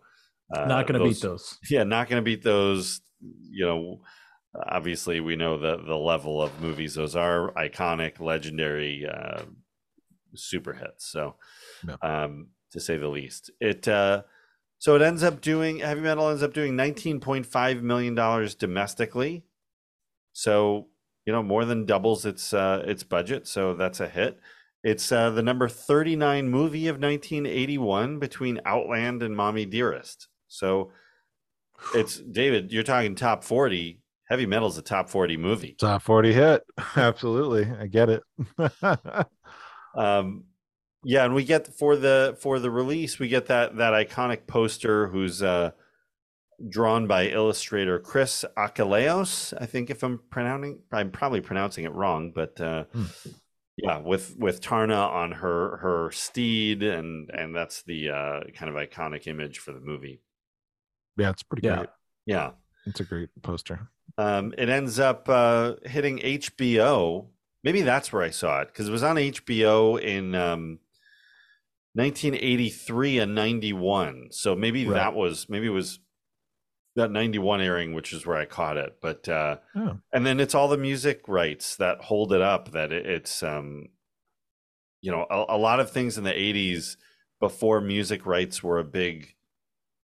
uh, 0.54 0.64
Not 0.66 0.86
going 0.86 1.00
to 1.00 1.08
beat 1.08 1.20
those. 1.20 1.58
Yeah, 1.70 1.84
not 1.84 2.08
going 2.08 2.20
to 2.20 2.24
beat 2.24 2.42
those. 2.42 3.00
You 3.20 3.66
know, 3.66 4.00
obviously 4.66 5.20
we 5.20 5.36
know 5.36 5.58
the 5.58 5.76
the 5.82 5.96
level 5.96 6.42
of 6.42 6.60
movies 6.60 6.94
those 6.94 7.16
are 7.16 7.52
iconic, 7.54 8.20
legendary, 8.20 9.06
uh, 9.06 9.42
super 10.34 10.72
hits. 10.74 11.06
So, 11.06 11.36
Yeah. 11.86 11.96
um, 12.02 12.48
to 12.72 12.80
say 12.80 12.96
the 12.98 13.08
least, 13.08 13.50
it. 13.60 13.86
Uh, 13.88 14.22
so 14.80 14.94
it 14.94 15.02
ends 15.02 15.24
up 15.24 15.40
doing 15.40 15.78
heavy 15.80 16.02
metal 16.02 16.28
ends 16.28 16.42
up 16.42 16.52
doing 16.52 16.76
nineteen 16.76 17.18
point 17.20 17.46
five 17.46 17.82
million 17.82 18.14
dollars 18.14 18.54
domestically. 18.54 19.44
So 20.32 20.88
you 21.28 21.32
know 21.32 21.42
more 21.42 21.66
than 21.66 21.84
doubles 21.84 22.24
its 22.24 22.54
uh, 22.54 22.82
its 22.86 23.02
budget. 23.02 23.46
So 23.46 23.74
that's 23.74 24.00
a 24.00 24.08
hit. 24.08 24.40
It's 24.82 25.12
uh, 25.12 25.28
the 25.28 25.42
number 25.42 25.68
39 25.68 26.48
movie 26.48 26.88
of 26.88 26.94
1981 26.94 28.18
between 28.18 28.62
Outland 28.64 29.22
and 29.22 29.36
Mommie 29.36 29.66
Dearest. 29.66 30.28
So 30.46 30.90
it's 31.94 32.16
David, 32.32 32.72
you're 32.72 32.82
talking 32.82 33.14
top 33.14 33.44
40. 33.44 34.00
Heavy 34.30 34.46
Metal's 34.46 34.78
a 34.78 34.82
top 34.82 35.10
40 35.10 35.36
movie. 35.36 35.76
top 35.78 36.00
40 36.00 36.32
hit 36.32 36.62
absolutely 36.96 37.66
i 37.80 37.86
get 37.86 38.10
it 38.10 38.22
Um, 39.94 40.44
yeah, 41.02 41.24
and 41.24 41.34
we 41.34 41.44
get 41.44 41.66
for 41.78 41.96
the 41.96 42.36
for 42.40 42.58
the 42.58 42.70
release, 42.70 43.18
we 43.18 43.28
get 43.28 43.46
that 43.46 43.76
that 43.78 43.92
iconic 43.94 44.46
poster 44.46 45.08
who's 45.08 45.42
uh, 45.42 45.72
drawn 46.68 47.06
by 47.06 47.28
illustrator 47.28 47.98
Chris 47.98 48.44
Achilleos. 48.56 49.52
I 49.60 49.66
think 49.66 49.90
if 49.90 50.02
I'm 50.02 50.20
pronouncing, 50.30 50.80
I'm 50.90 51.10
probably 51.10 51.40
pronouncing 51.40 51.84
it 51.84 51.92
wrong, 51.92 52.32
but 52.34 52.60
uh, 52.60 52.84
Hmm. 52.92 53.04
yeah, 53.76 53.98
with 53.98 54.36
with 54.38 54.60
Taarna 54.60 55.06
on 55.08 55.32
her 55.32 55.76
her 55.78 56.10
steed, 56.10 56.82
and 56.82 57.30
and 57.30 57.54
that's 57.54 57.82
the 57.82 58.10
uh, 58.10 58.40
kind 58.54 58.68
of 58.68 58.74
iconic 58.74 59.26
image 59.26 59.58
for 59.60 59.72
the 59.72 59.80
movie. 59.80 60.20
yeah 61.16 61.30
it's 61.30 61.42
pretty 61.42 61.66
Yeah. 61.66 61.76
great 61.76 61.88
Yeah. 62.26 62.50
it's 62.86 63.00
a 63.00 63.04
great 63.04 63.30
poster 63.42 63.88
Um, 64.16 64.52
it 64.58 64.68
ends 64.68 64.98
up 64.98 65.28
uh, 65.28 65.74
hitting 65.84 66.18
HBO. 66.18 67.28
Maybe 67.62 67.82
that's 67.82 68.12
where 68.12 68.22
I 68.22 68.30
saw 68.30 68.62
it 68.62 68.68
because 68.68 68.88
it 68.88 68.92
was 68.92 69.02
on 69.04 69.16
HBO 69.16 69.96
in 70.00 70.34
um, 70.34 70.78
1983 71.94 73.18
and 73.18 73.34
91. 73.34 74.28
So 74.30 74.54
maybe 74.56 74.86
Right. 74.86 74.94
that 74.94 75.14
was 75.14 75.48
maybe 75.48 75.66
it 75.66 75.70
was 75.70 75.98
that 76.98 77.10
91 77.10 77.60
airing, 77.60 77.94
which 77.94 78.12
is 78.12 78.26
where 78.26 78.36
I 78.36 78.44
caught 78.44 78.76
it. 78.76 78.98
But 79.00 79.28
uh, 79.28 79.58
Oh. 79.74 79.98
and 80.12 80.26
then 80.26 80.38
it's 80.40 80.54
all 80.54 80.68
the 80.68 80.76
music 80.76 81.22
rights 81.28 81.76
that 81.76 82.02
hold 82.02 82.32
it 82.32 82.40
up. 82.42 82.72
That 82.72 82.92
it, 82.92 83.06
it's 83.06 83.42
um, 83.42 83.88
you 85.00 85.10
know 85.10 85.26
a, 85.30 85.56
a 85.56 85.58
lot 85.58 85.80
of 85.80 85.90
things 85.90 86.18
in 86.18 86.24
the 86.24 86.32
80s 86.32 86.96
before 87.40 87.80
music 87.80 88.26
rights 88.26 88.62
were 88.62 88.78
a 88.78 88.84
big 88.84 89.34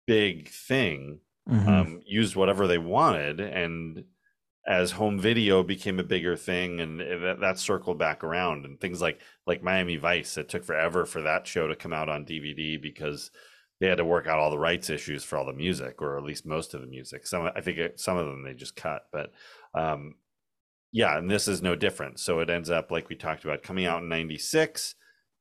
big 0.07 0.49
thing 0.49 1.19
Mhm. 1.47 1.67
um, 1.67 2.01
used 2.05 2.35
whatever 2.35 2.67
they 2.67 2.77
wanted 2.77 3.39
and 3.39 4.03
as 4.67 4.91
home 4.91 5.19
video 5.19 5.63
became 5.63 5.99
a 5.99 6.03
bigger 6.03 6.35
thing 6.35 6.79
and 6.79 6.99
that, 6.99 7.37
that 7.39 7.57
circled 7.57 7.97
back 7.97 8.23
around 8.23 8.65
and 8.65 8.79
things 8.79 9.01
like 9.01 9.19
like 9.47 9.63
miami 9.63 9.95
vice 9.95 10.37
it 10.37 10.47
took 10.49 10.63
forever 10.63 11.05
for 11.05 11.21
that 11.21 11.47
show 11.47 11.67
to 11.67 11.75
come 11.75 11.93
out 11.93 12.09
on 12.09 12.25
dvd 12.25 12.79
because 12.79 13.31
they 13.79 13.87
had 13.87 13.97
to 13.97 14.05
work 14.05 14.27
out 14.27 14.39
all 14.39 14.51
the 14.51 14.59
rights 14.59 14.89
issues 14.89 15.23
for 15.23 15.37
all 15.37 15.45
the 15.45 15.53
music 15.53 16.01
or 16.01 16.17
at 16.17 16.23
least 16.23 16.45
most 16.45 16.73
of 16.73 16.81
the 16.81 16.87
music. 16.87 17.25
Some 17.25 17.49
i 17.55 17.61
think 17.61 17.79
some 17.97 18.17
of 18.17 18.25
them 18.25 18.43
they 18.43 18.53
just 18.53 18.75
cut 18.75 19.03
but 19.11 19.31
um 19.73 20.15
yeah 20.91 21.17
and 21.17 21.29
this 21.29 21.47
is 21.47 21.61
no 21.61 21.75
different. 21.75 22.19
So 22.19 22.39
it 22.39 22.49
ends 22.49 22.69
up 22.69 22.91
like 22.91 23.09
we 23.09 23.15
talked 23.15 23.43
about 23.43 23.63
coming 23.63 23.85
out 23.85 24.01
in 24.01 24.09
96 24.09 24.95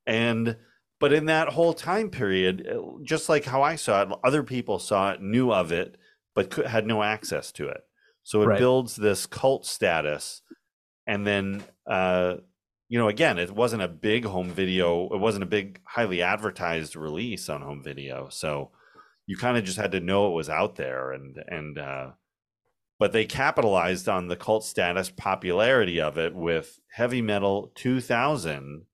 and 0.06 0.56
but 1.00 1.12
in 1.12 1.26
that 1.26 1.48
whole 1.48 1.74
time 1.74 2.10
period 2.10 2.66
uh, 2.66 2.80
just 3.04 3.28
like 3.28 3.44
how 3.44 3.62
i 3.62 3.76
saw 3.76 4.02
it 4.02 4.08
other 4.24 4.42
people 4.42 4.78
saw 4.78 5.10
it 5.12 5.22
knew 5.22 5.52
of 5.52 5.70
it 5.72 5.96
but 6.34 6.50
could, 6.50 6.66
had 6.66 6.86
no 6.86 7.02
access 7.02 7.50
to 7.52 7.68
it. 7.68 7.80
So 8.22 8.42
it 8.42 8.46
Right. 8.46 8.58
builds 8.58 8.94
this 8.96 9.26
cult 9.26 9.66
status 9.66 10.42
and 11.06 11.26
then 11.26 11.64
uh 11.86 12.36
you 12.88 12.98
know 12.98 13.08
again 13.08 13.38
it 13.38 13.50
wasn't 13.50 13.82
a 13.82 13.88
big 13.88 14.24
home 14.24 14.50
video 14.50 15.08
it 15.12 15.18
wasn't 15.18 15.42
a 15.42 15.46
big 15.46 15.80
highly 15.84 16.22
advertised 16.22 16.96
release 16.96 17.48
on 17.48 17.60
home 17.62 17.82
video 17.82 18.28
so 18.30 18.70
you 19.26 19.36
kind 19.36 19.56
of 19.58 19.64
just 19.64 19.76
had 19.78 19.92
to 19.92 20.00
know 20.00 20.28
it 20.30 20.34
was 20.34 20.48
out 20.48 20.76
there 20.76 21.12
and 21.12 21.36
and 21.48 21.78
uh 21.78 22.10
but 22.98 23.12
they 23.12 23.24
capitalized 23.24 24.08
on 24.08 24.26
the 24.26 24.36
cult 24.36 24.64
status 24.64 25.10
popularity 25.10 26.00
of 26.00 26.18
it 26.18 26.34
with 26.34 26.80
heavy 26.90 27.22
metal 27.22 27.70
2000 27.74 28.84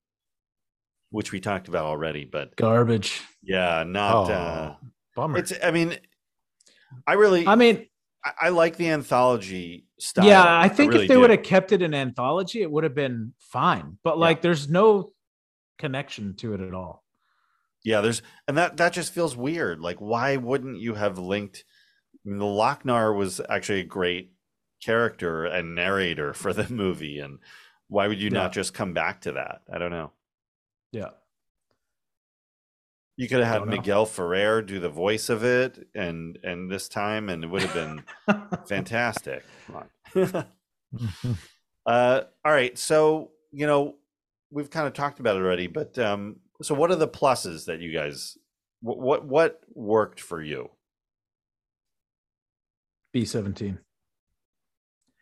which 1.11 1.31
we 1.31 1.39
talked 1.39 1.67
about 1.67 1.85
already 1.85 2.25
but 2.25 2.55
Garbage. 2.57 3.21
yeah 3.41 3.83
not 3.87 4.29
Oh, 4.29 4.33
uh 4.33 4.75
bummer. 5.15 5.37
it's 5.37 5.53
i 5.63 5.71
mean 5.71 5.97
i 7.07 7.13
really 7.13 7.47
I 7.47 7.55
mean, 7.55 7.87
I, 8.25 8.31
I 8.41 8.49
like 8.49 8.75
the 8.75 8.89
anthology 8.89 9.85
style 9.99 10.25
yeah, 10.25 10.59
I 10.59 10.67
think 10.67 10.91
really 10.91 11.05
if 11.05 11.09
they 11.09 11.17
would 11.17 11.29
have 11.29 11.43
kept 11.43 11.71
it 11.71 11.81
in 11.81 11.93
anthology, 11.93 12.61
it 12.61 12.71
would 12.71 12.83
have 12.83 12.95
been 12.95 13.33
fine. 13.39 13.97
But 14.03 14.17
like, 14.17 14.41
there's 14.41 14.67
no 14.69 15.13
connection 15.77 16.35
to 16.37 16.53
it 16.53 16.61
at 16.61 16.73
all. 16.73 17.03
Yeah, 17.83 18.01
there's 18.01 18.23
and 18.47 18.57
that 18.57 18.77
that 18.77 18.93
just 18.93 19.13
feels 19.13 19.37
weird. 19.37 19.79
Like, 19.79 20.01
why 20.01 20.37
wouldn't 20.37 20.79
you 20.79 20.95
have 20.95 21.19
linked? 21.19 21.63
I 22.25 22.29
mean, 22.29 22.39
the 22.39 22.45
Lochnar 22.45 23.15
was 23.15 23.39
actually 23.47 23.81
a 23.81 23.85
great 23.85 24.31
character 24.83 25.45
and 25.45 25.75
narrator 25.75 26.33
for 26.33 26.51
the 26.51 26.67
movie, 26.73 27.19
and 27.19 27.39
why 27.87 28.07
would 28.07 28.19
you 28.19 28.29
Yeah. 28.31 28.39
not 28.39 28.53
just 28.53 28.73
come 28.73 28.93
back 28.93 29.21
to 29.21 29.33
that? 29.33 29.61
I 29.71 29.77
don't 29.77 29.91
know. 29.91 30.11
Yeah. 30.91 31.09
You 33.17 33.29
could 33.29 33.39
have 33.39 33.47
had 33.47 33.59
Don't 33.59 33.69
know. 33.69 33.77
Miguel 33.77 34.05
Ferrer 34.05 34.61
do 34.61 34.79
the 34.79 34.89
voice 34.89 35.29
of 35.29 35.43
it, 35.43 35.87
and 35.95 36.37
and 36.43 36.69
this 36.69 36.89
time, 36.89 37.29
and 37.29 37.43
it 37.43 37.47
would 37.47 37.61
have 37.61 37.73
been 37.73 38.03
fantastic. 38.67 39.43
Come 39.67 39.87
on. 40.15 40.45
Uh, 41.85 42.23
all 42.43 42.51
right, 42.51 42.79
so 42.79 43.29
you 43.51 43.67
know 43.67 43.93
we've 44.49 44.71
kind 44.71 44.87
of 44.87 44.93
talked 44.93 45.19
about 45.19 45.35
it 45.35 45.39
already, 45.39 45.67
but 45.67 45.99
um, 45.99 46.37
so 46.63 46.73
what 46.73 46.89
are 46.89 46.95
the 46.95 47.07
pluses 47.07 47.65
that 47.65 47.79
you 47.79 47.93
guys? 47.93 48.39
What 48.81 48.97
what, 48.97 49.25
what 49.25 49.61
worked 49.71 50.19
for 50.19 50.41
you? 50.41 50.71
B17. 53.15 53.77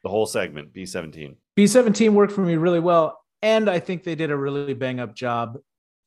The 0.04 0.10
whole 0.10 0.26
segment, 0.26 0.72
B 0.72 0.86
seventeen. 0.86 1.36
B17 1.58 2.12
worked 2.12 2.32
for 2.32 2.42
me 2.42 2.56
really 2.56 2.80
well. 2.80 3.20
And 3.42 3.70
I 3.70 3.80
think 3.80 4.04
they 4.04 4.16
did 4.16 4.32
a 4.32 4.38
really 4.38 4.74
bang 4.74 5.02
up 5.02 5.14
job 5.14 5.58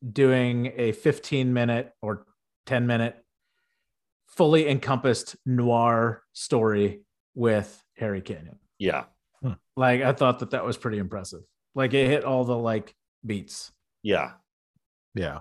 doing 0.06 0.72
a 0.76 0.92
15 0.92 1.52
minute 1.52 1.92
or 2.02 2.26
10 2.66 2.86
minute 2.86 3.16
fully 4.28 4.68
encompassed 4.68 5.36
noir 5.46 6.22
story 6.32 7.02
with 7.34 7.82
Harry 7.96 8.20
Canyon. 8.20 8.58
Yeah, 8.78 9.04
Like, 9.76 10.02
I 10.02 10.12
thought 10.12 10.40
that 10.40 10.50
that 10.50 10.64
was 10.64 10.76
pretty 10.76 10.98
impressive. 10.98 11.40
Like, 11.74 11.94
it 11.94 12.08
hit 12.08 12.24
all 12.24 12.44
the 12.44 12.56
like 12.56 12.94
beats. 13.24 13.72
yeah, 14.02 14.32
yeah 15.14 15.38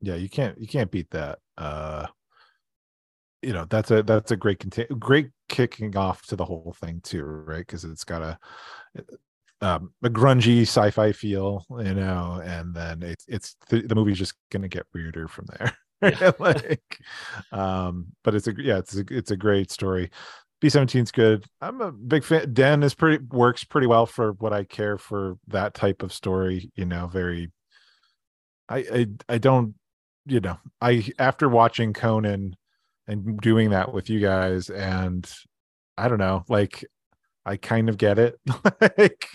yeah 0.00 0.14
you 0.14 0.28
can't 0.28 0.60
you 0.60 0.66
can't 0.66 0.90
beat 0.90 1.10
that 1.10 1.38
uh 1.56 2.06
you 3.42 3.52
know 3.52 3.64
that's 3.68 3.90
a 3.90 4.02
that's 4.02 4.30
a 4.30 4.36
great 4.36 4.58
contain 4.58 4.86
great 4.98 5.30
kicking 5.48 5.96
off 5.96 6.26
to 6.26 6.36
the 6.36 6.44
whole 6.44 6.74
thing 6.80 7.00
too 7.02 7.22
right 7.22 7.60
because 7.60 7.84
it's 7.84 8.04
got 8.04 8.22
a 8.22 8.38
um 9.62 9.90
a 10.02 10.10
grungy 10.10 10.62
sci-fi 10.62 11.12
feel 11.12 11.64
you 11.78 11.94
know 11.94 12.42
and 12.44 12.74
then 12.74 13.02
it's 13.02 13.24
it's 13.26 13.56
the, 13.70 13.80
the 13.82 13.94
movie's 13.94 14.18
just 14.18 14.34
gonna 14.50 14.68
get 14.68 14.86
weirder 14.94 15.28
from 15.28 15.46
there. 15.58 15.72
Yeah. 16.02 16.32
like 16.38 16.98
um 17.52 18.08
but 18.22 18.34
it's 18.34 18.46
a 18.46 18.54
yeah 18.58 18.78
it's 18.78 18.96
a 18.96 19.04
it's 19.10 19.30
a 19.30 19.36
great 19.36 19.70
story. 19.70 20.10
B17's 20.62 21.10
good. 21.10 21.44
I'm 21.60 21.80
a 21.80 21.92
big 21.92 22.24
fan 22.24 22.52
den 22.52 22.82
is 22.82 22.94
pretty 22.94 23.24
works 23.30 23.64
pretty 23.64 23.86
well 23.86 24.06
for 24.06 24.32
what 24.32 24.52
i 24.52 24.64
care 24.64 24.96
for 24.98 25.36
that 25.48 25.74
type 25.74 26.02
of 26.02 26.12
story 26.12 26.70
you 26.76 26.86
know 26.86 27.06
very 27.06 27.50
I, 28.68 28.78
I 28.78 29.06
I 29.28 29.38
don't 29.38 29.74
you 30.26 30.40
know 30.40 30.58
I 30.80 31.08
after 31.18 31.48
watching 31.48 31.92
Conan 31.92 32.56
and 33.06 33.38
doing 33.40 33.70
that 33.70 33.92
with 33.92 34.10
you 34.10 34.20
guys 34.20 34.70
and 34.70 35.30
I 35.96 36.08
don't 36.08 36.18
know 36.18 36.44
like 36.48 36.84
I 37.46 37.56
kind 37.56 37.88
of 37.88 37.96
get 37.96 38.18
it 38.18 38.38
like 38.98 39.28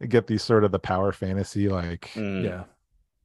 I 0.00 0.06
get 0.06 0.26
these 0.28 0.42
sort 0.42 0.64
of 0.64 0.70
the 0.72 0.78
power 0.78 1.12
fantasy 1.12 1.68
like 1.68 2.10
Mm, 2.14 2.44
Yeah. 2.44 2.64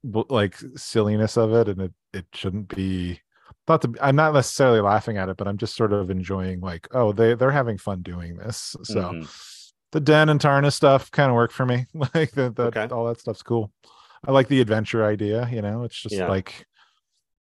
like 0.03 0.55
silliness 0.75 1.37
of 1.37 1.53
it 1.53 1.69
and 1.69 1.81
it 1.81 1.93
it 2.13 2.25
shouldn't 2.33 2.67
be 2.75 3.21
thought 3.67 3.81
to 3.83 3.87
be, 3.89 4.01
I'm 4.01 4.15
not 4.15 4.33
necessarily 4.33 4.81
laughing 4.81 5.17
at 5.17 5.29
it 5.29 5.37
but 5.37 5.47
I'm 5.47 5.57
just 5.57 5.75
sort 5.75 5.93
of 5.93 6.09
enjoying 6.09 6.59
like 6.59 6.87
oh 6.91 7.11
they 7.13 7.35
they're 7.35 7.51
having 7.51 7.77
fun 7.77 8.01
doing 8.01 8.35
this 8.35 8.75
so 8.83 9.01
mhm. 9.13 9.71
the 9.91 9.99
den 9.99 10.29
and 10.29 10.39
Taarna 10.39 10.73
stuff 10.73 11.11
kind 11.11 11.29
of 11.29 11.35
work 11.35 11.51
for 11.51 11.65
me. 11.65 11.85
like 11.93 12.31
that, 12.31 12.55
that 12.55 12.75
Okay. 12.77 12.87
all 12.93 13.05
that 13.07 13.19
stuff's 13.19 13.43
cool. 13.43 13.71
I 14.25 14.31
like 14.31 14.47
the 14.47 14.61
adventure 14.61 15.03
idea. 15.05 15.47
You 15.51 15.61
know, 15.61 15.83
it's 15.83 16.01
just 16.01 16.15
Yeah. 16.15 16.27
like, 16.29 16.65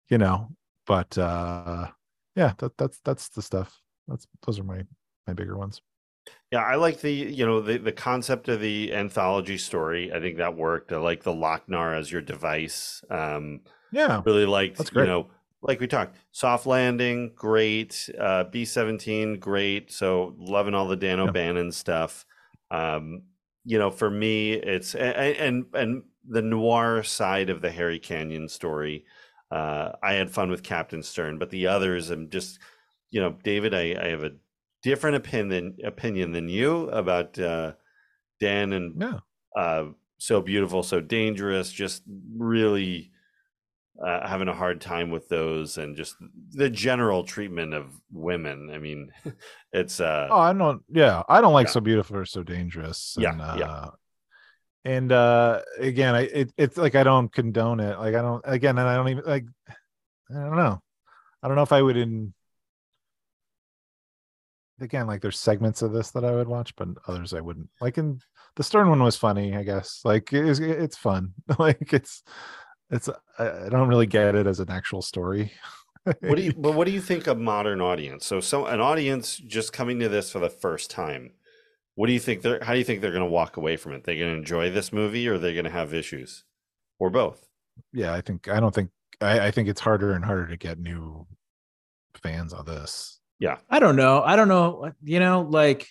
you 0.08 0.18
know, 0.18 0.48
but 0.88 1.18
uh 1.18 1.88
yeah, 2.36 2.54
that 2.60 2.78
that's 2.78 3.00
that's 3.04 3.30
the 3.30 3.42
stuff. 3.42 3.78
That's 4.08 4.26
those 4.46 4.58
are 4.60 4.64
my 4.64 4.84
my 5.28 5.34
bigger 5.34 5.58
ones. 5.58 5.82
Yeah, 6.52 6.64
I 6.64 6.76
like 6.76 7.02
the 7.02 7.12
you 7.14 7.46
know 7.46 7.62
the 7.62 7.78
the 7.78 7.92
concept 7.92 8.48
of 8.50 8.60
the 8.60 8.94
anthology 8.94 9.58
story. 9.58 10.12
I 10.12 10.20
think 10.20 10.38
that 10.38 10.56
worked. 10.56 10.92
I 10.92 10.98
like 10.98 11.24
the 11.24 11.34
Lochnar 11.34 11.98
as 11.98 12.12
your 12.12 12.22
device. 12.22 13.04
Um, 13.10 13.62
Yeah, 13.92 14.24
really 14.26 14.46
liked 14.46 14.78
That's 14.78 14.90
great. 14.90 15.06
you 15.06 15.08
know 15.08 15.32
like 15.62 15.80
we 15.80 15.88
talked 15.88 16.18
soft 16.32 16.66
landing 16.68 17.34
great 17.36 18.10
uh 18.20 18.46
b17 18.46 19.38
great 19.40 19.92
so 19.92 20.36
loving 20.38 20.74
all 20.76 20.88
the 20.88 20.96
dan 20.98 21.20
Yeah. 21.24 21.32
o'bannon 21.32 21.72
stuff 21.72 22.26
um 22.72 23.24
you 23.66 23.78
know 23.80 23.92
for 23.92 24.10
me 24.10 24.54
it's 24.54 24.96
and 24.96 25.66
and 25.74 26.04
the 26.28 26.42
noir 26.42 27.04
side 27.04 27.50
of 27.50 27.62
the 27.62 27.72
harry 27.72 28.00
canyon 28.00 28.48
story 28.50 29.06
uh 29.52 29.92
i 30.04 30.14
had 30.14 30.32
fun 30.32 30.50
with 30.50 30.64
captain 30.64 31.04
stern 31.04 31.38
but 31.40 31.50
the 31.50 31.68
others 31.68 32.10
i'm 32.10 32.30
just 32.30 32.60
you 33.12 33.20
know 33.22 33.32
david 33.44 33.74
i 33.74 33.96
i 34.02 34.08
have 34.08 34.24
a 34.24 34.32
different 34.84 35.18
opinion 35.18 35.78
opinion 35.84 36.32
than 36.32 36.48
you 36.50 36.90
about 36.90 37.38
uh 37.40 37.74
dan 38.40 38.74
and 38.74 39.02
yeah, 39.02 39.20
uh, 39.56 39.86
so 40.18 40.42
beautiful, 40.42 40.84
so 40.84 41.02
dangerous. 41.02 41.72
Just 41.72 42.04
really 42.38 43.12
uh, 44.06 44.28
having 44.28 44.48
a 44.48 44.54
hard 44.54 44.80
time 44.80 45.12
with 45.12 45.28
those, 45.28 45.78
and 45.78 45.96
just 45.98 46.16
the 46.52 46.70
general 46.70 47.24
treatment 47.24 47.74
of 47.74 47.88
women. 48.12 48.70
I 48.72 48.78
mean, 48.78 49.12
it's 49.74 50.00
uh, 50.00 50.28
Oh, 50.32 50.40
I 50.40 50.54
don't. 50.54 50.82
Yeah, 50.90 51.24
I 51.28 51.42
don't 51.42 51.54
like 51.54 51.68
Yeah. 51.68 51.74
so 51.74 51.82
beautiful 51.82 52.18
or 52.18 52.26
so 52.26 52.44
dangerous. 52.44 53.16
Yeah, 53.20 53.32
and, 53.32 53.60
yeah. 53.60 53.66
uh, 53.66 53.92
And 54.86 55.12
uh 55.12 55.62
again, 55.78 56.16
I 56.16 56.22
it, 56.22 56.54
it's 56.58 56.78
like 56.78 56.96
I 56.96 57.04
don't 57.04 57.32
condone 57.32 57.80
it. 57.82 58.00
Like 58.00 58.16
I 58.16 58.22
don't 58.22 58.42
again, 58.46 58.78
and 58.78 58.88
I 58.88 58.96
don't 58.96 59.10
even 59.10 59.26
like. 59.26 59.46
I 60.32 60.34
don't 60.34 60.56
know. 60.56 60.80
I 61.44 61.48
don't 61.48 61.56
know 61.56 61.64
if 61.64 61.74
I 61.74 61.82
would 61.82 61.98
in. 61.98 62.34
Again, 64.82 65.08
like 65.08 65.22
there's 65.22 65.40
segments 65.40 65.82
of 65.82 65.92
this 65.92 66.12
that 66.12 66.26
I 66.26 66.32
would 66.32 66.48
watch, 66.48 66.76
but 66.76 66.90
others 67.08 67.34
I 67.34 67.42
wouldn't. 67.42 67.70
Like 67.82 67.98
in 67.98 68.20
the 68.56 68.64
Stern 68.64 68.90
one 68.90 69.04
was 69.04 69.16
funny, 69.16 69.56
I 69.56 69.64
guess. 69.64 70.02
Like 70.04 70.34
it 70.34 70.46
is, 70.46 70.60
it's 70.60 70.98
fun. 70.98 71.34
like 71.60 71.94
it's, 71.94 72.24
it's. 72.90 73.10
I 73.38 73.70
don't 73.70 73.88
really 73.88 74.08
get 74.08 74.36
it 74.36 74.48
as 74.48 74.60
an 74.60 74.70
actual 74.70 75.02
story. 75.02 75.52
what 76.04 76.36
do 76.36 76.42
you? 76.42 76.54
But 76.58 76.74
what 76.74 76.86
do 76.86 76.92
you 76.92 77.02
think 77.02 77.28
of 77.28 77.38
modern 77.38 77.82
audience? 77.82 78.26
So, 78.26 78.40
so 78.40 78.66
an 78.66 78.82
audience 78.82 79.38
just 79.38 79.74
coming 79.74 80.00
to 80.00 80.10
this 80.10 80.32
for 80.32 80.40
the 80.40 80.50
first 80.50 80.90
time. 80.90 81.32
What 81.96 82.08
do 82.08 82.14
you 82.14 82.20
think? 82.20 82.42
They're 82.42 82.64
how 82.64 82.74
do 82.74 82.80
you 82.80 82.86
think 82.86 83.02
they're 83.02 83.12
going 83.12 83.24
to 83.24 83.30
walk 83.30 83.58
away 83.58 83.78
from 83.78 83.94
it? 83.94 84.04
They're 84.04 84.16
going 84.16 84.32
to 84.32 84.38
enjoy 84.38 84.70
this 84.70 84.94
movie, 84.94 85.28
or 85.28 85.38
they're 85.38 85.54
going 85.54 85.66
to 85.66 85.72
have 85.72 85.94
issues, 85.94 86.46
or 86.98 87.10
both? 87.10 87.50
yeah, 87.94 88.14
I 88.14 88.22
think 88.22 88.48
I 88.48 88.60
don't 88.60 88.74
think 88.74 88.90
I, 89.22 89.48
I 89.48 89.52
think 89.52 89.68
it's 89.68 89.82
harder 89.82 90.14
and 90.14 90.24
harder 90.24 90.48
to 90.48 90.58
get 90.58 90.80
new 90.80 91.28
fans 92.22 92.54
on 92.54 92.66
this. 92.66 93.20
I 93.70 93.80
don't 93.80 93.96
know. 93.96 94.22
I 94.22 94.36
don't 94.36 94.48
know. 94.48 94.92
You 95.04 95.20
know, 95.20 95.42
like, 95.42 95.88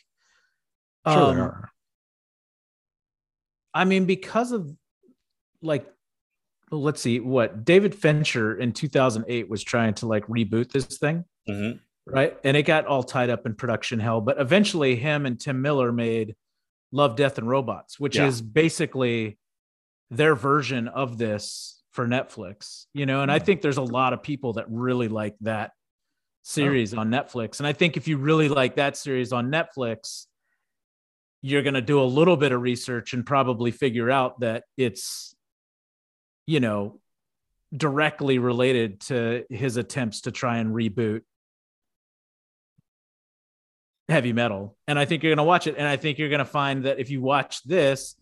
Sure, 1.07 1.23
um, 1.23 1.37
there 1.37 1.45
are. 1.45 1.71
I 3.75 3.85
mean, 3.85 4.05
because 4.05 4.53
of 4.53 4.71
like 5.63 5.87
let's 6.71 7.01
see 7.01 7.19
what 7.21 7.65
David 7.65 7.95
Fincher 7.95 8.55
in 8.59 8.73
2008 8.73 9.49
was 9.49 9.65
trying 9.65 9.95
to 9.95 10.07
like 10.07 10.27
reboot 10.27 10.71
this 10.71 10.99
thing, 10.99 11.25
Mhm. 11.49 11.81
right? 12.07 12.37
And 12.45 12.57
it 12.59 12.65
got 12.65 12.85
all 12.87 13.03
tied 13.03 13.31
up 13.31 13.47
in 13.47 13.55
production 13.55 14.01
hell. 14.01 14.21
But 14.21 14.39
eventually, 14.39 14.95
him 14.97 15.25
and 15.25 15.41
Tim 15.41 15.63
Miller 15.63 15.93
made 15.93 16.37
Love, 16.93 17.17
Death, 17.17 17.39
and 17.39 17.49
Robots, 17.49 17.99
which 17.99 18.17
Yeah. 18.17 18.27
is 18.27 18.43
basically 18.43 19.39
their 20.11 20.35
version 20.35 20.89
of 20.89 21.17
this 21.17 21.83
for 21.91 22.07
Netflix. 22.07 22.87
You 22.93 23.07
know, 23.07 23.23
and 23.23 23.33
I 23.33 23.39
think 23.39 23.63
there's 23.63 23.79
a 23.79 23.83
lot 23.83 24.13
of 24.13 24.23
people 24.23 24.55
that 24.55 24.67
really 24.69 25.09
like 25.09 25.37
that 25.41 25.73
Oh. 26.49 26.51
series 26.51 26.95
on 26.95 27.11
Netflix. 27.11 27.61
And 27.61 27.67
I 27.67 27.75
think 27.75 27.99
if 27.99 28.09
you 28.09 28.17
really 28.17 28.49
like 28.49 28.77
that 28.77 28.97
series 28.97 29.35
on 29.35 29.51
Netflix, 29.51 30.27
you're 31.43 31.63
going 31.63 31.75
to 31.75 31.83
do 31.83 32.01
a 32.01 32.05
little 32.05 32.39
bit 32.39 32.53
of 32.53 32.63
research 32.63 33.13
and 33.13 33.25
probably 33.25 33.71
figure 33.71 34.11
out 34.11 34.41
that 34.41 34.65
it's 34.77 35.35
you 36.47 36.61
know 36.61 37.01
directly 37.77 38.39
related 38.39 39.01
to 39.03 39.45
his 39.51 39.77
attempts 39.77 40.23
to 40.23 40.33
try 40.33 40.57
and 40.57 40.75
reboot 40.75 41.21
heavy 44.09 44.33
metal. 44.33 44.75
And 44.89 44.99
i 44.99 45.05
think 45.05 45.23
you're 45.23 45.31
going 45.31 45.37
to 45.37 45.45
watch 45.45 45.67
it. 45.67 45.75
And 45.77 45.87
i 45.87 45.97
think 45.97 46.19
you're 46.19 46.31
going 46.31 46.39
to 46.39 46.47
find 46.47 46.87
that 46.87 46.99
if 46.99 47.11
you 47.11 47.21
watch 47.21 47.63
this 47.65 48.17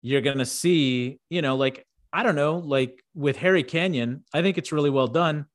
you're 0.00 0.20
going 0.20 0.38
to 0.38 0.46
see 0.46 1.18
you 1.28 1.42
know 1.42 1.56
like 1.56 1.84
i 2.12 2.22
don't 2.22 2.36
know 2.36 2.58
like 2.58 3.02
with 3.14 3.36
harry 3.36 3.64
canyon 3.64 4.22
i 4.32 4.42
think 4.42 4.58
it's 4.58 4.70
really 4.70 4.90
well 4.90 5.08
done 5.08 5.46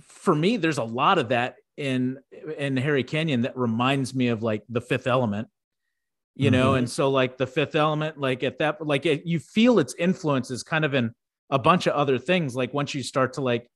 for 0.00 0.34
me 0.34 0.56
there's 0.56 0.78
a 0.78 0.84
lot 0.84 1.18
of 1.18 1.28
that 1.30 1.56
in 1.76 2.18
in 2.56 2.76
harry 2.76 3.04
canyon 3.04 3.42
that 3.42 3.56
reminds 3.56 4.14
me 4.14 4.28
of 4.28 4.42
like 4.42 4.62
the 4.68 4.80
fifth 4.80 5.06
element 5.06 5.48
you 6.34 6.52
know? 6.52 6.72
Mhm. 6.72 6.78
and 6.78 6.90
so 6.90 7.10
like 7.10 7.36
the 7.36 7.46
fifth 7.46 7.74
element 7.74 8.18
like 8.18 8.42
at 8.44 8.58
that 8.58 8.84
like 8.86 9.06
it, 9.06 9.26
you 9.26 9.40
feel 9.40 9.78
its 9.80 9.94
influence 9.98 10.50
is 10.50 10.62
kind 10.62 10.84
of 10.84 10.94
in 10.94 11.12
a 11.50 11.58
bunch 11.58 11.86
of 11.86 11.94
other 11.94 12.18
things 12.18 12.54
like 12.54 12.72
once 12.72 12.94
you 12.94 13.02
start 13.02 13.32
to 13.34 13.40
like 13.40 13.68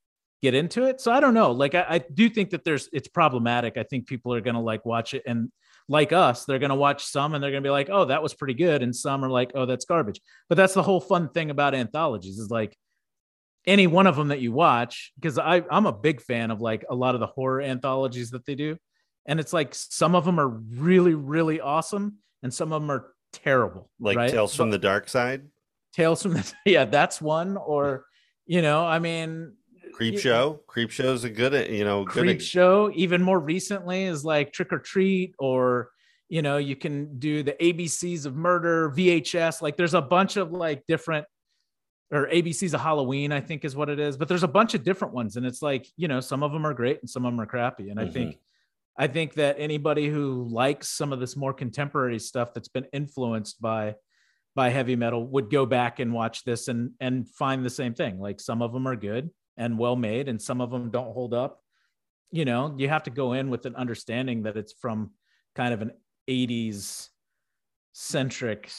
get 0.43 0.55
into 0.55 0.85
it. 0.85 1.01
So 1.01 1.13
i 1.13 1.21
don't 1.21 1.35
know. 1.35 1.53
Like 1.53 1.75
i, 1.75 1.85
I 1.89 1.99
do 1.99 2.29
think 2.29 2.51
that 2.51 2.65
there's 2.65 2.89
it's 2.93 3.09
problematic. 3.09 3.77
I 3.77 3.85
think 3.85 4.07
people 4.07 4.35
are 4.35 4.41
going 4.41 4.55
to 4.55 4.61
like 4.61 4.85
watch 4.85 5.15
it 5.15 5.23
and 5.27 5.51
like 5.89 6.13
us 6.13 6.45
they're 6.45 6.59
going 6.61 6.71
to 6.71 6.77
watch 6.77 7.05
some 7.05 7.35
and 7.35 7.43
they're 7.43 7.51
going 7.51 7.63
to 7.63 7.67
be 7.67 7.71
like 7.71 7.91
oh 7.91 8.05
that 8.05 8.23
was 8.23 8.35
pretty 8.35 8.55
good 8.55 8.83
and 8.83 8.95
some 8.95 9.25
are 9.25 9.31
like 9.31 9.53
oh 9.55 9.67
that's 9.67 9.85
garbage. 9.85 10.21
But 10.49 10.57
that's 10.57 10.75
the 10.75 10.83
whole 10.83 11.01
fun 11.01 11.29
thing 11.31 11.51
about 11.51 11.75
anthologies 11.75 12.39
is 12.39 12.51
like 12.51 12.77
any 13.67 13.87
one 13.87 14.07
of 14.07 14.17
them 14.17 14.29
that 14.29 14.41
you 14.41 14.53
watch 14.53 15.13
because 15.19 15.39
i 15.39 15.63
i'm 15.71 15.87
a 15.87 15.93
big 15.93 16.21
fan 16.21 16.51
of 16.51 16.61
like 16.61 16.85
a 16.91 16.95
lot 16.95 17.15
of 17.15 17.21
the 17.21 17.27
horror 17.27 17.61
anthologies 17.61 18.31
that 18.31 18.45
they 18.45 18.55
do 18.55 18.77
and 19.27 19.39
it's 19.39 19.53
like 19.53 19.75
some 19.75 20.15
of 20.15 20.25
them 20.25 20.41
are 20.41 20.49
really 20.49 21.15
really 21.15 21.61
awesome 21.61 22.17
and 22.43 22.53
some 22.53 22.73
of 22.73 22.83
them 22.83 22.91
are 22.91 23.13
terrible 23.33 23.89
Like 24.01 24.17
right? 24.17 24.31
Tales 24.31 24.55
from 24.55 24.71
the 24.71 24.79
Darkside, 24.79 25.47
Tales 25.93 26.23
from 26.23 26.35
the 26.35 26.53
yeah, 26.67 26.85
that's 26.85 27.21
one. 27.21 27.57
Or 27.57 28.05
you 28.47 28.63
know, 28.63 28.87
I 28.87 28.99
mean, 28.99 29.55
Creepshow. 29.95 30.67
Creep 30.67 30.91
Show's 30.91 31.25
a 31.25 31.31
good, 31.31 31.71
you 31.71 31.85
know, 31.85 32.05
good. 32.05 32.25
Creep 32.25 32.41
Show. 32.41 32.91
Even 32.95 33.23
more 33.23 33.39
recently 33.39 34.05
is 34.05 34.25
like 34.25 34.53
Trick 34.53 34.73
or 34.73 34.79
Treat, 34.79 35.35
or 35.39 35.91
you 36.29 36.43
know, 36.43 36.57
you 36.57 36.77
can 36.77 37.19
do 37.19 37.43
the 37.43 37.53
ABCs 37.53 38.27
of 38.27 38.35
Murder, 38.35 38.91
VHS. 38.91 39.61
Like, 39.61 39.77
there's 39.77 39.95
a 39.95 40.03
bunch 40.03 40.37
of 40.37 40.51
like 40.53 40.83
different. 40.89 41.27
Or 42.13 42.29
ABCs 42.29 42.75
of 42.75 42.81
Halloween, 42.81 43.33
I 43.33 43.41
think 43.41 43.65
is 43.65 43.75
what 43.75 43.89
it 43.89 43.99
is. 43.99 44.19
But 44.19 44.29
there's 44.29 44.43
a 44.43 44.49
bunch 44.49 44.75
of 44.75 44.85
different 44.85 45.15
ones, 45.15 45.37
and 45.37 45.47
it's 45.47 45.63
like 45.63 45.89
you 45.97 46.09
know, 46.09 46.21
some 46.21 46.43
of 46.43 46.53
them 46.53 46.67
are 46.67 46.75
great 46.75 47.01
and 47.01 47.09
some 47.09 47.25
of 47.25 47.33
them 47.33 47.41
are 47.41 47.47
crappy. 47.47 47.89
And 47.89 47.99
I 47.99 48.05
mm-hmm. 48.05 48.13
think, 48.13 48.39
I 48.99 49.07
think 49.07 49.35
that 49.35 49.57
anybody 49.59 50.09
who 50.09 50.47
likes 50.51 50.89
some 50.91 51.13
of 51.13 51.21
this 51.21 51.37
more 51.37 51.55
contemporary 51.55 52.19
stuff 52.19 52.53
that's 52.53 52.69
been 52.69 52.87
influenced 52.93 53.61
by 53.61 53.95
by 54.55 54.69
heavy 54.69 54.97
metal 54.97 55.27
would 55.27 55.51
go 55.51 55.65
back 55.65 55.99
and 55.99 56.13
watch 56.13 56.45
this 56.45 56.69
and 56.69 56.93
and 57.01 57.29
find 57.29 57.65
the 57.65 57.71
same 57.71 57.95
thing 57.95 58.21
like 58.21 58.41
some 58.41 58.63
of 58.63 58.73
them 58.73 58.87
are 58.87 58.97
good 58.97 59.31
and 59.57 59.79
well 59.79 59.97
made 59.97 60.29
and 60.29 60.41
some 60.41 60.61
of 60.61 60.71
them 60.71 60.91
don't 60.91 61.13
hold 61.13 61.33
up 61.33 61.61
you 62.31 62.45
know 62.45 62.75
you 62.77 62.89
have 62.89 63.03
to 63.03 63.11
go 63.11 63.33
in 63.33 63.51
with 63.51 63.67
an 63.67 63.77
understanding 63.77 64.43
that 64.43 64.57
it's 64.57 64.73
from 64.73 65.11
kind 65.55 65.73
of 65.73 65.83
an 65.83 65.93
80s 66.29 67.09
centric 67.93 68.71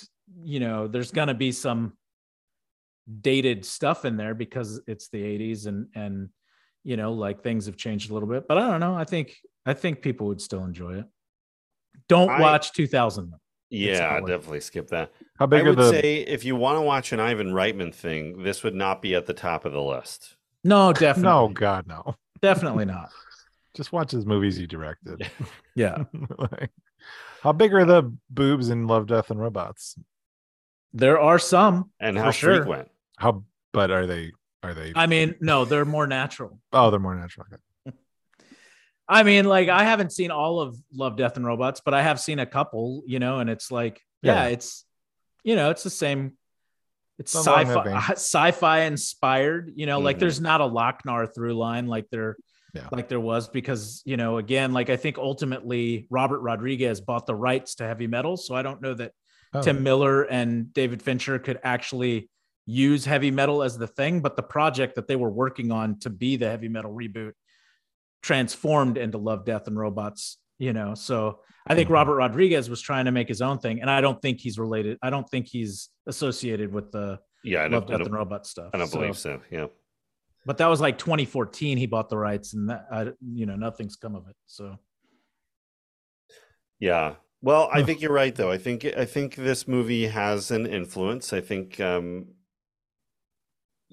you 0.43 0.59
know 0.59 0.87
there's 0.87 1.11
going 1.11 1.27
to 1.27 1.33
be 1.33 1.51
some 1.51 1.93
dated 3.21 3.65
stuff 3.65 4.05
in 4.05 4.15
there 4.17 4.33
because 4.33 4.79
it's 4.87 5.09
the 5.09 5.21
80s 5.21 5.65
and 5.67 5.87
and 5.95 6.29
you 6.83 6.95
know 6.97 7.13
like 7.13 7.43
things 7.43 7.65
have 7.65 7.75
changed 7.77 8.09
a 8.09 8.13
little 8.13 8.29
bit 8.29 8.47
but 8.47 8.57
i 8.57 8.61
don't 8.61 8.79
know 8.79 8.95
i 8.95 9.03
think 9.03 9.35
i 9.65 9.73
think 9.73 10.01
people 10.01 10.27
would 10.27 10.39
still 10.41 10.63
enjoy 10.63 10.99
it 10.99 11.05
don't 12.09 12.29
I- 12.29 12.39
watch 12.41 12.71
2000. 12.73 13.33
Yeah, 13.69 13.99
not 13.99 14.21
worth 14.21 14.29
it. 14.29 14.33
definitely 14.33 14.59
skip 14.59 14.87
that. 14.89 15.11
How 15.39 15.45
I 15.45 15.47
big 15.47 15.65
are 15.65 15.69
would 15.69 15.79
the? 15.79 15.89
say 15.89 16.17
if 16.17 16.45
you 16.45 16.55
want 16.55 16.77
to 16.77 16.81
watch 16.81 17.11
an 17.11 17.19
Ivan 17.19 17.47
Reitman 17.47 17.91
thing, 17.93 18.43
this 18.43 18.61
would 18.63 18.75
not 18.75 19.01
be 19.01 19.15
at 19.15 19.25
the 19.25 19.33
top 19.33 19.65
of 19.65 19.73
the 19.73 19.81
list. 19.81 20.35
no 20.63 20.93
definitely 20.93 21.23
no, 21.31 21.47
God, 21.49 21.87
no. 21.87 22.15
definitely 22.41 22.85
not 22.85 23.09
Just 23.75 23.91
watch 23.91 24.11
his 24.11 24.25
movies 24.27 24.55
he 24.57 24.67
directed. 24.67 25.27
yeah 25.75 26.03
Like, 26.37 26.69
how 27.41 27.51
big 27.51 27.73
are 27.73 27.85
the 27.85 28.15
boobs 28.29 28.69
in 28.69 28.85
Love, 28.85 29.07
Death, 29.07 29.31
and 29.31 29.39
Robots? 29.41 29.97
there 30.93 31.19
are 31.19 31.39
some 31.39 31.89
And 31.99 32.15
how 32.17 32.29
sure. 32.31 32.57
frequent? 32.57 32.89
How? 33.17 33.43
But 33.71 33.91
are 33.91 34.05
they? 34.07 34.31
Are 34.63 34.73
they? 34.73 34.93
i 34.95 35.07
mean 35.07 35.35
no 35.41 35.65
they're 35.65 35.83
more 35.83 36.07
natural 36.07 36.57
oh, 36.71 36.89
they're 36.89 36.99
more 36.99 37.15
natural. 37.15 37.45
Okay. 37.51 37.97
I 39.07 39.23
mean, 39.23 39.43
like 39.45 39.67
I 39.67 39.83
haven't 39.83 40.13
seen 40.13 40.31
all 40.31 40.61
of 40.61 40.77
Love, 40.93 41.17
Death, 41.17 41.35
and 41.35 41.45
Robots, 41.45 41.81
but 41.83 41.93
I 41.93 42.01
have 42.01 42.19
seen 42.19 42.39
a 42.39 42.45
couple, 42.45 43.03
you 43.05 43.19
know, 43.19 43.39
and 43.39 43.49
it's 43.49 43.69
like, 43.71 43.99
yeah, 44.21 44.43
Yeah. 44.45 44.49
it's, 44.53 44.85
you 45.43 45.55
know, 45.57 45.69
it's 45.71 45.83
the 45.83 45.89
same. 45.89 46.37
It's 47.19 47.33
that 47.33 47.43
sci-fi, 47.43 47.97
sci-fi 48.13 48.79
inspired. 48.83 49.73
You 49.75 49.85
know, 49.85 49.99
like 49.99 50.15
Mhm. 50.15 50.19
there's 50.21 50.39
not 50.39 50.61
a 50.61 50.63
Lochnar 50.63 51.27
through 51.35 51.55
line 51.55 51.87
like 51.87 52.09
there, 52.11 52.37
Yeah. 52.73 52.87
like 52.93 53.09
there 53.09 53.19
was 53.19 53.49
because 53.49 54.01
you 54.05 54.15
know, 54.15 54.37
again, 54.37 54.71
like 54.71 54.89
I 54.89 54.95
think 54.95 55.17
ultimately 55.17 56.07
Robert 56.09 56.39
Rodriguez 56.39 57.01
bought 57.01 57.25
the 57.25 57.35
rights 57.35 57.75
to 57.75 57.83
heavy 57.85 58.07
metal, 58.07 58.37
so 58.37 58.55
I 58.55 58.61
don't 58.61 58.81
know 58.81 58.93
that 58.93 59.11
Oh. 59.55 59.61
Tim 59.61 59.83
Miller 59.83 60.23
and 60.23 60.73
David 60.73 61.03
Fincher 61.03 61.37
could 61.37 61.59
actually 61.63 62.29
use 62.65 63.05
heavy 63.05 63.31
metal 63.31 63.61
as 63.63 63.77
the 63.77 63.87
thing, 63.87 64.21
but 64.21 64.35
the 64.35 64.43
project 64.43 64.95
that 64.95 65.07
they 65.07 65.15
were 65.15 65.29
working 65.31 65.71
on 65.71 65.99
to 65.99 66.09
be 66.09 66.35
the 66.37 66.49
heavy 66.49 66.69
metal 66.69 66.93
reboot 66.93 67.33
transformed 68.21 68.97
into 68.97 69.17
Love, 69.17 69.45
Death, 69.45 69.67
and 69.67 69.77
Robots. 69.77 70.37
You 70.59 70.71
know, 70.71 70.93
so 70.95 71.39
I 71.67 71.75
think 71.75 71.89
Mhm. 71.89 71.93
Robert 71.93 72.15
Rodriguez 72.15 72.69
was 72.69 72.79
trying 72.79 73.05
to 73.05 73.11
make 73.11 73.27
his 73.27 73.41
own 73.41 73.57
thing, 73.59 73.81
and 73.81 73.89
I 73.89 73.99
don't 74.01 74.21
think 74.21 74.39
he's 74.39 74.57
related. 74.57 74.97
I 75.01 75.09
don't 75.09 75.27
think 75.29 75.47
he's 75.47 75.89
associated 76.07 76.71
with 76.71 76.91
the 76.91 77.19
Yeah, 77.43 77.63
I 77.63 77.67
Love, 77.67 77.87
Death, 77.87 78.01
and 78.01 78.13
Robots 78.13 78.49
stuff. 78.51 78.69
I 78.73 78.77
don't 78.77 78.87
So- 78.87 78.99
believe 78.99 79.17
so. 79.17 79.41
Yeah. 79.51 79.67
But 80.45 80.57
that 80.59 80.67
was 80.67 80.79
like 80.79 80.97
2014. 80.97 81.77
He 81.77 81.85
bought 81.87 82.07
the 82.09 82.17
rights, 82.17 82.53
and 82.53 82.69
that 82.69 82.85
I, 82.91 83.11
you 83.33 83.45
know 83.45 83.55
nothing's 83.55 83.95
come 83.97 84.15
of 84.15 84.27
it. 84.29 84.35
So 84.45 84.77
Yeah. 86.79 87.15
Well, 87.41 87.69
I 87.73 87.83
think 87.83 88.01
you're 88.01 88.13
right 88.13 88.33
though. 88.33 88.51
I 88.51 88.57
think 88.57 88.85
I 88.85 89.05
think 89.05 89.35
this 89.35 89.67
movie 89.67 90.07
has 90.07 90.51
an 90.51 90.65
influence. 90.65 91.33
I 91.33 91.41
think 91.41 91.79
um 91.79 92.27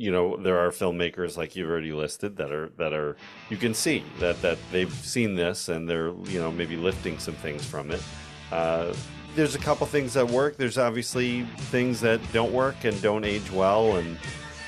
you 0.01 0.11
know, 0.11 0.37
there 0.39 0.59
are 0.59 0.71
filmmakers 0.71 1.37
like 1.37 1.55
you've 1.55 1.69
already 1.69 1.93
listed 1.93 2.37
that 2.39 2.51
are 2.51 2.71
that 2.79 2.93
are 2.95 3.17
you 3.51 3.57
can 3.59 3.75
see 3.75 4.03
that 4.19 4.41
that 4.41 4.57
they've 4.73 4.93
seen 4.93 5.35
this 5.35 5.69
and 5.69 5.87
they're, 5.89 6.13
you 6.25 6.41
know, 6.41 6.51
maybe 6.51 6.77
lifting 6.77 7.19
some 7.19 7.35
things 7.35 7.65
from 7.67 7.91
it. 7.91 8.03
Uh 8.51 8.95
there's 9.37 9.55
a 9.55 9.59
couple 9.59 9.87
things 9.87 10.15
that 10.15 10.27
work. 10.29 10.57
There's 10.57 10.79
obviously 10.79 11.43
things 11.71 12.01
that 12.01 12.21
don't 12.33 12.53
work 12.53 12.85
and 12.85 13.01
don't 13.03 13.25
age 13.25 13.51
well 13.53 13.97
and 13.97 14.17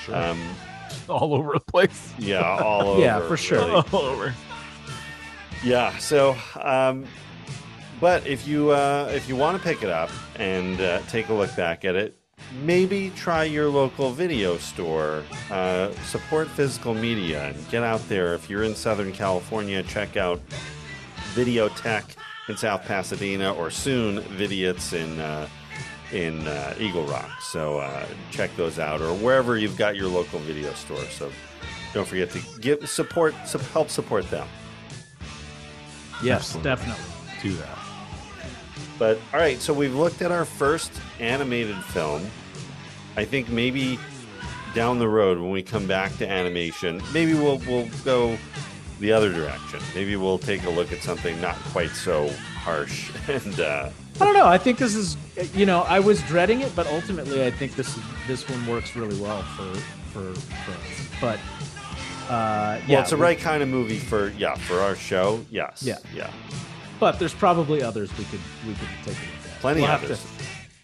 Sure. 0.05 0.17
um 0.17 0.41
all 1.09 1.35
over 1.35 1.53
the 1.55 1.61
place. 1.61 2.13
yeah, 2.19 2.59
all 2.59 2.89
over. 2.91 3.01
Yeah, 3.01 3.27
for 3.27 3.37
sure. 3.39 3.59
really. 3.67 3.85
all 3.93 4.01
over. 4.03 4.35
Yeah. 5.65 5.97
So, 5.99 6.37
um, 6.61 7.07
but 8.01 8.27
if 8.27 8.47
you 8.47 8.71
uh, 8.71 9.11
if 9.15 9.29
you 9.29 9.37
want 9.37 9.57
to 9.57 9.63
pick 9.63 9.83
it 9.83 9.89
up 9.91 10.11
and 10.37 10.81
uh, 10.81 11.01
take 11.09 11.29
a 11.31 11.33
look 11.35 11.55
back 11.57 11.85
at 11.85 11.95
it, 11.97 12.17
maybe 12.63 13.11
try 13.17 13.45
your 13.45 13.69
local 13.69 14.11
video 14.11 14.57
store. 14.59 15.25
Uh, 15.51 15.91
support 16.05 16.49
physical 16.49 16.95
media 16.95 17.49
and 17.49 17.69
get 17.71 17.83
out 17.83 18.07
there. 18.09 18.35
If 18.35 18.51
you're 18.51 18.63
in 18.65 18.75
Southern 18.75 19.13
California, 19.13 19.83
check 19.83 20.17
out 20.17 20.41
Videotheque 21.35 22.15
in 22.49 22.57
South 22.57 22.85
Pasadena, 22.85 23.55
or 23.55 23.71
soon 23.71 24.21
Vidiot's 24.37 24.93
in 24.93 25.19
uh, 25.21 25.49
in 26.13 26.47
uh, 26.47 26.75
Eagle 26.79 27.05
Rock. 27.05 27.41
So 27.41 27.79
uh, 27.79 28.07
check 28.31 28.55
those 28.57 28.79
out, 28.79 29.01
or 29.01 29.15
wherever 29.15 29.57
you've 29.57 29.79
got 29.79 29.97
your 29.97 30.09
local 30.09 30.39
video 30.41 30.73
store. 30.75 31.05
So 31.05 31.31
don't 31.95 32.07
forget 32.07 32.31
to 32.31 32.41
give 32.61 32.89
support, 32.89 33.35
sup- 33.47 33.63
help 33.73 33.89
support 33.89 34.29
them. 34.31 34.47
yes, 36.23 36.55
Absolutely. 36.57 36.71
definitely. 36.71 37.05
Do 37.43 37.55
that. 37.57 37.79
But 38.99 39.19
all 39.33 39.41
right, 39.41 39.61
so 39.61 39.73
we've 39.73 39.95
looked 39.95 40.23
at 40.23 40.31
our 40.31 40.45
first 40.45 40.93
animated 41.19 41.77
film. 41.77 42.27
I 43.17 43.25
think 43.25 43.49
maybe 43.49 43.99
down 44.75 44.99
the 44.99 45.09
road 45.09 45.39
when 45.39 45.51
we 45.51 45.63
come 45.63 45.87
back 45.87 46.17
to 46.19 46.29
animation, 46.29 47.03
maybe 47.13 47.35
we'll 47.35 47.59
we'll 47.67 47.89
go 48.05 48.37
the 49.01 49.13
other 49.13 49.33
direction. 49.33 49.81
Maybe 49.95 50.17
we'll 50.17 50.39
take 50.39 50.65
a 50.65 50.71
look 50.71 50.93
at 50.93 51.03
something 51.03 51.41
not 51.41 51.57
quite 51.57 51.91
so 51.91 52.29
harsh 52.57 53.11
and 53.29 53.61
uh, 53.61 53.91
I 54.21 54.25
don't 54.25 54.35
know. 54.35 54.47
I 54.47 54.59
think 54.59 54.79
this 54.79 54.95
is, 54.95 55.17
you 55.55 55.67
know, 55.67 55.83
I 55.83 55.99
was 55.99 56.23
dreading 56.23 56.61
it, 56.61 56.75
but 56.77 56.87
ultimately, 56.87 57.45
I 57.45 57.51
think 57.51 57.75
this 57.75 57.97
is 57.97 58.03
this 58.27 58.49
one 58.49 58.67
works 58.67 58.95
really 58.95 59.19
well 59.21 59.43
for 59.43 59.75
for, 60.13 60.35
for 60.35 60.71
us. 60.73 61.09
But 61.21 61.39
uh, 62.31 62.79
yeah, 62.87 62.89
well, 62.89 63.01
it's 63.01 63.11
the 63.11 63.17
right 63.17 63.39
kind 63.39 63.63
of 63.63 63.69
movie 63.69 63.99
for 63.99 64.29
yeah 64.39 64.55
for 64.55 64.81
our 64.81 64.95
show. 64.95 65.45
Yes. 65.51 65.83
Yeah. 65.83 65.97
Yeah. 66.15 66.31
But 67.01 67.19
there's 67.19 67.35
probably 67.35 67.83
others 67.83 68.17
we 68.17 68.25
could 68.25 68.41
we 68.67 68.75
could 68.75 68.89
take 69.05 69.17
a 69.17 69.21
look 69.21 69.53
at. 69.55 69.61
Plenty 69.61 69.81
We'll 69.83 69.91
others. 69.91 70.23
to- 70.23 70.29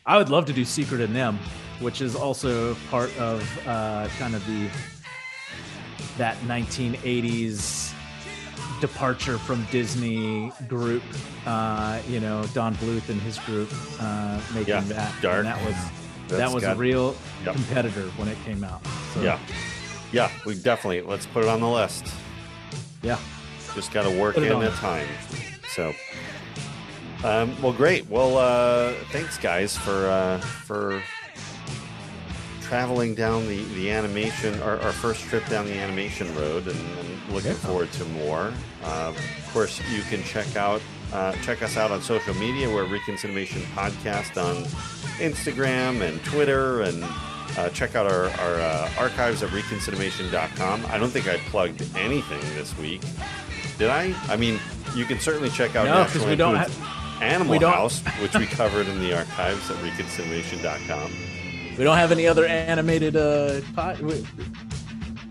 I 0.06 0.16
would 0.16 0.30
love 0.30 0.46
to 0.46 0.52
do 0.55 0.64
Secret 0.64 1.02
of 1.02 1.10
NIMH, 1.10 1.36
which 1.80 2.00
is 2.00 2.14
also 2.16 2.74
part 2.90 3.16
of 3.18 3.42
uh, 3.66 4.09
kind 4.18 4.34
of 4.34 4.44
the 4.46 4.68
that 6.16 6.36
1980s 6.38 7.92
departure 8.80 9.38
from 9.38 9.66
Disney 9.70 10.52
group. 10.68 11.02
Uh, 11.46 12.00
you 12.09 12.20
know, 12.20 12.44
Don 12.55 12.74
Bluth 12.76 13.09
and 13.09 13.20
his 13.20 13.38
group 13.40 13.68
uh, 14.00 14.40
making 14.55 14.68
Yeah, 14.74 14.80
that. 14.82 15.14
dark. 15.22 15.38
And 15.38 15.46
that 15.46 15.64
was 15.64 15.74
That's 16.28 16.38
that 16.40 16.52
was 16.52 16.62
got- 16.64 16.76
a 16.76 16.78
real 16.78 17.14
Yep. 17.44 17.55
competitor 17.55 18.02
when 18.16 18.28
it 18.28 18.36
came 18.44 18.64
out. 18.64 18.80
So, 19.14 19.22
Yeah. 19.22 19.38
Yeah. 20.12 20.30
We 20.44 20.55
definitely 20.56 21.02
let's 21.02 21.26
put 21.26 21.44
it 21.44 21.48
on 21.48 21.60
the 21.60 21.68
list. 21.68 22.06
yeah. 23.02 23.18
Just 23.74 23.92
got 23.92 24.02
to 24.02 24.10
work 24.10 24.36
in 24.36 24.50
on. 24.52 24.60
the 24.64 24.70
time. 24.72 25.06
So, 25.68 25.94
um, 27.24 27.60
well, 27.62 27.72
great. 27.72 28.09
Well, 28.09 28.36
uh, 28.38 28.92
thanks, 29.12 29.38
guys, 29.38 29.76
for 29.76 30.09
uh, 30.09 30.38
for 30.40 31.00
traveling 32.68 33.14
down 33.14 33.48
the 33.48 33.64
the 33.74 33.90
animation, 33.90 34.60
our, 34.60 34.78
our 34.80 34.92
first 34.92 35.22
trip 35.22 35.46
down 35.48 35.64
the 35.64 35.78
animation 35.78 36.32
road, 36.36 36.66
and, 36.66 36.78
and 36.98 37.32
looking 37.32 37.54
forward 37.54 37.90
to 37.92 38.04
more. 38.06 38.52
Uh, 38.84 39.14
of 39.16 39.50
course, 39.52 39.80
you 39.90 40.02
can 40.02 40.22
check 40.22 40.54
out 40.54 40.82
uh, 41.12 41.32
check 41.42 41.62
us 41.62 41.78
out 41.78 41.90
on 41.90 42.02
social 42.02 42.34
media. 42.34 42.68
We're 42.68 42.86
Reconciliation 42.86 43.62
Podcast 43.74 44.36
on 44.36 44.64
Instagram 45.18 46.06
and 46.06 46.22
Twitter, 46.24 46.82
and 46.82 47.02
uh, 47.56 47.70
check 47.70 47.94
out 47.96 48.06
our, 48.06 48.24
our 48.24 48.60
uh, 48.60 48.90
archives 48.98 49.42
at 49.42 49.50
reconciliation.com. 49.50 50.84
I 50.88 50.98
don't 50.98 51.10
think 51.10 51.26
I 51.26 51.38
plugged 51.48 51.82
anything 51.96 52.40
this 52.54 52.76
week. 52.76 53.00
Did 53.78 53.88
I? 53.88 54.14
I 54.28 54.36
mean, 54.36 54.60
you 54.94 55.06
can 55.06 55.18
certainly 55.18 55.48
check 55.48 55.74
out 55.74 55.86
No, 55.86 55.94
National 55.94 56.26
we 56.26 56.36
don't 56.36 56.54
Lampoon's 56.54 57.22
Animal 57.22 57.58
House, 57.60 58.00
which 58.20 58.34
we 58.36 58.46
covered 58.60 58.86
in 58.88 59.00
the 59.00 59.16
archives 59.16 59.70
at 59.70 59.82
reconciliation.com. 59.82 61.10
We 61.78 61.84
don't 61.84 61.96
have 61.96 62.10
any 62.10 62.26
other 62.26 62.44
animated 62.44 63.14
uh, 63.14 63.60
pod, 63.74 63.98
w- 63.98 64.24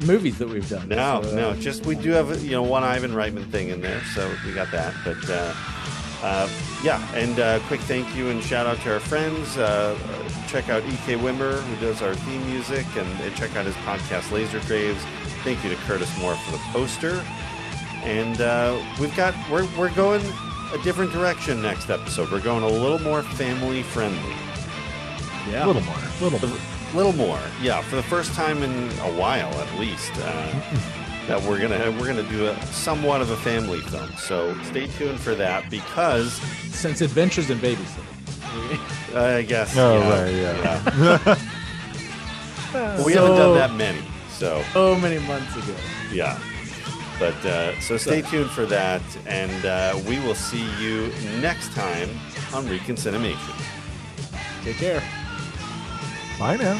movies 0.05 0.37
that 0.37 0.47
we've 0.47 0.67
done. 0.69 0.87
No, 0.87 1.21
So, 1.23 1.29
uh, 1.31 1.35
no, 1.35 1.53
just 1.55 1.85
we 1.85 1.95
do 1.95 2.11
have 2.11 2.41
you 2.41 2.51
know 2.51 2.63
one 2.63 2.83
Ivan 2.83 3.11
Reitman 3.11 3.51
thing 3.51 3.67
in 3.67 3.81
there, 3.81 4.01
so 4.15 4.33
we 4.45 4.53
got 4.53 4.71
that. 4.71 4.93
But 5.03 5.29
uh, 5.29 5.53
uh, 6.23 6.49
yeah, 6.83 7.05
and 7.15 7.37
uh, 7.39 7.59
quick 7.67 7.81
thank 7.81 8.15
you 8.15 8.29
and 8.29 8.41
shout 8.41 8.65
out 8.65 8.77
to 8.83 8.93
our 8.93 8.99
friends. 9.01 9.57
Uh, 9.57 9.97
uh, 10.01 10.47
check 10.47 10.69
out 10.69 10.83
Ek 10.83 11.19
Wimmer 11.19 11.61
who 11.61 11.85
does 11.85 12.01
our 12.01 12.15
theme 12.15 12.45
music, 12.49 12.85
and, 12.95 13.07
and 13.21 13.35
check 13.35 13.53
out 13.57 13.65
his 13.65 13.75
podcast 13.75 14.31
Laser 14.31 14.61
Graves. 14.61 15.03
Thank 15.43 15.61
you 15.65 15.69
to 15.69 15.75
Curtis 15.81 16.17
Moore 16.17 16.35
for 16.35 16.51
the 16.51 16.57
poster. 16.71 17.25
And 18.03 18.39
uh, 18.39 18.81
we've 19.01 19.15
got 19.17 19.33
we're 19.51 19.67
we're 19.77 19.93
going 19.95 20.21
a 20.73 20.77
different 20.83 21.11
direction 21.11 21.61
next 21.61 21.89
episode. 21.89 22.31
We're 22.31 22.39
going 22.39 22.63
a 22.63 22.69
little 22.69 22.99
more 22.99 23.21
family 23.21 23.83
friendly. 23.83 24.33
Yeah. 25.51 25.65
A 25.65 25.67
little 25.67 25.81
more. 25.81 25.95
A 25.97 26.23
little 26.23 26.47
more. 26.49 26.59
A 26.93 26.95
little 26.95 27.13
more, 27.13 27.39
yeah. 27.61 27.81
For 27.81 27.95
the 27.97 28.03
first 28.03 28.33
time 28.33 28.63
in 28.63 28.71
a 28.99 29.11
while, 29.19 29.53
at 29.53 29.79
least, 29.79 30.11
uh, 30.15 30.61
that 31.27 31.41
we're 31.43 31.59
gonna 31.59 31.91
we're 31.99 32.07
gonna 32.07 32.23
do 32.29 32.47
a 32.47 32.65
somewhat 32.67 33.21
of 33.21 33.29
a 33.31 33.37
family 33.37 33.81
film. 33.81 34.09
So 34.17 34.57
stay 34.63 34.87
tuned 34.87 35.19
for 35.19 35.35
that 35.35 35.69
because 35.69 36.33
Since 36.71 37.01
Adventures 37.01 37.49
in 37.49 37.59
Babysitting. 37.59 38.03
I 39.15 39.41
guess. 39.41 39.75
Oh, 39.77 39.99
yeah, 39.99 40.21
right, 40.21 40.33
yeah. 40.33 41.37
yeah. 42.73 43.03
we 43.05 43.13
haven't 43.13 43.35
done 43.35 43.55
that 43.55 43.73
many, 43.73 44.01
so 44.29 44.63
so 44.73 44.95
many 44.95 45.19
months 45.27 45.55
ago. 45.55 45.75
yeah. 46.11 46.39
But 47.19 47.43
uh, 47.45 47.79
so 47.81 47.97
stay 47.97 48.21
tuned 48.21 48.51
for 48.51 48.65
that, 48.67 49.01
and 49.25 49.65
uh, 49.65 49.99
we 50.07 50.19
will 50.19 50.35
see 50.35 50.63
you 50.79 51.11
next 51.41 51.71
time 51.73 52.09
on 52.53 52.69
Reconciliation. 52.69 53.55
Take 54.63 54.77
care. 54.77 55.01
Bye 56.39 56.55
now. 56.55 56.79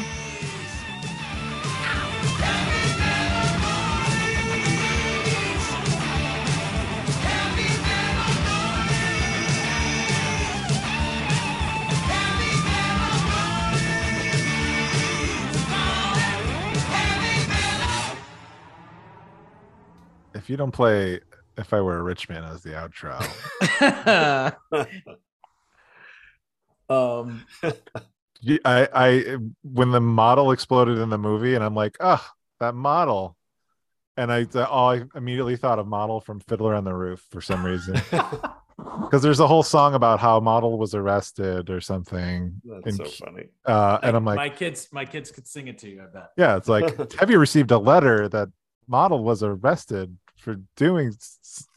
If 20.34 20.48
you 20.48 20.56
don't 20.56 20.70
play 20.70 21.20
If 21.56 21.74
I 21.74 21.80
Were 21.80 21.98
a 21.98 22.02
Rich 22.02 22.28
Man 22.28 22.44
as 22.44 22.62
the 22.62 22.70
outro, 22.70 23.18
um, 26.88 27.44
you- 27.62 27.72
I, 28.64 28.88
I, 28.94 29.36
when 29.62 29.90
the 29.90 30.00
model 30.00 30.52
exploded 30.52 30.98
in 30.98 31.10
the 31.10 31.18
movie, 31.18 31.54
and 31.54 31.64
I'm 31.64 31.74
like, 31.74 31.96
oh, 32.00 32.24
that 32.60 32.74
model. 32.74 33.36
And 34.16 34.32
I, 34.32 34.46
oh, 34.54 34.86
I 34.88 35.02
immediately 35.14 35.56
thought 35.56 35.78
of 35.78 35.86
Motel 35.86 36.20
from 36.20 36.40
Fiddler 36.40 36.74
on 36.74 36.84
the 36.84 36.94
Roof 36.94 37.24
for 37.30 37.40
some 37.40 37.64
reason. 37.64 38.00
Because 39.00 39.22
there's 39.22 39.40
a 39.40 39.46
whole 39.46 39.62
song 39.62 39.94
about 39.94 40.20
how 40.20 40.38
Motel 40.38 40.78
was 40.78 40.94
arrested 40.94 41.68
or 41.68 41.80
something. 41.80 42.60
That's 42.64 42.98
And 42.98 43.08
so 43.08 43.24
funny. 43.26 43.46
uh, 43.64 43.98
and 44.02 44.16
I'm 44.16 44.24
like, 44.24 44.36
my 44.36 44.48
kids, 44.48 44.88
my 44.92 45.04
kids 45.04 45.30
could 45.30 45.46
sing 45.46 45.66
it 45.68 45.78
to 45.78 45.88
you. 45.88 46.02
I 46.02 46.06
bet. 46.06 46.30
yeah, 46.36 46.56
it's 46.56 46.68
like, 46.68 47.12
have 47.18 47.30
you 47.30 47.38
received 47.38 47.70
a 47.70 47.78
letter 47.78 48.28
that 48.28 48.48
Motel 48.86 49.22
was 49.22 49.42
arrested 49.42 50.16
for 50.36 50.56
doing? 50.76 51.12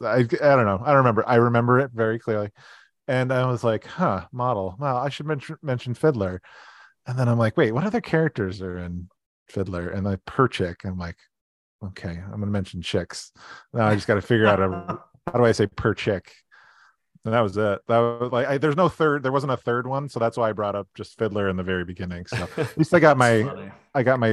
I 0.00 0.22
don't 0.22 0.64
know. 0.64 0.80
I 0.84 0.88
don't 0.88 0.98
remember. 0.98 1.28
I 1.28 1.36
remember 1.36 1.80
it 1.80 1.90
very 1.92 2.18
clearly. 2.18 2.50
And 3.08 3.32
I 3.32 3.46
was 3.46 3.64
like, 3.64 3.84
huh, 3.86 4.26
Motel. 4.32 4.76
Well, 4.78 4.96
I 4.96 5.08
should 5.08 5.26
mention, 5.26 5.56
mention 5.62 5.94
Fiddler. 5.94 6.40
And 7.06 7.18
then 7.18 7.28
I'm 7.28 7.38
like, 7.38 7.56
wait, 7.56 7.72
what 7.72 7.84
other 7.84 8.00
characters 8.00 8.62
are 8.62 8.78
in 8.78 9.08
Fiddler? 9.48 9.88
And 9.88 10.06
I 10.06 10.16
Perchik. 10.16 10.84
I'm 10.84 10.98
like, 10.98 11.16
okay, 11.84 12.10
I'm 12.10 12.30
going 12.30 12.40
to 12.42 12.46
mention 12.46 12.80
chicks. 12.80 13.32
Now 13.72 13.86
I 13.88 13.94
just 13.94 14.06
got 14.06 14.14
to 14.14 14.22
figure 14.22 14.46
out 14.46 14.60
a, 14.60 15.00
how 15.32 15.38
do 15.38 15.44
I 15.44 15.52
say 15.52 15.66
Perchik? 15.66 16.28
And 17.24 17.34
that 17.34 17.40
was 17.40 17.56
it. 17.56 17.80
That 17.88 17.98
was 17.98 18.32
like, 18.32 18.46
I, 18.46 18.58
there's 18.58 18.76
no 18.76 18.88
third, 18.88 19.22
there 19.22 19.32
wasn't 19.32 19.52
a 19.52 19.56
third 19.56 19.86
one. 19.86 20.08
So 20.08 20.18
that's 20.20 20.36
why 20.36 20.48
I 20.50 20.52
brought 20.52 20.74
up 20.76 20.88
just 20.94 21.18
Fiddler 21.18 21.48
in 21.48 21.56
the 21.56 21.62
very 21.62 21.84
beginning. 21.84 22.26
So 22.26 22.48
at 22.56 22.76
least 22.76 22.94
I 22.94 23.00
got 23.00 23.16
my, 23.18 23.42
Funny. 23.42 23.70
I 23.94 24.02
got 24.02 24.20
my 24.20 24.28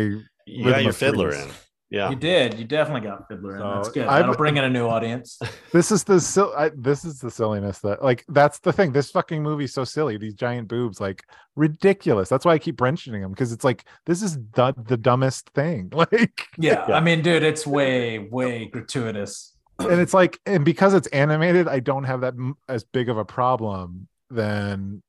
You 0.46 0.70
got 0.70 0.84
your 0.84 0.94
fiddler 0.94 1.32
threes. 1.32 1.46
in. 1.46 1.52
Yeah. 1.92 2.12
You 2.12 2.16
did. 2.16 2.60
You 2.60 2.66
definitely 2.66 3.08
got 3.10 3.28
Fiddler 3.28 3.56
in. 3.56 3.62
That's 3.62 3.90
good. 3.90 4.06
I've- 4.06 4.22
That'll 4.22 4.36
bring 4.36 4.58
in 4.58 4.64
a 4.64 4.70
new 4.70 4.88
audience. 4.88 5.40
this 5.74 5.92
is 5.92 6.04
the 6.04 6.20
sil- 6.22 6.54
I, 6.56 6.70
this 6.76 7.04
is 7.04 7.20
the 7.20 7.32
silliness 7.32 7.80
that 7.80 8.04
like 8.04 8.26
that's 8.28 8.60
the 8.60 8.72
thing 8.72 8.92
this 8.92 9.10
fucking 9.10 9.42
movie's 9.42 9.74
so 9.74 9.84
silly 9.84 10.18
these 10.18 10.36
giant 10.36 10.68
boobs 10.68 11.00
like 11.02 11.24
ridiculous 11.56 12.30
that's 12.30 12.46
why 12.46 12.54
i 12.54 12.60
keep 12.60 12.80
mentioning 12.80 13.22
them 13.22 13.32
because 13.32 13.52
it's 13.52 13.64
like 13.64 13.86
this 14.06 14.22
is 14.22 14.38
the, 14.54 14.74
the 14.86 14.98
dumbest 14.98 15.50
thing 15.50 15.90
like 15.96 16.48
Yeah, 16.58 16.84
I 16.86 17.00
mean, 17.00 17.22
dude, 17.22 17.44
it's 17.44 17.66
way, 17.68 18.20
way 18.20 18.66
gratuitous. 18.66 19.56
and 19.80 20.00
it's 20.00 20.14
like 20.14 20.40
and 20.46 20.64
because 20.64 20.94
it's 20.94 21.08
animated 21.08 21.68
i 21.68 21.80
don't 21.80 22.04
have 22.06 22.22
that 22.22 22.34
m- 22.34 22.56
as 22.68 22.84
big 22.84 23.10
of 23.10 23.18
a 23.18 23.26
problem 23.26 24.08
than 24.30 25.02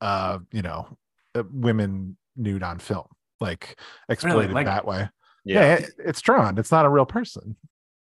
uh 0.00 0.38
you 0.52 0.62
know 0.62 0.96
uh, 1.34 1.42
women 1.52 2.16
nude 2.36 2.62
on 2.62 2.78
film 2.78 3.06
like 3.40 3.78
exploited 4.08 4.52
Like- 4.52 4.66
that 4.66 4.86
way 4.86 5.08
Yeah. 5.44 5.60
yeah, 5.60 5.74
it- 5.74 5.90
it's 5.98 6.20
drawn 6.20 6.58
it's 6.58 6.70
not 6.72 6.84
a 6.86 6.88
real 6.88 7.06
person 7.06 7.56